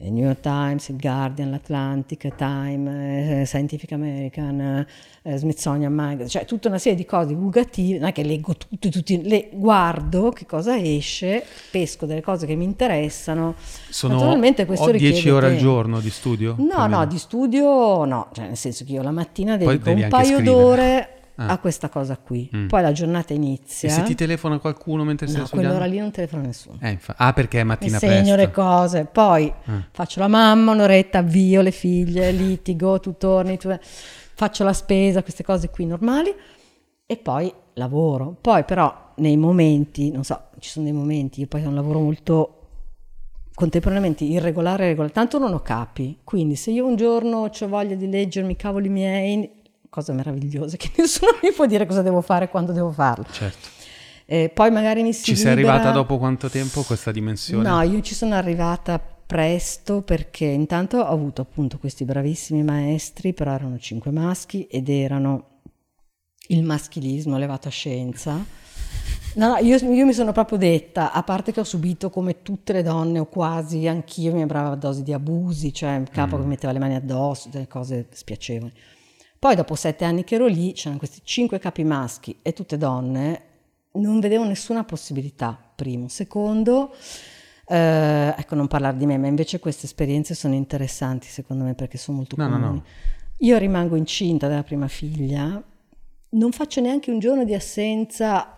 il 0.01 0.12
New 0.12 0.24
York 0.24 0.40
Times, 0.40 0.88
il 0.88 0.97
Guardian, 0.99 1.51
l'Atlantic 1.51 2.34
Time, 2.34 3.40
eh, 3.40 3.47
Scientific 3.47 3.92
American, 3.92 4.86
eh, 5.22 5.36
Smithsonian 5.38 5.92
Magazine, 5.92 6.28
cioè 6.28 6.44
tutta 6.44 6.68
una 6.68 6.76
serie 6.76 6.99
di 6.99 7.07
cose 7.07 7.28
divulgative, 7.28 7.99
non 7.99 8.09
è 8.09 8.12
che 8.12 8.22
leggo 8.22 8.55
tutti, 8.57 8.90
tutti, 8.90 9.22
le 9.22 9.49
guardo 9.53 10.30
che 10.30 10.44
cosa 10.44 10.76
esce, 10.76 11.42
pesco 11.70 12.05
delle 12.05 12.20
cose 12.20 12.44
che 12.47 12.55
mi 12.55 12.64
interessano. 12.64 13.55
Sono 13.88 14.14
Naturalmente 14.14 14.66
questo 14.66 14.90
10 14.90 15.30
ore 15.30 15.47
al 15.47 15.57
giorno 15.57 16.01
di 16.01 16.11
studio? 16.11 16.57
No, 16.59 16.86
no, 16.86 17.07
di 17.07 17.18
studio 17.18 18.05
no, 18.05 18.28
cioè 18.34 18.49
nel 18.49 18.57
senso 18.57 18.84
che 18.84 18.92
io 18.92 19.03
la 19.03 19.12
mattina 19.12 19.57
dedico 19.57 19.90
un 19.90 20.07
paio 20.11 20.42
d'ore 20.42 21.15
ah. 21.37 21.49
a 21.49 21.59
questa 21.59 21.89
cosa 21.89 22.16
qui. 22.16 22.51
Mm. 22.55 22.66
Poi 22.66 22.82
la 22.82 22.93
giornata 22.93 23.32
inizia. 23.32 23.89
E 23.89 23.93
se 23.93 24.03
ti 24.03 24.14
telefona 24.14 24.59
qualcuno 24.59 25.05
mentre 25.05 25.26
stai 25.26 25.41
no, 25.41 25.47
studiando? 25.47 25.74
quell'ora 25.74 25.93
lì 25.95 26.01
non 26.01 26.11
telefona 26.11 26.43
nessuno. 26.43 26.78
Eh, 26.80 26.91
infa- 26.91 27.14
ah, 27.16 27.32
perché 27.32 27.61
è 27.61 27.64
mattina 27.64 27.93
Mi 27.93 27.99
segno 27.99 28.34
presto. 28.34 28.37
le 28.37 28.51
cose, 28.51 29.05
poi 29.05 29.53
ah. 29.64 29.82
faccio 29.91 30.20
la 30.20 30.28
mamma 30.28 30.72
un'oretta, 30.72 31.18
avvio 31.18 31.61
le 31.61 31.70
figlie, 31.70 32.32
litigo, 32.32 33.01
tu 33.01 33.16
torni, 33.16 33.59
tu... 33.59 33.76
faccio 34.34 34.64
la 34.64 34.72
spesa, 34.72 35.22
queste 35.22 35.45
cose 35.45 35.70
qui 35.70 35.87
normali 35.87 36.34
e 37.07 37.16
poi 37.16 37.53
lavoro. 37.74 38.37
Poi 38.41 38.64
però 38.64 39.12
nei 39.16 39.37
momenti, 39.37 40.11
non 40.11 40.24
so, 40.24 40.49
ci 40.59 40.70
sono 40.70 40.84
dei 40.84 40.95
momenti, 40.95 41.41
io 41.41 41.47
poi 41.47 41.64
ho 41.64 41.68
un 41.68 41.74
lavoro 41.74 42.01
molto 42.01 42.51
contemporaneamente 43.55 44.24
irregolare 44.24 44.84
e 44.84 44.89
regolare, 44.89 45.14
tanto 45.14 45.39
non 45.39 45.55
ho 45.55 45.61
capi, 45.61 46.18
quindi 46.24 46.57
se 46.57 46.72
io 46.72 46.87
un 46.87 46.95
giorno 46.95 47.51
ho 47.51 47.68
voglia 47.68 47.95
di 47.95 48.07
leggermi 48.07 48.53
i 48.53 48.57
cavoli 48.57 48.91
miei, 48.91 49.51
cosa 49.89 50.12
meravigliosa 50.12 50.76
che 50.76 50.91
nessuno 50.99 51.32
mi 51.43 51.53
può 51.53 51.66
dire 51.66 51.87
cosa 51.87 52.03
devo 52.03 52.20
fare 52.20 52.47
e 52.47 52.49
quando 52.49 52.72
devo 52.72 52.91
farlo. 52.91 53.26
Certo. 53.30 53.74
Eh, 54.28 54.51
poi 54.53 54.72
magari 54.72 55.03
mi 55.03 55.12
si 55.12 55.22
Ci 55.22 55.37
sei 55.37 55.53
arrivata 55.53 55.93
dopo 55.93 56.18
quanto 56.18 56.51
tempo 56.51 56.82
questa 56.82 57.12
dimensione? 57.12 57.68
No, 57.68 57.80
io 57.82 58.01
ci 58.01 58.14
sono 58.14 58.34
arrivata 58.34 58.99
presto 58.99 60.03
perché 60.03 60.45
intanto 60.45 60.99
ho 60.99 61.07
avuto 61.07 61.43
appunto 61.43 61.78
questi 61.78 62.05
bravissimi 62.05 62.62
maestri, 62.62 63.32
però 63.32 63.53
erano 63.53 63.78
cinque 63.78 64.11
maschi 64.11 64.66
ed 64.66 64.89
erano 64.89 65.61
il 66.49 66.62
maschilismo 66.64 67.37
elevato 67.37 67.68
a 67.68 67.70
scienza. 67.70 68.32
No, 69.34 69.49
no 69.49 69.57
io, 69.59 69.76
io, 69.76 70.07
mi 70.07 70.12
sono 70.12 70.32
proprio 70.32 70.59
detta, 70.59 71.12
a 71.12 71.22
parte 71.22 71.53
che 71.53 71.61
ho 71.61 71.64
subito 71.64 72.11
come 72.11 72.43
tutte 72.43 72.72
le 72.72 72.82
donne 72.82 73.18
o 73.18 73.26
quasi 73.26 73.87
anch'io 73.87 74.32
mi 74.32 74.45
brava 74.47 74.74
dosi 74.74 75.03
di 75.03 75.12
abusi, 75.12 75.72
cioè 75.72 75.97
il 75.97 76.09
capo 76.11 76.37
mm. 76.37 76.39
che 76.39 76.45
mi 76.45 76.49
metteva 76.49 76.72
le 76.72 76.78
mani 76.78 76.95
addosso, 76.95 77.49
delle 77.49 77.68
cose 77.68 78.07
spiacevoli. 78.11 78.72
Poi 79.39 79.55
dopo 79.55 79.74
sette 79.74 80.05
anni 80.05 80.24
che 80.24 80.37
ero 80.37 80.47
lì, 80.47 80.72
c'erano 80.72 80.99
questi 80.99 81.20
cinque 81.22 81.59
capi 81.59 81.84
maschi 81.84 82.39
e 82.43 82.53
tutte 82.53 82.76
donne, 82.76 83.43
non 83.93 84.20
vedevo 84.20 84.45
nessuna 84.45 84.84
possibilità, 84.84 85.59
primo. 85.74 86.09
Secondo, 86.09 86.95
eh, 87.66 88.34
ecco 88.37 88.55
non 88.55 88.66
parlare 88.66 88.97
di 88.97 89.07
me, 89.07 89.18
ma 89.18 89.26
invece 89.26 89.59
queste 89.59 89.87
esperienze 89.87 90.34
sono 90.34 90.55
interessanti 90.55 91.28
secondo 91.28 91.64
me 91.64 91.74
perché 91.74 91.99
sono 91.99 92.18
molto 92.18 92.37
no, 92.37 92.45
comuni. 92.45 92.62
No, 92.62 92.72
no. 92.72 92.84
Io 93.41 93.59
rimango 93.59 93.97
incinta 93.97 94.49
della 94.49 94.62
prima 94.62 94.89
figlia, 94.89 95.62
non 96.30 96.53
faccio 96.53 96.80
neanche 96.80 97.11
un 97.11 97.18
giorno 97.18 97.45
di 97.45 97.55
assenza 97.55 98.57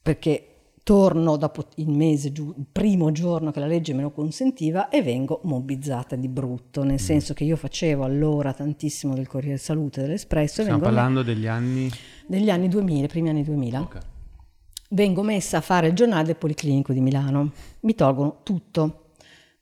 perché 0.00 0.51
torno 0.82 1.36
dopo 1.36 1.66
il 1.76 1.90
mese, 1.90 2.28
il 2.28 2.66
primo 2.70 3.12
giorno 3.12 3.50
che 3.50 3.60
la 3.60 3.66
legge 3.66 3.94
me 3.94 4.02
lo 4.02 4.10
consentiva 4.10 4.88
e 4.88 5.02
vengo 5.02 5.40
mobbizzata 5.44 6.16
di 6.16 6.28
brutto, 6.28 6.82
nel 6.82 6.94
mm. 6.94 6.96
senso 6.96 7.34
che 7.34 7.44
io 7.44 7.56
facevo 7.56 8.02
allora 8.02 8.52
tantissimo 8.52 9.14
del 9.14 9.26
Corriere 9.26 9.58
Salute 9.58 10.02
dell'Espresso. 10.02 10.62
Stiamo 10.62 10.80
parlando 10.80 11.20
me... 11.20 11.24
degli 11.24 11.46
anni? 11.46 11.90
Degli 12.26 12.50
anni 12.50 12.68
2000, 12.68 13.06
primi 13.06 13.28
anni 13.28 13.44
2000. 13.44 13.80
Okay. 13.80 14.00
Vengo 14.90 15.22
messa 15.22 15.58
a 15.58 15.60
fare 15.60 15.88
il 15.88 15.94
giornale 15.94 16.24
del 16.24 16.36
Policlinico 16.36 16.92
di 16.92 17.00
Milano. 17.00 17.52
Mi 17.80 17.94
tolgono 17.94 18.40
tutto 18.42 19.12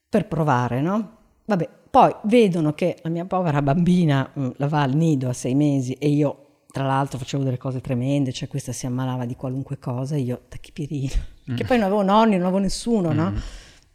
per 0.08 0.26
provare, 0.26 0.80
no? 0.80 1.18
Vabbè, 1.44 1.68
poi 1.90 2.14
vedono 2.24 2.72
che 2.72 2.98
la 3.02 3.10
mia 3.10 3.26
povera 3.26 3.60
bambina 3.60 4.28
mm, 4.36 4.50
la 4.56 4.68
va 4.68 4.82
al 4.82 4.94
nido 4.94 5.28
a 5.28 5.32
sei 5.32 5.54
mesi 5.54 5.92
e 5.94 6.08
io 6.08 6.49
tra 6.70 6.84
l'altro 6.84 7.18
facevo 7.18 7.42
delle 7.42 7.58
cose 7.58 7.80
tremende, 7.80 8.32
cioè 8.32 8.48
questa 8.48 8.72
si 8.72 8.86
ammalava 8.86 9.24
di 9.24 9.34
qualunque 9.34 9.78
cosa, 9.78 10.16
io 10.16 10.42
tachipirina, 10.48 11.14
mm. 11.50 11.56
che 11.56 11.64
poi 11.64 11.78
non 11.78 11.86
avevo 11.86 12.02
nonni, 12.02 12.36
non 12.36 12.46
avevo 12.46 12.58
nessuno, 12.58 13.10
mm. 13.10 13.16
no? 13.16 13.32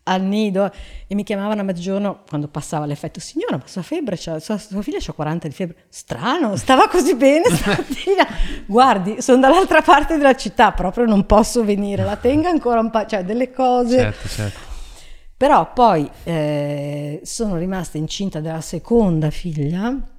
Al 0.08 0.22
nido 0.22 0.72
e 1.08 1.16
mi 1.16 1.24
chiamavano 1.24 1.62
a 1.62 1.64
mezzogiorno 1.64 2.22
quando 2.30 2.48
passava 2.48 2.86
l'effetto, 2.86 3.20
signora, 3.20 3.58
ma 3.58 3.64
sua 3.66 3.82
febbre, 3.82 4.18
sua, 4.18 4.40
sua 4.40 4.60
figlia 4.84 5.00
ha 5.04 5.14
40 5.14 5.48
di 5.48 5.54
febbre, 5.54 5.78
strano, 5.90 6.56
stava 6.58 6.88
così 6.88 7.16
bene 7.16 7.46
stamattina, 7.50 8.28
guardi, 8.68 9.22
sono 9.22 9.40
dall'altra 9.40 9.82
parte 9.82 10.18
della 10.18 10.36
città, 10.36 10.74
proprio 10.74 11.06
non 11.06 11.26
posso 11.26 11.64
venire, 11.64 12.04
la 12.04 12.18
tenga 12.18 12.50
ancora 12.50 12.82
un 12.82 12.92
po', 12.92 13.06
cioè 13.06 13.24
delle 13.24 13.52
cose... 13.52 13.98
Certo, 13.98 14.28
certo. 14.28 14.74
Però 15.38 15.74
poi 15.74 16.10
eh, 16.24 17.20
sono 17.24 17.58
rimasta 17.58 17.98
incinta 17.98 18.40
della 18.40 18.62
seconda 18.62 19.30
figlia 19.30 20.15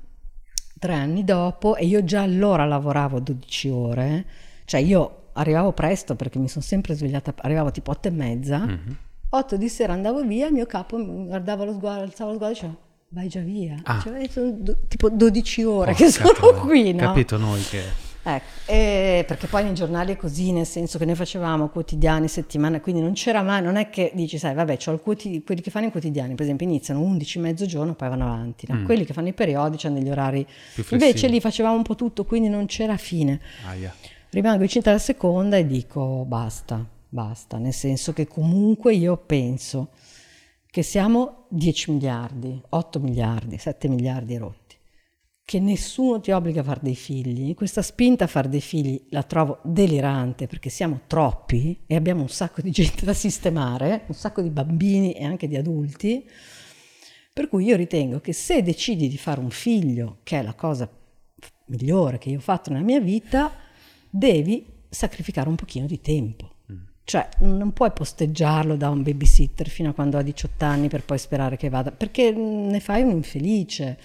tre 0.78 0.94
anni 0.94 1.24
dopo 1.24 1.76
e 1.76 1.86
io 1.86 2.04
già 2.04 2.22
allora 2.22 2.64
lavoravo 2.64 3.20
12 3.20 3.68
ore, 3.68 4.24
cioè 4.64 4.80
io 4.80 5.28
arrivavo 5.32 5.72
presto 5.72 6.16
perché 6.16 6.38
mi 6.38 6.48
sono 6.48 6.64
sempre 6.64 6.94
svegliata, 6.94 7.34
arrivavo 7.38 7.70
tipo 7.70 7.90
8 7.90 8.08
e 8.08 8.10
mezza, 8.10 8.58
mm-hmm. 8.58 8.92
8 9.30 9.56
di 9.56 9.68
sera 9.68 9.92
andavo 9.92 10.22
via, 10.22 10.46
il 10.46 10.52
mio 10.52 10.66
capo 10.66 10.96
mi 10.98 11.26
guardava 11.26 11.64
lo 11.64 11.72
sguardo, 11.72 12.02
alzava 12.02 12.30
lo 12.30 12.36
sguardo 12.36 12.56
e 12.56 12.60
diceva 12.60 12.84
vai 13.08 13.28
già 13.28 13.40
via, 13.40 13.76
ah. 13.84 14.00
cioè, 14.00 14.28
sono 14.28 14.50
do, 14.50 14.76
tipo 14.88 15.08
12 15.08 15.62
ore 15.64 15.92
oh, 15.92 15.94
che 15.94 16.10
sono 16.10 16.52
qui, 16.60 16.92
no? 16.92 16.98
Capito 16.98 17.36
noi 17.36 17.62
che... 17.62 18.04
Ecco, 18.28 18.44
e 18.72 19.24
perché 19.24 19.46
poi 19.46 19.62
nei 19.62 19.74
giornali 19.74 20.12
è 20.12 20.16
così, 20.16 20.50
nel 20.50 20.66
senso 20.66 20.98
che 20.98 21.04
noi 21.04 21.14
facevamo 21.14 21.68
quotidiani, 21.68 22.26
settimana, 22.26 22.80
quindi 22.80 23.00
non 23.00 23.12
c'era 23.12 23.40
mai, 23.42 23.62
non 23.62 23.76
è 23.76 23.88
che 23.88 24.10
dici, 24.14 24.36
sai, 24.36 24.52
vabbè, 24.52 24.78
quotidi- 25.00 25.44
quelli 25.44 25.60
che 25.60 25.70
fanno 25.70 25.86
i 25.86 25.90
quotidiani, 25.92 26.34
per 26.34 26.42
esempio, 26.42 26.66
iniziano 26.66 27.02
11, 27.02 27.38
mezzogiorno, 27.38 27.94
poi 27.94 28.08
vanno 28.08 28.24
avanti, 28.24 28.66
no? 28.68 28.78
mm. 28.78 28.84
quelli 28.84 29.04
che 29.04 29.12
fanno 29.12 29.28
i 29.28 29.32
periodici 29.32 29.86
hanno 29.86 30.00
degli 30.00 30.10
orari, 30.10 30.44
invece 30.90 31.28
lì 31.28 31.40
facevamo 31.40 31.76
un 31.76 31.84
po' 31.84 31.94
tutto, 31.94 32.24
quindi 32.24 32.48
non 32.48 32.66
c'era 32.66 32.96
fine. 32.96 33.40
Yeah. 33.78 33.94
Rimango 34.30 34.62
incinta 34.64 34.90
alla 34.90 34.98
seconda 34.98 35.56
e 35.56 35.64
dico 35.64 36.24
basta, 36.26 36.84
basta, 37.08 37.58
nel 37.58 37.72
senso 37.72 38.12
che 38.12 38.26
comunque 38.26 38.92
io 38.92 39.16
penso 39.16 39.90
che 40.68 40.82
siamo 40.82 41.44
10 41.50 41.92
miliardi, 41.92 42.60
8 42.70 42.98
miliardi, 42.98 43.56
7 43.56 43.86
miliardi 43.86 44.36
rotti 44.36 44.65
che 45.46 45.60
nessuno 45.60 46.20
ti 46.20 46.32
obbliga 46.32 46.62
a 46.62 46.64
fare 46.64 46.80
dei 46.82 46.96
figli, 46.96 47.54
questa 47.54 47.80
spinta 47.80 48.24
a 48.24 48.26
fare 48.26 48.48
dei 48.48 48.60
figli 48.60 49.00
la 49.10 49.22
trovo 49.22 49.60
delirante 49.62 50.48
perché 50.48 50.70
siamo 50.70 51.02
troppi 51.06 51.84
e 51.86 51.94
abbiamo 51.94 52.22
un 52.22 52.28
sacco 52.28 52.60
di 52.60 52.72
gente 52.72 53.04
da 53.04 53.14
sistemare, 53.14 54.02
un 54.08 54.14
sacco 54.16 54.42
di 54.42 54.50
bambini 54.50 55.12
e 55.12 55.24
anche 55.24 55.46
di 55.46 55.56
adulti, 55.56 56.28
per 57.32 57.48
cui 57.48 57.64
io 57.64 57.76
ritengo 57.76 58.18
che 58.20 58.32
se 58.32 58.60
decidi 58.60 59.06
di 59.06 59.16
fare 59.16 59.38
un 59.38 59.50
figlio, 59.50 60.18
che 60.24 60.40
è 60.40 60.42
la 60.42 60.54
cosa 60.54 60.90
migliore 61.66 62.18
che 62.18 62.30
io 62.30 62.38
ho 62.38 62.42
fatto 62.42 62.72
nella 62.72 62.84
mia 62.84 63.00
vita, 63.00 63.52
devi 64.10 64.66
sacrificare 64.88 65.48
un 65.48 65.54
pochino 65.54 65.86
di 65.86 66.00
tempo. 66.00 66.54
Mm. 66.72 66.76
Cioè, 67.04 67.28
non 67.42 67.72
puoi 67.72 67.92
posteggiarlo 67.92 68.74
da 68.74 68.90
un 68.90 69.04
babysitter 69.04 69.68
fino 69.68 69.90
a 69.90 69.92
quando 69.92 70.18
ha 70.18 70.22
18 70.22 70.64
anni 70.64 70.88
per 70.88 71.04
poi 71.04 71.18
sperare 71.18 71.56
che 71.56 71.68
vada, 71.68 71.92
perché 71.92 72.32
ne 72.32 72.80
fai 72.80 73.02
un 73.02 73.10
infelice 73.10 73.96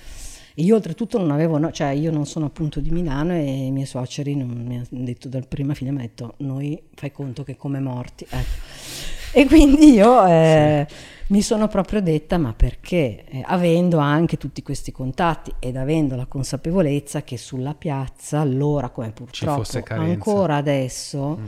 io 0.55 0.75
oltretutto 0.75 1.17
non 1.17 1.31
avevo, 1.31 1.57
no, 1.57 1.71
cioè 1.71 1.89
io 1.89 2.11
non 2.11 2.25
sono 2.25 2.45
appunto 2.47 2.79
di 2.79 2.89
Milano 2.89 3.33
e 3.33 3.65
i 3.65 3.71
miei 3.71 3.85
suoceri 3.85 4.35
non 4.35 4.49
mi 4.49 4.75
hanno 4.77 5.03
detto 5.03 5.29
dal 5.29 5.47
prima 5.47 5.73
fine, 5.73 5.91
mi 5.91 5.97
hanno 5.97 6.07
detto 6.07 6.33
noi 6.37 6.81
fai 6.93 7.11
conto 7.11 7.43
che 7.43 7.55
come 7.55 7.79
morti. 7.79 8.25
Ecco. 8.29 9.19
E 9.33 9.45
quindi 9.45 9.93
io 9.93 10.25
eh, 10.25 10.85
sì. 10.89 10.95
mi 11.27 11.41
sono 11.41 11.69
proprio 11.69 12.01
detta, 12.01 12.37
ma 12.37 12.53
perché? 12.53 13.23
Eh, 13.29 13.41
avendo 13.45 13.97
anche 13.97 14.35
tutti 14.35 14.61
questi 14.61 14.91
contatti 14.91 15.53
ed 15.57 15.77
avendo 15.77 16.17
la 16.17 16.25
consapevolezza 16.25 17.23
che 17.23 17.37
sulla 17.37 17.73
piazza, 17.73 18.41
allora 18.41 18.89
come 18.89 19.11
purtroppo 19.11 19.63
ancora 19.87 20.57
adesso, 20.57 21.37
mm. 21.39 21.47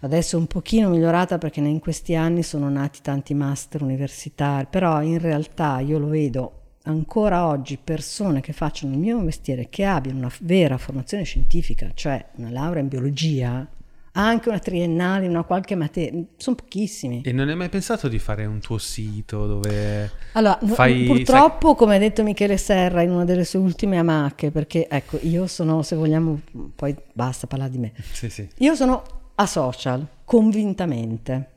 adesso 0.00 0.36
è 0.36 0.38
un 0.38 0.46
pochino 0.46 0.90
migliorata 0.90 1.38
perché 1.38 1.60
in 1.60 1.80
questi 1.80 2.14
anni 2.14 2.42
sono 2.42 2.68
nati 2.68 2.98
tanti 3.00 3.32
master 3.32 3.80
universitari, 3.80 4.66
però 4.68 5.00
in 5.00 5.18
realtà 5.18 5.80
io 5.80 5.98
lo 5.98 6.08
vedo 6.08 6.61
ancora 6.84 7.46
oggi 7.46 7.78
persone 7.82 8.40
che 8.40 8.52
facciano 8.52 8.92
il 8.92 8.98
mio 8.98 9.18
mestiere, 9.20 9.68
che 9.68 9.84
abbiano 9.84 10.18
una 10.18 10.32
vera 10.40 10.78
formazione 10.78 11.24
scientifica, 11.24 11.90
cioè 11.94 12.24
una 12.36 12.50
laurea 12.50 12.82
in 12.82 12.88
biologia, 12.88 13.66
anche 14.14 14.48
una 14.48 14.58
triennale, 14.58 15.26
una 15.26 15.42
qualche 15.42 15.74
materia, 15.74 16.22
sono 16.36 16.56
pochissimi. 16.56 17.22
E 17.24 17.32
non 17.32 17.48
hai 17.48 17.56
mai 17.56 17.68
pensato 17.68 18.08
di 18.08 18.18
fare 18.18 18.44
un 18.44 18.60
tuo 18.60 18.78
sito 18.78 19.46
dove 19.46 20.10
allora, 20.32 20.58
fai... 20.64 21.04
Purtroppo, 21.04 21.68
sai... 21.68 21.76
come 21.76 21.96
ha 21.96 21.98
detto 21.98 22.22
Michele 22.22 22.58
Serra 22.58 23.02
in 23.02 23.10
una 23.10 23.24
delle 23.24 23.44
sue 23.44 23.60
ultime 23.60 23.98
amacche, 23.98 24.50
perché 24.50 24.86
ecco, 24.88 25.18
io 25.22 25.46
sono, 25.46 25.82
se 25.82 25.96
vogliamo, 25.96 26.40
poi 26.74 26.94
basta 27.12 27.46
parlare 27.46 27.70
di 27.70 27.78
me. 27.78 27.92
Sì, 28.12 28.28
sì. 28.28 28.46
Io 28.58 28.74
sono 28.74 29.02
a 29.34 29.46
social, 29.46 30.06
convintamente. 30.24 31.51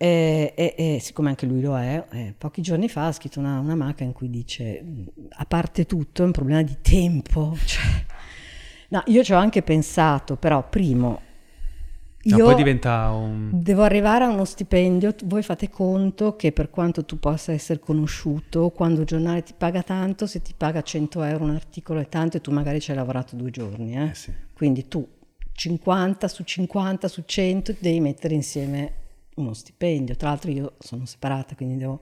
E, 0.00 0.54
e, 0.56 0.74
e, 0.76 1.00
siccome 1.00 1.30
anche 1.30 1.44
lui 1.44 1.60
lo 1.60 1.76
è, 1.76 2.04
eh, 2.12 2.34
pochi 2.38 2.62
giorni 2.62 2.88
fa 2.88 3.08
ha 3.08 3.12
scritto 3.12 3.40
una, 3.40 3.58
una 3.58 3.74
maca 3.74 4.04
in 4.04 4.12
cui 4.12 4.30
dice, 4.30 4.84
a 5.30 5.44
parte 5.44 5.86
tutto 5.86 6.22
è 6.22 6.24
un 6.24 6.30
problema 6.30 6.62
di 6.62 6.76
tempo. 6.80 7.56
Cioè, 7.66 8.04
no, 8.90 9.02
io 9.06 9.24
ci 9.24 9.32
ho 9.32 9.36
anche 9.36 9.62
pensato, 9.62 10.36
però 10.36 10.66
primo, 10.68 11.20
io 12.22 12.36
no, 12.36 12.44
poi 12.44 12.54
diventa 12.56 13.10
un... 13.10 13.50
devo 13.52 13.82
arrivare 13.82 14.24
a 14.24 14.28
uno 14.28 14.44
stipendio, 14.44 15.14
voi 15.24 15.42
fate 15.42 15.70
conto 15.70 16.36
che 16.36 16.52
per 16.52 16.68
quanto 16.68 17.04
tu 17.04 17.18
possa 17.18 17.52
essere 17.52 17.78
conosciuto, 17.78 18.70
quando 18.70 19.00
il 19.00 19.06
giornale 19.06 19.42
ti 19.42 19.54
paga 19.56 19.82
tanto, 19.82 20.26
se 20.26 20.42
ti 20.42 20.52
paga 20.56 20.82
100 20.82 21.22
euro 21.22 21.44
un 21.44 21.50
articolo 21.50 22.00
è 22.00 22.08
tanto 22.08 22.36
e 22.36 22.40
tu 22.40 22.50
magari 22.50 22.80
ci 22.80 22.90
hai 22.90 22.96
lavorato 22.96 23.36
due 23.36 23.50
giorni. 23.50 23.96
Eh? 23.96 24.08
Eh 24.08 24.14
sì. 24.14 24.32
Quindi 24.52 24.88
tu 24.88 25.06
50 25.52 26.28
su 26.28 26.42
50 26.42 27.08
su 27.08 27.22
100 27.24 27.76
devi 27.78 28.00
mettere 28.00 28.34
insieme 28.34 28.92
uno 29.38 29.54
stipendio. 29.54 30.16
Tra 30.16 30.28
l'altro 30.28 30.50
io 30.50 30.74
sono 30.78 31.06
separata, 31.06 31.54
quindi 31.54 31.76
devo 31.76 32.00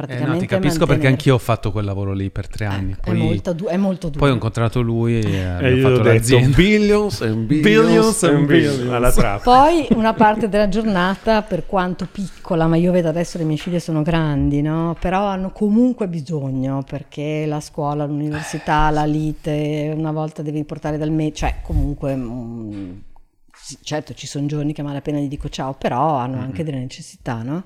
praticamente... 0.00 0.30
Eh 0.30 0.34
no, 0.34 0.40
ti 0.40 0.46
capisco 0.46 0.78
mantenere. 0.78 0.98
perché 0.98 1.06
anch'io 1.06 1.34
ho 1.34 1.38
fatto 1.38 1.72
quel 1.72 1.84
lavoro 1.84 2.12
lì 2.12 2.30
per 2.30 2.48
tre 2.48 2.64
anni. 2.64 2.92
Ecco, 2.92 3.10
poi, 3.10 3.20
è, 3.20 3.22
molto 3.22 3.52
du- 3.52 3.66
è, 3.66 3.76
molto 3.76 4.08
duro. 4.08 4.18
Poi 4.20 4.30
ho 4.30 4.34
incontrato 4.34 4.80
lui 4.80 5.18
e, 5.18 5.30
e 5.30 5.44
abbiamo 5.44 5.88
fatto 5.88 6.02
l'azienda. 6.02 6.56
Billions 6.56 7.20
and 7.22 7.44
billions, 7.46 7.62
billions 7.62 8.22
and 8.22 8.46
billions. 8.46 8.90
Alla 8.90 9.12
trappola. 9.12 9.58
Poi 9.58 9.86
una 9.90 10.14
parte 10.14 10.48
della 10.48 10.68
giornata, 10.68 11.42
per 11.42 11.66
quanto 11.66 12.08
piccola, 12.10 12.66
ma 12.66 12.76
io 12.76 12.92
vedo 12.92 13.08
adesso 13.08 13.38
le 13.38 13.44
mie 13.44 13.56
figlie 13.56 13.80
sono 13.80 14.02
grandi, 14.02 14.62
no? 14.62 14.96
Però 14.98 15.24
hanno 15.26 15.50
comunque 15.50 16.08
bisogno 16.08 16.82
perché 16.88 17.44
la 17.46 17.60
scuola, 17.60 18.06
l'università, 18.06 18.90
la 18.90 19.04
lite, 19.04 19.92
una 19.94 20.12
volta 20.12 20.42
devi 20.42 20.64
portare 20.64 20.98
dal 20.98 21.10
medico, 21.10 21.36
cioè 21.38 21.56
comunque... 21.62 22.14
Mm, 22.14 22.90
certo 23.82 24.14
ci 24.14 24.26
sono 24.26 24.46
giorni 24.46 24.72
che 24.72 24.80
a 24.80 24.84
malapena 24.84 25.18
gli 25.18 25.28
dico 25.28 25.48
ciao, 25.48 25.74
però 25.74 26.16
hanno 26.16 26.36
mm-hmm. 26.36 26.44
anche 26.44 26.64
delle 26.64 26.78
necessità, 26.78 27.42
no? 27.42 27.64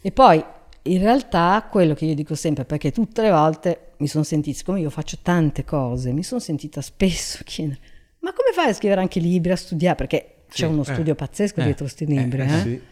E 0.00 0.12
poi 0.12 0.44
in 0.82 0.98
realtà 0.98 1.66
quello 1.70 1.94
che 1.94 2.04
io 2.04 2.14
dico 2.14 2.34
sempre, 2.34 2.64
perché 2.64 2.92
tutte 2.92 3.22
le 3.22 3.30
volte 3.30 3.92
mi 3.98 4.06
sono 4.06 4.24
sentita, 4.24 4.56
siccome 4.56 4.80
io 4.80 4.90
faccio 4.90 5.18
tante 5.22 5.64
cose, 5.64 6.12
mi 6.12 6.22
sono 6.22 6.40
sentita 6.40 6.80
spesso 6.80 7.40
chiedere, 7.44 7.80
ma 8.20 8.32
come 8.32 8.52
fai 8.52 8.70
a 8.70 8.72
scrivere 8.72 9.00
anche 9.00 9.20
libri, 9.20 9.52
a 9.52 9.56
studiare? 9.56 9.96
Perché 9.96 10.34
sì, 10.48 10.62
c'è 10.62 10.66
uno 10.66 10.82
eh, 10.82 10.92
studio 10.92 11.14
pazzesco 11.14 11.60
eh, 11.60 11.64
dietro 11.64 11.84
questi 11.84 12.06
libri. 12.06 12.42
Eh, 12.42 12.44
eh? 12.44 12.82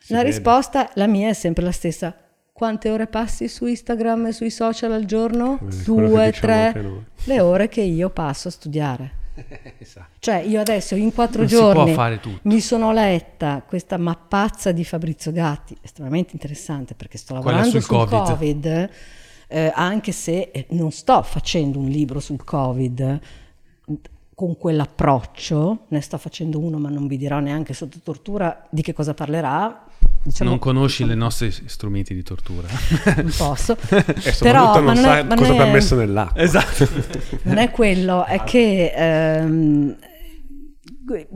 Sì, 0.00 0.12
la 0.12 0.22
risposta, 0.22 0.90
la 0.94 1.06
mia, 1.06 1.28
è 1.28 1.32
sempre 1.32 1.62
la 1.62 1.72
stessa. 1.72 2.14
Quante 2.52 2.90
ore 2.90 3.06
passi 3.06 3.48
su 3.48 3.66
Instagram 3.66 4.26
e 4.26 4.32
sui 4.32 4.50
social 4.50 4.92
al 4.92 5.04
giorno? 5.04 5.58
Due, 5.84 6.32
tre. 6.32 7.04
Le 7.24 7.40
ore 7.40 7.68
che 7.68 7.80
io 7.80 8.10
passo 8.10 8.48
a 8.48 8.50
studiare. 8.50 9.20
esatto. 9.78 10.16
Cioè 10.18 10.36
io 10.36 10.60
adesso 10.60 10.94
in 10.94 11.12
quattro 11.12 11.40
non 11.40 11.48
giorni 11.48 11.96
mi 12.42 12.60
sono 12.60 12.92
letta 12.92 13.62
questa 13.66 13.96
mappazza 13.96 14.72
di 14.72 14.84
Fabrizio 14.84 15.32
Gatti, 15.32 15.76
estremamente 15.80 16.30
interessante 16.32 16.94
perché 16.94 17.18
sto 17.18 17.34
lavorando 17.34 17.70
sul, 17.70 17.82
sul 17.82 17.96
COVID, 17.96 18.24
COVID 18.24 18.90
eh, 19.48 19.70
anche 19.74 20.12
se 20.12 20.50
eh, 20.52 20.66
non 20.70 20.90
sto 20.90 21.22
facendo 21.22 21.78
un 21.78 21.88
libro 21.88 22.20
sul 22.20 22.42
Covid 22.42 23.20
con 24.34 24.56
quell'approccio, 24.56 25.84
ne 25.88 26.00
sto 26.00 26.16
facendo 26.18 26.58
uno 26.58 26.78
ma 26.78 26.88
non 26.88 27.06
vi 27.06 27.16
dirò 27.16 27.38
neanche 27.38 27.74
sotto 27.74 27.98
tortura 28.02 28.66
di 28.70 28.82
che 28.82 28.92
cosa 28.92 29.14
parlerà, 29.14 29.84
Diciamo, 30.24 30.50
non 30.50 30.58
conosci 30.60 31.02
i 31.02 31.16
nostri 31.16 31.50
strumenti 31.50 32.14
di 32.14 32.22
tortura. 32.22 32.68
Non 33.16 33.32
posso. 33.36 33.76
e 33.90 34.34
Però, 34.38 34.80
non 34.80 34.96
sai 34.96 35.24
non 35.24 35.36
cosa 35.36 35.52
ti 35.52 35.58
ha 35.58 35.66
messo 35.66 35.96
nell'acqua. 35.96 36.40
Esatto. 36.40 36.88
non 37.42 37.58
è 37.58 37.70
quello, 37.70 38.24
è 38.24 38.44
che 38.44 38.92
ehm, 38.94 39.96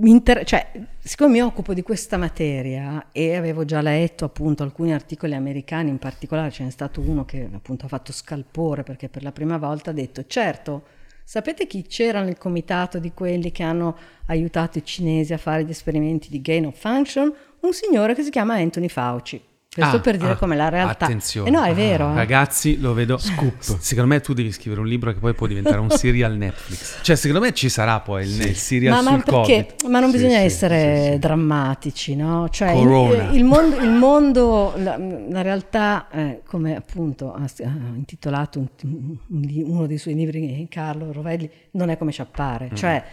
inter- 0.03 0.45
cioè, 0.45 0.71
siccome 0.99 1.33
mi 1.33 1.43
occupo 1.43 1.75
di 1.75 1.83
questa 1.83 2.17
materia 2.17 3.09
e 3.13 3.35
avevo 3.35 3.65
già 3.65 3.81
letto 3.81 4.25
appunto 4.25 4.63
alcuni 4.63 4.93
articoli 4.93 5.35
americani, 5.35 5.91
in 5.91 5.99
particolare 5.99 6.51
ce 6.51 6.65
n'è 6.65 6.71
stato 6.71 7.01
uno 7.01 7.25
che 7.25 7.49
appunto 7.53 7.87
ha 7.87 7.89
fatto 7.89 8.13
scalpore 8.13 8.83
perché 8.83 9.09
per 9.09 9.23
la 9.23 9.33
prima 9.33 9.59
volta 9.59 9.91
ha 9.91 9.95
detto 9.95 10.25
certo, 10.27 10.85
sapete 11.25 11.67
chi 11.67 11.83
c'era 11.83 12.23
nel 12.23 12.39
comitato 12.39 12.99
di 12.99 13.13
quelli 13.13 13.51
che 13.51 13.63
hanno 13.63 13.97
aiutato 14.27 14.79
i 14.79 14.85
cinesi 14.85 15.33
a 15.33 15.39
fare 15.39 15.65
gli 15.65 15.71
esperimenti 15.71 16.29
di 16.31 16.41
gain 16.41 16.67
of 16.67 16.79
function? 16.79 17.33
Un 17.67 17.73
signore 17.73 18.15
che 18.15 18.23
si 18.23 18.31
chiama 18.31 18.55
Anthony 18.55 18.89
Fauci. 18.89 19.41
Questo 19.77 19.97
Ah, 19.97 20.01
per 20.01 20.17
dire 20.17 20.31
ah, 20.31 20.37
come 20.37 20.57
la 20.57 20.71
realtà. 20.71 21.05
Attenzione. 21.05 21.49
E 21.49 21.53
no, 21.53 21.63
è 21.63 21.75
vero. 21.75 22.11
eh. 22.11 22.15
Ragazzi, 22.15 22.81
lo 22.81 22.95
vedo. 22.95 23.19
Scoop. 23.19 23.61
Secondo 23.61 24.09
me 24.15 24.21
tu 24.23 24.33
devi 24.33 24.51
scrivere 24.51 24.81
un 24.81 24.87
libro 24.87 25.13
che 25.13 25.19
poi 25.19 25.35
può 25.35 25.47
diventare 25.47 25.79
un 25.81 25.91
serial 25.91 26.35
Netflix. 26.35 27.01
Cioè, 27.03 27.15
secondo 27.15 27.45
me 27.45 27.53
ci 27.53 27.69
sarà 27.69 28.01
poi 28.01 28.25
il, 28.25 28.41
il 28.41 28.57
serial 28.57 28.95
Ma, 28.95 29.03
ma 29.03 29.11
sul 29.17 29.25
perché? 29.25 29.67
Covid. 29.77 29.91
Ma 29.93 30.01
non 30.01 30.11
Sì, 30.11 30.17
bisogna 30.17 30.39
sì, 30.39 30.45
essere 30.45 31.03
sì, 31.05 31.11
sì. 31.13 31.19
drammatici, 31.19 32.17
no? 32.17 32.49
Cioè, 32.49 32.71
il, 32.71 33.35
il 33.35 33.45
mondo, 33.45 33.77
il 33.77 33.91
mondo, 33.91 34.73
la, 34.79 34.97
la 34.97 35.43
realtà, 35.43 36.09
eh, 36.11 36.41
come 36.47 36.75
appunto 36.75 37.35
ha, 37.35 37.43
ha 37.43 37.73
intitolato 37.97 38.61
un- 38.61 39.17
uno 39.29 39.87
dei 39.87 39.99
suoi 39.99 40.15
libri 40.15 40.67
Carlo 40.71 41.13
Rovelli, 41.13 41.51
non 41.73 41.91
è 41.91 41.99
come 41.99 42.13
ci 42.13 42.23
appare. 42.23 42.71
Mm. 42.73 42.75
Cioè, 42.77 43.05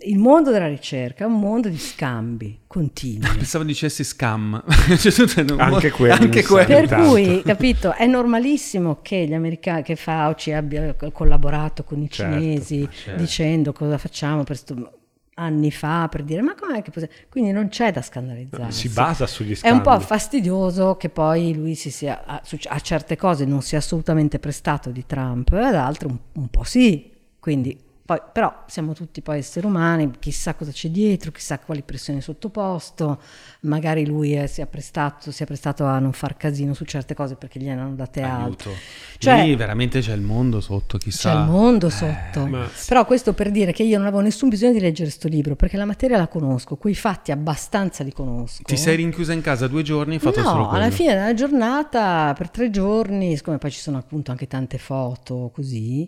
il 0.00 0.18
mondo 0.18 0.50
della 0.50 0.68
ricerca 0.68 1.24
è 1.24 1.26
un 1.26 1.38
mondo 1.40 1.68
di 1.68 1.78
scambi 1.78 2.60
continui. 2.66 3.26
Pensavo 3.36 3.64
dicessi 3.64 4.04
scam. 4.04 4.62
Cioè, 4.98 5.44
Anche 5.58 5.90
quelli 5.90 6.12
Anche 6.12 6.42
sa. 6.42 6.64
Per 6.64 6.88
tanto. 6.88 7.08
cui, 7.10 7.42
capito, 7.46 7.94
è 7.94 8.06
normalissimo 8.06 8.98
che 9.00 9.26
gli 9.26 9.32
americani, 9.34 9.82
che 9.82 9.96
Fauci 9.96 10.52
abbia 10.52 10.94
collaborato 11.12 11.82
con 11.84 12.02
i 12.02 12.10
Certo, 12.10 12.38
cinesi 12.38 12.88
certo. 12.90 13.20
dicendo 13.20 13.72
cosa 13.72 13.96
facciamo 13.98 14.44
per 14.44 14.56
sto 14.56 14.98
anni 15.36 15.72
fa 15.72 16.06
per 16.08 16.22
dire 16.22 16.42
ma 16.42 16.54
com'è 16.54 16.80
che 16.80 16.92
possiamo... 16.92 17.12
quindi 17.28 17.50
non 17.50 17.66
c'è 17.66 17.90
da 17.90 18.02
scandalizzarsi 18.02 18.88
Si 18.88 18.94
basa 18.94 19.26
sugli 19.26 19.50
è 19.50 19.54
scambi. 19.56 19.76
un 19.78 19.82
po' 19.82 19.98
fastidioso 19.98 20.96
che 20.96 21.08
poi 21.08 21.52
lui 21.56 21.74
si 21.74 21.90
sia 21.90 22.22
a, 22.24 22.40
a 22.68 22.78
certe 22.78 23.16
cose 23.16 23.44
non 23.44 23.60
sia 23.60 23.78
assolutamente 23.78 24.38
prestato 24.38 24.90
di 24.90 25.04
Trump 25.06 25.52
e 25.52 25.58
ad 25.58 25.74
altre 25.74 26.06
un, 26.06 26.16
un 26.34 26.48
po' 26.48 26.62
sì 26.62 27.10
quindi 27.40 27.76
poi, 28.06 28.18
però 28.32 28.64
siamo 28.66 28.92
tutti 28.92 29.22
poi 29.22 29.38
esseri 29.38 29.64
umani, 29.66 30.10
chissà 30.18 30.54
cosa 30.54 30.70
c'è 30.72 30.90
dietro, 30.90 31.30
chissà 31.30 31.58
quali 31.58 31.80
pressioni 31.82 32.18
è 32.18 32.22
sottoposto, 32.22 33.18
magari 33.60 34.04
lui 34.04 34.32
è- 34.34 34.46
si, 34.46 34.60
è 34.60 34.66
prestato, 34.66 35.30
si 35.30 35.42
è 35.42 35.46
prestato 35.46 35.86
a 35.86 35.98
non 35.98 36.12
far 36.12 36.36
casino 36.36 36.74
su 36.74 36.84
certe 36.84 37.14
cose 37.14 37.36
perché 37.36 37.58
gliene 37.58 37.80
hanno 37.80 37.94
date 37.94 38.20
altre. 38.20 38.70
Aiuto. 38.70 38.82
Cioè- 39.18 39.44
Lì 39.44 39.56
veramente 39.56 40.00
c'è 40.00 40.12
il 40.12 40.20
mondo 40.20 40.60
sotto, 40.60 40.98
chissà. 40.98 41.32
C'è 41.32 41.38
il 41.40 41.48
mondo 41.48 41.88
sotto. 41.88 42.46
ma- 42.46 42.68
Però 42.86 43.06
questo 43.06 43.32
per 43.32 43.50
dire 43.50 43.72
che 43.72 43.82
io 43.84 43.96
non 43.96 44.06
avevo 44.06 44.20
nessun 44.22 44.50
bisogno 44.50 44.72
di 44.72 44.80
leggere 44.80 45.08
questo 45.08 45.28
libro 45.28 45.56
perché 45.56 45.76
la 45.78 45.86
materia 45.86 46.18
la 46.18 46.28
conosco, 46.28 46.76
quei 46.76 46.94
fatti 46.94 47.32
abbastanza 47.32 48.04
li 48.04 48.12
conosco. 48.12 48.64
Ti 48.64 48.76
sei 48.76 48.96
rinchiusa 48.96 49.32
in 49.32 49.40
casa 49.40 49.66
due 49.66 49.82
giorni 49.82 50.12
e 50.12 50.16
hai 50.16 50.20
fatto 50.22 50.42
no, 50.42 50.48
solo 50.48 50.68
quello. 50.68 50.84
alla 50.84 50.92
fine 50.92 51.14
della 51.14 51.32
giornata, 51.32 52.34
per 52.36 52.50
tre 52.50 52.68
giorni, 52.68 53.34
siccome 53.36 53.56
poi 53.58 53.70
ci 53.70 53.80
sono 53.80 53.96
appunto 53.96 54.30
anche 54.30 54.46
tante 54.46 54.76
foto 54.78 55.50
così, 55.54 56.06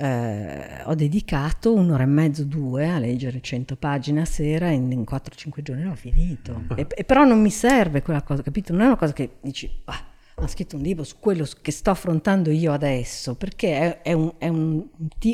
eh, 0.00 0.82
ho 0.84 0.94
dedicato 0.94 1.74
un'ora 1.74 2.04
e 2.04 2.06
mezzo, 2.06 2.44
due 2.44 2.88
a 2.88 3.00
leggere 3.00 3.40
100 3.40 3.74
pagine 3.74 4.20
a 4.20 4.24
sera 4.24 4.68
e 4.68 4.74
in, 4.74 4.92
in 4.92 5.02
4-5 5.02 5.60
giorni 5.60 5.82
l'ho 5.82 5.96
finito. 5.96 6.62
E, 6.76 6.86
e 6.88 7.02
però 7.04 7.24
non 7.24 7.40
mi 7.40 7.50
serve 7.50 8.00
quella 8.02 8.22
cosa, 8.22 8.42
capito? 8.42 8.72
Non 8.72 8.82
è 8.82 8.86
una 8.86 8.96
cosa 8.96 9.12
che 9.12 9.38
dici, 9.40 9.68
ah, 9.86 10.06
ho 10.40 10.46
scritto 10.46 10.76
un 10.76 10.82
libro 10.82 11.02
su 11.04 11.16
quello 11.18 11.46
che 11.60 11.72
sto 11.72 11.90
affrontando 11.90 12.50
io 12.50 12.72
adesso, 12.72 13.34
perché 13.34 14.00
è, 14.02 14.02
è 14.02 14.12
un, 14.12 14.32
è 14.38 14.48
un- 14.48 14.84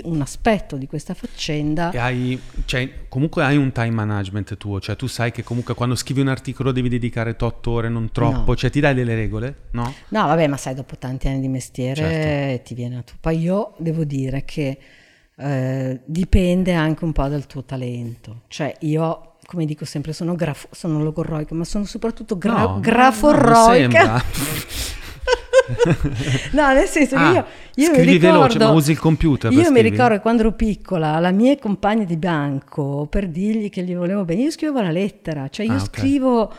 un 0.04 0.20
aspetto 0.20 0.76
di 0.76 0.86
questa 0.86 1.14
faccenda. 1.14 1.90
Hai, 1.94 2.40
cioè, 2.64 3.06
comunque 3.08 3.42
hai 3.44 3.56
un 3.56 3.70
time 3.72 3.90
management 3.90 4.56
tuo, 4.56 4.80
cioè 4.80 4.96
tu 4.96 5.06
sai 5.06 5.30
che 5.30 5.42
comunque 5.42 5.74
quando 5.74 5.94
scrivi 5.94 6.20
un 6.20 6.28
articolo 6.28 6.72
devi 6.72 6.88
dedicare 6.88 7.36
8 7.38 7.70
ore, 7.70 7.88
non 7.88 8.10
troppo, 8.12 8.50
No. 8.52 8.56
cioè 8.56 8.70
ti 8.70 8.80
dai 8.80 8.94
delle 8.94 9.14
regole, 9.14 9.54
no? 9.72 9.92
No, 10.08 10.26
vabbè, 10.26 10.46
ma 10.46 10.56
sai, 10.56 10.74
dopo 10.74 10.96
tanti 10.96 11.28
anni 11.28 11.40
di 11.40 11.48
mestiere 11.48 11.94
Certo. 12.00 12.62
ti 12.68 12.74
viene 12.74 12.96
a 12.98 13.02
tu. 13.02 13.12
Poi 13.20 13.38
io 13.38 13.74
devo 13.78 14.04
dire 14.04 14.44
che 14.44 14.78
eh, 15.36 16.00
dipende 16.04 16.72
anche 16.72 17.04
un 17.04 17.12
po' 17.12 17.26
dal 17.28 17.46
tuo 17.46 17.64
talento. 17.64 18.42
Cioè, 18.48 18.76
io, 18.80 19.33
come 19.46 19.64
dico 19.64 19.84
sempre, 19.84 20.12
sono, 20.12 20.34
grafo- 20.34 20.68
sono 20.70 21.02
logorroica, 21.02 21.54
ma 21.54 21.64
sono 21.64 21.84
soprattutto 21.84 22.36
gra- 22.38 22.58
No, 22.62 22.80
graforroica. 22.80 24.22
no, 26.52 26.72
nel 26.72 26.86
senso 26.86 27.16
Ah, 27.16 27.32
io, 27.32 27.44
io 27.76 27.88
mi 27.90 27.94
scrivi 27.96 28.12
ricordo, 28.12 28.38
veloce, 28.38 28.58
ma 28.58 28.70
usi 28.70 28.90
il 28.90 28.98
computer 28.98 29.50
Io 29.50 29.58
mi 29.58 29.64
scrivere? 29.64 29.88
ricordo 29.88 30.14
che 30.16 30.20
quando 30.20 30.42
ero 30.42 30.52
piccola, 30.52 31.18
la 31.18 31.30
mia 31.30 31.56
compagna 31.58 32.04
di 32.04 32.16
banco, 32.16 33.06
per 33.08 33.28
dirgli 33.28 33.70
che 33.70 33.82
gli 33.82 33.94
volevo 33.94 34.24
bene, 34.24 34.42
io 34.42 34.50
scrivevo 34.50 34.80
la 34.82 34.90
lettera, 34.90 35.48
cioè 35.48 35.66
io 35.66 35.74
Ah, 35.74 35.78
scrivo, 35.78 36.52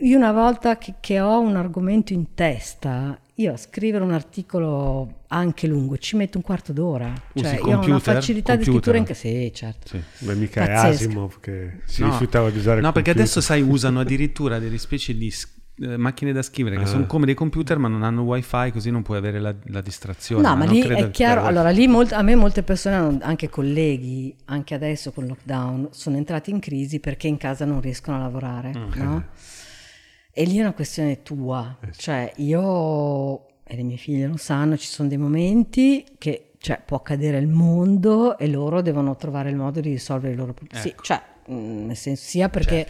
io 0.00 0.16
una 0.16 0.32
volta 0.32 0.78
che, 0.78 0.94
che 1.00 1.20
ho 1.20 1.40
un 1.40 1.56
argomento 1.56 2.12
in 2.12 2.34
testa, 2.34 3.18
io 3.34 3.52
a 3.52 3.56
scrivere 3.56 4.04
un 4.04 4.12
articolo 4.12 5.15
anche 5.28 5.66
lungo 5.66 5.96
ci 5.98 6.16
metto 6.16 6.36
un 6.38 6.44
quarto 6.44 6.72
d'ora, 6.72 7.12
Usi 7.34 7.44
cioè 7.44 7.54
il 7.54 7.58
io 7.58 7.64
ho 7.64 7.68
una 7.68 7.76
computer? 7.78 8.14
facilità 8.14 8.56
di 8.56 8.64
Computer? 8.64 8.94
scrittura 8.94 8.96
in 8.98 9.04
che 9.04 9.14
sì, 9.14 9.52
certo. 9.54 9.88
Sì. 9.88 10.24
Beh, 10.24 10.34
mica 10.34 10.62
è 10.64 10.66
Pazzesco. 10.66 11.04
Asimov 11.04 11.40
che 11.40 11.80
si 11.84 12.02
No. 12.02 12.10
rifiutava 12.10 12.50
di 12.50 12.58
usare 12.58 12.76
il 12.78 12.82
No, 12.84 12.92
perché 12.92 13.12
computer. 13.12 13.22
adesso 13.38 13.40
sai 13.40 13.62
usano 13.62 14.00
addirittura 14.00 14.58
delle 14.58 14.78
specie 14.78 15.16
di 15.16 15.32
eh, 15.78 15.98
macchine 15.98 16.32
da 16.32 16.40
scrivere 16.40 16.76
che 16.76 16.82
Ah. 16.84 16.86
sono 16.86 17.04
come 17.04 17.26
dei 17.26 17.34
computer 17.34 17.76
ma 17.76 17.86
non 17.88 18.02
hanno 18.02 18.22
wifi 18.22 18.70
così 18.72 18.90
non 18.90 19.02
puoi 19.02 19.18
avere 19.18 19.38
la, 19.38 19.54
la 19.66 19.82
distrazione. 19.82 20.40
No, 20.40 20.56
ma 20.56 20.64
non 20.64 20.72
lì 20.72 20.80
è 20.80 21.10
chiaro, 21.10 21.42
eh, 21.42 21.46
allora 21.48 21.68
lì 21.68 21.86
molt- 21.86 22.12
a 22.12 22.22
me 22.22 22.34
molte 22.34 22.62
persone, 22.62 22.94
hanno- 22.96 23.18
anche 23.20 23.50
colleghi, 23.50 24.34
anche 24.46 24.72
adesso 24.74 25.12
con 25.12 25.24
il 25.24 25.30
lockdown, 25.30 25.88
sono 25.90 26.16
entrati 26.16 26.50
in 26.50 26.60
crisi 26.60 26.98
perché 26.98 27.26
in 27.26 27.36
casa 27.36 27.66
non 27.66 27.82
riescono 27.82 28.16
a 28.16 28.20
lavorare, 28.20 28.72
no? 28.94 29.24
E 30.38 30.44
lì 30.44 30.56
è 30.56 30.60
una 30.60 30.72
questione 30.72 31.22
tua, 31.22 31.76
Eh 31.82 31.92
sì. 31.92 32.00
cioè 32.00 32.32
io, 32.36 33.46
e 33.68 33.74
le 33.76 33.82
mie 33.82 33.96
figlie 33.96 34.26
lo 34.26 34.36
sanno, 34.36 34.76
ci 34.76 34.86
sono 34.86 35.08
dei 35.08 35.18
momenti 35.18 36.04
che 36.18 36.52
cioè, 36.58 36.80
può 36.84 37.02
cadere 37.02 37.38
il 37.38 37.48
mondo 37.48 38.38
e 38.38 38.48
loro 38.48 38.80
devono 38.80 39.16
trovare 39.16 39.50
il 39.50 39.56
modo 39.56 39.80
di 39.80 39.90
risolvere 39.90 40.34
i 40.34 40.36
loro 40.36 40.52
problemi. 40.52 40.82
Sì, 40.82 40.88
Ecco. 40.90 41.02
cioè, 41.02 41.20
mh, 41.46 41.86
nel 41.86 41.96
senso, 41.96 42.24
sia 42.24 42.48
perché 42.48 42.86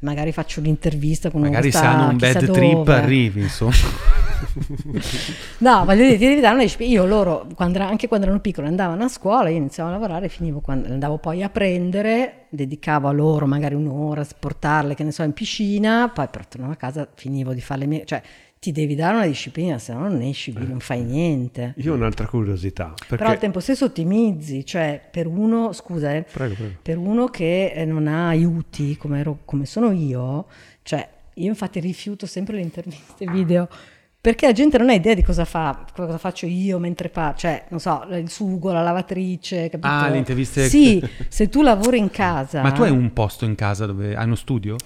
magari 0.00 0.32
faccio 0.32 0.60
un'intervista 0.60 1.30
con 1.30 1.40
uno 1.40 1.50
Magari 1.50 1.70
se 1.70 1.78
sta 1.78 1.90
hanno 1.90 2.10
un 2.10 2.16
bad 2.16 2.50
trip 2.50 2.72
dove. 2.74 2.94
arrivi, 2.94 3.40
insomma. 3.42 3.72
No, 5.58 5.84
voglio 5.84 6.02
dire, 6.04 6.16
ti 6.16 6.26
devi 6.26 6.40
dare 6.40 6.54
una. 6.54 6.86
Io 6.86 7.04
loro, 7.04 7.46
quando 7.54 7.78
anche 7.80 8.08
quando 8.08 8.24
erano 8.26 8.40
piccoli, 8.40 8.68
andavano 8.68 9.04
a 9.04 9.08
scuola, 9.08 9.50
io 9.50 9.58
iniziavo 9.58 9.90
a 9.90 9.92
lavorare, 9.92 10.28
finivo 10.28 10.60
quando 10.60 10.88
andavo 10.88 11.18
poi 11.18 11.42
a 11.42 11.50
prendere, 11.50 12.46
dedicavo 12.48 13.08
a 13.08 13.12
loro 13.12 13.46
magari 13.46 13.74
un'ora, 13.74 14.26
portarle, 14.38 14.94
che 14.94 15.04
ne 15.04 15.12
so, 15.12 15.22
in 15.22 15.32
piscina, 15.34 16.10
poi 16.12 16.26
però 16.28 16.44
tornavo 16.48 16.72
a 16.72 16.76
casa, 16.76 17.06
finivo 17.14 17.52
di 17.52 17.60
fare 17.60 17.80
le 17.80 17.86
mie... 17.86 18.04
Cioè, 18.06 18.22
ti 18.60 18.72
devi 18.72 18.94
dare 18.94 19.16
una 19.16 19.26
disciplina, 19.26 19.78
se 19.78 19.94
no 19.94 20.00
non 20.00 20.20
esci, 20.20 20.52
non 20.52 20.80
fai 20.80 21.02
niente. 21.02 21.72
Io 21.78 21.92
ho 21.94 21.96
un'altra 21.96 22.26
curiosità. 22.26 22.92
Perché... 22.94 23.16
Però 23.16 23.30
al 23.30 23.38
tempo 23.38 23.58
stesso 23.58 23.86
ottimizzi, 23.86 24.66
cioè 24.66 25.00
per 25.10 25.26
uno, 25.26 25.72
scusa, 25.72 26.14
eh, 26.14 26.26
Prego, 26.30 26.54
prego. 26.54 26.74
per 26.82 26.98
uno 26.98 27.28
che 27.28 27.72
eh, 27.74 27.86
non 27.86 28.06
ha 28.06 28.28
aiuti 28.28 28.98
come, 28.98 29.20
ero- 29.20 29.38
come 29.46 29.64
sono 29.64 29.92
io, 29.92 30.44
cioè 30.82 31.08
io 31.32 31.46
infatti 31.48 31.80
rifiuto 31.80 32.26
sempre 32.26 32.56
le 32.56 32.60
interviste 32.60 33.24
video 33.24 33.66
perché 34.20 34.44
la 34.44 34.52
gente 34.52 34.76
non 34.76 34.90
ha 34.90 34.92
idea 34.92 35.14
di 35.14 35.22
cosa 35.22 35.46
fa, 35.46 35.86
cosa 35.96 36.18
faccio 36.18 36.44
io 36.44 36.78
mentre 36.78 37.08
fa, 37.08 37.32
cioè 37.34 37.64
non 37.70 37.80
so, 37.80 38.06
il 38.10 38.28
sugo, 38.28 38.70
la 38.70 38.82
lavatrice, 38.82 39.70
capito? 39.70 39.86
Ah, 39.90 40.10
le 40.10 40.18
interviste- 40.18 40.68
Sì, 40.68 41.02
se 41.28 41.48
tu 41.48 41.62
lavori 41.62 41.96
in 41.96 42.10
casa. 42.10 42.60
Ma 42.60 42.72
tu 42.72 42.82
hai 42.82 42.90
un 42.90 43.10
posto 43.14 43.46
in 43.46 43.54
casa 43.54 43.86
dove 43.86 44.14
hai 44.14 44.26
uno 44.26 44.34
studio? 44.34 44.76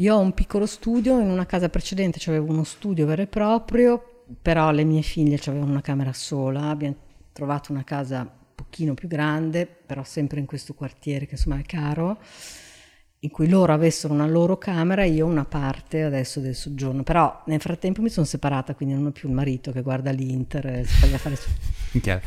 Io 0.00 0.14
ho 0.14 0.18
un 0.18 0.32
piccolo 0.32 0.64
studio, 0.64 1.20
in 1.20 1.28
una 1.28 1.44
casa 1.44 1.68
precedente 1.68 2.18
avevo 2.30 2.50
uno 2.50 2.64
studio 2.64 3.04
vero 3.04 3.20
e 3.20 3.26
proprio, 3.26 4.24
però 4.40 4.70
le 4.70 4.84
mie 4.84 5.02
figlie 5.02 5.38
avevano 5.44 5.72
una 5.72 5.82
camera 5.82 6.14
sola, 6.14 6.70
abbiamo 6.70 6.96
trovato 7.32 7.70
una 7.70 7.84
casa 7.84 8.20
un 8.20 8.28
pochino 8.54 8.94
più 8.94 9.08
grande, 9.08 9.66
però 9.66 10.02
sempre 10.02 10.40
in 10.40 10.46
questo 10.46 10.72
quartiere 10.72 11.26
che 11.26 11.34
insomma 11.34 11.58
è 11.58 11.64
caro, 11.64 12.18
in 13.22 13.28
cui 13.30 13.50
loro 13.50 13.74
avessero 13.74 14.14
una 14.14 14.26
loro 14.26 14.56
camera 14.56 15.02
e 15.02 15.10
io 15.10 15.26
una 15.26 15.44
parte 15.44 16.02
adesso 16.04 16.40
del 16.40 16.54
soggiorno, 16.54 17.02
però 17.02 17.42
nel 17.46 17.60
frattempo 17.60 18.00
mi 18.00 18.08
sono 18.08 18.24
separata, 18.24 18.74
quindi 18.74 18.94
non 18.94 19.04
ho 19.06 19.10
più 19.10 19.28
il 19.28 19.34
marito 19.34 19.72
che 19.72 19.82
guarda 19.82 20.10
l'Inter 20.10 20.66
e 20.66 20.84
si 20.86 21.06
fa 21.06 21.18
fare 21.18 21.36
su. 21.36 21.48
Minchia, 21.92 22.14
la 22.14 22.20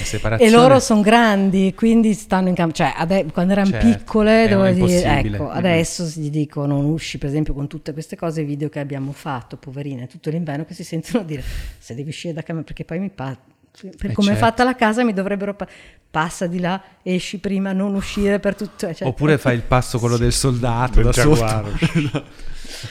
E 0.00 0.04
separazione. 0.04 0.50
loro 0.50 0.78
sono 0.80 1.02
grandi, 1.02 1.74
quindi 1.74 2.14
stanno 2.14 2.48
in 2.48 2.54
campo. 2.54 2.72
Cioè, 2.72 2.94
ade- 2.96 3.26
quando 3.30 3.52
erano 3.52 3.70
Certo, 3.70 3.86
piccole, 3.88 4.44
è 4.44 4.48
devo 4.48 4.70
dire, 4.70 5.18
ecco, 5.18 5.50
adesso 5.50 6.04
gli 6.14 6.30
dico, 6.30 6.64
non 6.64 6.84
usci, 6.86 7.18
per 7.18 7.28
esempio, 7.28 7.52
con 7.52 7.66
tutte 7.66 7.92
queste 7.92 8.16
cose, 8.16 8.40
i 8.40 8.44
video 8.44 8.70
che 8.70 8.78
abbiamo 8.78 9.12
fatto, 9.12 9.56
poverine, 9.58 10.06
tutto 10.06 10.30
l'inverno 10.30 10.64
che 10.64 10.72
si 10.72 10.84
sentono 10.84 11.24
dire, 11.24 11.42
se 11.78 11.94
devi 11.94 12.08
uscire 12.08 12.32
da 12.32 12.42
camera, 12.42 12.64
perché 12.64 12.84
poi 12.84 13.00
mi 13.00 13.10
pa- 13.10 13.36
per 13.80 14.10
Eh, 14.10 14.12
come 14.12 14.28
è 14.30 14.32
certo. 14.32 14.44
fatta 14.46 14.64
la 14.64 14.74
casa 14.74 15.04
mi 15.04 15.12
dovrebbero 15.12 15.54
pa- 15.54 15.68
passa 16.10 16.46
di 16.46 16.58
là, 16.60 16.82
esci 17.02 17.38
prima, 17.38 17.72
non 17.72 17.94
uscire 17.94 18.38
per 18.40 18.54
tutto. 18.54 18.92
cioè- 18.94 19.06
Oppure 19.08 19.38
fai 19.38 19.54
il 19.56 19.62
passo 19.62 19.98
quello 19.98 20.16
del 20.18 20.32
soldato 20.32 20.94
Del 21.02 21.04
da 21.04 21.12
sotto. 21.12 22.26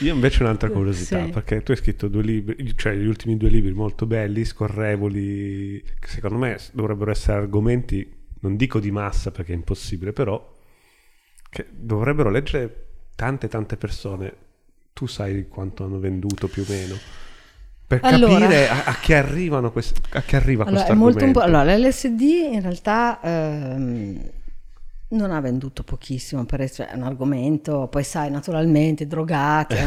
Io 0.00 0.12
invece 0.14 0.42
ho 0.42 0.46
un'altra 0.46 0.70
curiosità, 0.70 1.24
Sì. 1.24 1.30
perché 1.30 1.62
tu 1.62 1.70
hai 1.70 1.76
scritto 1.76 2.08
due 2.08 2.22
libri, 2.22 2.74
cioè 2.76 2.94
gli 2.94 3.06
ultimi 3.06 3.36
due 3.36 3.48
libri 3.48 3.72
molto 3.72 4.06
belli, 4.06 4.44
scorrevoli, 4.44 5.82
che 5.98 6.08
secondo 6.08 6.36
me 6.38 6.58
dovrebbero 6.72 7.10
essere 7.10 7.38
argomenti, 7.38 8.08
non 8.40 8.56
dico 8.56 8.80
di 8.80 8.90
massa 8.90 9.30
perché 9.30 9.52
è 9.52 9.54
impossibile, 9.56 10.12
però 10.12 10.54
che 11.50 11.66
dovrebbero 11.70 12.28
leggere 12.30 12.86
tante 13.14 13.48
tante 13.48 13.76
persone. 13.76 14.34
Tu 14.92 15.06
sai 15.06 15.46
quanto 15.48 15.84
hanno 15.84 15.98
venduto 15.98 16.48
più 16.48 16.62
o 16.62 16.66
meno. 16.68 16.96
Per 17.88 18.00
Allora- 18.02 18.38
capire 18.38 18.68
a, 18.68 18.82
a 18.84 18.94
che 19.00 19.14
arrivano 19.14 19.72
questi, 19.72 19.98
a 20.10 20.20
che 20.22 20.36
arriva 20.36 20.62
Allora, 20.64 20.76
questo 20.76 20.92
è 20.92 20.94
molto 20.94 21.24
un 21.24 21.32
po'- 21.32 21.40
argomento. 21.40 21.70
allora, 21.72 21.88
l'LSD 21.88 22.20
in 22.52 22.60
realtà 22.60 23.18
ehm, 23.22 24.30
non 25.10 25.30
ha 25.30 25.40
venduto 25.40 25.82
pochissimo, 25.84 26.44
per 26.44 26.60
essere 26.60 26.90
un 26.94 27.02
argomento, 27.04 27.86
poi 27.90 28.04
sai, 28.04 28.30
naturalmente, 28.30 29.06
drogati. 29.06 29.72
eh. 29.76 29.86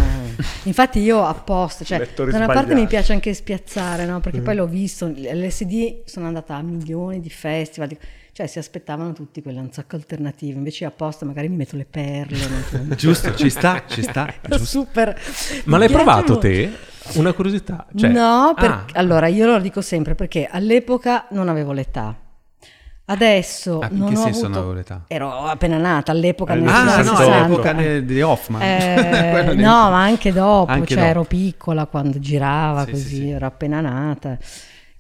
Infatti 0.64 0.98
io 0.98 1.24
apposta, 1.24 1.86
cioè, 1.86 2.10
da 2.16 2.24
una 2.38 2.48
parte 2.48 2.74
mi 2.74 2.88
piace 2.88 3.14
anche 3.14 3.32
spiazzare, 3.36 4.06
no? 4.06 4.18
Mm. 4.18 4.22
perché 4.22 4.42
poi 4.42 4.56
l'ho 4.56 4.66
visto, 4.68 5.06
l'LSD 5.06 6.02
sono 6.06 6.26
andata 6.26 6.56
a 6.56 6.62
milioni 6.64 7.20
di 7.20 7.30
festival, 7.30 7.88
di- 7.90 7.98
cioè 8.32 8.48
si 8.48 8.58
aspettavano 8.58 9.14
tutti 9.14 9.44
quelle 9.44 9.60
un 9.60 9.72
sacco 9.72 9.96
alternative, 9.96 10.58
invece 10.58 10.86
apposta 10.86 11.24
magari 11.26 11.50
mi 11.50 11.58
metto 11.58 11.76
le 11.76 11.86
perle. 11.88 12.40
Giusto, 12.98 13.36
ci 13.36 13.52
sta, 13.52 13.84
ci 13.88 14.02
sta. 14.02 14.34
Super. 14.58 15.16
Ma 15.66 15.78
l'hai 15.78 15.88
provato 15.90 16.32
molto. 16.34 16.38
te? 16.40 16.72
Una 17.16 17.34
curiosità. 17.34 17.86
Cioè, 17.96 18.10
no, 18.10 18.54
per- 18.56 18.70
ah, 18.70 18.86
allora 18.94 19.28
io 19.28 19.46
lo 19.48 19.60
dico 19.60 19.82
sempre 19.82 20.16
perché 20.16 20.48
all'epoca 20.50 21.26
non 21.32 21.50
avevo 21.50 21.72
l'età. 21.72 22.16
Adesso 23.06 23.80
Ah, 23.80 23.90
in 23.92 23.98
non 23.98 24.08
che 24.14 24.18
ho 24.18 24.22
senso 24.24 24.40
avuto... 24.46 24.48
non 24.50 24.58
avevo 24.60 24.74
l'età? 24.74 25.04
Ero 25.08 25.32
appena 25.44 25.78
nata 25.78 26.12
all'epoca 26.14 26.54
nel 26.54 26.68
Ah, 26.70 26.82
Ah, 26.94 26.98
no, 27.02 27.16
60. 27.16 27.24
all'epoca 27.44 27.74
di 28.00 28.22
Hoffman. 28.22 28.62
Eh, 28.62 29.54
no, 29.56 29.90
ma 29.90 30.02
anche 30.04 30.32
dopo, 30.32 30.72
Anche 30.72 30.88
cioè 30.88 30.98
dopo. 30.98 31.10
ero 31.10 31.24
piccola 31.26 31.88
quando 31.88 32.20
girava 32.20 32.86
Sì, 32.86 32.92
così, 32.92 33.04
sì, 33.04 33.16
sì. 33.16 33.30
ero 33.30 33.46
appena 33.48 33.82
nata. 33.82 34.38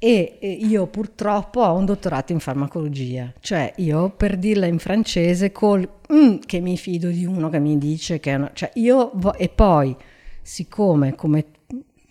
E 0.04 0.38
e 0.42 0.50
io 0.52 0.88
purtroppo 0.88 1.62
ho 1.62 1.76
un 1.76 1.86
dottorato 1.86 2.32
in 2.34 2.40
farmacologia, 2.40 3.32
cioè 3.40 3.72
io 3.78 4.10
per 4.10 4.36
dirla 4.38 4.66
in 4.66 4.80
francese 4.80 5.52
col 5.52 5.88
"Mm", 6.12 6.38
che 6.46 6.60
mi 6.60 6.76
fido 6.76 7.08
di 7.10 7.24
uno 7.24 7.50
che 7.50 7.60
mi 7.60 7.78
dice 7.78 8.20
che 8.20 8.32
è 8.32 8.36
una, 8.36 8.50
cioè 8.52 8.72
io 8.74 9.12
vo- 9.14 9.36
e 9.36 9.48
poi 9.48 9.96
siccome 10.42 11.14
come, 11.16 11.46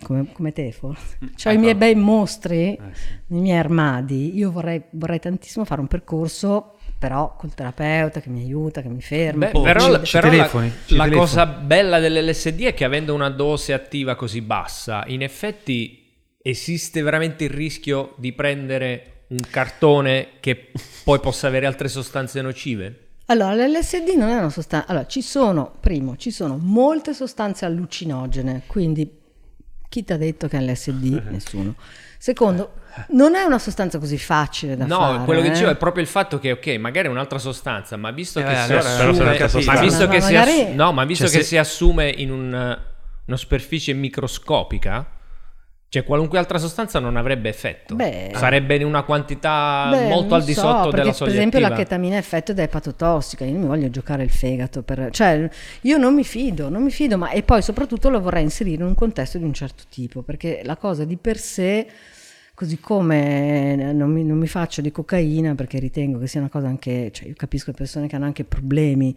come, 0.02 0.32
come 0.32 0.52
te 0.52 0.72
forse, 0.72 1.18
cioè 1.36 1.52
i 1.52 1.58
miei 1.58 1.74
bei 1.74 1.94
mostri 1.94 2.78
nei 3.26 3.40
miei 3.40 3.58
armadi, 3.58 4.36
io 4.36 4.50
vorrei, 4.50 4.82
vorrei 4.90 5.18
tantissimo 5.18 5.64
fare 5.64 5.80
un 5.80 5.86
percorso 5.86 6.74
però 7.00 7.34
col 7.34 7.54
terapeuta 7.54 8.20
che 8.20 8.28
mi 8.28 8.42
aiuta, 8.42 8.82
che 8.82 8.88
mi 8.90 9.00
ferma. 9.00 9.46
Beh, 9.46 9.60
però 9.62 10.02
ci 10.04 10.18
però 10.18 10.26
la- 10.26 10.30
telefoni, 10.36 10.72
ci 10.84 10.96
la, 10.96 11.04
telefoni. 11.04 11.26
cosa 11.26 11.46
bella 11.46 11.98
dell'LSD 11.98 12.60
è 12.64 12.74
che 12.74 12.84
avendo 12.84 13.14
una 13.14 13.30
dose 13.30 13.72
attiva 13.72 14.14
così 14.16 14.42
bassa, 14.42 15.04
in 15.06 15.22
effetti 15.22 15.96
esiste 16.42 17.00
veramente 17.00 17.44
il 17.44 17.50
rischio 17.50 18.14
di 18.18 18.32
prendere 18.34 19.24
un 19.28 19.38
cartone 19.50 20.32
che 20.40 20.72
poi 21.02 21.20
possa 21.20 21.46
avere 21.46 21.64
altre 21.64 21.88
sostanze 21.88 22.42
nocive? 22.42 23.06
Allora, 23.26 23.54
l'LSD 23.54 24.16
non 24.16 24.28
è 24.28 24.36
una 24.36 24.50
sostanza. 24.50 24.86
Allora, 24.88 25.06
ci 25.06 25.22
sono, 25.22 25.72
primo, 25.80 26.16
ci 26.16 26.30
sono 26.30 26.58
molte 26.60 27.14
sostanze 27.14 27.64
allucinogene, 27.64 28.62
quindi 28.66 29.19
chi 29.90 30.02
ti 30.04 30.12
ha 30.14 30.16
detto 30.16 30.48
che 30.48 30.56
è 30.56 30.60
l'LSD? 30.62 31.22
Nessuno. 31.28 31.74
Secondo, 32.16 32.72
non 33.10 33.34
è 33.34 33.42
una 33.42 33.58
sostanza 33.58 33.98
così 33.98 34.16
facile 34.18 34.76
da 34.76 34.86
No, 34.86 34.98
fare. 34.98 35.24
quello 35.24 35.40
che 35.40 35.48
eh. 35.48 35.50
dicevo 35.50 35.70
è 35.70 35.76
proprio 35.76 36.02
il 36.02 36.08
fatto 36.08 36.38
che, 36.38 36.52
ok, 36.52 36.66
magari 36.78 37.08
è 37.08 37.10
un'altra 37.10 37.38
sostanza, 37.38 37.96
ma 37.96 38.10
visto 38.10 38.40
Eh, 38.40 38.44
che 38.44 38.54
si 38.56 38.72
assume, 38.74 39.64
ma 39.64 39.80
visto 39.80 40.08
che, 40.08 40.20
si, 40.20 40.34
no, 40.74 41.06
Cioè, 41.14 41.28
che 41.30 41.42
si 41.42 41.56
assume 41.56 42.08
in 42.08 42.30
un- 42.30 42.78
una 43.26 43.36
superficie 43.36 43.92
microscopica, 43.94 45.06
cioè 45.90 46.04
qualunque 46.04 46.38
altra 46.38 46.58
sostanza 46.58 47.00
non 47.00 47.16
avrebbe 47.16 47.48
effetto. 47.48 47.96
Beh. 47.96 48.30
Sarebbe 48.36 48.76
in 48.76 48.84
una 48.84 49.02
quantità 49.02 49.88
Beh, 49.90 50.06
molto 50.06 50.36
al 50.36 50.44
di 50.44 50.54
so, 50.54 50.60
sotto 50.60 50.90
della 50.92 51.12
soglia 51.12 51.32
Per 51.32 51.40
esempio, 51.40 51.58
attiva. 51.58 51.74
la 51.74 51.82
chetamina 51.82 52.14
è 52.14 52.18
effetto 52.18 52.52
è 52.52 52.60
epatotossica. 52.60 53.44
Io 53.44 53.50
non 53.50 53.62
mi 53.62 53.66
voglio 53.66 53.90
giocare 53.90 54.22
il 54.22 54.30
fegato. 54.30 54.82
Per, 54.82 55.08
cioè, 55.10 55.50
io 55.80 55.96
non 55.96 56.14
mi 56.14 56.22
fido, 56.22 56.68
non 56.68 56.84
mi 56.84 56.92
fido, 56.92 57.18
ma 57.18 57.30
e 57.30 57.42
poi 57.42 57.60
soprattutto 57.60 58.08
lo 58.08 58.20
vorrei 58.20 58.44
inserire 58.44 58.76
in 58.82 58.88
un 58.88 58.94
contesto 58.94 59.36
di 59.36 59.42
un 59.42 59.52
certo 59.52 59.82
tipo, 59.90 60.22
perché 60.22 60.60
la 60.64 60.76
cosa 60.76 61.04
di 61.04 61.16
per 61.16 61.38
sé. 61.38 61.86
Così 62.54 62.78
come 62.78 63.74
non 63.74 64.10
mi, 64.12 64.22
non 64.22 64.36
mi 64.36 64.46
faccio 64.46 64.82
di 64.82 64.92
cocaina 64.92 65.54
perché 65.54 65.78
ritengo 65.78 66.18
che 66.18 66.26
sia 66.26 66.40
una 66.40 66.50
cosa 66.50 66.68
anche, 66.68 67.10
cioè 67.10 67.28
io 67.28 67.34
capisco 67.34 67.70
le 67.70 67.76
persone 67.76 68.06
che 68.06 68.16
hanno 68.16 68.26
anche 68.26 68.44
problemi, 68.44 69.16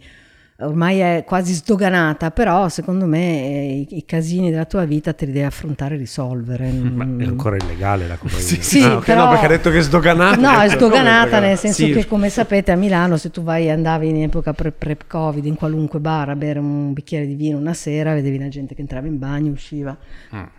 ormai 0.60 0.98
è 1.00 1.24
quasi 1.26 1.52
sdoganata, 1.52 2.30
però 2.30 2.68
secondo 2.68 3.06
me 3.06 3.18
eh, 3.44 3.86
i, 3.90 3.96
i 3.98 4.04
casini 4.04 4.50
della 4.50 4.64
tua 4.66 4.84
vita 4.84 5.12
te 5.12 5.26
li 5.26 5.32
devi 5.32 5.44
affrontare 5.44 5.96
e 5.96 5.98
risolvere. 5.98 6.70
Ma 6.70 7.04
Mm. 7.04 7.20
è 7.20 7.24
ancora 7.24 7.56
illegale 7.56 8.06
la 8.06 8.16
cocaina. 8.16 8.42
Sì, 8.44 8.62
sì, 8.62 8.82
Ah, 8.82 8.98
però- 8.98 9.24
no, 9.24 9.30
perché 9.30 9.46
ha 9.46 9.48
detto 9.48 9.70
che 9.70 9.78
è 9.78 9.82
sdoganata. 9.82 10.36
No, 10.36 10.60
è 10.60 10.68
sdoganata 10.68 11.40
nel 11.40 11.58
senso 11.58 11.84
Sì. 11.86 11.92
che 11.92 12.06
come 12.06 12.28
sapete 12.30 12.70
a 12.72 12.76
Milano 12.76 13.16
se 13.16 13.30
tu 13.30 13.42
vai 13.42 13.68
andavi 13.70 14.08
in 14.08 14.22
epoca 14.22 14.52
pre- 14.52 14.70
pre-covid 14.72 15.44
in 15.44 15.54
qualunque 15.56 15.98
bar 15.98 16.28
a 16.30 16.36
bere 16.36 16.60
un 16.60 16.92
bicchiere 16.92 17.26
di 17.26 17.34
vino 17.34 17.58
una 17.58 17.74
sera 17.74 18.14
vedevi 18.14 18.38
la 18.38 18.48
gente 18.48 18.74
che 18.74 18.80
entrava 18.80 19.06
in 19.08 19.18
bagno 19.18 19.50
usciva. 19.50 19.96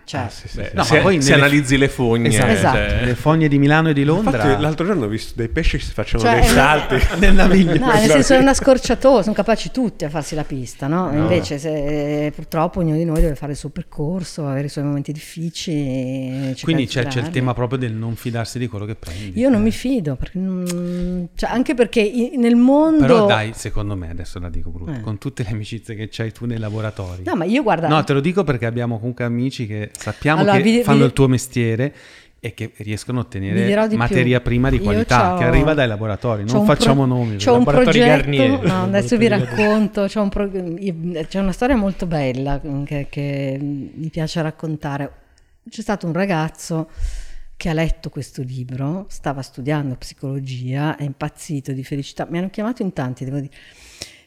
Cioè, 0.04 0.20
Ah, 0.22 0.30
sì, 0.30 0.48
sì, 0.50 0.58
beh, 0.58 0.64
sì. 0.66 0.76
No, 0.76 0.84
se, 0.84 0.96
ma 0.98 1.02
poi 1.04 1.22
se 1.22 1.30
nelle- 1.32 1.41
analizzi 1.43 1.78
le 1.78 1.88
fogne, 1.88 2.28
Esatto. 2.28 2.52
Esatto. 2.52 2.78
cioè- 2.78 3.06
Le 3.06 3.16
fogne 3.16 3.48
di 3.48 3.58
Milano 3.58 3.89
e 3.89 3.93
di 3.93 4.04
Londra. 4.04 4.36
Infatti, 4.43 4.62
l'altro 4.62 4.86
giorno 4.86 5.06
ho 5.06 5.08
visto 5.08 5.34
dei 5.36 5.48
pesci 5.48 5.78
che 5.78 5.84
si 5.84 5.93
facevano 5.93 6.30
Cioè, 6.30 6.39
dei 6.41 6.50
è- 6.50 6.54
salti. 6.54 6.96
nel 7.20 7.34
naviglio. 7.34 7.78
No, 7.80 7.91
nel 7.93 8.10
senso 8.10 8.34
è 8.34 8.38
una 8.38 8.54
scorciatoia, 8.54 9.22
sono 9.24 9.34
capaci 9.36 9.72
tutti 9.72 9.84
a 10.06 10.10
farsi 10.10 10.36
la 10.36 10.44
pista, 10.44 10.88
no? 10.88 11.12
Invece 11.14 11.58
se, 11.60 12.32
purtroppo 12.36 12.80
ognuno 12.80 12.98
di 12.98 13.06
noi 13.06 13.22
deve 13.22 13.36
fare 13.36 13.52
il 13.54 13.58
suo 13.58 13.70
percorso, 13.70 14.48
avere 14.48 14.66
i 14.66 14.70
suoi 14.70 14.84
momenti 14.84 15.12
difficili. 15.12 16.56
Quindi 16.62 16.84
di 16.84 16.88
c'è, 16.90 17.02
c'è 17.02 17.06
il 17.08 17.12
superarli. 17.12 17.32
tema 17.32 17.54
proprio 17.54 17.78
del 17.80 17.94
non 17.94 18.16
fidarsi 18.16 18.60
di 18.60 18.68
quello 18.68 18.86
che 18.86 18.96
prendi. 18.96 19.40
Io 19.40 19.50
non 19.50 19.62
mi 19.62 19.72
fido, 19.72 20.16
perché 20.16 20.38
non- 20.40 21.30
cioè, 21.36 21.50
anche 21.50 21.74
perché 21.74 22.32
nel 22.36 22.56
mondo... 22.56 23.00
Però 23.06 23.26
dai, 23.26 23.52
secondo 23.54 23.96
me, 23.96 24.10
adesso 24.10 24.40
la 24.40 24.50
dico 24.50 24.70
brutto, 24.70 24.92
Eh. 24.92 25.02
con 25.02 25.18
tutte 25.18 25.44
le 25.44 25.50
amicizie 25.50 25.96
che 25.96 26.08
c'hai 26.12 26.32
tu 26.32 26.46
nei 26.46 26.58
laboratori. 26.58 27.24
No, 27.26 27.36
ma 27.36 27.46
io 27.46 27.64
guarda... 27.64 27.88
No, 27.88 28.04
te 28.04 28.14
lo 28.14 28.20
dico 28.20 28.44
perché 28.44 28.66
abbiamo 28.66 28.98
comunque 29.00 29.24
amici 29.26 29.68
che 29.68 29.92
sappiamo 29.98 30.42
Allora, 30.42 30.58
che 30.58 30.64
vi- 30.64 30.84
fanno 30.84 31.00
vi- 31.00 31.06
il 31.06 31.14
tuo 31.14 31.28
mestiere 31.28 31.94
e 32.46 32.54
che 32.54 32.74
riescono 32.78 33.18
a 33.18 33.22
ottenere 33.24 33.96
materia 33.96 34.38
più. 34.38 34.50
prima 34.50 34.70
di 34.70 34.78
qualità 34.80 35.36
che 35.36 35.46
arriva 35.46 35.74
dai 35.74 35.88
laboratori. 35.88 36.43
Non 36.43 36.64
facciamo 36.64 37.04
pro- 37.08 37.16
nomi. 37.16 37.38
C'ho 37.38 37.56
un 37.56 37.64
progetto, 37.64 37.98
Garnier. 37.98 38.64
no, 38.64 38.84
adesso 38.84 39.18
vi 39.18 39.28
racconto, 39.28 40.06
c'ho, 40.06 40.22
un 40.22 40.30
pro- 40.30 40.52
c'è 41.28 41.39
una 41.39 41.52
storia 41.52 41.76
molto 41.76 42.06
bella 42.06 42.62
che, 42.86 43.08
che 43.10 43.58
mi 43.60 44.10
piace 44.10 44.43
raccontare. 44.43 45.12
C'è 45.68 45.82
stato 45.82 46.06
un 46.06 46.14
ragazzo 46.14 46.88
che 47.58 47.70
ha 47.70 47.74
letto 47.74 48.12
questo 48.12 48.43
libro, 48.43 49.08
stava 49.10 49.41
studiando 49.41 49.96
psicologia, 49.96 50.98
è 50.98 51.04
impazzito 51.04 51.72
di 51.72 51.84
felicità, 51.84 52.28
mi 52.30 52.38
hanno 52.38 52.52
chiamato 52.52 52.84
in 52.84 52.93
tanti, 52.93 53.26
devo 53.26 53.39
dire. 53.39 53.54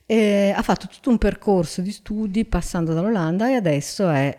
E 0.07 0.53
ha 0.57 0.63
fatto 0.63 0.89
tutto 0.89 1.09
un 1.09 1.19
percorso 1.19 1.83
di 1.83 1.93
studi 1.93 2.45
passando 2.47 2.95
dall'Olanda 2.95 3.49
e 3.49 3.55
adesso 3.55 4.09
è 4.09 4.37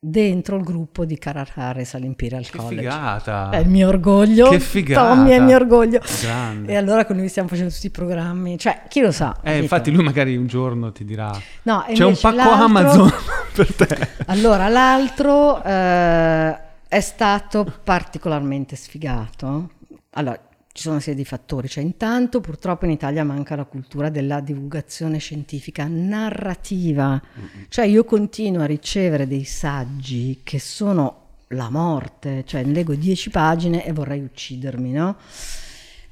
dentro 0.00 0.56
il 0.56 0.62
gruppo 0.62 1.04
di 1.04 1.18
Carrar 1.18 1.50
Harris 1.54 1.94
all'Imperial 1.94 2.48
Che 2.48 2.56
College. 2.56 2.76
figata. 2.82 3.50
È 3.50 3.56
il 3.58 3.68
mio 3.68 3.88
orgoglio. 3.88 4.48
Che 4.50 4.60
figata. 4.60 5.08
Tommy 5.14 5.30
è 5.30 5.36
il 5.36 5.42
mio 5.42 5.56
orgoglio. 5.56 6.00
Grande. 6.22 6.72
E 6.72 6.76
allora 6.76 7.04
con 7.04 7.16
lui 7.16 7.28
stiamo 7.28 7.48
facendo 7.48 7.72
tutti 7.72 7.86
i 7.86 7.90
programmi. 7.90 8.56
Cioè, 8.58 8.82
chi 8.88 9.00
lo 9.00 9.10
sa? 9.10 9.36
Eh, 9.42 9.58
infatti 9.58 9.90
lui 9.90 10.04
magari 10.04 10.36
un 10.36 10.46
giorno 10.46 10.92
ti 10.92 11.04
dirà 11.04 11.30
No, 11.62 11.84
c'è 11.92 12.04
un 12.04 12.16
pacco 12.20 12.36
l'altro- 12.36 12.64
Amazon 12.64 13.12
per 13.54 13.74
te. 13.74 14.08
Allora, 14.26 14.68
l'altro 14.68 15.62
eh, 15.64 16.56
è 16.86 17.00
stato 17.00 17.66
particolarmente 17.82 18.76
sfigato. 18.76 19.70
Allora, 20.10 20.38
ci 20.78 20.84
sono 20.84 20.94
una 20.94 21.02
serie 21.02 21.20
di 21.20 21.28
fattori. 21.28 21.68
Cioè, 21.68 21.82
intanto 21.82 22.40
purtroppo 22.40 22.84
in 22.84 22.92
Italia 22.92 23.24
manca 23.24 23.56
la 23.56 23.64
cultura 23.64 24.08
della 24.10 24.38
divulgazione 24.38 25.18
scientifica 25.18 25.86
narrativa. 25.88 27.20
Cioè, 27.68 27.84
io 27.84 28.04
continuo 28.04 28.62
a 28.62 28.66
ricevere 28.66 29.26
dei 29.26 29.42
saggi 29.42 30.40
che 30.44 30.60
sono 30.60 31.26
la 31.48 31.68
morte, 31.68 32.44
cioè 32.46 32.62
leggo 32.62 32.94
dieci 32.94 33.28
pagine 33.28 33.84
e 33.84 33.92
vorrei 33.92 34.20
uccidermi, 34.20 34.92
no? 34.92 35.16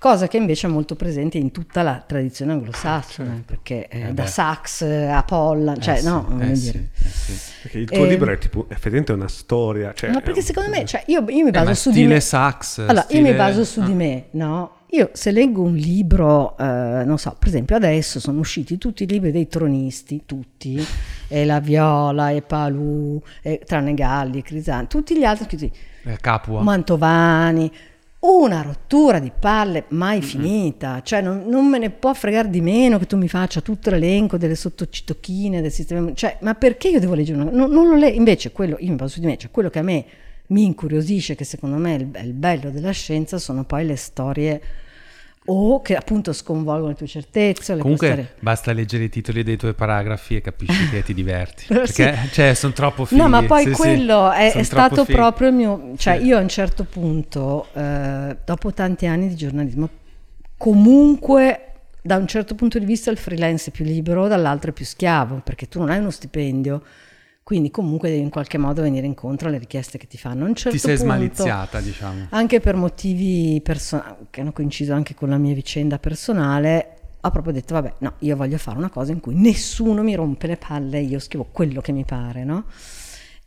Cosa 0.07 0.29
che 0.29 0.37
invece 0.37 0.69
è 0.69 0.71
molto 0.71 0.95
presente 0.95 1.37
in 1.37 1.51
tutta 1.51 1.83
la 1.83 2.01
tradizione 2.07 2.53
anglosassone, 2.53 3.43
perché 3.45 3.89
eh, 3.89 4.13
da 4.13 4.23
beh. 4.23 4.29
Sachs 4.29 4.83
a 4.83 5.21
Pollan, 5.25 5.81
cioè 5.81 5.95
Eh 5.95 5.99
sì, 5.99 6.07
no, 6.07 6.39
eh 6.41 6.55
sì, 6.55 6.69
eh 6.69 7.09
sì. 7.09 7.33
Perché 7.63 7.79
il 7.79 7.91
tuo 7.91 8.05
Eh, 8.05 8.09
libro 8.09 8.31
è 8.31 8.39
tipo, 8.39 8.67
effettivamente 8.69 9.13
una 9.13 9.27
storia. 9.27 9.93
Cioè, 9.93 10.13
Ma 10.13 10.21
perché 10.21 10.43
secondo 10.43 10.71
me, 10.71 10.85
cioè 10.85 11.03
io, 11.07 11.25
io 11.29 11.43
mi 11.43 11.49
Eh, 11.49 11.51
baso 11.51 11.75
su 11.75 11.91
di 11.91 12.07
me. 12.07 12.21
sax. 12.21 12.79
Allora, 12.79 13.01
io 13.01 13.05
stile- 13.07 13.31
mi 13.33 13.37
baso 13.37 13.65
su 13.65 13.81
ah. 13.81 13.85
di 13.85 13.93
me, 13.95 14.25
no? 14.31 14.71
Io 14.91 15.11
se 15.13 15.33
leggo 15.33 15.63
un 15.63 15.75
libro, 15.75 16.57
eh, 16.57 17.03
non 17.05 17.19
so, 17.19 17.35
per 17.37 17.49
esempio 17.49 17.75
adesso 17.75 18.21
sono 18.21 18.39
usciti 18.39 18.79
tutti 18.79 19.03
i 19.03 19.07
libri 19.09 19.33
dei 19.33 19.49
tronisti, 19.49 20.23
tutti, 20.25 20.81
e 21.27 21.45
La 21.45 21.59
Viola, 21.59 22.31
e 22.31 22.43
Palù, 22.43 23.21
e, 23.43 23.61
tranne 23.67 23.93
Galli, 23.95 24.39
e 24.39 24.43
Crisanti, 24.43 24.97
tutti 24.97 25.19
gli 25.19 25.25
altri 25.25 25.47
scritti, 25.47 25.73
Eh, 26.05 26.17
Capua. 26.21 26.63
Mantovani, 26.63 27.73
una 28.21 28.63
rottura 28.63 29.19
di 29.19 29.31
palle 29.39 29.85
mai 29.89 30.23
finita, 30.23 31.03
cioè 31.03 31.21
non, 31.21 31.45
non 31.47 31.67
me 31.67 31.79
ne 31.79 31.91
può 31.91 32.13
fregare 32.15 32.51
di 32.51 32.61
meno 32.61 32.99
che 32.99 33.07
tu 33.07 33.17
mi 33.17 33.29
faccia 33.29 33.61
tutto 33.61 33.91
l'elenco 33.91 34.37
delle 34.37 34.55
sottocitochine 34.55 35.61
del 35.61 35.71
sistema, 35.71 36.13
cioè 36.15 36.39
ma 36.41 36.55
perché 36.55 36.89
io 36.89 36.99
devo 36.99 37.15
leggere 37.15 37.41
una 37.41 37.51
non, 37.51 37.71
non 37.71 37.89
lo 37.89 37.97
leggo, 37.97 38.17
invece 38.17 38.53
quello, 38.53 38.77
io 38.81 38.91
mi 38.91 38.97
baso 38.97 39.15
su 39.15 39.21
di 39.21 39.27
me, 39.27 39.37
cioè 39.37 39.51
quello 39.51 39.71
che 39.71 39.79
a 39.79 39.83
me 39.83 40.05
mi 40.49 40.65
incuriosisce, 40.65 41.35
che 41.35 41.45
secondo 41.45 41.77
me 41.77 41.97
è 41.97 41.99
il, 41.99 42.11
è 42.11 42.23
il 42.23 42.33
bello 42.33 42.71
della 42.71 42.93
scienza, 42.93 43.39
sono 43.39 43.65
poi 43.65 43.85
le 43.85 43.97
storie 43.97 44.63
o 45.47 45.81
che 45.83 45.95
appunto 45.97 46.33
sconvolgono 46.33 46.89
le 46.91 46.95
tue 46.97 47.07
certezze. 47.07 47.75
Le 47.75 47.81
Comunque 47.83 48.07
storie. 48.07 48.33
basta 48.41 48.73
leggere 48.73 49.05
i 49.05 49.09
titoli 49.09 49.43
dei 49.43 49.57
tuoi 49.57 49.75
paragrafi 49.75 50.37
e 50.37 50.41
capisci 50.41 50.89
che 50.91 51.03
ti 51.03 51.15
diverti. 51.15 51.65
Perché 51.73 52.17
Sì. 52.25 52.29
cioè, 52.33 52.55
sono 52.55 52.73
troppo 52.73 53.05
fighi. 53.05 53.21
No, 53.21 53.29
ma 53.29 53.43
poi 53.45 53.63
Sì, 53.65 53.71
sì. 53.71 53.75
quello 53.77 54.31
è, 54.33 54.51
Sono 54.51 54.63
è 54.63 54.65
troppo 54.65 54.65
stato 54.65 55.05
fighi. 55.05 55.17
proprio 55.19 55.49
il 55.49 55.55
mio... 55.55 55.91
Cioè 55.97 56.19
Sì. 56.19 56.25
io 56.27 56.37
a 56.37 56.41
un 56.41 56.49
certo 56.49 56.85
punto, 56.85 57.67
eh, 57.75 58.37
dopo 58.45 58.73
tanti 58.73 59.07
anni 59.07 59.29
di 59.29 59.35
giornalismo, 59.37 59.89
comunque 60.57 61.61
da 62.03 62.17
un 62.17 62.27
certo 62.27 62.55
punto 62.55 62.79
di 62.79 62.85
vista 62.85 63.11
il 63.11 63.17
freelance 63.17 63.71
è 63.71 63.73
più 63.73 63.85
libero, 63.85 64.29
dall'altro 64.29 64.71
è 64.71 64.73
più 64.73 64.85
schiavo, 64.85 65.41
perché 65.45 65.69
tu 65.69 65.79
non 65.81 65.91
hai 65.91 65.99
uno 65.99 66.11
stipendio, 66.11 66.83
quindi 67.47 67.71
comunque 67.71 68.09
devi 68.11 68.23
in 68.23 68.29
qualche 68.29 68.59
modo 68.59 68.83
venire 68.83 69.07
incontro 69.07 69.47
alle 69.47 69.59
richieste 69.59 69.99
che 69.99 70.09
ti 70.09 70.19
fanno. 70.19 70.45
A 70.45 70.49
un 70.49 70.57
certo 70.57 70.77
Ti 70.77 70.83
sei 70.83 70.97
punto- 70.97 71.13
smaliziata, 71.13 71.81
diciamo. 71.81 72.27
anche 72.31 72.59
per 72.59 72.75
motivi 72.75 73.61
personali, 73.63 74.27
che 74.31 74.41
hanno 74.41 74.51
coinciso 74.51 74.93
anche 74.95 75.15
con 75.15 75.29
la 75.29 75.37
mia 75.39 75.55
vicenda 75.55 76.01
personale, 76.01 76.97
ho 77.21 77.31
proprio 77.31 77.53
detto, 77.53 77.75
vabbè, 77.75 77.95
no, 77.99 78.15
io 78.19 78.35
voglio 78.35 78.59
fare 78.59 78.77
una 78.79 78.91
cosa 78.91 79.13
in 79.13 79.21
cui 79.21 79.37
nessuno 79.37 80.03
mi 80.03 80.17
rompe 80.17 80.49
le 80.49 80.57
palle, 80.57 80.99
io 80.99 81.21
scrivo 81.21 81.47
quello 81.53 81.81
che 81.81 81.93
mi 81.93 82.05
pare, 82.05 82.43
no? 82.43 82.65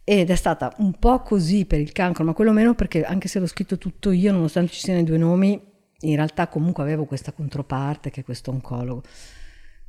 Ed 0.06 0.30
è 0.30 0.36
stata 0.36 0.74
un 0.78 0.94
po' 0.94 1.20
così 1.20 1.66
per 1.66 1.82
il 1.82 1.92
cancro, 1.92 2.24
ma 2.24 2.32
quello 2.32 2.54
meno 2.54 2.76
perché 2.76 3.04
anche 3.04 3.28
se 3.28 3.40
l'ho 3.40 3.48
scritto 3.48 3.78
tutto 3.78 4.12
io, 4.12 4.32
nonostante 4.32 4.72
ci 4.72 4.80
siano 4.80 5.02
i 5.02 5.04
due 5.04 5.18
nomi, 5.18 5.62
in 6.04 6.16
realtà 6.16 6.48
comunque 6.48 6.84
avevo 6.84 7.04
questa 7.04 7.34
controparte 7.34 8.12
che 8.12 8.22
è 8.22 8.24
questo 8.24 8.50
oncologo. 8.50 9.04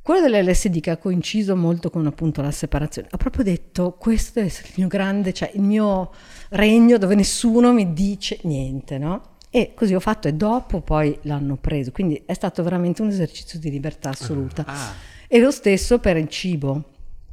Quello 0.03 0.27
dell'LSD 0.27 0.79
che 0.79 0.89
ha 0.89 0.97
coinciso 0.97 1.55
molto 1.55 1.91
con 1.91 2.07
appunto 2.07 2.41
la 2.41 2.49
separazione, 2.49 3.07
ho 3.11 3.17
proprio 3.17 3.43
detto 3.43 3.91
questo 3.99 4.31
deve 4.35 4.47
essere 4.47 4.69
il 4.69 4.73
mio 4.77 4.87
grande, 4.87 5.31
cioè 5.31 5.51
il 5.53 5.61
mio 5.61 6.11
regno 6.49 6.97
dove 6.97 7.13
nessuno 7.13 7.71
mi 7.71 7.93
dice 7.93 8.39
niente, 8.43 8.97
no? 8.97 9.35
E 9.51 9.73
così 9.75 9.93
ho 9.93 9.99
fatto 9.99 10.27
e 10.27 10.33
dopo 10.33 10.81
poi 10.81 11.19
l'hanno 11.23 11.55
preso, 11.55 11.91
quindi 11.91 12.19
è 12.25 12.33
stato 12.33 12.63
veramente 12.63 13.03
un 13.03 13.09
esercizio 13.09 13.59
di 13.59 13.69
libertà 13.69 14.09
assoluta. 14.09 14.63
Ah. 14.65 14.93
E 15.27 15.39
lo 15.39 15.51
stesso 15.51 15.99
per 15.99 16.17
il 16.17 16.29
cibo. 16.29 16.83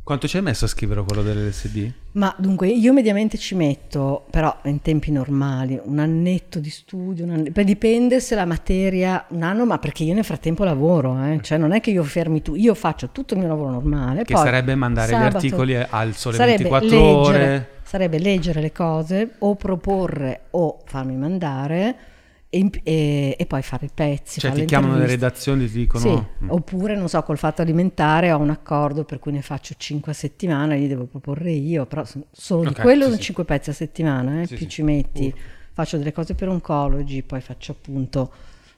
Quanto 0.03 0.29
ci 0.29 0.37
hai 0.37 0.43
messo 0.43 0.67
a 0.67 0.69
scrivere 0.69 1.03
quello 1.05 1.23
dell'LSD? 1.23 1.93
Ma 2.19 2.35
dunque 2.37 2.67
io 2.67 2.93
mediamente 2.93 3.39
ci 3.39 3.55
metto, 3.55 4.25
però 4.29 4.53
in 4.65 4.83
tempi 4.83 5.13
normali, 5.13 5.81
un 5.81 6.01
annetto 6.01 6.59
di 6.59 6.69
studio, 6.69 7.25
un 7.25 7.31
anne- 7.31 7.53
poi 7.53 7.63
dipende 7.63 8.19
se 8.19 8.35
la 8.35 8.45
materia, 8.45 9.25
un 9.29 9.45
anno, 9.45 9.65
ma 9.65 9.79
perché 9.79 10.03
io 10.03 10.15
nel 10.15 10.25
frattempo 10.25 10.65
lavoro, 10.65 11.17
eh? 11.25 11.39
cioè 11.43 11.59
non 11.59 11.71
è 11.71 11.81
che 11.81 11.91
io 11.91 12.03
fermi 12.03 12.43
tu, 12.43 12.57
io 12.57 12.75
faccio 12.75 13.11
tutto 13.11 13.35
il 13.35 13.41
mio 13.41 13.49
lavoro 13.49 13.71
normale. 13.71 14.25
Che 14.25 14.37
sarebbe 14.37 14.75
mandare 14.75 15.13
sabato 15.13 15.31
gli 15.31 15.35
articoli 15.35 15.77
al 15.77 16.15
sole 16.15 16.37
sarebbe 16.37 16.65
24 16.65 16.89
leggere- 16.89 17.45
ore. 17.45 17.69
Sarebbe 17.85 18.19
leggere 18.19 18.61
le 18.61 18.73
cose 18.73 19.35
o 19.39 19.55
proporre 19.55 20.41
o 20.51 20.81
farmi 20.87 21.15
mandare 21.15 21.97
e, 22.51 22.71
e- 22.83 23.37
e 23.39 23.47
poi 23.47 23.63
fare 23.63 23.87
i 23.87 23.91
pezzi. 23.93 24.41
Cioè 24.41 24.53
ti 24.53 24.65
chiamano 24.65 24.97
le 24.99 25.07
redazioni 25.07 25.65
e 25.65 25.67
ti 25.71 25.79
dicono... 25.79 26.05
Sì, 26.39 26.45
"Mm". 26.45 26.51
oppure 26.51 26.97
non 26.97 27.09
so, 27.09 27.23
col 27.23 27.39
fatto 27.39 27.63
alimentare 27.63 28.33
ho 28.33 28.39
un 28.39 28.51
accordo 28.51 29.05
per 29.05 29.19
cui 29.19 29.33
ne 29.33 29.43
faccio 29.43 29.75
5 29.77 30.13
a 30.13 30.15
settimana, 30.15 30.75
li 30.75 30.89
devo 30.89 31.05
proporre 31.05 31.51
io, 31.51 31.87
però 31.87 32.05
solo 32.33 32.63
Ok, 32.63 32.69
di 32.69 32.75
quello 32.75 33.01
sì, 33.03 33.09
sono 33.11 33.17
sì. 33.17 33.23
5 33.23 33.45
pezzi 33.45 33.71
a 33.71 33.75
settimana, 33.75 34.41
eh, 34.43 34.47
Sì, 34.47 34.55
più 34.55 34.67
ci 34.67 34.83
metti, 34.83 35.35
faccio 35.73 35.99
delle 35.99 36.13
cose 36.13 36.35
per 36.35 36.49
oncologi, 36.49 37.23
poi 37.23 37.41
faccio 37.41 37.73
appunto, 37.73 38.33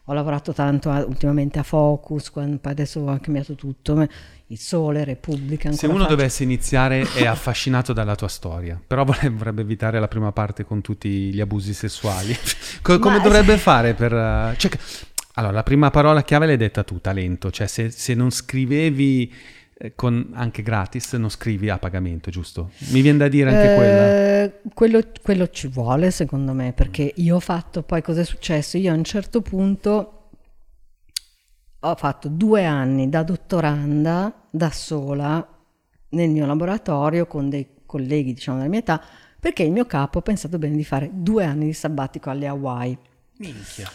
ho 0.04 0.12
lavorato 0.12 0.52
tanto 0.52 0.90
a- 0.90 1.04
ultimamente 1.04 1.58
a 1.58 1.62
Focus, 1.62 2.30
quando- 2.30 2.58
poi 2.58 2.72
adesso 2.72 3.00
ho 3.00 3.18
cambiato 3.20 3.54
tutto, 3.54 4.06
il 4.50 4.58
Sole, 4.58 5.04
Repubblica, 5.04 5.70
Se 5.70 5.86
uno 5.86 5.98
faccio. 5.98 6.08
dovesse 6.08 6.42
iniziare 6.42 7.06
è 7.14 7.24
affascinato 7.24 7.92
dalla 7.92 8.16
tua 8.16 8.26
storia, 8.26 8.80
però 8.84 9.04
vorrebbe 9.04 9.60
evitare 9.60 10.00
la 10.00 10.08
prima 10.08 10.32
parte 10.32 10.64
con 10.64 10.80
tutti 10.80 11.08
gli 11.32 11.40
abusi 11.40 11.72
sessuali. 11.72 12.36
Co- 12.82 12.98
come 12.98 13.18
Ma- 13.18 13.22
dovrebbe 13.22 13.56
fare 13.58 13.94
per... 13.94 14.12
eh, 14.12 14.54
cioè, 14.56 14.70
allora, 15.34 15.52
la 15.52 15.62
prima 15.62 15.90
parola 15.90 16.22
chiave 16.24 16.46
l'hai 16.46 16.56
detta 16.56 16.82
tu, 16.82 17.00
talento. 17.00 17.52
Cioè, 17.52 17.68
se, 17.68 17.90
se 17.90 18.14
non 18.14 18.30
scrivevi 18.30 19.32
eh, 19.78 19.92
con, 19.94 20.30
anche 20.34 20.62
gratis, 20.62 21.12
non 21.12 21.30
scrivi 21.30 21.70
a 21.70 21.78
pagamento, 21.78 22.30
giusto? 22.30 22.70
Mi 22.88 23.02
viene 23.02 23.18
da 23.18 23.28
dire 23.28 23.54
anche 23.54 23.74
quella. 23.76 24.42
Eh, 24.42 24.52
quello, 24.74 25.00
quello 25.22 25.48
ci 25.50 25.68
vuole 25.68 26.10
secondo 26.10 26.52
me 26.54 26.72
perché 26.72 27.12
io 27.14 27.36
ho 27.36 27.40
fatto 27.40 27.82
poi 27.82 28.02
cosa 28.02 28.22
è 28.22 28.24
successo? 28.24 28.76
Io 28.78 28.90
a 28.92 28.96
un 28.96 29.04
certo 29.04 29.42
punto 29.42 30.19
ho 31.80 31.94
fatto 31.94 32.28
due 32.28 32.64
anni 32.64 33.08
da 33.08 33.22
dottoranda 33.22 34.32
da 34.50 34.70
sola 34.70 35.46
nel 36.10 36.28
mio 36.28 36.46
laboratorio 36.46 37.26
con 37.26 37.48
dei 37.48 37.66
colleghi 37.86 38.34
diciamo 38.34 38.58
della 38.58 38.68
mia 38.68 38.80
età 38.80 39.00
perché 39.40 39.62
il 39.62 39.72
mio 39.72 39.86
capo 39.86 40.18
ha 40.18 40.22
pensato 40.22 40.58
bene 40.58 40.76
di 40.76 40.84
fare 40.84 41.08
due 41.12 41.44
anni 41.44 41.66
di 41.66 41.72
sabbatico 41.72 42.28
alle 42.28 42.46
Hawaii 42.46 42.98
Minchia. 43.38 43.90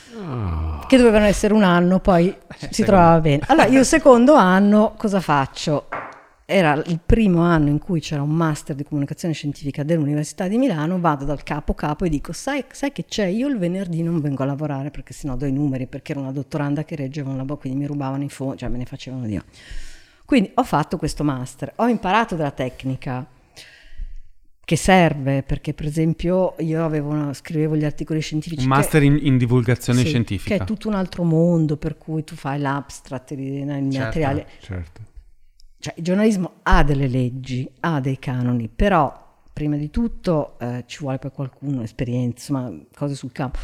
che 0.88 0.98
dovevano 0.98 1.26
essere 1.26 1.54
un 1.54 1.62
anno, 1.62 2.00
poi 2.00 2.36
si 2.58 2.68
sai 2.72 2.86
trovava 2.86 3.20
bene. 3.22 3.44
Allora, 3.46 3.68
io 3.68 3.82
il 3.82 3.86
secondo 3.86 4.34
anno 4.34 4.96
cosa 4.98 5.20
faccio? 5.22 5.86
Era 6.48 6.74
il 6.86 7.00
primo 7.04 7.42
anno 7.42 7.70
in 7.70 7.80
cui 7.80 8.00
c'era 8.00 8.22
un 8.22 8.30
master 8.30 8.76
di 8.76 8.84
comunicazione 8.84 9.34
scientifica 9.34 9.82
dell'Università 9.82 10.48
di 10.48 10.60
Milano, 10.60 11.00
vado 11.00 11.26
dal 11.26 11.42
capo 11.42 11.74
capo 11.74 12.06
e 12.06 12.10
dico, 12.10 12.34
sai, 12.34 12.64
sai 12.72 12.92
che 12.92 13.06
c'è? 13.06 13.26
Io 13.26 13.48
il 13.48 13.58
venerdì 13.58 14.04
non 14.04 14.22
vengo 14.22 14.44
a 14.44 14.46
lavorare 14.46 14.92
perché 14.92 15.12
sennò 15.12 15.36
do 15.36 15.48
i 15.48 15.52
numeri, 15.52 15.88
perché 15.88 16.12
era 16.12 16.22
una 16.22 16.32
dottoranda 16.32 16.84
che 16.84 16.96
reggeva 16.96 17.32
un 17.32 17.38
lavoro, 17.38 17.58
quindi 17.58 17.80
mi 17.80 17.88
rubavano 17.88 18.24
i 18.24 18.30
fondi, 18.30 18.58
cioè 18.58 18.70
me 18.70 18.78
ne 18.78 18.86
facevano 18.86 19.26
Dio. 19.26 19.44
Quindi 20.24 20.52
ho 20.54 20.64
fatto 20.64 20.98
questo 20.98 21.24
master, 21.24 21.74
ho 21.78 21.88
imparato 21.88 22.36
della 22.36 22.52
tecnica 22.52 23.26
che 24.64 24.76
serve, 24.76 25.42
perché 25.42 25.74
per 25.74 25.86
esempio 25.88 26.54
io 26.60 26.86
avevo 26.86 27.10
una- 27.10 27.34
scrivevo 27.34 27.76
gli 27.76 27.86
articoli 27.86 28.20
scientifici. 28.22 28.62
Un 28.66 28.70
che- 28.72 28.76
master 28.78 29.02
in, 29.04 29.18
in 29.20 29.38
divulgazione 29.40 30.02
sì, 30.02 30.08
scientifica. 30.08 30.58
Che 30.58 30.62
è 30.62 30.66
tutto 30.66 30.88
un 30.90 30.94
altro 30.94 31.24
mondo 31.24 31.78
per 31.78 31.98
cui 31.98 32.24
tu 32.24 32.36
fai 32.36 32.60
l'abstract, 32.60 33.32
il 33.32 33.40
il 33.40 33.68
Certo. 33.68 33.98
materiale. 33.98 34.48
Certo. 34.60 35.02
Cioè, 35.86 35.94
il 35.98 36.04
giornalismo 36.04 36.54
ha 36.64 36.82
delle 36.84 37.08
leggi, 37.08 37.70
ha 37.82 38.00
dei 38.00 38.18
canoni, 38.18 38.70
però 38.76 39.44
prima 39.54 39.78
di 39.78 39.92
tutto 39.92 40.58
eh, 40.58 40.84
ci 40.88 40.98
vuole 41.02 41.20
poi 41.20 41.30
qualcuno, 41.30 41.84
esperienza, 41.84 42.58
insomma, 42.58 42.86
cose 42.96 43.14
sul 43.14 43.32
campo. 43.32 43.60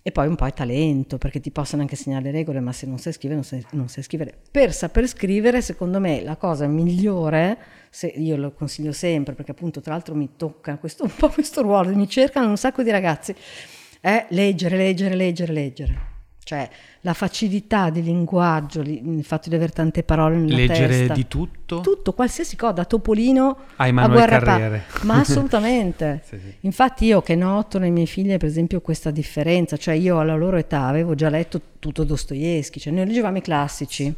E 0.00 0.12
poi 0.12 0.28
un 0.28 0.36
po' 0.36 0.46
è 0.46 0.52
talento, 0.52 1.18
perché 1.18 1.40
ti 1.40 1.50
possono 1.50 1.82
anche 1.82 1.96
segnare 1.96 2.26
le 2.26 2.30
regole, 2.30 2.60
ma 2.60 2.70
se 2.70 2.86
non 2.86 2.98
sai 2.98 3.12
scrivere, 3.14 3.40
non 3.40 3.42
sai, 3.42 3.66
non 3.72 3.88
sai 3.88 4.04
scrivere. 4.04 4.38
Per 4.48 4.72
saper 4.72 5.08
scrivere, 5.08 5.60
secondo 5.60 5.98
me, 5.98 6.22
la 6.22 6.36
cosa 6.36 6.68
migliore, 6.68 7.58
io 8.14 8.36
lo 8.36 8.52
consiglio 8.52 8.92
sempre, 8.92 9.34
perché 9.34 9.50
appunto 9.50 9.80
tra 9.80 9.94
l'altro 9.94 10.14
mi 10.14 10.36
tocca 10.36 10.76
questo, 10.76 11.02
un 11.02 11.16
po' 11.16 11.30
questo 11.30 11.62
ruolo, 11.62 11.92
mi 11.96 12.08
cercano 12.08 12.48
un 12.48 12.56
sacco 12.56 12.84
di 12.84 12.92
ragazzi, 12.92 13.34
è 14.00 14.26
leggere, 14.28 14.76
leggere, 14.76 15.16
leggere, 15.16 15.52
leggere. 15.52 16.14
Cioè 16.46 16.68
la 17.00 17.12
facilità 17.12 17.90
di 17.90 18.04
linguaggio, 18.04 18.80
li- 18.80 19.02
il 19.16 19.24
fatto 19.24 19.48
di 19.48 19.56
avere 19.56 19.72
tante 19.72 20.04
parole 20.04 20.36
nella 20.36 20.54
Leggere 20.58 20.86
testa. 20.98 21.14
di 21.14 21.26
tutto. 21.26 21.80
Tutto, 21.80 22.12
qualsiasi 22.12 22.54
cosa, 22.54 22.70
da 22.72 22.84
Topolino 22.84 23.56
A 23.74 23.84
a 23.86 24.06
Guerra 24.06 24.38
Pa- 24.38 24.44
Carriere. 24.44 24.84
Ma 25.02 25.14
assolutamente. 25.26 26.22
Sì, 26.24 26.38
sì. 26.38 26.54
Infatti 26.60 27.04
io 27.06 27.20
che 27.20 27.34
noto 27.34 27.80
nei 27.80 27.90
miei 27.90 28.06
figli 28.06 28.28
per 28.36 28.44
esempio 28.48 28.80
questa 28.80 29.10
differenza, 29.10 29.76
cioè 29.76 29.94
io 29.94 30.20
alla 30.20 30.36
loro 30.36 30.56
età 30.56 30.82
avevo 30.86 31.16
già 31.16 31.28
letto 31.30 31.60
tutto 31.80 32.04
Dostoevsky, 32.04 32.78
cioè 32.78 32.92
noi 32.92 33.06
leggevamo 33.06 33.38
i 33.38 33.42
classici. 33.42 34.14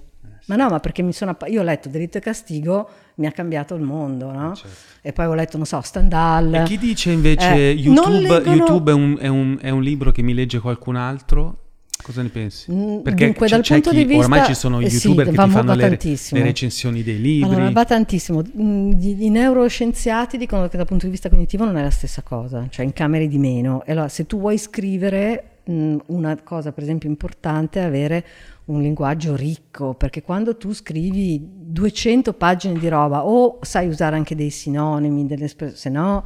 Ma 0.49 0.57
no, 0.57 0.69
ma 0.69 0.81
perché 0.81 1.01
mi 1.01 1.15
sono 1.15 1.31
appa- 1.31 1.47
io 1.47 1.63
ho 1.63 1.65
letto 1.65 1.89
Delitto 1.89 2.19
e 2.19 2.21
Castigo, 2.21 2.91
mi 3.17 3.27
ha 3.27 3.33
cambiato 3.33 3.75
il 3.75 3.81
mondo, 3.83 4.31
no? 4.33 4.53
E 5.01 5.15
poi 5.15 5.25
ho 5.25 5.35
letto, 5.35 5.57
non 5.57 5.65
so, 5.65 5.81
Stendhal. 5.81 6.53
E 6.53 6.63
chi 6.65 6.77
dice 6.77 7.11
invece 7.11 7.55
Eh, 7.55 7.71
YouTube, 7.73 8.19
leggono- 8.21 8.55
YouTube 8.55 8.91
è, 8.91 8.95
un, 8.95 9.17
è 9.19 9.29
un- 9.29 9.59
è 9.63 9.71
un 9.71 9.83
libro 9.83 10.13
che 10.13 10.21
mi 10.21 10.35
legge 10.35 10.59
qualcun 10.59 10.97
altro? 10.97 11.63
Cosa 12.03 12.23
ne 12.23 12.29
pensi? 12.29 12.71
Mm, 12.73 13.01
Perché 13.01 13.25
dunque, 13.27 13.49
dal 13.49 13.61
c'è 13.61 13.75
punto 13.75 13.91
chi, 13.91 13.97
di 13.97 14.05
vista- 14.05 14.23
ormai 14.25 14.45
ci 14.45 14.55
sono 14.55 14.81
eh, 14.81 14.89
sì, 14.89 15.07
youtuber 15.07 15.27
che 15.29 15.33
va- 15.35 15.45
ti 15.45 15.51
fanno 15.51 15.75
le, 15.75 15.89
le 16.01 16.43
recensioni 16.43 17.03
dei 17.03 17.21
libri. 17.21 17.49
Allora, 17.51 17.71
va 17.71 17.85
tantissimo. 17.85 18.43
Mm, 18.59 18.93
I 19.01 19.29
neuroscienziati 19.29 20.39
dicono 20.39 20.69
che 20.69 20.77
dal 20.77 20.87
punto 20.87 21.05
di 21.07 21.11
vista 21.11 21.29
cognitivo 21.29 21.65
non 21.65 21.77
è 21.77 21.83
la 21.83 21.91
stessa 21.91 22.23
cosa, 22.23 22.67
cioè 22.71 22.85
incameri 22.87 23.29
di 23.29 23.39
meno. 23.39 23.85
E 23.85 23.93
allora, 23.93 24.09
se 24.09 24.27
tu 24.27 24.39
vuoi 24.39 24.57
scrivere, 24.59 25.59
mm, 25.71 25.99
una 26.07 26.41
cosa 26.43 26.73
per 26.73 26.83
esempio 26.85 27.09
importante 27.11 27.81
è 27.81 27.85
avere 27.85 28.25
un 28.67 28.81
linguaggio 28.81 29.35
ricco, 29.37 29.95
perché 29.95 30.23
quando 30.23 30.57
tu 30.57 30.73
scrivi 30.73 31.41
200 31.43 32.33
pagine 32.35 32.79
di 32.79 32.89
roba 32.89 33.27
o 33.27 33.59
sai 33.63 33.89
usare 33.89 34.15
anche 34.17 34.35
dei 34.35 34.51
sinonimi, 34.51 35.27
delle 35.27 35.45
espressioni, 35.47 35.79
se 35.81 35.89
no 35.91 36.25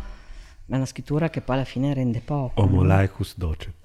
è 0.69 0.77
una 0.77 0.87
scrittura 0.87 1.29
che 1.31 1.41
poi 1.41 1.57
alla 1.57 1.65
fine 1.65 1.93
rende 1.95 2.21
poco. 2.25 2.61
no? 2.61 2.67
Homolaicus 2.69 3.35
docet, 3.37 3.82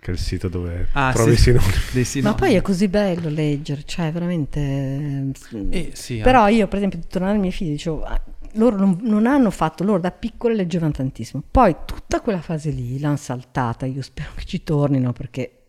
che 0.00 0.10
è 0.10 0.14
il 0.14 0.18
sito 0.18 0.48
dove 0.48 0.88
Ah, 0.92 1.12
trovi 1.12 1.36
sì. 1.36 1.42
sinonimi. 1.42 1.72
Dei 1.92 2.02
Ma 2.02 2.04
sinonimi. 2.08 2.40
poi 2.40 2.54
è 2.54 2.62
così 2.62 2.88
bello 2.88 3.28
leggere, 3.28 3.82
cioè 3.84 4.10
veramente... 4.12 5.30
Eh, 5.70 5.90
sì, 5.94 6.18
Però 6.18 6.48
io, 6.48 6.66
per 6.68 6.78
esempio, 6.78 7.00
tornando 7.08 7.34
ai 7.36 7.40
miei 7.40 7.52
figli, 7.52 7.70
dicevo, 7.70 8.02
ah, 8.02 8.20
loro 8.52 8.76
non, 8.76 8.98
non 9.02 9.26
hanno 9.26 9.50
fatto, 9.50 9.84
loro 9.84 9.98
da 10.00 10.10
piccole 10.10 10.54
leggevano 10.54 10.92
tantissimo. 10.92 11.42
Poi 11.50 11.76
tutta 11.84 12.20
quella 12.20 12.40
fase 12.40 12.70
lì 12.70 12.98
l'hanno 12.98 13.16
saltata, 13.16 13.84
io 13.86 14.02
spero 14.02 14.30
che 14.34 14.44
ci 14.44 14.62
tornino 14.64 15.12
perché... 15.12 15.64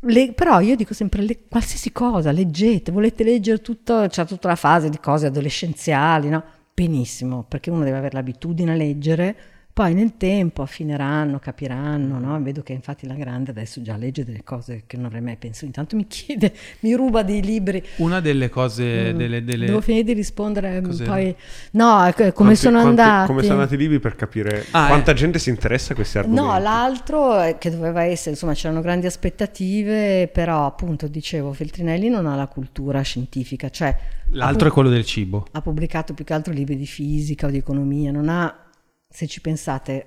le- 0.00 0.32
però 0.32 0.60
io 0.60 0.76
dico 0.76 0.94
sempre, 0.94 1.22
le- 1.22 1.46
qualsiasi 1.48 1.92
cosa, 1.92 2.32
leggete, 2.32 2.90
volete 2.90 3.22
leggere 3.24 3.60
tutto, 3.60 4.06
c'è 4.08 4.24
tutta 4.24 4.48
la 4.48 4.56
fase 4.56 4.88
di 4.88 4.98
cose 4.98 5.26
adolescenziali, 5.26 6.28
no? 6.30 6.42
Benissimo, 6.72 7.42
perché 7.44 7.68
uno 7.70 7.84
deve 7.84 7.98
avere 7.98 8.14
l'abitudine 8.14 8.72
a 8.72 8.74
leggere, 8.74 9.36
Poi 9.80 9.94
nel 9.94 10.18
tempo 10.18 10.60
affineranno, 10.60 11.38
capiranno, 11.38 12.18
no? 12.18 12.38
Vedo 12.42 12.62
che 12.62 12.74
infatti 12.74 13.06
la 13.06 13.14
grande 13.14 13.52
adesso 13.52 13.80
già 13.80 13.96
legge 13.96 14.26
delle 14.26 14.44
cose 14.44 14.82
che 14.86 14.98
non 14.98 15.06
avrei 15.06 15.22
mai 15.22 15.36
pensato. 15.36 15.64
Intanto 15.64 15.96
mi 15.96 16.06
chiede, 16.06 16.52
mi 16.80 16.92
ruba 16.92 17.22
dei 17.22 17.40
libri. 17.40 17.82
Una 17.96 18.20
delle 18.20 18.50
cose... 18.50 19.14
Mm. 19.14 19.16
Delle, 19.16 19.42
delle... 19.42 19.64
Devo 19.64 19.80
finire 19.80 20.04
di 20.04 20.12
rispondere 20.12 20.82
Cos'era? 20.82 21.10
poi... 21.10 21.34
No, 21.70 22.12
come 22.14 22.32
quanti, 22.32 22.56
sono 22.56 22.82
quanti, 22.82 23.00
andati... 23.00 23.26
Come 23.28 23.40
sono 23.40 23.54
andati 23.54 23.74
i 23.76 23.78
libri 23.78 24.00
per 24.00 24.16
capire 24.16 24.66
ah, 24.72 24.88
quanta 24.88 25.12
eh. 25.12 25.14
gente 25.14 25.38
si 25.38 25.48
interessa 25.48 25.92
a 25.92 25.94
questi 25.94 26.18
argomenti. 26.18 26.46
No, 26.46 26.58
l'altro 26.58 27.56
che 27.58 27.70
doveva 27.70 28.02
essere, 28.02 28.32
insomma 28.32 28.52
c'erano 28.52 28.82
grandi 28.82 29.06
aspettative, 29.06 30.28
però 30.30 30.66
appunto 30.66 31.08
dicevo, 31.08 31.54
Feltrinelli 31.54 32.10
non 32.10 32.26
ha 32.26 32.36
la 32.36 32.48
cultura 32.48 33.00
scientifica, 33.00 33.70
cioè... 33.70 33.96
L'altro 34.32 34.68
è 34.68 34.70
quello 34.70 34.90
del 34.90 35.06
cibo. 35.06 35.46
Ha 35.52 35.62
pubblicato 35.62 36.12
più 36.12 36.26
che 36.26 36.34
altro 36.34 36.52
libri 36.52 36.76
di 36.76 36.86
fisica 36.86 37.46
o 37.46 37.50
di 37.50 37.56
economia, 37.56 38.12
non 38.12 38.28
ha 38.28 38.68
se 39.10 39.26
ci 39.26 39.40
pensate, 39.40 40.06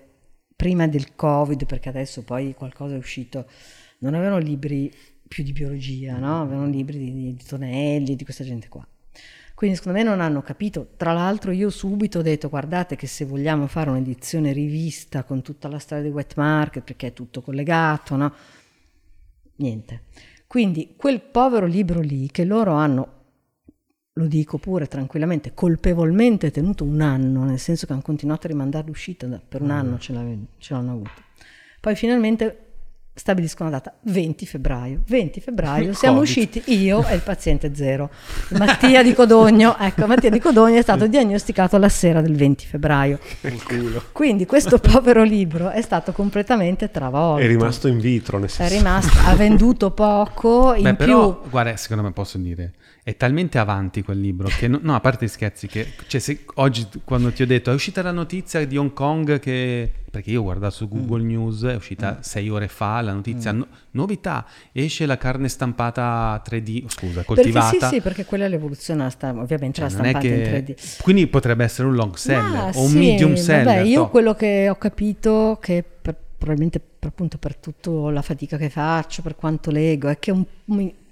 prima 0.55 0.87
del 0.87 1.13
Covid, 1.13 1.65
perché 1.65 1.89
adesso 1.89 2.23
poi 2.23 2.53
qualcosa 2.53 2.95
è 2.95 2.97
uscito, 2.97 3.45
non 3.99 4.13
avevano 4.13 4.37
libri 4.37 4.91
più 5.27 5.43
di 5.43 5.51
biologia, 5.51 6.17
no? 6.17 6.41
avevano 6.41 6.67
libri 6.67 6.97
di, 6.97 7.11
di, 7.11 7.33
di 7.33 7.43
Tonelli, 7.43 8.15
di 8.15 8.23
questa 8.23 8.43
gente 8.43 8.69
qua. 8.69 8.87
Quindi 9.55 9.75
secondo 9.77 9.99
me 9.99 10.03
non 10.03 10.19
hanno 10.19 10.41
capito. 10.41 10.93
Tra 10.97 11.13
l'altro 11.13 11.51
io 11.51 11.69
subito 11.69 12.19
ho 12.19 12.21
detto 12.21 12.49
guardate 12.49 12.95
che 12.95 13.07
se 13.07 13.25
vogliamo 13.25 13.67
fare 13.67 13.89
un'edizione 13.89 14.51
rivista 14.51 15.23
con 15.23 15.41
tutta 15.41 15.67
la 15.67 15.79
storia 15.79 16.03
di 16.03 16.09
wet 16.09 16.35
market, 16.35 16.83
perché 16.83 17.07
è 17.07 17.13
tutto 17.13 17.41
collegato, 17.41 18.15
no? 18.15 18.33
Niente. 19.57 20.03
Quindi 20.47 20.95
quel 20.95 21.21
povero 21.21 21.65
libro 21.65 21.99
lì 21.99 22.29
che 22.31 22.45
loro 22.45 22.73
hanno 22.73 23.22
lo 24.13 24.27
dico 24.27 24.57
pure 24.57 24.87
tranquillamente, 24.87 25.53
colpevolmente 25.53 26.51
tenuto 26.51 26.83
un 26.83 27.01
anno, 27.01 27.43
nel 27.43 27.59
senso 27.59 27.85
che 27.85 27.93
hanno 27.93 28.01
continuato 28.01 28.45
a 28.45 28.49
rimandare 28.49 28.85
l'uscita, 28.87 29.27
per 29.47 29.61
un 29.61 29.67
mm. 29.67 29.71
anno 29.71 29.97
ce, 29.97 30.13
ce 30.59 30.73
l'hanno 30.73 30.91
avuto. 30.91 31.21
Poi 31.79 31.95
finalmente 31.95 32.59
stabiliscono 33.15 33.69
la 33.69 33.77
data 33.77 33.95
20 34.01 34.45
febbraio. 34.45 35.01
20 35.05 35.39
febbraio 35.39 35.93
siamo 35.97 36.21
usciti 36.21 36.61
io 36.67 37.05
e 37.07 37.15
il 37.15 37.21
paziente 37.21 37.75
zero. 37.75 38.09
Mattia 38.49 39.03
di 39.03 39.13
Codogno, 39.13 39.77
ecco, 39.79 40.05
Mattia 40.05 40.29
di 40.29 40.39
Codogno 40.39 40.77
è 40.77 40.81
stato 40.81 41.07
diagnosticato 41.07 41.77
la 41.77 41.89
sera 41.89 42.21
del 42.21 42.35
20 42.35 42.65
febbraio. 42.65 43.19
Quindi 44.11 44.45
questo 44.45 44.77
povero 44.77 45.23
libro 45.23 45.69
è 45.69 45.81
stato 45.81 46.11
completamente 46.11 46.91
travolto. 46.91 47.43
È 47.43 47.47
rimasto 47.47 47.87
in 47.87 47.99
vitro, 47.99 48.37
nel 48.37 48.49
senso. 48.49 48.73
È 48.73 48.77
rimasto, 48.77 49.17
ha 49.25 49.35
venduto 49.35 49.91
poco, 49.91 50.73
in 50.75 50.83
Beh, 50.83 50.95
più... 50.95 51.05
Però, 51.05 51.43
guarda, 51.49 51.75
secondo 51.77 52.03
me 52.03 52.11
posso 52.11 52.37
dire 52.37 52.73
è 53.03 53.17
talmente 53.17 53.57
avanti 53.57 54.01
quel 54.01 54.17
libro 54.17 54.47
che 54.47 54.69
no, 54.69 54.79
no 54.81 54.95
a 54.95 55.01
parte 55.01 55.25
gli 55.25 55.29
scherzi 55.29 55.67
che 55.67 55.91
cioè 56.07 56.21
se, 56.21 56.45
oggi 56.55 56.87
quando 57.03 57.33
ti 57.33 57.41
ho 57.41 57.45
detto 57.45 57.69
è 57.69 57.73
uscita 57.73 58.01
la 58.01 58.13
notizia 58.13 58.65
di 58.65 58.77
Hong 58.77 58.93
Kong 58.93 59.39
che 59.39 59.91
perché 60.09 60.31
io 60.31 60.39
ho 60.39 60.43
guardato 60.43 60.73
su 60.73 60.87
Google 60.87 61.21
mm. 61.21 61.27
News 61.27 61.63
è 61.63 61.75
uscita 61.75 62.15
mm. 62.17 62.21
sei 62.21 62.47
ore 62.47 62.69
fa 62.69 63.01
la 63.01 63.11
notizia 63.11 63.51
mm. 63.51 63.57
no, 63.57 63.67
novità 63.91 64.45
esce 64.71 65.05
la 65.05 65.17
carne 65.17 65.49
stampata 65.49 66.41
3D 66.47 66.87
scusa 66.87 67.23
coltivata 67.25 67.71
perché 67.71 67.85
sì 67.87 67.95
sì 67.95 68.01
perché 68.01 68.23
quella 68.23 68.45
è 68.45 68.47
l'evoluzione 68.47 69.05
ovviamente 69.19 69.81
cioè, 69.81 69.83
la 69.83 69.89
stampata 69.89 70.19
che... 70.19 70.27
in 70.27 70.75
3D 70.75 71.01
quindi 71.01 71.27
potrebbe 71.27 71.65
essere 71.65 71.89
un 71.89 71.95
long 71.95 72.15
seller 72.15 72.41
Ma, 72.41 72.71
o 72.73 72.83
un 72.83 72.89
sì, 72.89 72.97
medium 72.99 73.35
seller 73.35 73.65
vabbè, 73.65 73.79
io 73.79 74.07
quello 74.07 74.33
che 74.33 74.69
ho 74.69 74.75
capito 74.75 75.57
che 75.61 75.83
per, 75.83 76.15
probabilmente 76.37 76.79
per, 76.79 77.09
appunto 77.09 77.37
per 77.37 77.57
tutta 77.57 77.89
la 78.11 78.21
fatica 78.21 78.55
che 78.55 78.69
faccio 78.69 79.21
per 79.21 79.35
quanto 79.35 79.71
leggo 79.71 80.07
è 80.07 80.17
che 80.19 80.31
un, 80.31 80.45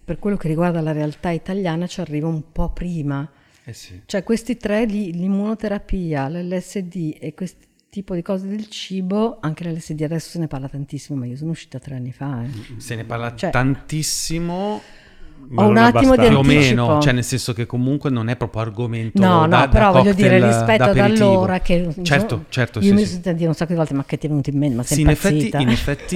per 0.04 0.20
quello 0.20 0.38
che 0.38 0.48
riguarda 0.48 0.82
la 0.82 0.92
realtà 0.92 1.30
italiana 1.30 1.88
ci 1.88 2.02
arriva 2.02 2.28
un 2.28 2.52
po' 2.52 2.72
prima. 2.72 3.30
Eh 3.64 3.74
sì. 3.74 4.02
Cioè 4.06 4.24
questi 4.24 4.58
tre, 4.58 4.86
l'immunoterapia, 4.86 6.30
l'LSD 6.30 7.18
e 7.20 7.34
questo 7.34 7.70
tipo 7.90 8.16
di 8.16 8.22
cose 8.22 8.48
del 8.48 8.68
cibo, 8.70 9.38
anche 9.42 9.66
l'LSD 9.66 10.02
adesso 10.02 10.30
se 10.30 10.40
ne 10.40 10.48
parla 10.48 10.70
tantissimo, 10.70 11.20
ma 11.20 11.26
io 11.26 11.36
sono 11.36 11.52
uscita 11.52 11.78
tre 11.78 11.96
anni 11.96 12.12
fa. 12.12 12.44
Eh. 12.44 12.80
Se 12.80 12.96
ne 12.96 13.04
parla 13.04 13.36
cioè, 13.36 13.50
tantissimo 13.52 14.82
ho 15.56 15.68
un 15.68 15.78
attimo 15.78 16.16
di 16.16 16.26
anticipo. 16.26 16.42
Più 16.42 16.52
o 16.52 16.60
meno, 16.60 17.02
cioè 17.02 17.14
nel 17.14 17.24
senso 17.24 17.54
che 17.54 17.66
comunque 17.66 18.10
non 18.10 18.30
è 18.30 18.36
proprio 18.36 18.62
argomento 18.62 19.22
No, 19.22 19.48
da, 19.48 19.66
no, 19.66 19.70
però 19.70 19.92
da 19.92 20.00
voglio 20.00 20.14
dire 20.14 20.46
rispetto 20.46 20.84
ad 20.84 20.98
allora 20.98 21.60
che... 21.60 21.94
Certo, 22.04 22.46
certo, 22.50 22.80
Io 22.80 22.86
sì, 22.86 22.92
mi 22.92 23.00
sì. 23.00 23.06
sono 23.06 23.14
sentita 23.14 23.32
dire 23.34 23.48
un 23.48 23.56
sacco 23.56 23.72
di 23.72 23.78
volte 23.78 23.94
ma 23.94 24.04
che 24.06 24.18
ti 24.18 24.26
è 24.26 24.30
venuto 24.30 24.50
in 24.50 24.58
mente, 24.58 24.76
ma 24.76 24.84
sei 24.84 24.98
sì, 24.98 25.02
in 25.04 25.10
effetti, 25.10 25.50
in 25.62 25.70
effetti, 25.70 26.16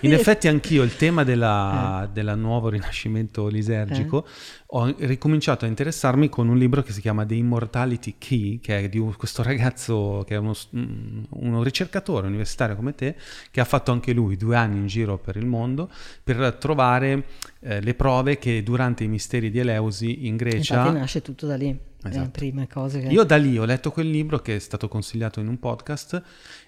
in 0.00 0.12
effetti 0.14 0.48
anch'io 0.48 0.82
il 0.82 0.96
tema 0.96 1.24
della, 1.24 2.04
eh. 2.04 2.08
della 2.12 2.34
nuovo 2.34 2.68
rinascimento 2.68 3.48
lisergico 3.48 4.24
eh 4.24 4.58
ho 4.72 4.94
ricominciato 4.98 5.64
a 5.64 5.68
interessarmi 5.68 6.28
con 6.28 6.48
un 6.48 6.56
libro 6.56 6.82
che 6.82 6.92
si 6.92 7.00
chiama 7.00 7.26
The 7.26 7.34
Immortality 7.34 8.14
Key, 8.18 8.60
che 8.60 8.78
è 8.78 8.88
di 8.88 9.00
questo 9.16 9.42
ragazzo 9.42 10.22
che 10.24 10.34
è 10.34 10.38
uno, 10.38 10.54
mm, 10.76 11.22
uno, 11.30 11.62
ricercatore 11.62 12.28
universitario 12.28 12.76
come 12.76 12.94
te, 12.94 13.16
che 13.50 13.60
ha 13.60 13.64
fatto 13.64 13.90
anche 13.90 14.12
lui 14.12 14.36
due 14.36 14.54
anni 14.54 14.78
in 14.78 14.86
giro 14.86 15.18
per 15.18 15.36
il 15.36 15.46
mondo 15.46 15.90
per 16.22 16.56
trovare 16.60 17.24
eh, 17.60 17.80
le 17.80 17.94
prove 17.94 18.38
che 18.38 18.62
durante 18.62 19.04
i 19.04 19.08
misteri 19.08 19.50
di 19.50 19.58
Eleusi 19.58 20.26
in 20.26 20.36
Grecia... 20.36 20.78
Infatti 20.78 20.98
nasce 20.98 21.22
tutto 21.22 21.46
da 21.46 21.56
lì. 21.56 21.88
Esatto. 22.02 22.24
Le 22.24 22.30
prime 22.30 22.66
cose 22.66 23.00
che... 23.00 23.08
Io 23.08 23.24
da 23.24 23.36
lì 23.36 23.58
ho 23.58 23.64
letto 23.64 23.90
quel 23.90 24.08
libro 24.08 24.38
che 24.40 24.56
è 24.56 24.58
stato 24.58 24.88
consigliato 24.88 25.40
in 25.40 25.48
un 25.48 25.58
podcast 25.58 26.22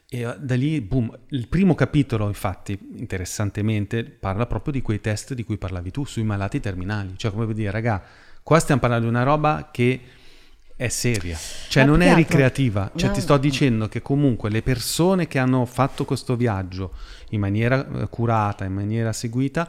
e 0.09 0.21
eh, 0.21 0.37
da 0.39 0.55
lì, 0.55 0.81
boom, 0.83 1.11
il 1.29 1.49
primo 1.49 1.75
capitolo, 1.75 2.27
infatti, 2.27 2.79
interessantemente, 2.97 4.05
parla 4.05 4.47
proprio 4.47 4.75
di 4.75 4.83
quei 4.83 5.01
test 5.01 5.33
di 5.33 5.43
cui 5.43 5.57
parlavi 5.57 5.91
tu, 5.91 6.05
sui 6.05 6.23
malati 6.23 6.61
terminali. 6.61 7.15
Cioè, 7.17 7.31
come 7.31 7.45
vuol 7.45 7.57
dire, 7.57 7.71
raga, 7.71 8.03
qua 8.43 8.59
stiamo 8.59 8.81
parlando 8.83 9.07
di 9.07 9.15
una 9.15 9.23
roba 9.23 9.71
che 9.73 10.01
è 10.77 10.89
seria, 10.89 11.39
cioè 11.69 11.85
non 11.85 12.03
è 12.03 12.15
ricreativa. 12.15 12.91
Cioè, 12.95 13.09
no. 13.09 13.15
ti 13.15 13.21
sto 13.23 13.39
dicendo 13.39 13.89
che 13.89 14.03
comunque 14.03 14.51
le 14.51 14.61
persone 14.61 15.29
che 15.29 15.39
hanno 15.39 15.65
fatto 15.65 16.05
questo 16.05 16.37
viaggio 16.37 16.93
in 17.31 17.41
maniera 17.41 18.03
eh, 18.03 18.09
curata, 18.09 18.65
in 18.65 18.75
maniera 18.75 19.15
seguita, 19.15 19.67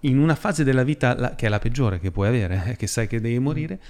in 0.00 0.18
una 0.18 0.34
fase 0.34 0.64
della 0.64 0.82
vita 0.82 1.18
la, 1.18 1.34
che 1.34 1.46
è 1.46 1.48
la 1.48 1.58
peggiore 1.58 1.98
che 1.98 2.10
puoi 2.10 2.28
avere, 2.28 2.64
eh, 2.66 2.76
che 2.76 2.86
sai 2.86 3.06
che 3.06 3.20
devi 3.20 3.38
morire, 3.38 3.80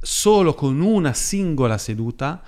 solo 0.00 0.54
con 0.54 0.80
una 0.80 1.12
singola 1.12 1.78
seduta 1.78 2.42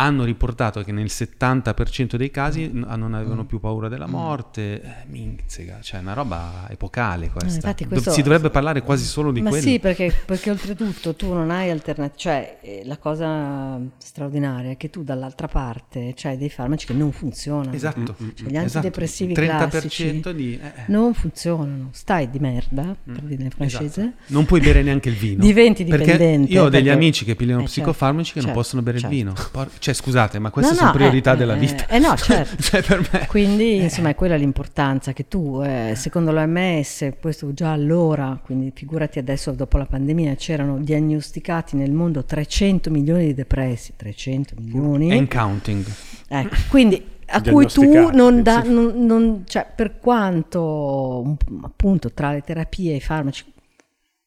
hanno 0.00 0.24
riportato 0.24 0.82
che 0.82 0.92
nel 0.92 1.06
70% 1.06 2.16
dei 2.16 2.30
casi 2.30 2.70
mm. 2.72 2.84
non 2.96 3.12
avevano 3.12 3.42
mm. 3.42 3.46
più 3.46 3.60
paura 3.60 3.88
della 3.88 4.06
mm. 4.06 4.10
morte. 4.10 4.82
Eh, 4.82 4.92
minzega, 5.06 5.80
cioè 5.82 6.00
una 6.00 6.14
roba 6.14 6.66
epocale 6.70 7.28
questa. 7.28 7.74
Eh, 7.76 7.86
questo... 7.86 8.10
Si 8.10 8.22
dovrebbe 8.22 8.48
parlare 8.48 8.82
quasi 8.82 9.04
solo 9.04 9.30
di 9.30 9.42
Ma 9.42 9.50
quello. 9.50 9.62
sì, 9.62 9.78
perché, 9.78 10.12
perché 10.24 10.50
oltretutto 10.50 11.14
tu 11.14 11.32
non 11.32 11.50
hai 11.50 11.70
alternative, 11.70 12.16
cioè 12.16 12.58
eh, 12.62 12.82
la 12.86 12.96
cosa 12.96 13.78
straordinaria 13.98 14.70
è 14.70 14.76
che 14.78 14.88
tu 14.88 15.02
dall'altra 15.02 15.48
parte 15.48 16.14
c'hai 16.16 16.38
dei 16.38 16.50
farmaci 16.50 16.86
che 16.86 16.94
non 16.94 17.12
funzionano. 17.12 17.74
Esatto. 17.74 18.16
Cioè, 18.16 18.48
gli 18.48 18.56
esatto. 18.56 18.78
antidepressivi 18.78 19.34
30% 19.34 19.68
classici 19.68 20.20
di... 20.34 20.58
Eh, 20.60 20.66
eh. 20.66 20.82
non 20.86 21.12
funzionano. 21.12 21.90
Stai 21.92 22.30
di 22.30 22.38
merda, 22.38 22.96
per 23.04 23.20
dire 23.20 23.42
in 23.42 23.50
francese. 23.50 24.00
Esatto. 24.00 24.14
Non 24.26 24.46
puoi 24.46 24.60
bere 24.60 24.82
neanche 24.82 25.10
il 25.10 25.16
vino. 25.16 25.42
Diventi 25.42 25.84
dipendente. 25.84 26.16
Perché 26.16 26.52
io 26.52 26.64
ho 26.64 26.68
degli 26.70 26.84
perché... 26.84 26.96
amici 26.96 27.24
che 27.26 27.36
pigliano 27.36 27.64
psicofarmaci 27.64 28.32
che 28.32 28.40
certo, 28.40 28.46
non 28.46 28.56
possono 28.56 28.82
bere 28.82 28.98
certo. 28.98 29.14
il 29.14 29.20
vino. 29.20 29.34
Por- 29.50 29.70
cioè, 29.78 29.89
scusate, 29.94 30.38
ma 30.38 30.50
queste 30.50 30.72
no, 30.72 30.76
sono 30.78 30.90
no, 30.90 30.96
priorità 30.96 31.32
eh, 31.32 31.36
della 31.36 31.54
vita. 31.54 31.86
Eh, 31.86 31.98
no, 31.98 32.14
certo. 32.18 32.62
cioè, 32.62 32.82
per 32.82 33.08
me. 33.12 33.26
Quindi, 33.26 33.78
eh. 33.78 33.82
insomma, 33.84 34.10
è 34.10 34.14
quella 34.14 34.36
l'importanza 34.36 35.12
che 35.12 35.28
tu, 35.28 35.60
eh, 35.62 35.94
secondo 35.96 36.32
l'OMS, 36.32 37.10
questo 37.20 37.52
già 37.52 37.72
allora, 37.72 38.38
quindi 38.42 38.72
figurati 38.74 39.18
adesso 39.18 39.52
dopo 39.52 39.78
la 39.78 39.86
pandemia, 39.86 40.34
c'erano 40.34 40.78
diagnosticati 40.78 41.76
nel 41.76 41.92
mondo 41.92 42.24
300 42.24 42.90
milioni 42.90 43.26
di 43.26 43.34
depressi, 43.34 43.94
300 43.96 44.54
milioni. 44.58 45.12
And 45.12 45.28
counting. 45.28 45.84
Ecco, 46.28 46.56
quindi 46.68 47.04
a 47.32 47.42
cui 47.42 47.66
tu 47.66 48.10
non 48.12 48.42
dà, 48.42 48.62
non, 48.62 48.92
non, 49.04 49.44
cioè 49.46 49.66
per 49.74 49.98
quanto 49.98 51.36
appunto 51.62 52.12
tra 52.12 52.32
le 52.32 52.42
terapie 52.42 52.92
e 52.92 52.96
i 52.96 53.00
farmaci 53.00 53.44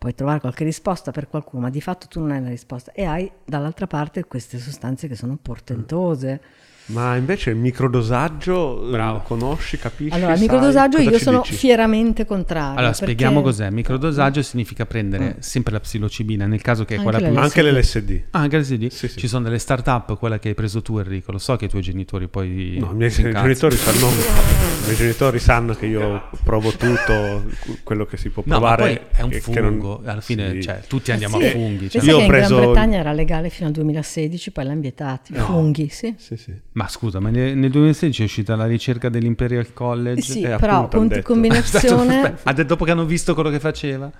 puoi 0.03 0.15
trovare 0.15 0.41
qualche 0.41 0.65
risposta 0.65 1.11
per 1.11 1.29
qualcuno, 1.29 1.61
ma 1.61 1.69
di 1.69 1.79
fatto 1.79 2.07
tu 2.07 2.19
non 2.19 2.31
hai 2.31 2.41
la 2.41 2.49
risposta 2.49 2.91
e 2.91 3.05
hai 3.05 3.31
dall'altra 3.45 3.87
parte 3.87 4.25
queste 4.25 4.59
sostanze 4.59 5.07
che 5.07 5.15
sono 5.15 5.37
portentose. 5.41 6.41
Ma 6.85 7.15
invece 7.15 7.51
il 7.51 7.55
microdosaggio 7.55 8.87
Bravo. 8.89 9.19
conosci, 9.19 9.77
capisci? 9.77 10.13
Allora, 10.13 10.33
il 10.33 10.41
microdosaggio 10.41 10.97
io 10.99 11.17
sono 11.17 11.39
dici? 11.41 11.53
fieramente 11.53 12.25
contrario. 12.25 12.71
Allora, 12.71 12.87
perché... 12.87 13.03
spieghiamo 13.05 13.41
cos'è. 13.41 13.67
Il 13.67 13.73
microdosaggio 13.73 14.41
significa 14.41 14.85
prendere 14.85 15.35
mm. 15.37 15.39
sempre 15.39 15.71
la 15.73 15.79
psilocibina, 15.79 16.45
nel 16.45 16.61
caso 16.61 16.83
che 16.83 16.95
è 16.95 16.97
anche 16.97 17.09
quella 17.09 17.29
più... 17.29 17.39
Anche 17.39 17.63
l'LSD. 17.63 18.23
Ah, 18.31 18.39
anche 18.39 18.57
l'LSD? 18.57 18.87
Sì, 18.87 19.07
sì. 19.07 19.19
Ci 19.19 19.27
sono 19.29 19.45
delle 19.45 19.59
start-up, 19.59 20.17
quella 20.17 20.39
che 20.39 20.49
hai 20.49 20.55
preso 20.55 20.81
tu 20.81 20.97
Enrico, 20.97 21.31
lo 21.31 21.37
so 21.37 21.55
che 21.55 21.65
i 21.65 21.69
tuoi 21.69 21.81
genitori 21.81 22.27
poi... 22.27 22.77
No, 22.79 22.91
i 22.91 22.95
miei 22.95 23.09
genitori 23.09 23.77
sanno... 23.77 24.09
I 24.83 24.85
miei 24.87 24.97
genitori 24.97 25.39
sanno 25.39 25.73
che 25.75 25.85
io 25.85 26.23
provo 26.43 26.71
tutto 26.71 27.45
quello 27.83 28.05
che 28.05 28.17
si 28.17 28.27
può 28.27 28.43
provare. 28.43 29.07
No, 29.13 29.17
è 29.17 29.21
un 29.21 29.31
fungo, 29.31 29.99
non... 30.01 30.09
alla 30.09 30.19
fine 30.19 30.55
sì. 30.55 30.63
cioè, 30.63 30.81
tutti 30.85 31.13
andiamo 31.13 31.39
sì. 31.39 31.45
a 31.45 31.49
funghi. 31.51 31.89
Cioè. 31.89 32.03
Io 32.03 32.17
ho 32.17 32.25
preso... 32.25 32.55
in 32.55 32.59
Gran 32.59 32.71
Bretagna 32.73 32.97
era 32.97 33.13
legale 33.13 33.49
fino 33.49 33.67
al 33.67 33.73
2016, 33.73 34.51
poi 34.51 34.65
l'hanno 34.65 34.81
vietato. 34.81 35.33
No. 35.37 35.45
Funghi, 35.45 35.87
sì. 35.87 36.13
Sì, 36.17 36.35
sì. 36.35 36.53
Ma 36.75 36.87
scusa, 36.87 37.19
ma 37.19 37.29
nel, 37.29 37.55
nel 37.55 37.69
2016 37.69 38.21
è 38.21 38.25
uscita 38.25 38.55
la 38.55 38.65
ricerca 38.65 39.07
dell'Imperial 39.09 39.73
College. 39.73 40.21
Sì, 40.21 40.41
Eh, 40.41 40.55
però 40.57 40.87
detto. 41.07 41.21
combinazione... 41.21 42.37
Ha 42.43 42.51
detto 42.53 42.67
dopo 42.69 42.83
che 42.85 42.91
hanno 42.91 43.05
visto 43.05 43.35
quello 43.35 43.51
che 43.51 43.59
faceva. 43.59 44.11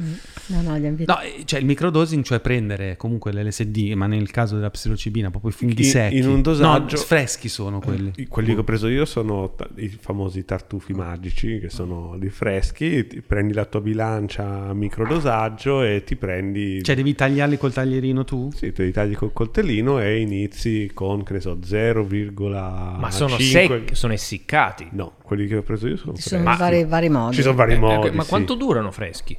no, 0.47 0.61
no, 0.61 0.77
gli 0.77 0.85
ambienti... 0.85 1.05
No, 1.07 1.19
eh, 1.21 1.41
cioè 1.45 1.59
il 1.59 1.65
microdosing, 1.65 2.23
cioè 2.23 2.39
prendere 2.41 2.95
comunque 2.95 3.33
l'LSD, 3.33 3.93
ma 3.93 4.05
nel 4.05 4.29
caso 4.29 4.55
della 4.55 4.69
psilocibina, 4.69 5.31
proprio 5.31 5.49
i 5.49 5.53
funghi 5.55 5.81
In- 5.83 5.89
secchi. 5.89 6.17
in 6.17 6.27
un 6.27 6.41
dosaggio- 6.43 6.95
No, 6.95 7.01
freschi 7.01 7.49
sono 7.49 7.79
quelli. 7.79 8.11
I- 8.17 8.27
Quelli 8.27 8.53
che 8.53 8.59
ho 8.59 8.63
preso 8.63 8.87
io 8.87 9.05
sono 9.05 9.53
ta- 9.55 9.67
i 9.77 9.87
famosi 9.89 10.45
tartufi 10.45 10.93
magici, 10.93 11.57
che 11.59 11.69
sono 11.69 12.15
li 12.19 12.29
freschi, 12.29 13.07
ti 13.07 13.21
prendi 13.21 13.53
la 13.53 13.65
tua 13.65 13.81
bilancia 13.81 14.67
a 14.67 14.73
microdosaggio 14.73 15.81
e 15.81 16.03
ti 16.05 16.15
prendi... 16.15 16.83
Cioè 16.83 16.95
devi 16.95 17.15
tagliarli 17.15 17.57
col 17.57 17.73
taglierino 17.73 18.23
tu? 18.23 18.49
Sì, 18.53 18.71
te 18.71 18.83
li 18.83 18.91
tagli 18.91 19.15
col 19.15 19.33
coltellino 19.33 19.99
e 19.99 20.19
inizi 20.19 20.91
con, 20.93 21.23
che 21.23 21.33
ne 21.33 21.39
so, 21.39 21.57
0,5... 21.57 22.41
Ma 22.49 23.09
sono 23.11 23.37
secchi, 23.37 23.95
sono 23.95 24.13
essiccati. 24.13 24.87
No, 24.91 25.13
quelli 25.23 25.47
che 25.47 25.57
ho 25.57 25.61
preso 25.63 25.87
io 25.87 25.97
sono 25.97 26.13
Ci 26.15 26.21
freschi. 26.21 26.43
sono 26.43 26.57
vari, 26.57 26.85
vari 26.85 27.09
modi. 27.09 27.35
Ci 27.35 27.41
sono 27.41 27.55
vari 27.55 27.73
Eh, 27.73 27.77
modi, 27.77 28.09
ma 28.11 28.23
sì. 28.23 28.29
quanto 28.29 28.55
durano 28.55 28.91
freschi? 28.91 29.37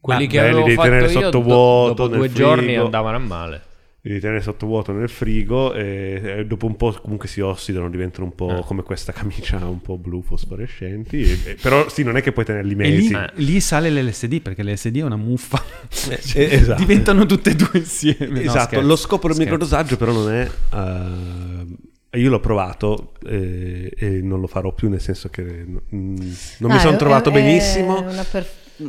Quelli 0.00 0.24
Ma 0.26 0.30
che 0.30 0.36
beh, 0.38 0.42
li 0.44 0.48
avevo 0.50 0.64
devi 0.64 0.74
fatto 0.76 0.88
tenere 0.88 1.08
sotto 1.08 1.30
do- 1.30 1.40
vuoto, 1.42 1.94
dopo 1.94 2.08
nel 2.10 2.18
due 2.18 2.32
giorni 2.32 2.64
frigo. 2.64 2.84
andavano 2.84 3.16
a 3.16 3.20
male. 3.20 3.62
Li 4.04 4.10
devi 4.10 4.20
tenere 4.20 4.42
sottovuoto 4.42 4.92
nel 4.92 5.08
frigo 5.08 5.72
e, 5.72 6.20
e 6.22 6.44
dopo 6.44 6.66
un 6.66 6.76
po' 6.76 6.92
comunque 7.00 7.26
si 7.26 7.40
ossidano, 7.40 7.88
diventano 7.88 8.26
un 8.26 8.34
po' 8.34 8.58
Eh. 8.58 8.62
come 8.66 8.82
questa 8.82 9.12
camicia 9.12 9.56
un 9.64 9.80
po' 9.80 9.96
blu 9.96 10.20
fosforescenti. 10.20 11.22
e- 11.22 11.38
e- 11.52 11.54
però 11.54 11.88
sì, 11.88 12.02
non 12.02 12.18
è 12.18 12.20
che 12.20 12.30
puoi 12.32 12.44
tenerli 12.44 12.72
E 12.72 12.76
mesi. 12.76 13.08
lì, 13.08 13.14
Eh. 13.14 13.30
lì 13.36 13.60
sale 13.60 13.88
l'LSD 13.90 14.42
perché 14.42 14.62
l'LSD 14.62 14.98
è 14.98 15.02
una 15.04 15.16
muffa. 15.16 15.62
Eh, 16.10 16.20
esatto. 16.52 16.80
Diventano 16.82 17.24
tutte 17.24 17.52
e 17.52 17.54
due 17.56 17.70
insieme. 17.72 18.26
No, 18.28 18.40
esatto, 18.40 18.66
scherzo, 18.66 18.86
lo 18.86 18.96
scopo 18.96 19.28
del 19.28 19.38
microdosaggio 19.38 19.96
però 19.96 20.12
non 20.12 20.30
è... 20.30 20.50
eh, 20.74 21.66
io 22.14 22.30
l'ho 22.30 22.40
provato 22.40 23.12
eh, 23.26 23.92
e 23.96 24.08
non 24.22 24.40
lo 24.40 24.46
farò 24.46 24.72
più 24.72 24.88
nel 24.88 25.00
senso 25.00 25.28
che 25.28 25.42
non 25.88 26.14
No, 26.58 26.68
mi 26.68 26.78
sono 26.78 26.96
trovato 26.96 27.30
è- 27.30 27.32
benissimo. 27.32 28.04
è 28.04 28.12
una 28.12 28.24
per, 28.24 28.46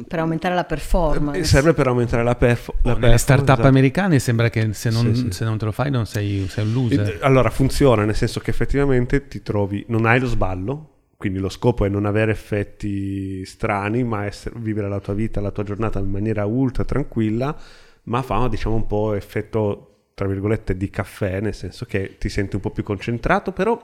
per 0.07 0.19
aumentare 0.19 0.55
la 0.55 0.63
performance. 0.63 1.39
Eh, 1.39 1.43
Serve 1.43 1.73
per 1.73 1.87
aumentare 1.87 2.23
la, 2.23 2.35
perf- 2.35 2.67
la 2.69 2.73
Oh, 2.73 2.77
nelle 2.79 2.83
performance, 2.93 3.17
startup 3.23 3.49
esatto. 3.49 3.67
americane 3.67 4.19
sembra 4.19 4.49
che 4.49 4.73
se 4.73 4.89
non, 4.89 5.13
Sì, 5.13 5.21
sì. 5.21 5.31
se 5.31 5.45
non 5.45 5.57
te 5.57 5.65
lo 5.65 5.71
fai 5.71 5.91
non 5.91 6.05
sei, 6.05 6.45
sei 6.49 6.65
un 6.65 6.73
loser. 6.73 7.07
Eh, 7.07 7.17
Allora 7.21 7.49
funziona 7.49 8.03
nel 8.05 8.15
senso 8.15 8.39
che 8.39 8.49
effettivamente 8.51 9.27
ti 9.27 9.41
trovi, 9.43 9.83
non 9.89 10.05
hai 10.05 10.19
lo 10.19 10.27
sballo, 10.27 10.89
quindi 11.17 11.39
lo 11.39 11.49
scopo 11.49 11.85
è 11.85 11.89
non 11.89 12.05
avere 12.05 12.31
effetti 12.31 13.45
strani, 13.45 14.03
ma 14.03 14.25
essere- 14.25 14.55
vivere 14.59 14.89
la 14.89 14.99
tua 14.99 15.13
vita, 15.13 15.39
la 15.41 15.51
tua 15.51 15.63
giornata 15.63 15.99
in 15.99 16.09
maniera 16.09 16.45
ultra 16.45 16.83
tranquilla, 16.83 17.55
ma 18.03 18.21
fa 18.21 18.47
diciamo 18.47 18.75
un 18.75 18.85
po' 18.87 19.13
effetto 19.13 19.94
tra 20.15 20.27
virgolette 20.27 20.77
di 20.77 20.89
caffè, 20.89 21.41
nel 21.41 21.53
senso 21.53 21.83
che 21.85 22.15
ti 22.17 22.29
senti 22.29 22.55
un 22.55 22.61
po' 22.61 22.71
più 22.71 22.83
concentrato, 22.83 23.51
però 23.51 23.77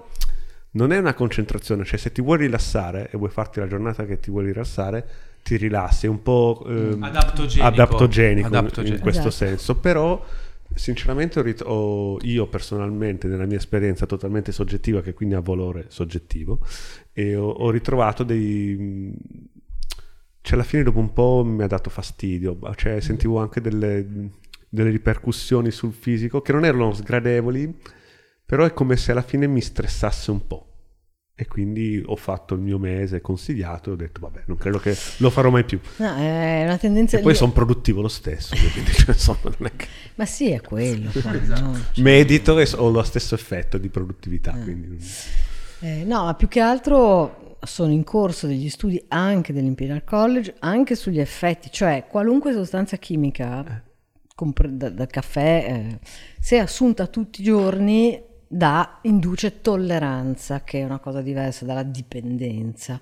non 0.72 0.94
è 0.94 0.98
una 0.98 1.14
concentrazione, 1.14 1.84
cioè 1.84 2.00
se 2.00 2.14
ti 2.14 2.22
vuoi 2.22 2.38
rilassare 2.38 3.10
e 3.12 3.18
vuoi 3.18 3.30
farti 3.30 3.60
la 3.60 3.68
giornata 3.68 4.06
che 4.06 4.18
ti 4.22 4.32
vuoi 4.32 4.46
rilassare, 4.46 5.06
ti 5.44 5.58
rilassi, 5.58 6.06
è 6.06 6.10
un 6.10 6.22
po' 6.24 6.64
ehm, 6.66 7.04
Adatogenico. 7.04 7.68
adatogenico 7.68 8.48
in- 8.48 8.56
Adatogenico. 8.56 8.96
in 8.96 9.02
questo 9.02 9.28
Esatto. 9.28 9.46
senso, 9.46 9.76
però 9.76 10.26
sinceramente 10.74 11.40
ho 11.40 11.42
rit- 11.42 11.64
ho- 11.66 12.18
io 12.22 12.48
personalmente 12.48 13.28
nella 13.28 13.46
mia 13.46 13.58
esperienza 13.58 14.06
totalmente 14.06 14.54
soggettiva 14.54 15.02
che 15.02 15.14
quindi 15.14 15.36
ha 15.36 15.42
valore 15.42 15.88
soggettivo 15.90 16.60
e 17.12 17.36
ho, 17.36 17.50
ho 17.50 17.70
ritrovato 17.72 18.24
dei 18.24 19.12
cioè 20.40 20.54
alla 20.54 20.64
fine 20.64 20.84
dopo 20.84 21.00
un 21.00 21.12
po' 21.12 21.44
mi 21.46 21.62
ha 21.64 21.68
dato 21.68 21.90
fastidio 21.90 22.58
cioè 22.78 23.02
sentivo 23.02 23.40
anche 23.40 23.60
delle, 23.60 24.08
delle 24.74 24.90
ripercussioni 24.90 25.70
sul 25.70 25.92
fisico 25.92 26.42
che 26.42 26.54
non 26.54 26.64
erano 26.64 26.94
sgradevoli 26.94 27.78
però 28.46 28.64
è 28.66 28.74
come 28.74 28.96
se 28.96 29.12
alla 29.12 29.22
fine 29.22 29.46
mi 29.48 29.60
stressasse 29.62 30.32
un 30.32 30.48
po' 30.48 30.66
e 31.36 31.46
quindi 31.48 32.02
ho 32.06 32.16
fatto 32.16 32.54
il 32.54 32.62
mio 32.62 32.78
mese 32.78 33.20
consigliato 33.20 33.90
e 33.90 33.94
ho 33.94 33.96
detto 33.98 34.20
vabbè 34.22 34.44
non 34.46 34.58
credo 34.58 34.80
che 34.80 34.96
lo 35.18 35.30
farò 35.30 35.50
mai 35.50 35.66
più 35.66 35.80
No, 35.98 36.16
è 36.16 36.64
una 36.64 36.78
tendenza 36.78 37.18
e 37.18 37.22
poi 37.22 37.36
sono 37.36 37.52
produttivo 37.52 38.02
lo 38.02 38.08
stesso 38.08 38.56
quindi 38.74 38.92
cioè, 38.96 39.10
insomma 39.14 39.40
non 39.58 39.68
è 39.68 39.72
che 39.76 39.88
Ma 40.16 40.26
sì, 40.26 40.52
è 40.52 40.62
quello. 40.62 41.10
poi, 41.12 41.38
Esatto. 41.42 41.62
no? 41.62 41.78
medito 41.98 42.58
e 42.60 42.70
ho 42.76 42.90
lo 42.90 43.04
stesso 43.04 43.36
effetto 43.36 43.78
di 43.78 43.90
produttività 43.90 44.52
quindi 44.54 44.88
non- 44.88 45.00
Eh, 45.82 46.04
no, 46.06 46.26
ma 46.26 46.34
più 46.36 46.48
che 46.48 46.60
altro 46.62 47.58
sono 47.64 47.92
in 47.92 48.04
corso 48.04 48.48
degli 48.48 48.70
studi 48.70 49.04
anche 49.10 49.52
dell'Imperial 49.54 50.04
College, 50.04 50.56
anche 50.60 50.96
sugli 50.96 51.20
effetti, 51.20 51.70
cioè 51.72 52.06
qualunque 52.08 52.54
sostanza 52.54 52.98
chimica, 52.98 53.84
compre- 54.36 54.76
da- 54.76 54.90
dal 54.90 55.08
caffè, 55.08 55.66
eh, 55.68 56.00
se 56.40 56.60
assunta 56.60 57.08
tutti 57.08 57.42
i 57.42 57.44
giorni, 57.44 58.22
dà, 58.48 59.00
induce 59.04 59.62
tolleranza, 59.62 60.64
che 60.64 60.82
è 60.82 60.84
una 60.84 61.00
cosa 61.00 61.22
diversa 61.22 61.66
dalla 61.66 61.84
dipendenza. 61.84 63.00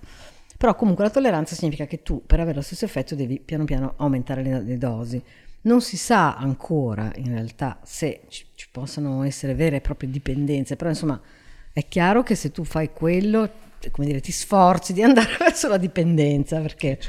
Però 0.58 0.76
comunque 0.76 1.06
la 1.06 1.10
tolleranza 1.10 1.56
significa 1.56 1.86
che 1.86 2.04
tu 2.04 2.24
per 2.26 2.40
avere 2.42 2.58
lo 2.58 2.62
stesso 2.62 2.86
effetto 2.86 3.16
devi 3.16 3.40
piano 3.40 3.64
piano 3.64 3.94
aumentare 3.98 4.44
le, 4.44 4.62
le 4.62 4.78
dosi. 4.78 5.22
Non 5.62 5.82
si 5.82 5.98
sa 5.98 6.36
ancora 6.36 7.12
in 7.16 7.32
realtà 7.32 7.80
se 7.84 8.24
ci, 8.28 8.46
ci 8.56 8.68
possano 8.72 9.24
essere 9.24 9.56
vere 9.56 9.78
e 9.78 9.82
proprie 9.82 10.10
dipendenze, 10.10 10.76
però 10.76 10.90
insomma 10.90 11.20
è 11.72 11.88
chiaro 11.88 12.24
che 12.24 12.36
se 12.36 12.52
tu 12.52 12.66
fai 12.66 12.92
quello, 12.92 13.50
come 13.92 14.08
dire, 14.08 14.20
ti 14.20 14.34
sforzi 14.34 14.92
di 14.92 15.02
andare 15.02 15.36
verso 15.40 15.68
la 15.70 15.78
dipendenza, 15.78 16.60
perché... 16.60 17.00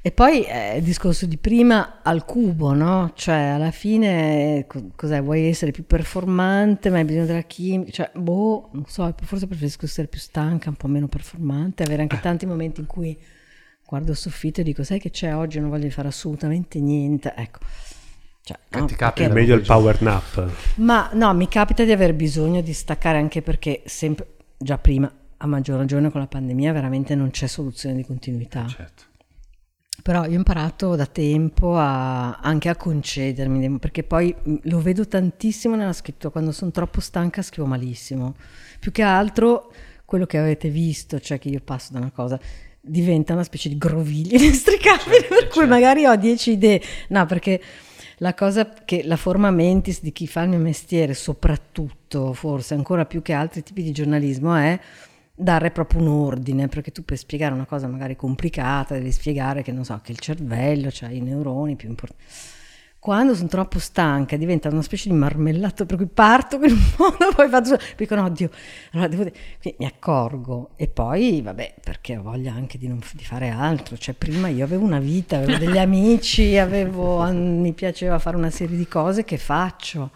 E 0.00 0.12
poi 0.12 0.44
eh, 0.44 0.76
il 0.76 0.82
discorso 0.84 1.26
di 1.26 1.36
prima 1.38 2.00
al 2.02 2.24
cubo, 2.24 2.72
no? 2.72 3.12
Cioè 3.14 3.34
alla 3.34 3.70
fine 3.72 4.58
eh, 4.58 4.66
co- 4.66 4.90
cos'è? 4.94 5.20
Vuoi 5.20 5.46
essere 5.46 5.72
più 5.72 5.84
performante, 5.84 6.88
ma 6.88 6.98
hai 6.98 7.04
bisogno 7.04 7.26
della 7.26 7.42
chimica? 7.42 7.90
Cioè, 7.90 8.10
boh, 8.14 8.70
non 8.72 8.84
so, 8.86 9.12
forse 9.22 9.46
preferisco 9.46 9.84
essere 9.84 10.06
più 10.06 10.20
stanca, 10.20 10.68
un 10.68 10.76
po' 10.76 10.86
meno 10.86 11.08
performante, 11.08 11.82
avere 11.82 12.02
anche 12.02 12.20
tanti 12.20 12.46
momenti 12.46 12.80
in 12.80 12.86
cui 12.86 13.18
guardo 13.84 14.12
il 14.12 14.16
soffitto 14.16 14.60
e 14.60 14.64
dico, 14.64 14.82
sai 14.84 15.00
che 15.00 15.10
c'è 15.10 15.34
oggi? 15.34 15.58
Non 15.60 15.70
voglio 15.70 15.90
fare 15.90 16.08
assolutamente 16.08 16.78
niente. 16.80 17.34
Ecco. 17.36 17.58
Cioè, 18.42 18.58
Che 18.70 18.78
no, 18.78 18.86
ti 18.86 18.94
capita 18.94 19.28
meglio 19.30 19.54
il 19.54 19.60
power 19.60 20.00
nap 20.00 20.50
ma 20.76 21.10
no, 21.12 21.34
mi 21.34 21.48
capita 21.48 21.84
di 21.84 21.92
aver 21.92 22.14
bisogno 22.14 22.62
di 22.62 22.72
staccare 22.72 23.18
anche 23.18 23.42
perché 23.42 23.82
sempre, 23.84 24.36
già 24.56 24.78
prima, 24.78 25.12
a 25.36 25.46
maggior 25.46 25.76
ragione 25.76 26.10
con 26.10 26.20
la 26.20 26.26
pandemia, 26.28 26.72
veramente 26.72 27.14
non 27.14 27.30
c'è 27.30 27.46
soluzione 27.46 27.96
di 27.96 28.04
continuità. 28.04 28.66
Certo. 28.66 29.04
Però 30.02 30.24
io 30.24 30.30
ho 30.30 30.34
imparato 30.34 30.94
da 30.96 31.06
tempo 31.06 31.76
a- 31.76 32.36
anche 32.36 32.68
a 32.68 32.76
concedermi, 32.76 33.78
perché 33.78 34.02
poi 34.02 34.34
mh, 34.42 34.54
lo 34.62 34.80
vedo 34.80 35.06
tantissimo 35.06 35.76
nella 35.76 35.92
scrittura, 35.92 36.32
quando 36.32 36.52
sono 36.52 36.70
troppo 36.70 37.00
stanca 37.00 37.42
scrivo 37.42 37.68
malissimo. 37.68 38.34
Più 38.78 38.90
che 38.92 39.02
altro 39.02 39.72
quello 40.04 40.24
che 40.24 40.38
avete 40.38 40.70
visto, 40.70 41.20
cioè 41.20 41.38
che 41.38 41.48
io 41.48 41.60
passo 41.62 41.92
da 41.92 41.98
una 41.98 42.10
cosa, 42.10 42.38
diventa 42.80 43.34
una 43.34 43.44
specie 43.44 43.68
di 43.68 43.76
groviglio 43.76 44.36
inestricabile, 44.42 45.26
per 45.28 45.48
cui 45.48 45.66
magari 45.66 46.06
ho 46.06 46.16
dieci 46.16 46.52
idee. 46.52 46.80
No, 47.08 47.26
perché 47.26 47.60
la 48.18 48.34
cosa 48.34 48.72
che 48.84 49.02
la 49.04 49.16
forma 49.16 49.50
mentis 49.50 50.00
di 50.00 50.12
chi 50.12 50.26
fa 50.26 50.42
il 50.42 50.48
mio 50.48 50.58
mestiere, 50.58 51.12
soprattutto, 51.14 52.32
forse 52.32 52.74
ancora 52.74 53.04
più 53.04 53.20
che 53.20 53.32
altri 53.32 53.62
tipi 53.62 53.82
di 53.82 53.92
giornalismo, 53.92 54.54
è 54.54 54.78
dare 55.38 55.70
proprio 55.70 56.00
un 56.00 56.08
ordine, 56.08 56.68
perché 56.68 56.90
tu 56.90 57.04
per 57.04 57.16
spiegare 57.16 57.54
una 57.54 57.66
cosa 57.66 57.86
magari 57.86 58.16
complicata 58.16 58.94
devi 58.94 59.12
spiegare 59.12 59.62
che 59.62 59.72
non 59.72 59.84
so, 59.84 59.98
che 60.02 60.12
il 60.12 60.18
cervello, 60.18 60.90
cioè 60.90 61.10
i 61.10 61.20
neuroni 61.20 61.76
più 61.76 61.88
importanti. 61.88 62.24
Quando 63.00 63.36
sono 63.36 63.46
troppo 63.46 63.78
stanca 63.78 64.36
diventa 64.36 64.68
una 64.68 64.82
specie 64.82 65.08
di 65.08 65.14
marmellato 65.14 65.86
per 65.86 65.96
cui 65.96 66.08
parto 66.08 66.56
in 66.56 66.72
un 66.72 66.90
modo, 66.98 67.32
poi 67.34 67.48
faccio, 67.48 67.76
poi 67.76 67.94
dico 67.96 68.16
no, 68.16 68.24
oddio, 68.24 68.50
allora 68.92 69.08
devo, 69.08 69.22
quindi 69.22 69.78
mi 69.78 69.86
accorgo 69.86 70.70
e 70.74 70.88
poi 70.88 71.40
vabbè, 71.40 71.76
perché 71.82 72.16
ho 72.16 72.22
voglia 72.22 72.52
anche 72.52 72.76
di, 72.76 72.88
non, 72.88 73.00
di 73.12 73.24
fare 73.24 73.50
altro, 73.50 73.96
cioè 73.96 74.16
prima 74.16 74.48
io 74.48 74.64
avevo 74.64 74.84
una 74.84 74.98
vita, 74.98 75.36
avevo 75.36 75.58
degli 75.58 75.78
amici, 75.78 76.58
avevo, 76.58 77.22
mi 77.32 77.72
piaceva 77.72 78.18
fare 78.18 78.36
una 78.36 78.50
serie 78.50 78.76
di 78.76 78.88
cose 78.88 79.24
che 79.24 79.38
faccio. 79.38 80.10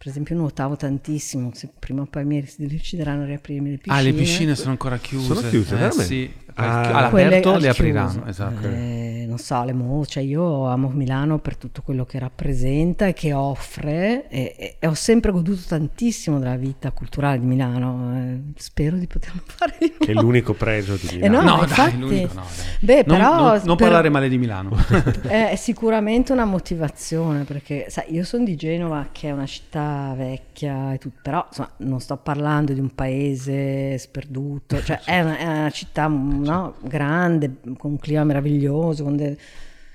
Per 0.00 0.08
esempio 0.08 0.34
nuotavo 0.34 0.76
tantissimo, 0.76 1.50
se 1.52 1.68
prima 1.78 2.00
o 2.00 2.06
poi 2.06 2.24
mi 2.24 2.42
decideranno 2.56 3.24
a 3.24 3.26
riaprirmi 3.26 3.72
le 3.72 3.76
piscine. 3.76 3.96
Ah, 3.98 4.00
le 4.00 4.14
piscine 4.14 4.56
sono 4.56 4.70
ancora 4.70 4.96
chiuse. 4.96 5.26
Sono 5.26 5.46
chiuse, 5.46 5.74
eh, 5.74 5.76
veramente? 5.76 6.04
sì. 6.04 6.32
Ah. 6.66 6.80
All'aperto 6.80 7.10
Quelle 7.10 7.60
le 7.60 7.66
al 7.68 7.72
apriranno, 7.74 8.10
chiuso. 8.10 8.26
esatto. 8.26 8.66
Eh, 8.68 9.24
non 9.28 9.38
so, 9.38 9.62
le 9.64 9.72
mo- 9.72 10.04
cioè 10.06 10.22
io 10.22 10.66
amo 10.66 10.88
Milano 10.88 11.38
per 11.38 11.56
tutto 11.56 11.82
quello 11.82 12.04
che 12.04 12.18
rappresenta 12.18 13.06
e 13.06 13.12
che 13.12 13.32
offre 13.32 14.28
e, 14.28 14.54
e- 14.58 14.76
e 14.78 14.86
ho 14.86 14.94
sempre 14.94 15.30
goduto 15.32 15.60
tantissimo 15.68 16.38
della 16.38 16.56
vita 16.56 16.90
culturale 16.90 17.38
di 17.38 17.46
Milano. 17.46 18.16
eh, 18.16 18.40
spero 18.56 18.96
di 18.96 19.06
poterlo 19.06 19.40
fare 19.46 19.76
di 19.78 19.94
che 19.98 20.10
è 20.10 20.14
l'unico 20.14 20.52
pregio 20.54 20.94
di 20.96 21.18
Eh 21.20 21.28
Milano 21.28 21.40
no, 21.50 21.56
No, 21.56 21.62
infatti- 21.62 21.90
dai, 21.90 21.98
l'unico 22.00 22.34
no, 22.34 22.40
dai. 22.56 22.66
Beh, 22.80 23.04
Non- 23.06 23.16
però 23.16 23.36
non, 23.36 23.60
non 23.64 23.76
per- 23.76 23.86
parlare 23.86 24.08
male 24.08 24.28
di 24.28 24.38
Milano. 24.38 24.70
è 25.28 25.54
sicuramente 25.56 26.32
una 26.32 26.44
motivazione 26.44 27.44
perché 27.44 27.86
sai, 27.88 28.12
io 28.14 28.24
sono 28.24 28.44
di 28.44 28.56
Genova 28.56 29.08
che 29.12 29.28
è 29.28 29.32
una 29.32 29.46
città 29.46 30.12
vecchia 30.16 30.92
e 30.92 30.98
tutto, 30.98 31.18
però 31.22 31.44
insomma, 31.48 31.70
non 31.78 32.00
sto 32.00 32.16
parlando 32.16 32.72
di 32.72 32.80
un 32.80 32.94
paese 32.94 33.96
sperduto, 33.98 34.82
cioè 34.82 35.00
è, 35.04 35.20
una, 35.20 35.36
è 35.38 35.44
una 35.46 35.70
città 35.70 36.08
no, 36.50 36.74
grande, 36.82 37.56
con 37.76 37.92
un 37.92 37.98
clima 37.98 38.24
meraviglioso, 38.24 39.04
de- 39.10 39.36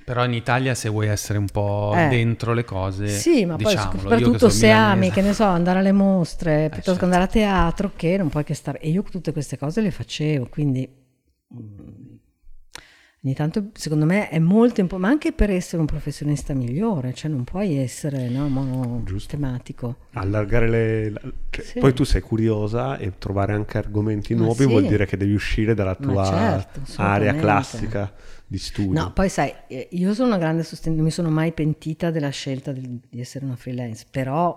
Però 0.06 0.24
in 0.24 0.34
Italia 0.34 0.76
se 0.76 0.88
vuoi 0.90 1.08
essere 1.08 1.40
un 1.40 1.48
po' 1.48 1.92
Eh. 1.96 2.08
dentro 2.10 2.54
le 2.54 2.64
cose, 2.64 3.08
Sì, 3.08 3.44
ma 3.46 3.56
poi 3.56 3.76
soprattutto 3.76 4.50
se 4.50 4.70
ami, 4.70 5.10
che 5.10 5.22
ne 5.22 5.34
so, 5.34 5.46
andare 5.46 5.80
alle 5.80 5.92
mostre, 5.92 6.70
piuttosto 6.70 6.92
certo. 6.92 7.00
che 7.00 7.04
andare 7.06 7.24
a 7.24 7.28
teatro, 7.28 7.92
che 7.96 8.16
non 8.18 8.30
puoi 8.30 8.44
che 8.44 8.54
stare... 8.54 8.80
E 8.80 8.90
io 8.90 9.02
tutte 9.02 9.32
queste 9.34 9.58
cose 9.58 9.82
le 9.82 9.90
facevo, 9.90 10.48
quindi 10.48 10.88
mm, 11.54 12.05
ogni 13.26 13.34
tanto 13.34 13.70
secondo 13.74 14.06
me 14.06 14.30
è 14.30 14.38
molto 14.38 14.80
importante, 14.82 14.98
ma 15.08 15.10
anche 15.10 15.32
per 15.32 15.50
essere 15.50 15.80
un 15.80 15.88
professionista 15.88 16.54
migliore, 16.54 17.14
cioè 17.14 17.32
non 17.32 17.44
puoi 17.44 17.76
essere 17.78 18.30
no, 18.30 18.48
monotematico. 18.48 19.98
Allargare 20.14 20.70
le... 20.70 21.14
cioè, 21.50 21.66
Sì. 21.66 21.80
Poi 21.80 21.94
tu 21.94 22.04
sei 22.04 22.22
curiosa 22.22 22.98
e 22.98 23.14
trovare 23.18 23.54
anche 23.54 23.80
argomenti 23.80 24.36
nuovi 24.36 24.64
sì. 24.64 24.66
vuol 24.68 24.86
dire 24.86 25.08
che 25.08 25.18
devi 25.18 25.34
uscire 25.34 25.74
dalla 25.74 25.96
tua 25.96 26.24
certo, 26.24 26.82
area 27.02 27.34
classica 27.34 28.14
di 28.46 28.60
studio. 28.60 29.02
No, 29.02 29.12
poi 29.12 29.28
sai, 29.30 29.52
eh, 29.68 29.88
io 29.92 30.14
sono 30.14 30.28
una 30.28 30.38
grande 30.38 30.62
sostenitore, 30.62 30.96
non 30.98 31.06
mi 31.06 31.12
sono 31.12 31.30
mai 31.30 31.52
pentita 31.52 32.12
della 32.12 32.30
scelta 32.30 32.72
di 32.72 33.02
essere 33.20 33.46
una 33.46 33.56
freelance, 33.56 34.06
però 34.10 34.56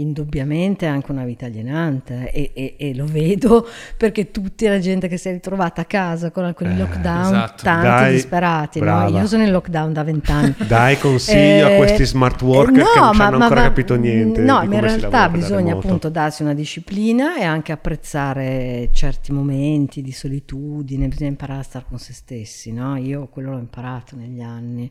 indubbiamente 0.00 0.86
è 0.86 0.88
anche 0.88 1.10
una 1.12 1.24
vita 1.24 1.46
alienante 1.46 2.30
e, 2.32 2.50
e- 2.54 2.74
e 2.78 2.94
lo 2.94 3.04
vedo 3.06 3.66
perché 3.96 4.30
tutta 4.30 4.68
la 4.68 4.78
gente 4.78 5.08
che 5.08 5.16
si 5.16 5.28
è 5.28 5.32
ritrovata 5.32 5.82
a 5.82 5.84
casa 5.84 6.30
con 6.30 6.44
alcuni 6.44 6.72
Eh, 6.74 6.76
lockdown, 6.76 7.24
esatto. 7.34 7.62
tanti 7.64 7.86
Dai, 7.88 8.12
disperati, 8.12 8.80
no? 8.80 9.08
io 9.08 9.26
sono 9.26 9.42
in 9.44 9.50
lockdown 9.50 9.92
da 9.92 10.04
vent'anni. 10.04 10.54
Dai 10.66 10.98
consiglio 10.98 11.66
a 11.66 11.70
Eh, 11.70 11.76
questi 11.76 12.04
smart 12.06 12.40
worker 12.42 12.80
eh, 12.80 12.84
che 12.92 12.98
non 13.00 13.12
ci 13.12 13.18
ma- 13.18 13.26
hanno 13.26 13.38
ma- 13.38 13.44
ancora 13.44 13.60
ma- 13.62 13.66
capito 13.68 13.94
niente. 13.96 14.40
No, 14.40 14.60
di 14.60 14.68
ma 14.68 14.74
in 14.74 14.80
realtà 14.80 15.28
bisogna 15.28 15.74
appunto 15.74 16.08
darsi 16.08 16.42
una 16.42 16.54
disciplina 16.54 17.36
e 17.38 17.44
anche 17.44 17.72
apprezzare 17.72 18.88
certi 18.92 19.32
momenti 19.32 20.02
di 20.02 20.12
solitudine, 20.12 21.08
bisogna 21.08 21.30
imparare 21.30 21.60
a 21.60 21.64
stare 21.64 21.84
con 21.88 21.98
se 21.98 22.12
stessi, 22.12 22.72
no? 22.72 22.96
Io 22.96 23.26
quello 23.28 23.52
l'ho 23.52 23.58
imparato 23.58 24.16
negli 24.16 24.40
anni. 24.40 24.90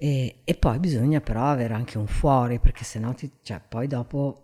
E, 0.00 0.36
e 0.44 0.54
poi 0.54 0.78
bisogna 0.78 1.20
però 1.20 1.46
avere 1.46 1.74
anche 1.74 1.98
un 1.98 2.06
fuori, 2.06 2.60
perché 2.60 2.84
sennò 2.84 3.12
ti, 3.14 3.28
cioè, 3.42 3.60
poi 3.68 3.88
dopo, 3.88 4.42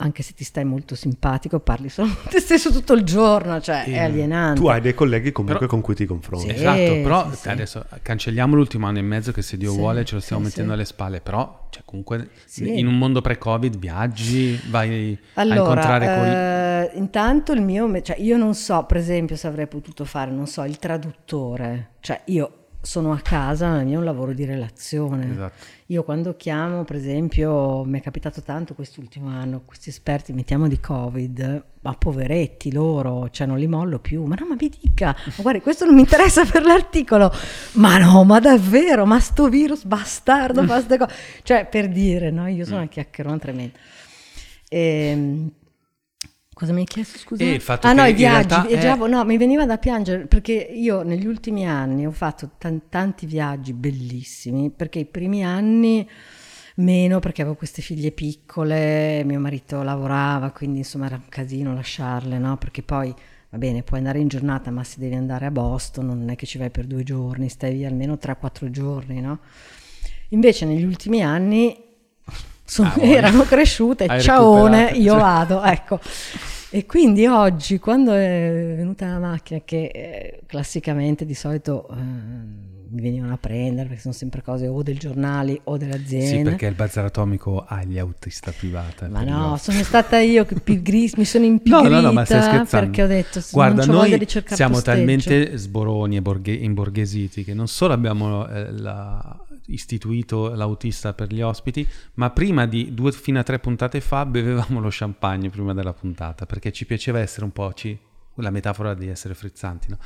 anche 0.00 0.22
se 0.24 0.32
ti 0.34 0.42
stai 0.42 0.64
molto 0.64 0.96
simpatico, 0.96 1.60
parli 1.60 1.88
solo 1.88 2.08
con 2.14 2.30
te 2.32 2.40
stesso 2.40 2.72
tutto 2.72 2.94
il 2.94 3.02
giorno, 3.04 3.60
cioè 3.60 3.84
è 3.84 3.90
Eh, 3.90 3.98
alienante. 3.98 4.60
Tu 4.60 4.66
hai 4.66 4.80
dei 4.80 4.94
colleghi 4.94 5.30
comunque 5.30 5.60
Però- 5.66 5.70
con 5.70 5.80
cui 5.84 5.94
ti 5.94 6.04
confronti. 6.04 6.48
Sì. 6.48 6.54
Esatto, 6.54 6.92
però 7.00 7.30
sì, 7.30 7.36
sì. 7.36 7.48
adesso 7.48 7.84
cancelliamo 8.02 8.56
l'ultimo 8.56 8.86
anno 8.86 8.98
e 8.98 9.02
mezzo 9.02 9.30
che 9.30 9.42
se 9.42 9.56
Dio 9.56 9.70
Sì, 9.70 9.76
vuole 9.78 10.04
ce 10.04 10.16
lo 10.16 10.20
stiamo 10.20 10.42
sì, 10.42 10.48
mettendo 10.48 10.70
sì. 10.70 10.76
alle 10.76 10.84
spalle, 10.84 11.20
però 11.20 11.66
cioè, 11.70 11.82
comunque 11.84 12.30
Sì. 12.44 12.78
in 12.78 12.86
un 12.88 12.98
mondo 12.98 13.20
pre-Covid 13.20 13.76
viaggi, 13.78 14.60
vai 14.68 15.16
a 15.34 15.40
Allora, 15.40 15.58
incontrare 15.60 16.06
con... 16.06 16.26
eh, 16.26 16.90
intanto 16.98 17.52
il 17.52 17.60
mio, 17.62 18.00
cioè 18.02 18.18
io 18.18 18.36
non 18.36 18.54
so, 18.54 18.84
per 18.84 18.96
esempio, 18.96 19.36
se 19.36 19.46
avrei 19.46 19.68
potuto 19.68 20.04
fare, 20.04 20.30
non 20.32 20.46
so, 20.48 20.64
il 20.64 20.78
traduttore, 20.78 21.90
cioè 22.00 22.20
io 22.26 22.52
sono 22.88 23.12
a 23.12 23.18
casa, 23.20 23.68
ma 23.68 23.80
il 23.80 23.86
mio 23.86 23.96
è 23.96 23.98
un 23.98 24.04
lavoro 24.04 24.32
di 24.32 24.46
relazione. 24.46 25.30
Esatto. 25.30 25.64
Io 25.86 26.02
quando 26.04 26.36
chiamo, 26.36 26.84
per 26.84 26.96
esempio, 26.96 27.84
mi 27.84 27.98
è 27.98 28.02
capitato 28.02 28.40
tanto 28.42 28.74
quest'ultimo 28.74 29.28
anno, 29.28 29.60
questi 29.64 29.90
esperti, 29.90 30.32
mettiamo 30.32 30.68
di 30.68 30.80
Covid, 30.80 31.64
ma 31.82 31.92
poveretti 31.94 32.72
loro, 32.72 33.28
cioè 33.30 33.46
non 33.46 33.58
li 33.58 33.66
mollo 33.66 33.98
più, 33.98 34.24
ma 34.24 34.34
no, 34.38 34.46
ma 34.46 34.56
mi 34.58 34.70
dica, 34.80 35.14
ma 35.24 35.32
guardi, 35.42 35.60
questo 35.60 35.84
non 35.84 35.94
mi 35.94 36.00
interessa 36.00 36.44
per 36.46 36.62
l'articolo, 36.64 37.30
ma 37.72 37.98
no, 37.98 38.24
ma 38.24 38.40
davvero, 38.40 39.04
ma 39.04 39.20
sto 39.20 39.48
virus 39.48 39.84
bastardo 39.84 40.62
fa 40.64 40.80
ste 40.82 40.96
cose, 40.98 41.14
cioè 41.42 41.66
per 41.66 41.88
dire, 41.88 42.30
no, 42.30 42.46
io 42.48 42.64
Mm. 42.64 42.66
sono 42.66 42.76
una 42.78 42.88
chiacchierona 42.88 43.38
tremenda. 43.38 43.78
Ehm, 44.68 45.50
cosa 46.58 46.72
mi 46.72 46.80
hai 46.80 46.86
chiesto, 46.86 47.18
scusa? 47.18 47.44
E 47.44 47.52
il 47.52 47.60
fatto 47.60 47.86
ah 47.86 47.92
no, 47.92 48.04
i 48.04 48.12
viaggi, 48.12 48.48
realtà 48.48 48.64
è- 48.64 48.66
viaggiavo, 48.72 49.06
no, 49.06 49.24
mi 49.24 49.36
veniva 49.36 49.64
da 49.64 49.78
piangere 49.78 50.26
perché 50.26 50.54
io 50.54 51.04
negli 51.04 51.24
ultimi 51.24 51.64
anni 51.68 52.04
ho 52.04 52.10
fatto 52.10 52.50
tan- 52.58 52.88
tanti 52.88 53.26
viaggi 53.26 53.72
bellissimi, 53.72 54.68
perché 54.68 54.98
i 54.98 55.04
primi 55.04 55.44
anni 55.44 56.08
meno 56.76 57.20
perché 57.20 57.42
avevo 57.42 57.56
queste 57.56 57.80
figlie 57.80 58.10
piccole, 58.10 59.22
mio 59.24 59.38
marito 59.38 59.82
lavorava, 59.84 60.50
quindi 60.50 60.78
insomma 60.78 61.06
era 61.06 61.14
un 61.14 61.28
casino 61.28 61.74
lasciarle, 61.74 62.38
no? 62.38 62.56
Perché 62.56 62.82
poi 62.82 63.14
va 63.50 63.58
bene, 63.58 63.84
puoi 63.84 64.00
andare 64.00 64.18
in 64.18 64.26
giornata, 64.26 64.72
ma 64.72 64.82
se 64.82 64.96
devi 64.98 65.14
andare 65.14 65.46
a 65.46 65.52
Boston 65.52 66.06
non 66.06 66.28
è 66.28 66.34
che 66.34 66.44
ci 66.46 66.58
vai 66.58 66.70
per 66.70 66.86
due 66.86 67.04
giorni, 67.04 67.48
stai 67.48 67.72
via 67.74 67.86
almeno 67.86 68.18
3-4 68.18 68.68
giorni, 68.70 69.20
no? 69.20 69.38
Invece 70.30 70.66
negli 70.66 70.82
ultimi 70.84 71.22
anni 71.22 71.86
sono- 72.68 72.92
Ah, 72.94 73.02
erano 73.02 73.42
cresciute, 73.44 74.04
Hai 74.04 74.20
ciaone, 74.20 74.90
io 74.94 75.16
vado, 75.16 75.62
ecco. 75.62 75.98
E 76.70 76.84
quindi 76.84 77.26
oggi, 77.26 77.78
quando 77.78 78.12
è 78.12 78.74
venuta 78.76 79.06
la 79.06 79.18
macchina, 79.18 79.60
che 79.64 79.86
eh, 79.86 80.40
classicamente 80.46 81.24
di 81.24 81.32
solito 81.32 81.88
eh, 81.90 81.94
mi 82.90 83.00
venivano 83.00 83.32
a 83.32 83.38
prendere, 83.38 83.86
perché 83.88 84.02
sono 84.02 84.12
sempre 84.12 84.42
cose 84.42 84.66
o 84.66 84.82
del 84.82 84.98
giornale 84.98 85.60
o 85.64 85.78
delle 85.78 85.94
aziende. 85.94 86.26
Sì, 86.36 86.42
perché 86.42 86.66
il 86.66 86.74
bazar 86.74 87.06
atomico 87.06 87.64
ha 87.66 87.82
gli 87.84 87.98
autista 87.98 88.52
privata. 88.56 89.08
Ma 89.08 89.22
no, 89.24 89.52
ospiti. 89.52 89.72
sono 89.72 89.84
stata 89.84 90.18
io 90.18 90.44
che 90.44 90.56
pigris- 90.56 91.14
mi 91.16 91.24
sono 91.24 91.44
No, 91.48 91.50
impigrita 91.52 91.88
no, 91.88 92.00
no, 92.02 92.12
ma 92.12 92.24
stai 92.26 92.42
scherzando. 92.42 92.86
perché 92.86 93.02
ho 93.02 93.06
detto 93.06 93.40
"Sì, 93.40 93.52
Guarda, 93.54 93.84
non 93.86 93.94
c'ho 93.94 94.00
voglia 94.02 94.16
noi 94.16 94.26
siamo 94.28 94.74
posteggio". 94.74 94.80
talmente 94.82 95.56
sboroni 95.56 96.16
e 96.16 96.22
borghe- 96.22 96.52
imborghesiti 96.52 97.44
che 97.44 97.54
non 97.54 97.66
solo 97.66 97.94
abbiamo 97.94 98.46
eh, 98.46 98.72
la- 98.72 99.38
istituito 99.68 100.54
l'autista 100.54 101.12
per 101.14 101.32
gli 101.32 101.40
ospiti, 101.42 101.86
ma 102.14 102.30
prima 102.30 102.66
di 102.66 102.94
due 102.94 103.12
fino 103.12 103.38
a 103.38 103.42
tre 103.42 103.58
puntate 103.58 104.00
fa 104.00 104.24
bevevamo 104.26 104.80
lo 104.80 104.88
champagne 104.90 105.50
prima 105.50 105.74
della 105.74 105.92
puntata 105.92 106.46
perché 106.46 106.72
ci 106.72 106.86
piaceva 106.86 107.18
essere 107.20 107.44
un 107.44 107.52
po' 107.52 107.72
ci- 107.74 107.98
la 108.40 108.50
metafora 108.50 108.94
di 108.94 109.08
essere 109.08 109.34
frizzanti, 109.34 109.88
no? 109.90 109.98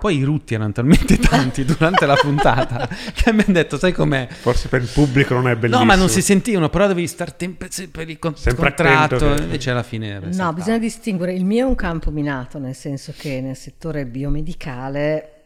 Poi 0.00 0.16
i 0.18 0.24
rutti 0.24 0.54
erano 0.54 0.72
talmente 0.72 1.16
tanti 1.22 1.64
durante 1.64 2.06
la 2.06 2.16
puntata 2.16 2.88
che 3.14 3.32
mi 3.32 3.42
hanno 3.44 3.52
detto, 3.52 3.78
sai 3.78 3.92
com'è? 3.92 4.26
Forse 4.28 4.66
per 4.68 4.82
il 4.82 4.88
pubblico 4.92 5.34
non 5.34 5.46
è 5.48 5.54
bellissimo. 5.54 5.78
No, 5.78 5.84
ma 5.84 5.94
non 5.94 6.08
si 6.08 6.20
sentivano, 6.20 6.68
però 6.70 6.88
dovevi 6.88 7.06
stare 7.06 7.34
sempre 7.38 7.68
per 7.90 8.08
il 8.10 8.18
con- 8.18 8.34
Sempre 8.36 8.74
contratto. 8.74 9.14
attento 9.14 9.34
che- 9.36 9.42
Invece 9.42 9.70
alla 9.70 9.82
fine. 9.84 10.18
No, 10.32 10.52
bisogna 10.52 10.78
distinguere. 10.78 11.34
Il 11.34 11.44
mio 11.44 11.66
è 11.66 11.68
un 11.68 11.76
campo 11.76 12.10
minato, 12.10 12.58
nel 12.58 12.74
senso 12.74 13.12
che 13.16 13.40
nel 13.40 13.56
settore 13.56 14.06
biomedicale 14.06 15.37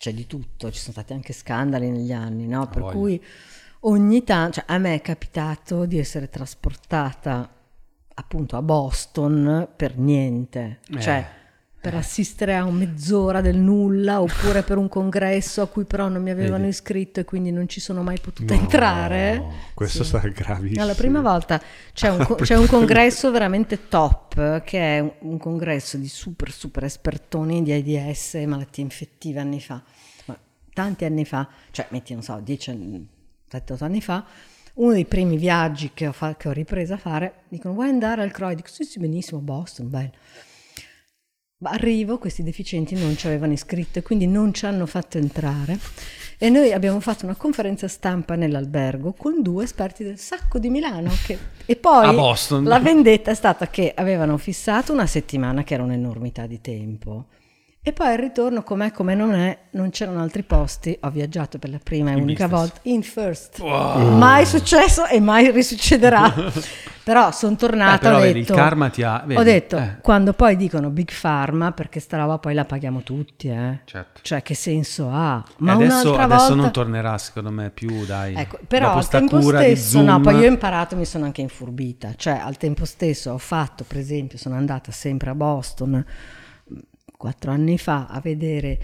c'è 0.00 0.14
di 0.14 0.26
tutto, 0.26 0.70
ci 0.72 0.78
sono 0.78 0.92
stati 0.94 1.12
anche 1.12 1.34
scandali 1.34 1.90
negli 1.90 2.10
anni, 2.10 2.46
no? 2.46 2.66
Per 2.68 2.80
voglia. 2.80 2.96
cui 2.96 3.22
ogni 3.80 4.24
tanto, 4.24 4.52
cioè, 4.54 4.64
a 4.68 4.78
me 4.78 4.94
è 4.94 5.02
capitato 5.02 5.84
di 5.84 5.98
essere 5.98 6.30
trasportata 6.30 7.46
appunto 8.14 8.56
a 8.56 8.62
Boston 8.62 9.68
per 9.76 9.98
niente, 9.98 10.80
Eh. 10.88 11.00
cioè 11.02 11.28
per 11.80 11.94
assistere 11.94 12.54
a 12.56 12.64
un 12.64 12.74
mezz'ora 12.74 13.40
del 13.40 13.56
nulla 13.56 14.20
oppure 14.20 14.62
per 14.62 14.76
un 14.76 14.88
congresso 14.88 15.62
a 15.62 15.66
cui 15.66 15.84
però 15.84 16.08
non 16.08 16.22
mi 16.22 16.28
avevano 16.28 16.66
iscritto 16.66 17.20
e 17.20 17.24
quindi 17.24 17.50
non 17.50 17.68
ci 17.68 17.80
sono 17.80 18.02
mai 18.02 18.18
potuta 18.20 18.54
No, 18.54 18.60
entrare. 18.60 19.42
Questo 19.72 20.02
Sì. 20.02 20.08
sta 20.10 20.18
gravissimo. 20.28 20.80
No, 20.82 20.86
la 20.86 20.94
prima 20.94 21.20
volta 21.22 21.58
c'è 21.94 22.10
un, 22.10 22.18
La 22.18 22.24
c'è 22.36 22.54
un 22.56 22.66
prima- 22.66 22.66
congresso 22.66 23.30
veramente 23.30 23.88
top, 23.88 24.62
che 24.62 24.78
è 24.78 25.00
un, 25.00 25.10
un 25.20 25.38
congresso 25.38 25.96
di 25.96 26.06
super 26.08 26.50
super 26.52 26.84
espertoni 26.84 27.62
di 27.62 27.72
AIDS 27.96 28.34
e 28.34 28.44
malattie 28.46 28.82
infettive 28.84 29.40
anni 29.40 29.60
fa, 29.60 29.82
ma 30.26 30.38
tanti 30.74 31.06
anni 31.06 31.24
fa, 31.24 31.48
cioè 31.70 31.86
metti 31.90 32.12
non 32.12 32.22
so, 32.22 32.38
10 32.44 32.70
anni, 32.70 33.08
7-8 33.50 33.84
anni 33.84 34.02
fa, 34.02 34.24
uno 34.74 34.92
dei 34.92 35.06
primi 35.06 35.38
viaggi 35.38 35.92
che 35.94 36.06
ho, 36.06 36.12
fa- 36.12 36.36
che 36.36 36.48
ho 36.48 36.52
ripreso 36.52 36.92
a 36.92 36.98
fare, 36.98 37.44
dicono 37.48 37.72
vuoi 37.72 37.88
andare 37.88 38.20
al 38.22 38.30
CROI? 38.32 38.54
Dico 38.54 38.68
sì 38.68 38.84
sì 38.84 38.98
benissimo, 38.98 39.40
Boston, 39.40 39.88
bello. 39.88 40.10
Arrivo, 41.70 42.16
questi 42.18 42.42
deficienti 42.42 42.94
non 42.94 43.18
ci 43.18 43.26
avevano 43.26 43.52
iscritto 43.52 43.98
e 43.98 44.02
quindi 44.02 44.26
non 44.26 44.54
ci 44.54 44.64
hanno 44.64 44.86
fatto 44.86 45.18
entrare. 45.18 45.78
E 46.38 46.48
noi 46.48 46.72
abbiamo 46.72 47.00
fatto 47.00 47.26
una 47.26 47.34
conferenza 47.36 47.86
stampa 47.86 48.34
nell'albergo 48.34 49.12
con 49.12 49.42
due 49.42 49.64
esperti 49.64 50.02
del 50.02 50.18
sacco 50.18 50.58
di 50.58 50.70
Milano. 50.70 51.10
che- 51.26 51.36
E 51.66 51.76
poi 51.76 52.06
A 52.06 52.12
Boston. 52.14 52.64
la 52.64 52.78
vendetta 52.78 53.30
è 53.30 53.34
stata 53.34 53.68
che 53.68 53.92
avevano 53.94 54.38
fissato 54.38 54.94
una 54.94 55.04
settimana, 55.06 55.62
che 55.62 55.74
era 55.74 55.82
un'enormità 55.82 56.46
di 56.46 56.62
tempo. 56.62 57.26
E 57.90 57.92
poi 57.92 58.06
al 58.12 58.18
ritorno, 58.18 58.62
com'è 58.62 58.92
come 58.92 59.16
non 59.16 59.34
è, 59.34 59.58
non 59.70 59.90
c'erano 59.90 60.20
altri 60.22 60.44
posti. 60.44 60.96
Ho 61.00 61.10
viaggiato 61.10 61.58
per 61.58 61.70
la 61.70 61.80
prima 61.82 62.10
e 62.10 62.14
In 62.14 62.20
unica 62.22 62.46
business. 62.46 62.60
volta 62.60 62.80
in 62.88 63.02
first. 63.02 63.60
Mai 63.60 64.46
successo 64.46 65.06
e 65.06 65.18
mai 65.18 65.50
risuccederà. 65.50 66.32
Però 67.02 67.32
sono 67.32 67.54
Eh, 67.54 67.56
tornata. 67.56 67.98
però 67.98 68.18
ho 68.18 68.20
detto, 68.20 68.38
il 68.38 68.58
karma 68.58 68.88
ti 68.90 69.02
ha... 69.02 69.22
ho 69.24 69.26
vedi, 69.26 69.42
detto, 69.42 69.76
eh, 69.76 69.96
quando 70.02 70.32
poi 70.34 70.54
dicono 70.54 70.90
Big 70.90 71.10
Pharma, 71.20 71.72
perché 71.72 71.98
sta 71.98 72.18
roba 72.18 72.38
poi 72.38 72.54
la 72.54 72.64
paghiamo 72.64 73.02
tutti, 73.02 73.48
eh. 73.48 73.80
certo. 73.86 74.20
Cioè, 74.22 74.42
che 74.42 74.54
senso 74.54 75.08
ha? 75.10 75.42
E 75.48 75.52
Ma 75.56 75.72
adesso, 75.72 75.92
un'altra 76.12 76.24
adesso 76.24 76.46
volta... 76.48 76.62
non 76.62 76.70
tornerà 76.70 77.18
secondo 77.18 77.50
me 77.50 77.70
più, 77.70 78.04
dai. 78.04 78.36
Ecco, 78.36 78.60
però 78.68 78.92
al 78.92 79.08
tempo 79.08 79.40
stesso, 79.40 80.00
no, 80.02 80.20
poi 80.20 80.36
io 80.36 80.42
ho 80.42 80.48
imparato, 80.52 80.94
mi 80.94 81.04
sono 81.06 81.24
anche 81.24 81.40
infurbita, 81.40 82.12
cioè 82.16 82.34
al 82.40 82.56
tempo 82.56 82.84
stesso 82.84 83.32
ho 83.32 83.38
fatto, 83.38 83.82
per 83.82 83.96
esempio, 83.96 84.38
sono 84.38 84.54
andata 84.54 84.92
sempre 84.92 85.30
a 85.30 85.34
Boston 85.34 86.04
quattro 87.20 87.50
anni 87.50 87.76
fa 87.76 88.06
a 88.06 88.18
vedere 88.20 88.78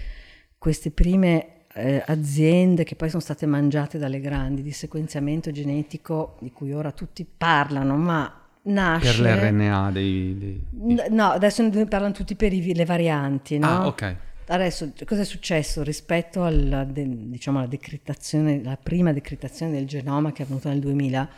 queste 0.59 0.91
prime 0.91 1.65
eh, 1.73 2.03
aziende 2.05 2.83
che 2.83 2.95
poi 2.95 3.09
sono 3.09 3.21
state 3.21 3.47
mangiate 3.47 3.97
dalle 3.97 4.19
grandi 4.19 4.61
di 4.61 4.71
sequenziamento 4.71 5.49
genetico 5.51 6.37
di 6.39 6.51
cui 6.51 6.71
ora 6.71 6.91
tutti 6.91 7.25
parlano, 7.25 7.97
ma 7.97 8.31
nasce... 8.63 9.23
Per 9.23 9.39
l'RNA 9.39 9.91
dei... 9.91 10.37
dei- 10.37 10.65
N- 10.93 11.05
No, 11.15 11.31
adesso 11.31 11.67
ne 11.67 11.85
parlano 11.87 12.13
tutti 12.13 12.35
per 12.35 12.53
i 12.53 12.75
le 12.75 12.85
varianti, 12.85 13.57
no? 13.57 13.67
Ah, 13.67 13.87
ok. 13.87 14.15
adesso 14.49 14.93
cosa 15.03 15.21
è 15.21 15.25
successo 15.25 15.81
rispetto 15.81 16.43
alla, 16.43 16.83
de, 16.83 17.05
diciamo, 17.07 17.57
alla 17.57 17.67
decrittazione, 17.67 18.61
la 18.63 18.77
prima 18.81 19.11
decrittazione 19.13 19.71
del 19.71 19.87
genoma 19.87 20.31
che 20.31 20.43
è 20.43 20.45
avvenuta 20.45 20.69
nel 20.69 20.79
2000, 20.79 21.29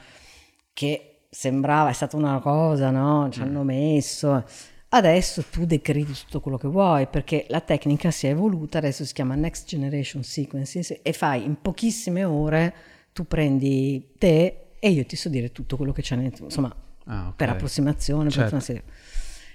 che 0.73 1.21
sembrava, 1.29 1.89
è 1.89 1.93
stata 1.93 2.17
una 2.17 2.39
cosa, 2.39 2.89
no? 2.89 3.29
Ci 3.31 3.39
hanno 3.41 3.63
messo. 3.63 4.43
Adesso 4.91 5.43
tu 5.51 5.65
decritti 5.65 6.13
tutto 6.13 6.39
quello 6.39 6.57
che 6.57 6.67
vuoi 6.67 7.05
perché 7.07 7.45
la 7.49 7.61
tecnica 7.61 8.09
si 8.09 8.25
è 8.25 8.31
evoluta, 8.31 8.79
adesso 8.79 9.05
si 9.05 9.13
chiama 9.13 9.35
Next 9.35 9.67
Generation 9.67 10.23
Sequencing 10.23 11.01
e 11.03 11.13
fai 11.13 11.43
in 11.43 11.61
pochissime 11.61 12.23
ore, 12.23 12.73
tu 13.13 13.27
prendi 13.27 14.13
te 14.17 14.71
e 14.79 14.89
io 14.89 15.05
ti 15.05 15.15
so 15.15 15.29
dire 15.29 15.51
tutto 15.51 15.77
quello 15.77 15.91
che 15.91 16.01
c'è, 16.01 16.15
insomma, 16.15 16.75
ah, 17.05 17.21
okay. 17.21 17.33
per 17.35 17.49
approssimazione, 17.49 18.31
certo. 18.31 18.43
per 18.43 18.53
una 18.53 18.61
serie. 18.61 18.83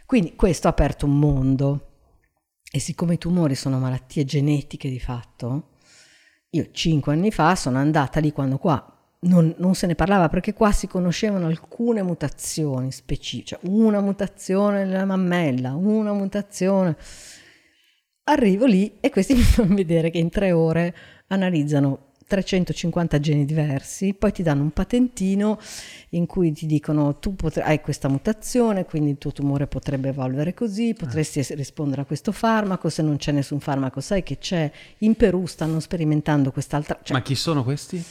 Quindi 0.07 0.37
questo 0.37 0.69
ha 0.69 0.71
aperto 0.71 1.07
un 1.07 1.19
mondo 1.19 1.91
e 2.71 2.79
siccome 2.79 3.15
i 3.15 3.19
tumori 3.19 3.57
sono 3.57 3.81
malattie 3.81 4.25
genetiche 4.25 4.89
di 4.89 5.01
fatto, 5.01 5.71
io 6.51 6.69
cinque 6.71 7.13
anni 7.13 7.33
fa 7.33 7.57
sono 7.57 7.79
andata 7.79 8.21
lì 8.21 8.31
quando 8.31 8.59
qua 8.59 8.94
non, 9.25 9.55
non, 9.59 9.75
se 9.75 9.87
ne 9.87 9.95
parlava 9.95 10.29
perché 10.29 10.53
qua 10.53 10.73
si 10.73 10.87
conoscevano 10.87 11.47
alcune 11.47 12.03
mutazioni 12.03 12.91
specifiche, 12.93 13.57
cioè 13.57 13.59
una 13.63 14.01
mutazione 14.01 14.85
nella 14.85 15.05
mammella, 15.05 15.75
una 15.75 16.13
mutazione. 16.13 16.97
Arrivo 18.25 18.65
lì 18.65 18.97
e 19.01 19.11
questi 19.11 19.35
mi 19.37 19.43
fanno 19.43 19.75
vedere 19.75 20.11
che 20.11 20.19
in 20.19 20.31
tre 20.31 20.53
ore 20.53 20.95
analizzano 21.29 22.13
350 22.27 23.21
geni 23.21 23.45
diversi, 23.45 24.15
poi 24.15 24.33
ti 24.33 24.43
danno 24.43 24.63
un 24.63 24.71
patentino 24.71 25.59
in 26.11 26.27
cui 26.27 26.53
ti 26.53 26.65
dicono 26.65 27.19
tu 27.19 27.35
potre- 27.35 27.63
hai 27.63 27.81
questa 27.81 28.09
mutazione, 28.09 28.85
quindi 28.87 29.11
il 29.11 29.19
tuo 29.19 29.33
tumore 29.33 29.67
potrebbe 29.67 30.09
evolvere 30.09 30.55
così, 30.55 30.95
potresti 30.95 31.41
ah. 31.41 31.55
rispondere 31.55 32.03
a 32.03 32.05
questo 32.05 32.33
farmaco, 32.33 32.89
se 32.89 33.03
non 33.03 33.17
c'è 33.17 33.33
nessun 33.33 33.61
farmaco 33.61 34.01
sai 34.01 34.23
che 34.23 34.39
c'è, 34.39 34.71
in 34.99 35.15
Perù 35.17 35.47
stanno 35.47 35.81
sperimentando 35.81 36.51
quest'altra... 36.51 36.99
Cioè, 37.03 37.17
Ma 37.17 37.23
chi 37.23 37.35
sono 37.35 37.63
questi? 37.63 38.03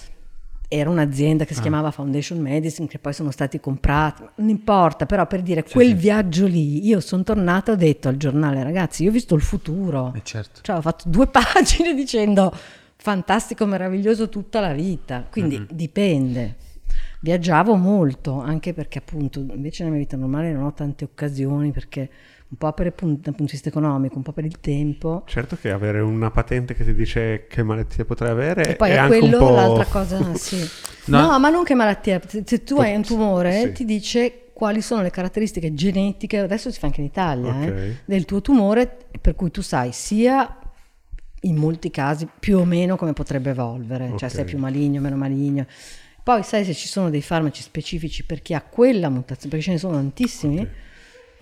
Era 0.73 0.89
un'azienda 0.89 1.45
che 1.45 1.53
si 1.53 1.59
ah. 1.59 1.61
chiamava 1.61 1.91
Foundation 1.91 2.39
Medicine, 2.39 2.87
che 2.87 2.97
poi 2.97 3.13
sono 3.13 3.29
stati 3.29 3.59
comprati, 3.59 4.23
non 4.35 4.49
importa, 4.49 5.05
però 5.05 5.27
per 5.27 5.41
dire 5.41 5.63
sì, 5.65 5.73
quel 5.73 5.89
sì. 5.89 5.93
viaggio 5.93 6.47
lì, 6.47 6.85
io 6.87 6.99
sono 6.99 7.21
tornata 7.23 7.71
e 7.71 7.75
ho 7.75 7.77
detto 7.77 8.07
al 8.07 8.17
giornale, 8.17 8.63
ragazzi, 8.63 9.03
io 9.03 9.09
ho 9.09 9.13
visto 9.13 9.35
il 9.35 9.41
futuro, 9.41 10.13
eh 10.15 10.21
certo. 10.23 10.61
cioè 10.63 10.77
ho 10.77 10.81
fatto 10.81 11.09
due 11.09 11.27
pagine 11.31 11.93
dicendo 11.93 12.51
fantastico, 12.95 13.65
meraviglioso 13.65 14.29
tutta 14.29 14.59
la 14.59 14.73
vita, 14.73 15.27
quindi 15.29 15.57
mm-hmm. 15.57 15.67
dipende. 15.71 16.55
Viaggiavo 17.21 17.75
molto, 17.75 18.39
anche 18.41 18.73
perché 18.73 18.97
appunto 18.97 19.39
invece 19.39 19.83
nella 19.83 19.95
mia 19.95 20.03
vita 20.03 20.17
normale 20.17 20.51
non 20.51 20.63
ho 20.63 20.73
tante 20.73 21.05
occasioni 21.05 21.71
perché 21.71 22.09
un 22.53 22.57
po' 22.57 22.71
per, 22.71 22.93
dal 22.95 23.17
punto 23.23 23.43
di 23.43 23.51
vista 23.51 23.69
economico, 23.69 24.15
un 24.15 24.21
po' 24.21 24.31
per 24.31 24.45
il 24.45 24.59
tempo. 24.59 25.23
Certo 25.25 25.57
che 25.59 25.71
avere 25.71 25.99
una 25.99 26.29
patente 26.29 26.75
che 26.75 26.85
ti 26.85 26.93
dice 26.93 27.47
che 27.49 27.63
malattia 27.63 28.05
potrai 28.05 28.29
avere 28.29 28.69
e 28.69 28.75
poi 28.75 28.91
è, 28.91 29.03
è 29.03 29.07
quello 29.07 29.39
po'... 29.39 29.49
l'altra 29.49 29.85
cosa, 29.85 30.35
sì. 30.35 30.57
no. 31.05 31.31
no. 31.31 31.39
ma 31.39 31.49
non 31.49 31.63
che 31.63 31.73
malattia, 31.73 32.21
se 32.27 32.63
tu 32.63 32.77
hai 32.77 32.95
un 32.95 33.01
tumore 33.01 33.61
sì. 33.61 33.71
ti 33.71 33.85
dice 33.85 34.49
quali 34.53 34.81
sono 34.81 35.01
le 35.01 35.09
caratteristiche 35.09 35.73
genetiche, 35.73 36.37
adesso 36.37 36.71
si 36.71 36.77
fa 36.77 36.85
anche 36.85 37.01
in 37.01 37.07
Italia, 37.07 37.53
eh, 37.59 37.69
okay. 37.69 37.89
eh, 37.89 37.95
del 38.05 38.25
tuo 38.25 38.41
tumore, 38.41 38.97
per 39.19 39.35
cui 39.35 39.49
tu 39.49 39.61
sai 39.61 39.91
sia 39.91 40.59
in 41.45 41.55
molti 41.55 41.89
casi 41.89 42.27
più 42.39 42.59
o 42.59 42.65
meno 42.65 42.95
come 42.95 43.13
potrebbe 43.13 43.49
evolvere, 43.49 44.05
okay. 44.05 44.17
cioè 44.19 44.29
se 44.29 44.41
è 44.41 44.45
più 44.45 44.59
maligno, 44.59 45.01
meno 45.01 45.15
maligno. 45.15 45.65
Poi 46.21 46.43
sai 46.43 46.63
se 46.63 46.73
ci 46.73 46.87
sono 46.87 47.09
dei 47.09 47.21
farmaci 47.21 47.63
specifici 47.63 48.23
per 48.23 48.41
chi 48.41 48.53
ha 48.53 48.61
quella 48.61 49.09
mutazione, 49.09 49.49
perché 49.49 49.65
ce 49.65 49.71
ne 49.71 49.77
sono 49.79 49.95
tantissimi. 49.95 50.59
Okay 50.59 50.82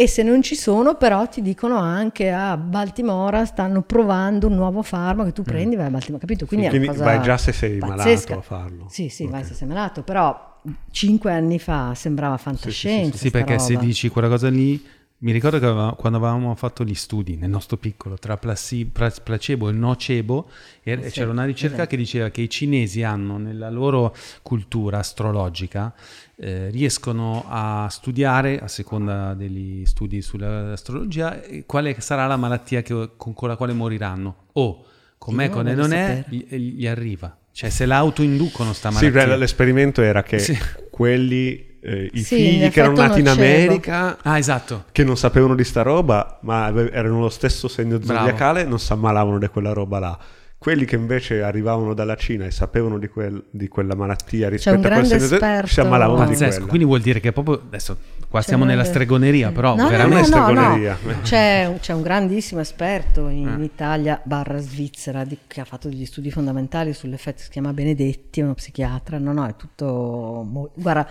e 0.01 0.07
se 0.07 0.23
non 0.23 0.41
ci 0.41 0.55
sono 0.55 0.95
però 0.95 1.27
ti 1.27 1.43
dicono 1.43 1.77
anche 1.77 2.31
a 2.31 2.57
Baltimora 2.57 3.45
stanno 3.45 3.83
provando 3.83 4.47
un 4.47 4.55
nuovo 4.55 4.81
farmaco 4.81 5.27
che 5.27 5.33
tu 5.33 5.41
mm. 5.41 5.45
prendi 5.45 5.75
mm. 5.75 5.77
vai 5.77 5.87
a 5.87 5.89
Baltimora, 5.91 6.21
capito? 6.21 6.47
Quindi, 6.47 6.69
sì, 6.71 6.79
quindi 6.79 6.97
vai 6.97 7.21
già 7.21 7.37
se 7.37 7.51
sei 7.51 7.77
pazzesca. 7.77 8.29
malato 8.29 8.33
a 8.33 8.41
farlo. 8.41 8.85
Sì, 8.89 9.09
sì, 9.09 9.25
okay. 9.25 9.35
vai 9.35 9.43
se 9.43 9.53
sei 9.53 9.67
malato, 9.67 10.01
però 10.01 10.59
cinque 10.89 11.31
anni 11.31 11.59
fa 11.59 11.93
sembrava 11.93 12.37
fantascienza. 12.37 13.11
Sì, 13.11 13.17
sì, 13.17 13.23
sì 13.25 13.29
perché 13.29 13.57
roba. 13.57 13.63
se 13.63 13.77
dici 13.77 14.09
quella 14.09 14.27
cosa 14.27 14.49
lì 14.49 14.83
mi 15.23 15.31
ricordo 15.31 15.59
che 15.59 15.65
avevamo, 15.65 15.93
quando 15.93 16.17
avevamo 16.17 16.55
fatto 16.55 16.83
gli 16.83 16.95
studi 16.95 17.35
nel 17.35 17.49
nostro 17.49 17.77
piccolo 17.77 18.17
tra 18.17 18.37
placebo 18.37 19.69
e 19.69 19.71
nocebo, 19.71 20.49
e 20.81 20.99
sì, 21.03 21.11
c'era 21.11 21.29
una 21.29 21.45
ricerca 21.45 21.75
esatto. 21.75 21.89
che 21.89 21.97
diceva 21.97 22.29
che 22.29 22.41
i 22.41 22.49
cinesi 22.49 23.03
hanno 23.03 23.37
nella 23.37 23.69
loro 23.69 24.15
cultura 24.41 24.97
astrologica, 24.97 25.93
eh, 26.37 26.69
riescono 26.71 27.45
a 27.47 27.87
studiare, 27.91 28.59
a 28.59 28.67
seconda 28.67 29.35
degli 29.35 29.85
studi 29.85 30.23
sull'astrologia, 30.23 31.39
quale 31.67 31.99
sarà 32.01 32.25
la 32.25 32.37
malattia 32.37 32.81
che, 32.81 33.11
con, 33.15 33.35
con, 33.35 33.47
la 33.47 33.55
quale 33.55 33.73
moriranno. 33.73 34.47
O, 34.53 34.85
com'è, 35.19 35.45
sì, 35.45 35.51
come 35.51 35.75
non 35.75 35.93
è, 35.93 36.25
gli, 36.29 36.45
gli, 36.55 36.87
arriva. 36.87 37.37
Cioè 37.51 37.69
se 37.69 37.85
l'autoinducono 37.85 38.73
sta 38.73 38.89
malattia. 38.89 39.33
Sì, 39.33 39.37
l'esperimento 39.37 40.01
era 40.01 40.23
che 40.23 40.39
sì. 40.39 40.57
quelli 40.89 41.69
eh, 41.81 42.09
i 42.13 42.21
sì, 42.21 42.35
figli 42.35 42.69
che 42.69 42.79
erano 42.79 42.95
nati 42.95 43.19
in 43.19 43.27
America, 43.27 44.17
ah, 44.21 44.37
esatto. 44.37 44.85
che 44.91 45.03
non 45.03 45.17
sapevano 45.17 45.55
di 45.55 45.63
sta 45.63 45.81
roba, 45.81 46.37
ma 46.41 46.67
erano 46.91 47.19
lo 47.19 47.29
stesso 47.29 47.67
segno 47.67 47.99
zodiacale, 48.01 48.63
non 48.63 48.79
si 48.79 48.91
ammalavano 48.93 49.39
di 49.39 49.47
quella 49.47 49.73
roba 49.73 49.99
là. 49.99 50.19
Quelli 50.59 50.85
che 50.85 50.95
invece 50.95 51.41
arrivavano 51.41 51.95
dalla 51.95 52.15
Cina 52.15 52.45
e 52.45 52.51
sapevano 52.51 52.99
di, 52.99 53.07
quel, 53.07 53.45
di 53.49 53.67
quella 53.67 53.95
malattia 53.95 54.47
rispetto 54.47 54.85
a 54.87 54.91
quel 54.91 55.05
segno 55.07 55.25
zodiacale, 55.25 55.67
si 55.67 55.79
ammalavano 55.79 56.19
Pazzesco. 56.19 56.43
di 56.43 56.49
quella. 56.51 56.67
Quindi 56.67 56.85
vuol 56.85 57.01
dire 57.01 57.19
che 57.19 57.31
proprio 57.31 57.59
adesso 57.65 57.97
qua 58.29 58.41
c'è 58.41 58.49
siamo 58.49 58.63
nella 58.63 58.83
stregoneria, 58.83 59.49
però 59.51 59.75
no, 59.75 59.89
veramente 59.89 60.29
no, 60.29 60.37
no, 60.37 60.43
stregoneria. 60.43 60.97
C'è, 61.23 61.77
c'è, 61.79 61.93
un 61.93 62.03
grandissimo 62.03 62.61
esperto 62.61 63.27
in 63.27 63.57
eh. 63.59 63.63
Italia 63.63 64.21
barra 64.23 64.59
Svizzera 64.59 65.23
di, 65.23 65.35
che 65.47 65.61
ha 65.61 65.65
fatto 65.65 65.89
degli 65.89 66.05
studi 66.05 66.29
fondamentali 66.29 66.93
sull'effetto, 66.93 67.41
si 67.41 67.49
chiama 67.49 67.73
Benedetti, 67.73 68.41
è 68.41 68.43
uno 68.43 68.53
psichiatra. 68.53 69.17
No, 69.17 69.33
no, 69.33 69.47
è 69.47 69.55
tutto... 69.55 70.69
Guarda, 70.75 71.07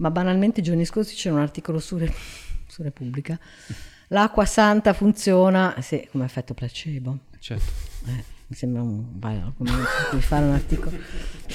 ma 0.00 0.10
banalmente 0.10 0.60
i 0.60 0.62
giorni 0.62 0.84
scorsi 0.84 1.14
c'era 1.14 1.34
un 1.34 1.40
articolo 1.40 1.78
su, 1.78 1.96
Re- 1.96 2.12
su 2.66 2.82
Repubblica. 2.82 3.38
L'acqua 4.08 4.44
santa 4.44 4.92
funziona, 4.92 5.76
sì, 5.80 6.06
come 6.10 6.24
effetto 6.24 6.52
placebo. 6.54 7.18
Certo. 7.38 7.70
Eh, 8.06 8.24
mi 8.46 8.56
sembra 8.56 8.82
un 8.82 9.04
bello 9.08 9.52
come 9.56 9.70
fare 10.20 10.46
un 10.46 10.52
articolo. 10.52 10.96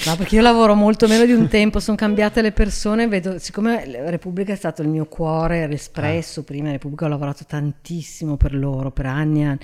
No, 0.06 0.16
perché 0.16 0.36
io 0.36 0.42
lavoro 0.42 0.74
molto 0.74 1.08
meno 1.08 1.26
di 1.26 1.32
un 1.32 1.48
tempo, 1.48 1.80
sono 1.80 1.96
cambiate 1.96 2.40
le 2.40 2.52
persone, 2.52 3.08
vedo, 3.08 3.38
siccome 3.38 3.84
Repubblica 4.08 4.52
è 4.52 4.56
stato 4.56 4.80
il 4.80 4.88
mio 4.88 5.06
cuore, 5.06 5.66
l'espresso, 5.66 6.40
ah. 6.40 6.44
prima 6.44 6.70
Repubblica 6.70 7.04
ho 7.04 7.08
lavorato 7.08 7.44
tantissimo 7.44 8.36
per 8.36 8.54
loro, 8.54 8.92
per 8.92 9.06
anni 9.06 9.44
anni. 9.44 9.60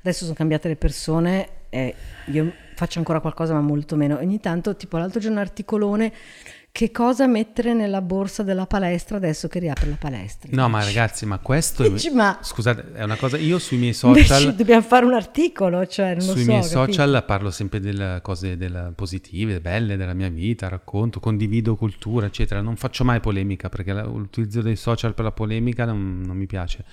Adesso 0.00 0.24
sono 0.24 0.36
cambiate 0.36 0.68
le 0.68 0.76
persone 0.76 1.48
e 1.70 1.94
io 2.26 2.52
faccio 2.74 2.98
ancora 2.98 3.20
qualcosa 3.20 3.54
ma 3.54 3.60
molto 3.60 3.96
meno. 3.96 4.18
Ogni 4.18 4.38
tanto, 4.38 4.76
tipo 4.76 4.98
l'altro 4.98 5.18
giorno 5.18 5.38
un 5.38 5.42
articolone 5.42 6.12
che 6.76 6.90
cosa 6.90 7.26
mettere 7.26 7.72
nella 7.72 8.02
borsa 8.02 8.42
della 8.42 8.66
palestra 8.66 9.16
adesso 9.16 9.48
che 9.48 9.60
riapre 9.60 9.88
la 9.88 9.96
palestra. 9.98 10.50
No, 10.52 10.68
ma 10.68 10.84
ragazzi, 10.84 11.24
ma 11.24 11.38
questo 11.38 11.88
Dici, 11.88 12.10
ma... 12.10 12.38
scusate, 12.42 12.92
è 12.92 13.02
una 13.02 13.16
cosa 13.16 13.38
io 13.38 13.58
sui 13.58 13.78
miei 13.78 13.94
social 13.94 14.42
Invece 14.42 14.54
dobbiamo 14.54 14.82
fare 14.82 15.06
un 15.06 15.14
articolo, 15.14 15.86
cioè 15.86 16.20
sui 16.20 16.42
so, 16.42 16.46
miei 16.46 16.60
capito? 16.60 16.78
social 16.78 17.24
parlo 17.24 17.50
sempre 17.50 17.80
delle 17.80 18.18
cose 18.20 18.58
delle 18.58 18.92
positive, 18.94 19.62
belle 19.62 19.96
della 19.96 20.12
mia 20.12 20.28
vita, 20.28 20.68
racconto, 20.68 21.18
condivido 21.18 21.76
cultura, 21.76 22.26
eccetera. 22.26 22.60
Non 22.60 22.76
faccio 22.76 23.04
mai 23.04 23.20
polemica 23.20 23.70
perché 23.70 23.94
l'utilizzo 23.94 24.60
dei 24.60 24.76
social 24.76 25.14
per 25.14 25.24
la 25.24 25.32
polemica 25.32 25.86
non, 25.86 26.20
non 26.26 26.36
mi 26.36 26.44
piace 26.44 26.84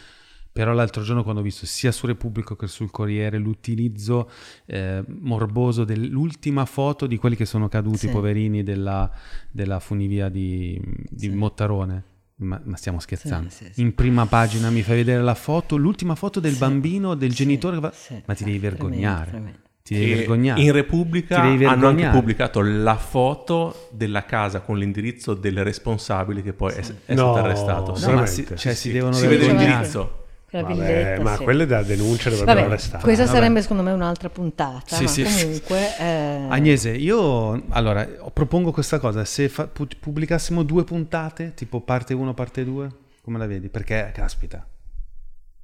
però 0.53 0.71
l'altro 0.71 1.01
giorno 1.01 1.23
quando 1.23 1.41
ho 1.41 1.43
visto 1.43 1.65
sia 1.65 1.91
su 1.91 2.05
Repubblico 2.05 2.55
che 2.55 2.67
sul 2.67 2.91
Corriere 2.91 3.39
l'utilizzo 3.39 4.30
eh, 4.67 5.03
morboso 5.07 5.84
dell'ultima 5.84 6.65
foto 6.65 7.07
di 7.07 7.17
quelli 7.17 7.35
che 7.35 7.45
sono 7.45 7.67
caduti, 7.67 7.97
sì. 7.97 8.09
poverini, 8.09 8.61
della, 8.61 9.09
della 9.49 9.80
funivia 9.80 10.30
di, 10.30 10.80
di 11.09 11.27
sì. 11.27 11.30
Mottarone. 11.30 12.03
Ma, 12.35 12.61
ma, 12.63 12.75
stiamo 12.75 12.99
scherzando. 12.99 13.49
Sì, 13.49 13.71
In 13.75 13.95
prima 13.95 14.27
pagina 14.27 14.69
mi 14.69 14.84
fai 14.84 14.97
vedere 14.97 15.23
la 15.23 15.34
foto, 15.34 15.75
l'ultima 15.75 16.13
foto 16.13 16.39
del 16.39 16.55
bambino, 16.55 17.15
del 17.15 17.34
genitore. 17.34 17.80
Va... 17.80 17.91
ma 18.25 18.34
ti 18.35 18.43
devi 18.43 18.59
vergognare. 18.59 19.31
Tremendo, 19.31 19.31
tremendo. 19.31 19.61
Ti 19.81 19.95
devi 19.95 20.13
vergognare. 20.13 20.61
In 20.61 20.71
Repubblica 20.71 21.41
hanno 21.41 21.88
anche 21.88 22.09
pubblicato 22.09 22.61
la 22.61 22.95
foto 22.95 23.89
della 23.91 24.23
casa 24.25 24.61
con 24.61 24.77
l'indirizzo 24.77 25.34
del 25.34 25.63
responsabile 25.63 26.43
che 26.43 26.53
poi 26.53 26.73
è, 26.73 26.81
è 27.05 27.13
no, 27.15 27.31
stato 27.31 27.38
arrestato. 27.38 27.99
No, 27.99 28.13
ma 28.13 28.25
si, 28.27 28.45
cioè, 28.55 28.73
si 28.75 28.91
devono 28.91 29.13
si 29.13 29.25
vede 29.25 29.47
l'indirizzo. 29.47 30.21
Vabbè, 30.61 31.19
ma 31.19 31.35
sì. 31.35 31.43
quelle 31.43 31.65
da 31.65 31.81
denuncia 31.81 32.30
dovrebbero 32.30 32.61
Vabbè, 32.61 32.71
restare. 32.71 33.03
Questa 33.03 33.25
Vabbè. 33.25 33.35
sarebbe 33.35 33.61
secondo 33.61 33.84
me 33.84 33.91
un'altra 33.91 34.30
puntata. 34.30 34.95
Sì, 34.95 35.07
sì. 35.07 35.23
Comunque, 35.23 35.97
eh... 35.99 36.45
Agnese, 36.49 36.91
io 36.91 37.63
allora 37.69 38.07
propongo 38.31 38.71
questa 38.71 38.99
cosa: 38.99 39.25
se 39.25 39.49
fa, 39.49 39.67
pubblicassimo 39.67 40.63
due 40.63 40.84
puntate, 40.84 41.53
tipo 41.55 41.81
parte 41.81 42.13
1, 42.13 42.34
parte 42.34 42.63
2, 42.63 42.89
come 43.21 43.38
la 43.38 43.47
vedi? 43.47 43.69
Perché 43.69 44.11
caspita, 44.13 44.65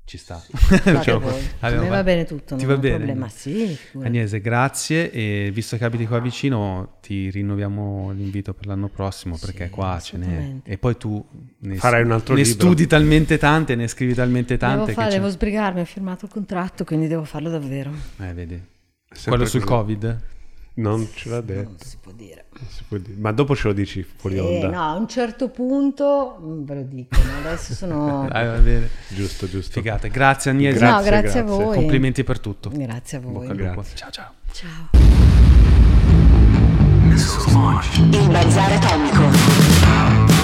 ci 0.09 0.17
sta. 0.17 0.43
Cioè, 1.03 1.19
abbiamo- 1.61 1.87
va 1.87 2.03
bene 2.03 2.25
tutto, 2.25 2.55
Ti 2.55 2.65
non 2.65 2.73
va 2.73 2.79
bene? 2.81 2.95
problema. 2.95 3.29
Sì. 3.29 3.77
Agnese, 4.01 4.41
grazie 4.41 5.11
e 5.11 5.51
visto 5.53 5.77
che 5.77 5.85
abiti 5.85 6.07
qua 6.07 6.19
vicino 6.19 6.97
ti 7.01 7.29
rinnoviamo 7.29 8.09
l'invito 8.11 8.53
per 8.55 8.65
l'anno 8.65 8.87
prossimo 8.87 9.37
perché 9.39 9.65
Sì, 9.65 9.69
qua 9.69 9.99
ce 10.01 10.17
n'è. 10.17 10.55
E 10.63 10.77
poi 10.79 10.97
tu 10.97 11.23
ne, 11.59 11.75
Farai 11.75 12.01
un 12.03 12.11
altro 12.11 12.33
ne 12.33 12.41
libro. 12.41 12.59
studi 12.59 12.87
talmente 12.87 13.37
tante, 13.37 13.75
ne 13.75 13.87
scrivi 13.87 14.15
talmente 14.15 14.57
Devo, 14.57 14.71
tante 14.77 14.93
fare, 14.93 15.09
che 15.09 15.15
devo 15.17 15.29
sbrigarmi, 15.29 15.81
ho 15.81 15.85
firmato 15.85 16.25
il 16.25 16.31
contratto, 16.31 16.83
quindi 16.83 17.07
devo 17.07 17.23
farlo 17.23 17.49
davvero. 17.51 17.91
Eh, 18.19 18.33
vedi. 18.33 18.59
Quello 19.25 19.45
sul 19.45 19.61
così. 19.61 19.71
Covid? 19.73 20.21
Non 20.79 21.07
ce 21.13 21.29
l'ha 21.29 21.35
Non 21.37 21.45
detto. 21.45 21.83
si 21.85 21.97
può 22.01 22.11
dire. 22.13 22.45
non 22.53 22.67
si 22.69 22.83
può 22.87 22.97
dire. 22.97 23.17
Ma 23.19 23.31
dopo 23.31 23.55
ce 23.55 23.67
lo 23.67 23.73
dici 23.73 24.03
fuori 24.03 24.37
Eh, 24.37 24.39
onda. 24.39 24.69
no, 24.69 24.81
a 24.81 24.93
un 24.95 25.07
certo 25.07 25.49
punto 25.49 26.37
mm, 26.41 26.63
ve 26.63 26.75
lo 26.75 26.83
dico, 26.83 27.17
ma 27.21 27.37
adesso 27.49 27.73
sono... 27.73 28.27
Dai, 28.31 28.45
va 28.47 28.57
bene. 28.57 28.89
Giusto, 29.09 29.47
giusto. 29.49 29.71
Figate. 29.73 30.09
Grazie 30.09 30.51
Agnese. 30.51 30.79
no, 30.85 31.01
grazie, 31.01 31.09
grazie, 31.09 31.39
a 31.39 31.43
grazie. 31.43 31.63
voi. 31.65 31.75
Complimenti 31.75 32.23
per 32.23 32.39
tutto. 32.39 32.69
Grazie 32.73 33.17
a 33.17 33.21
voi. 33.21 33.47
Grazie. 33.55 33.95
Ciao 33.97 34.09
ciao. 34.11 34.31
Ciao. 34.51 34.89
Il 38.11 38.29
bazar 38.29 38.71
atomico. 38.71 40.38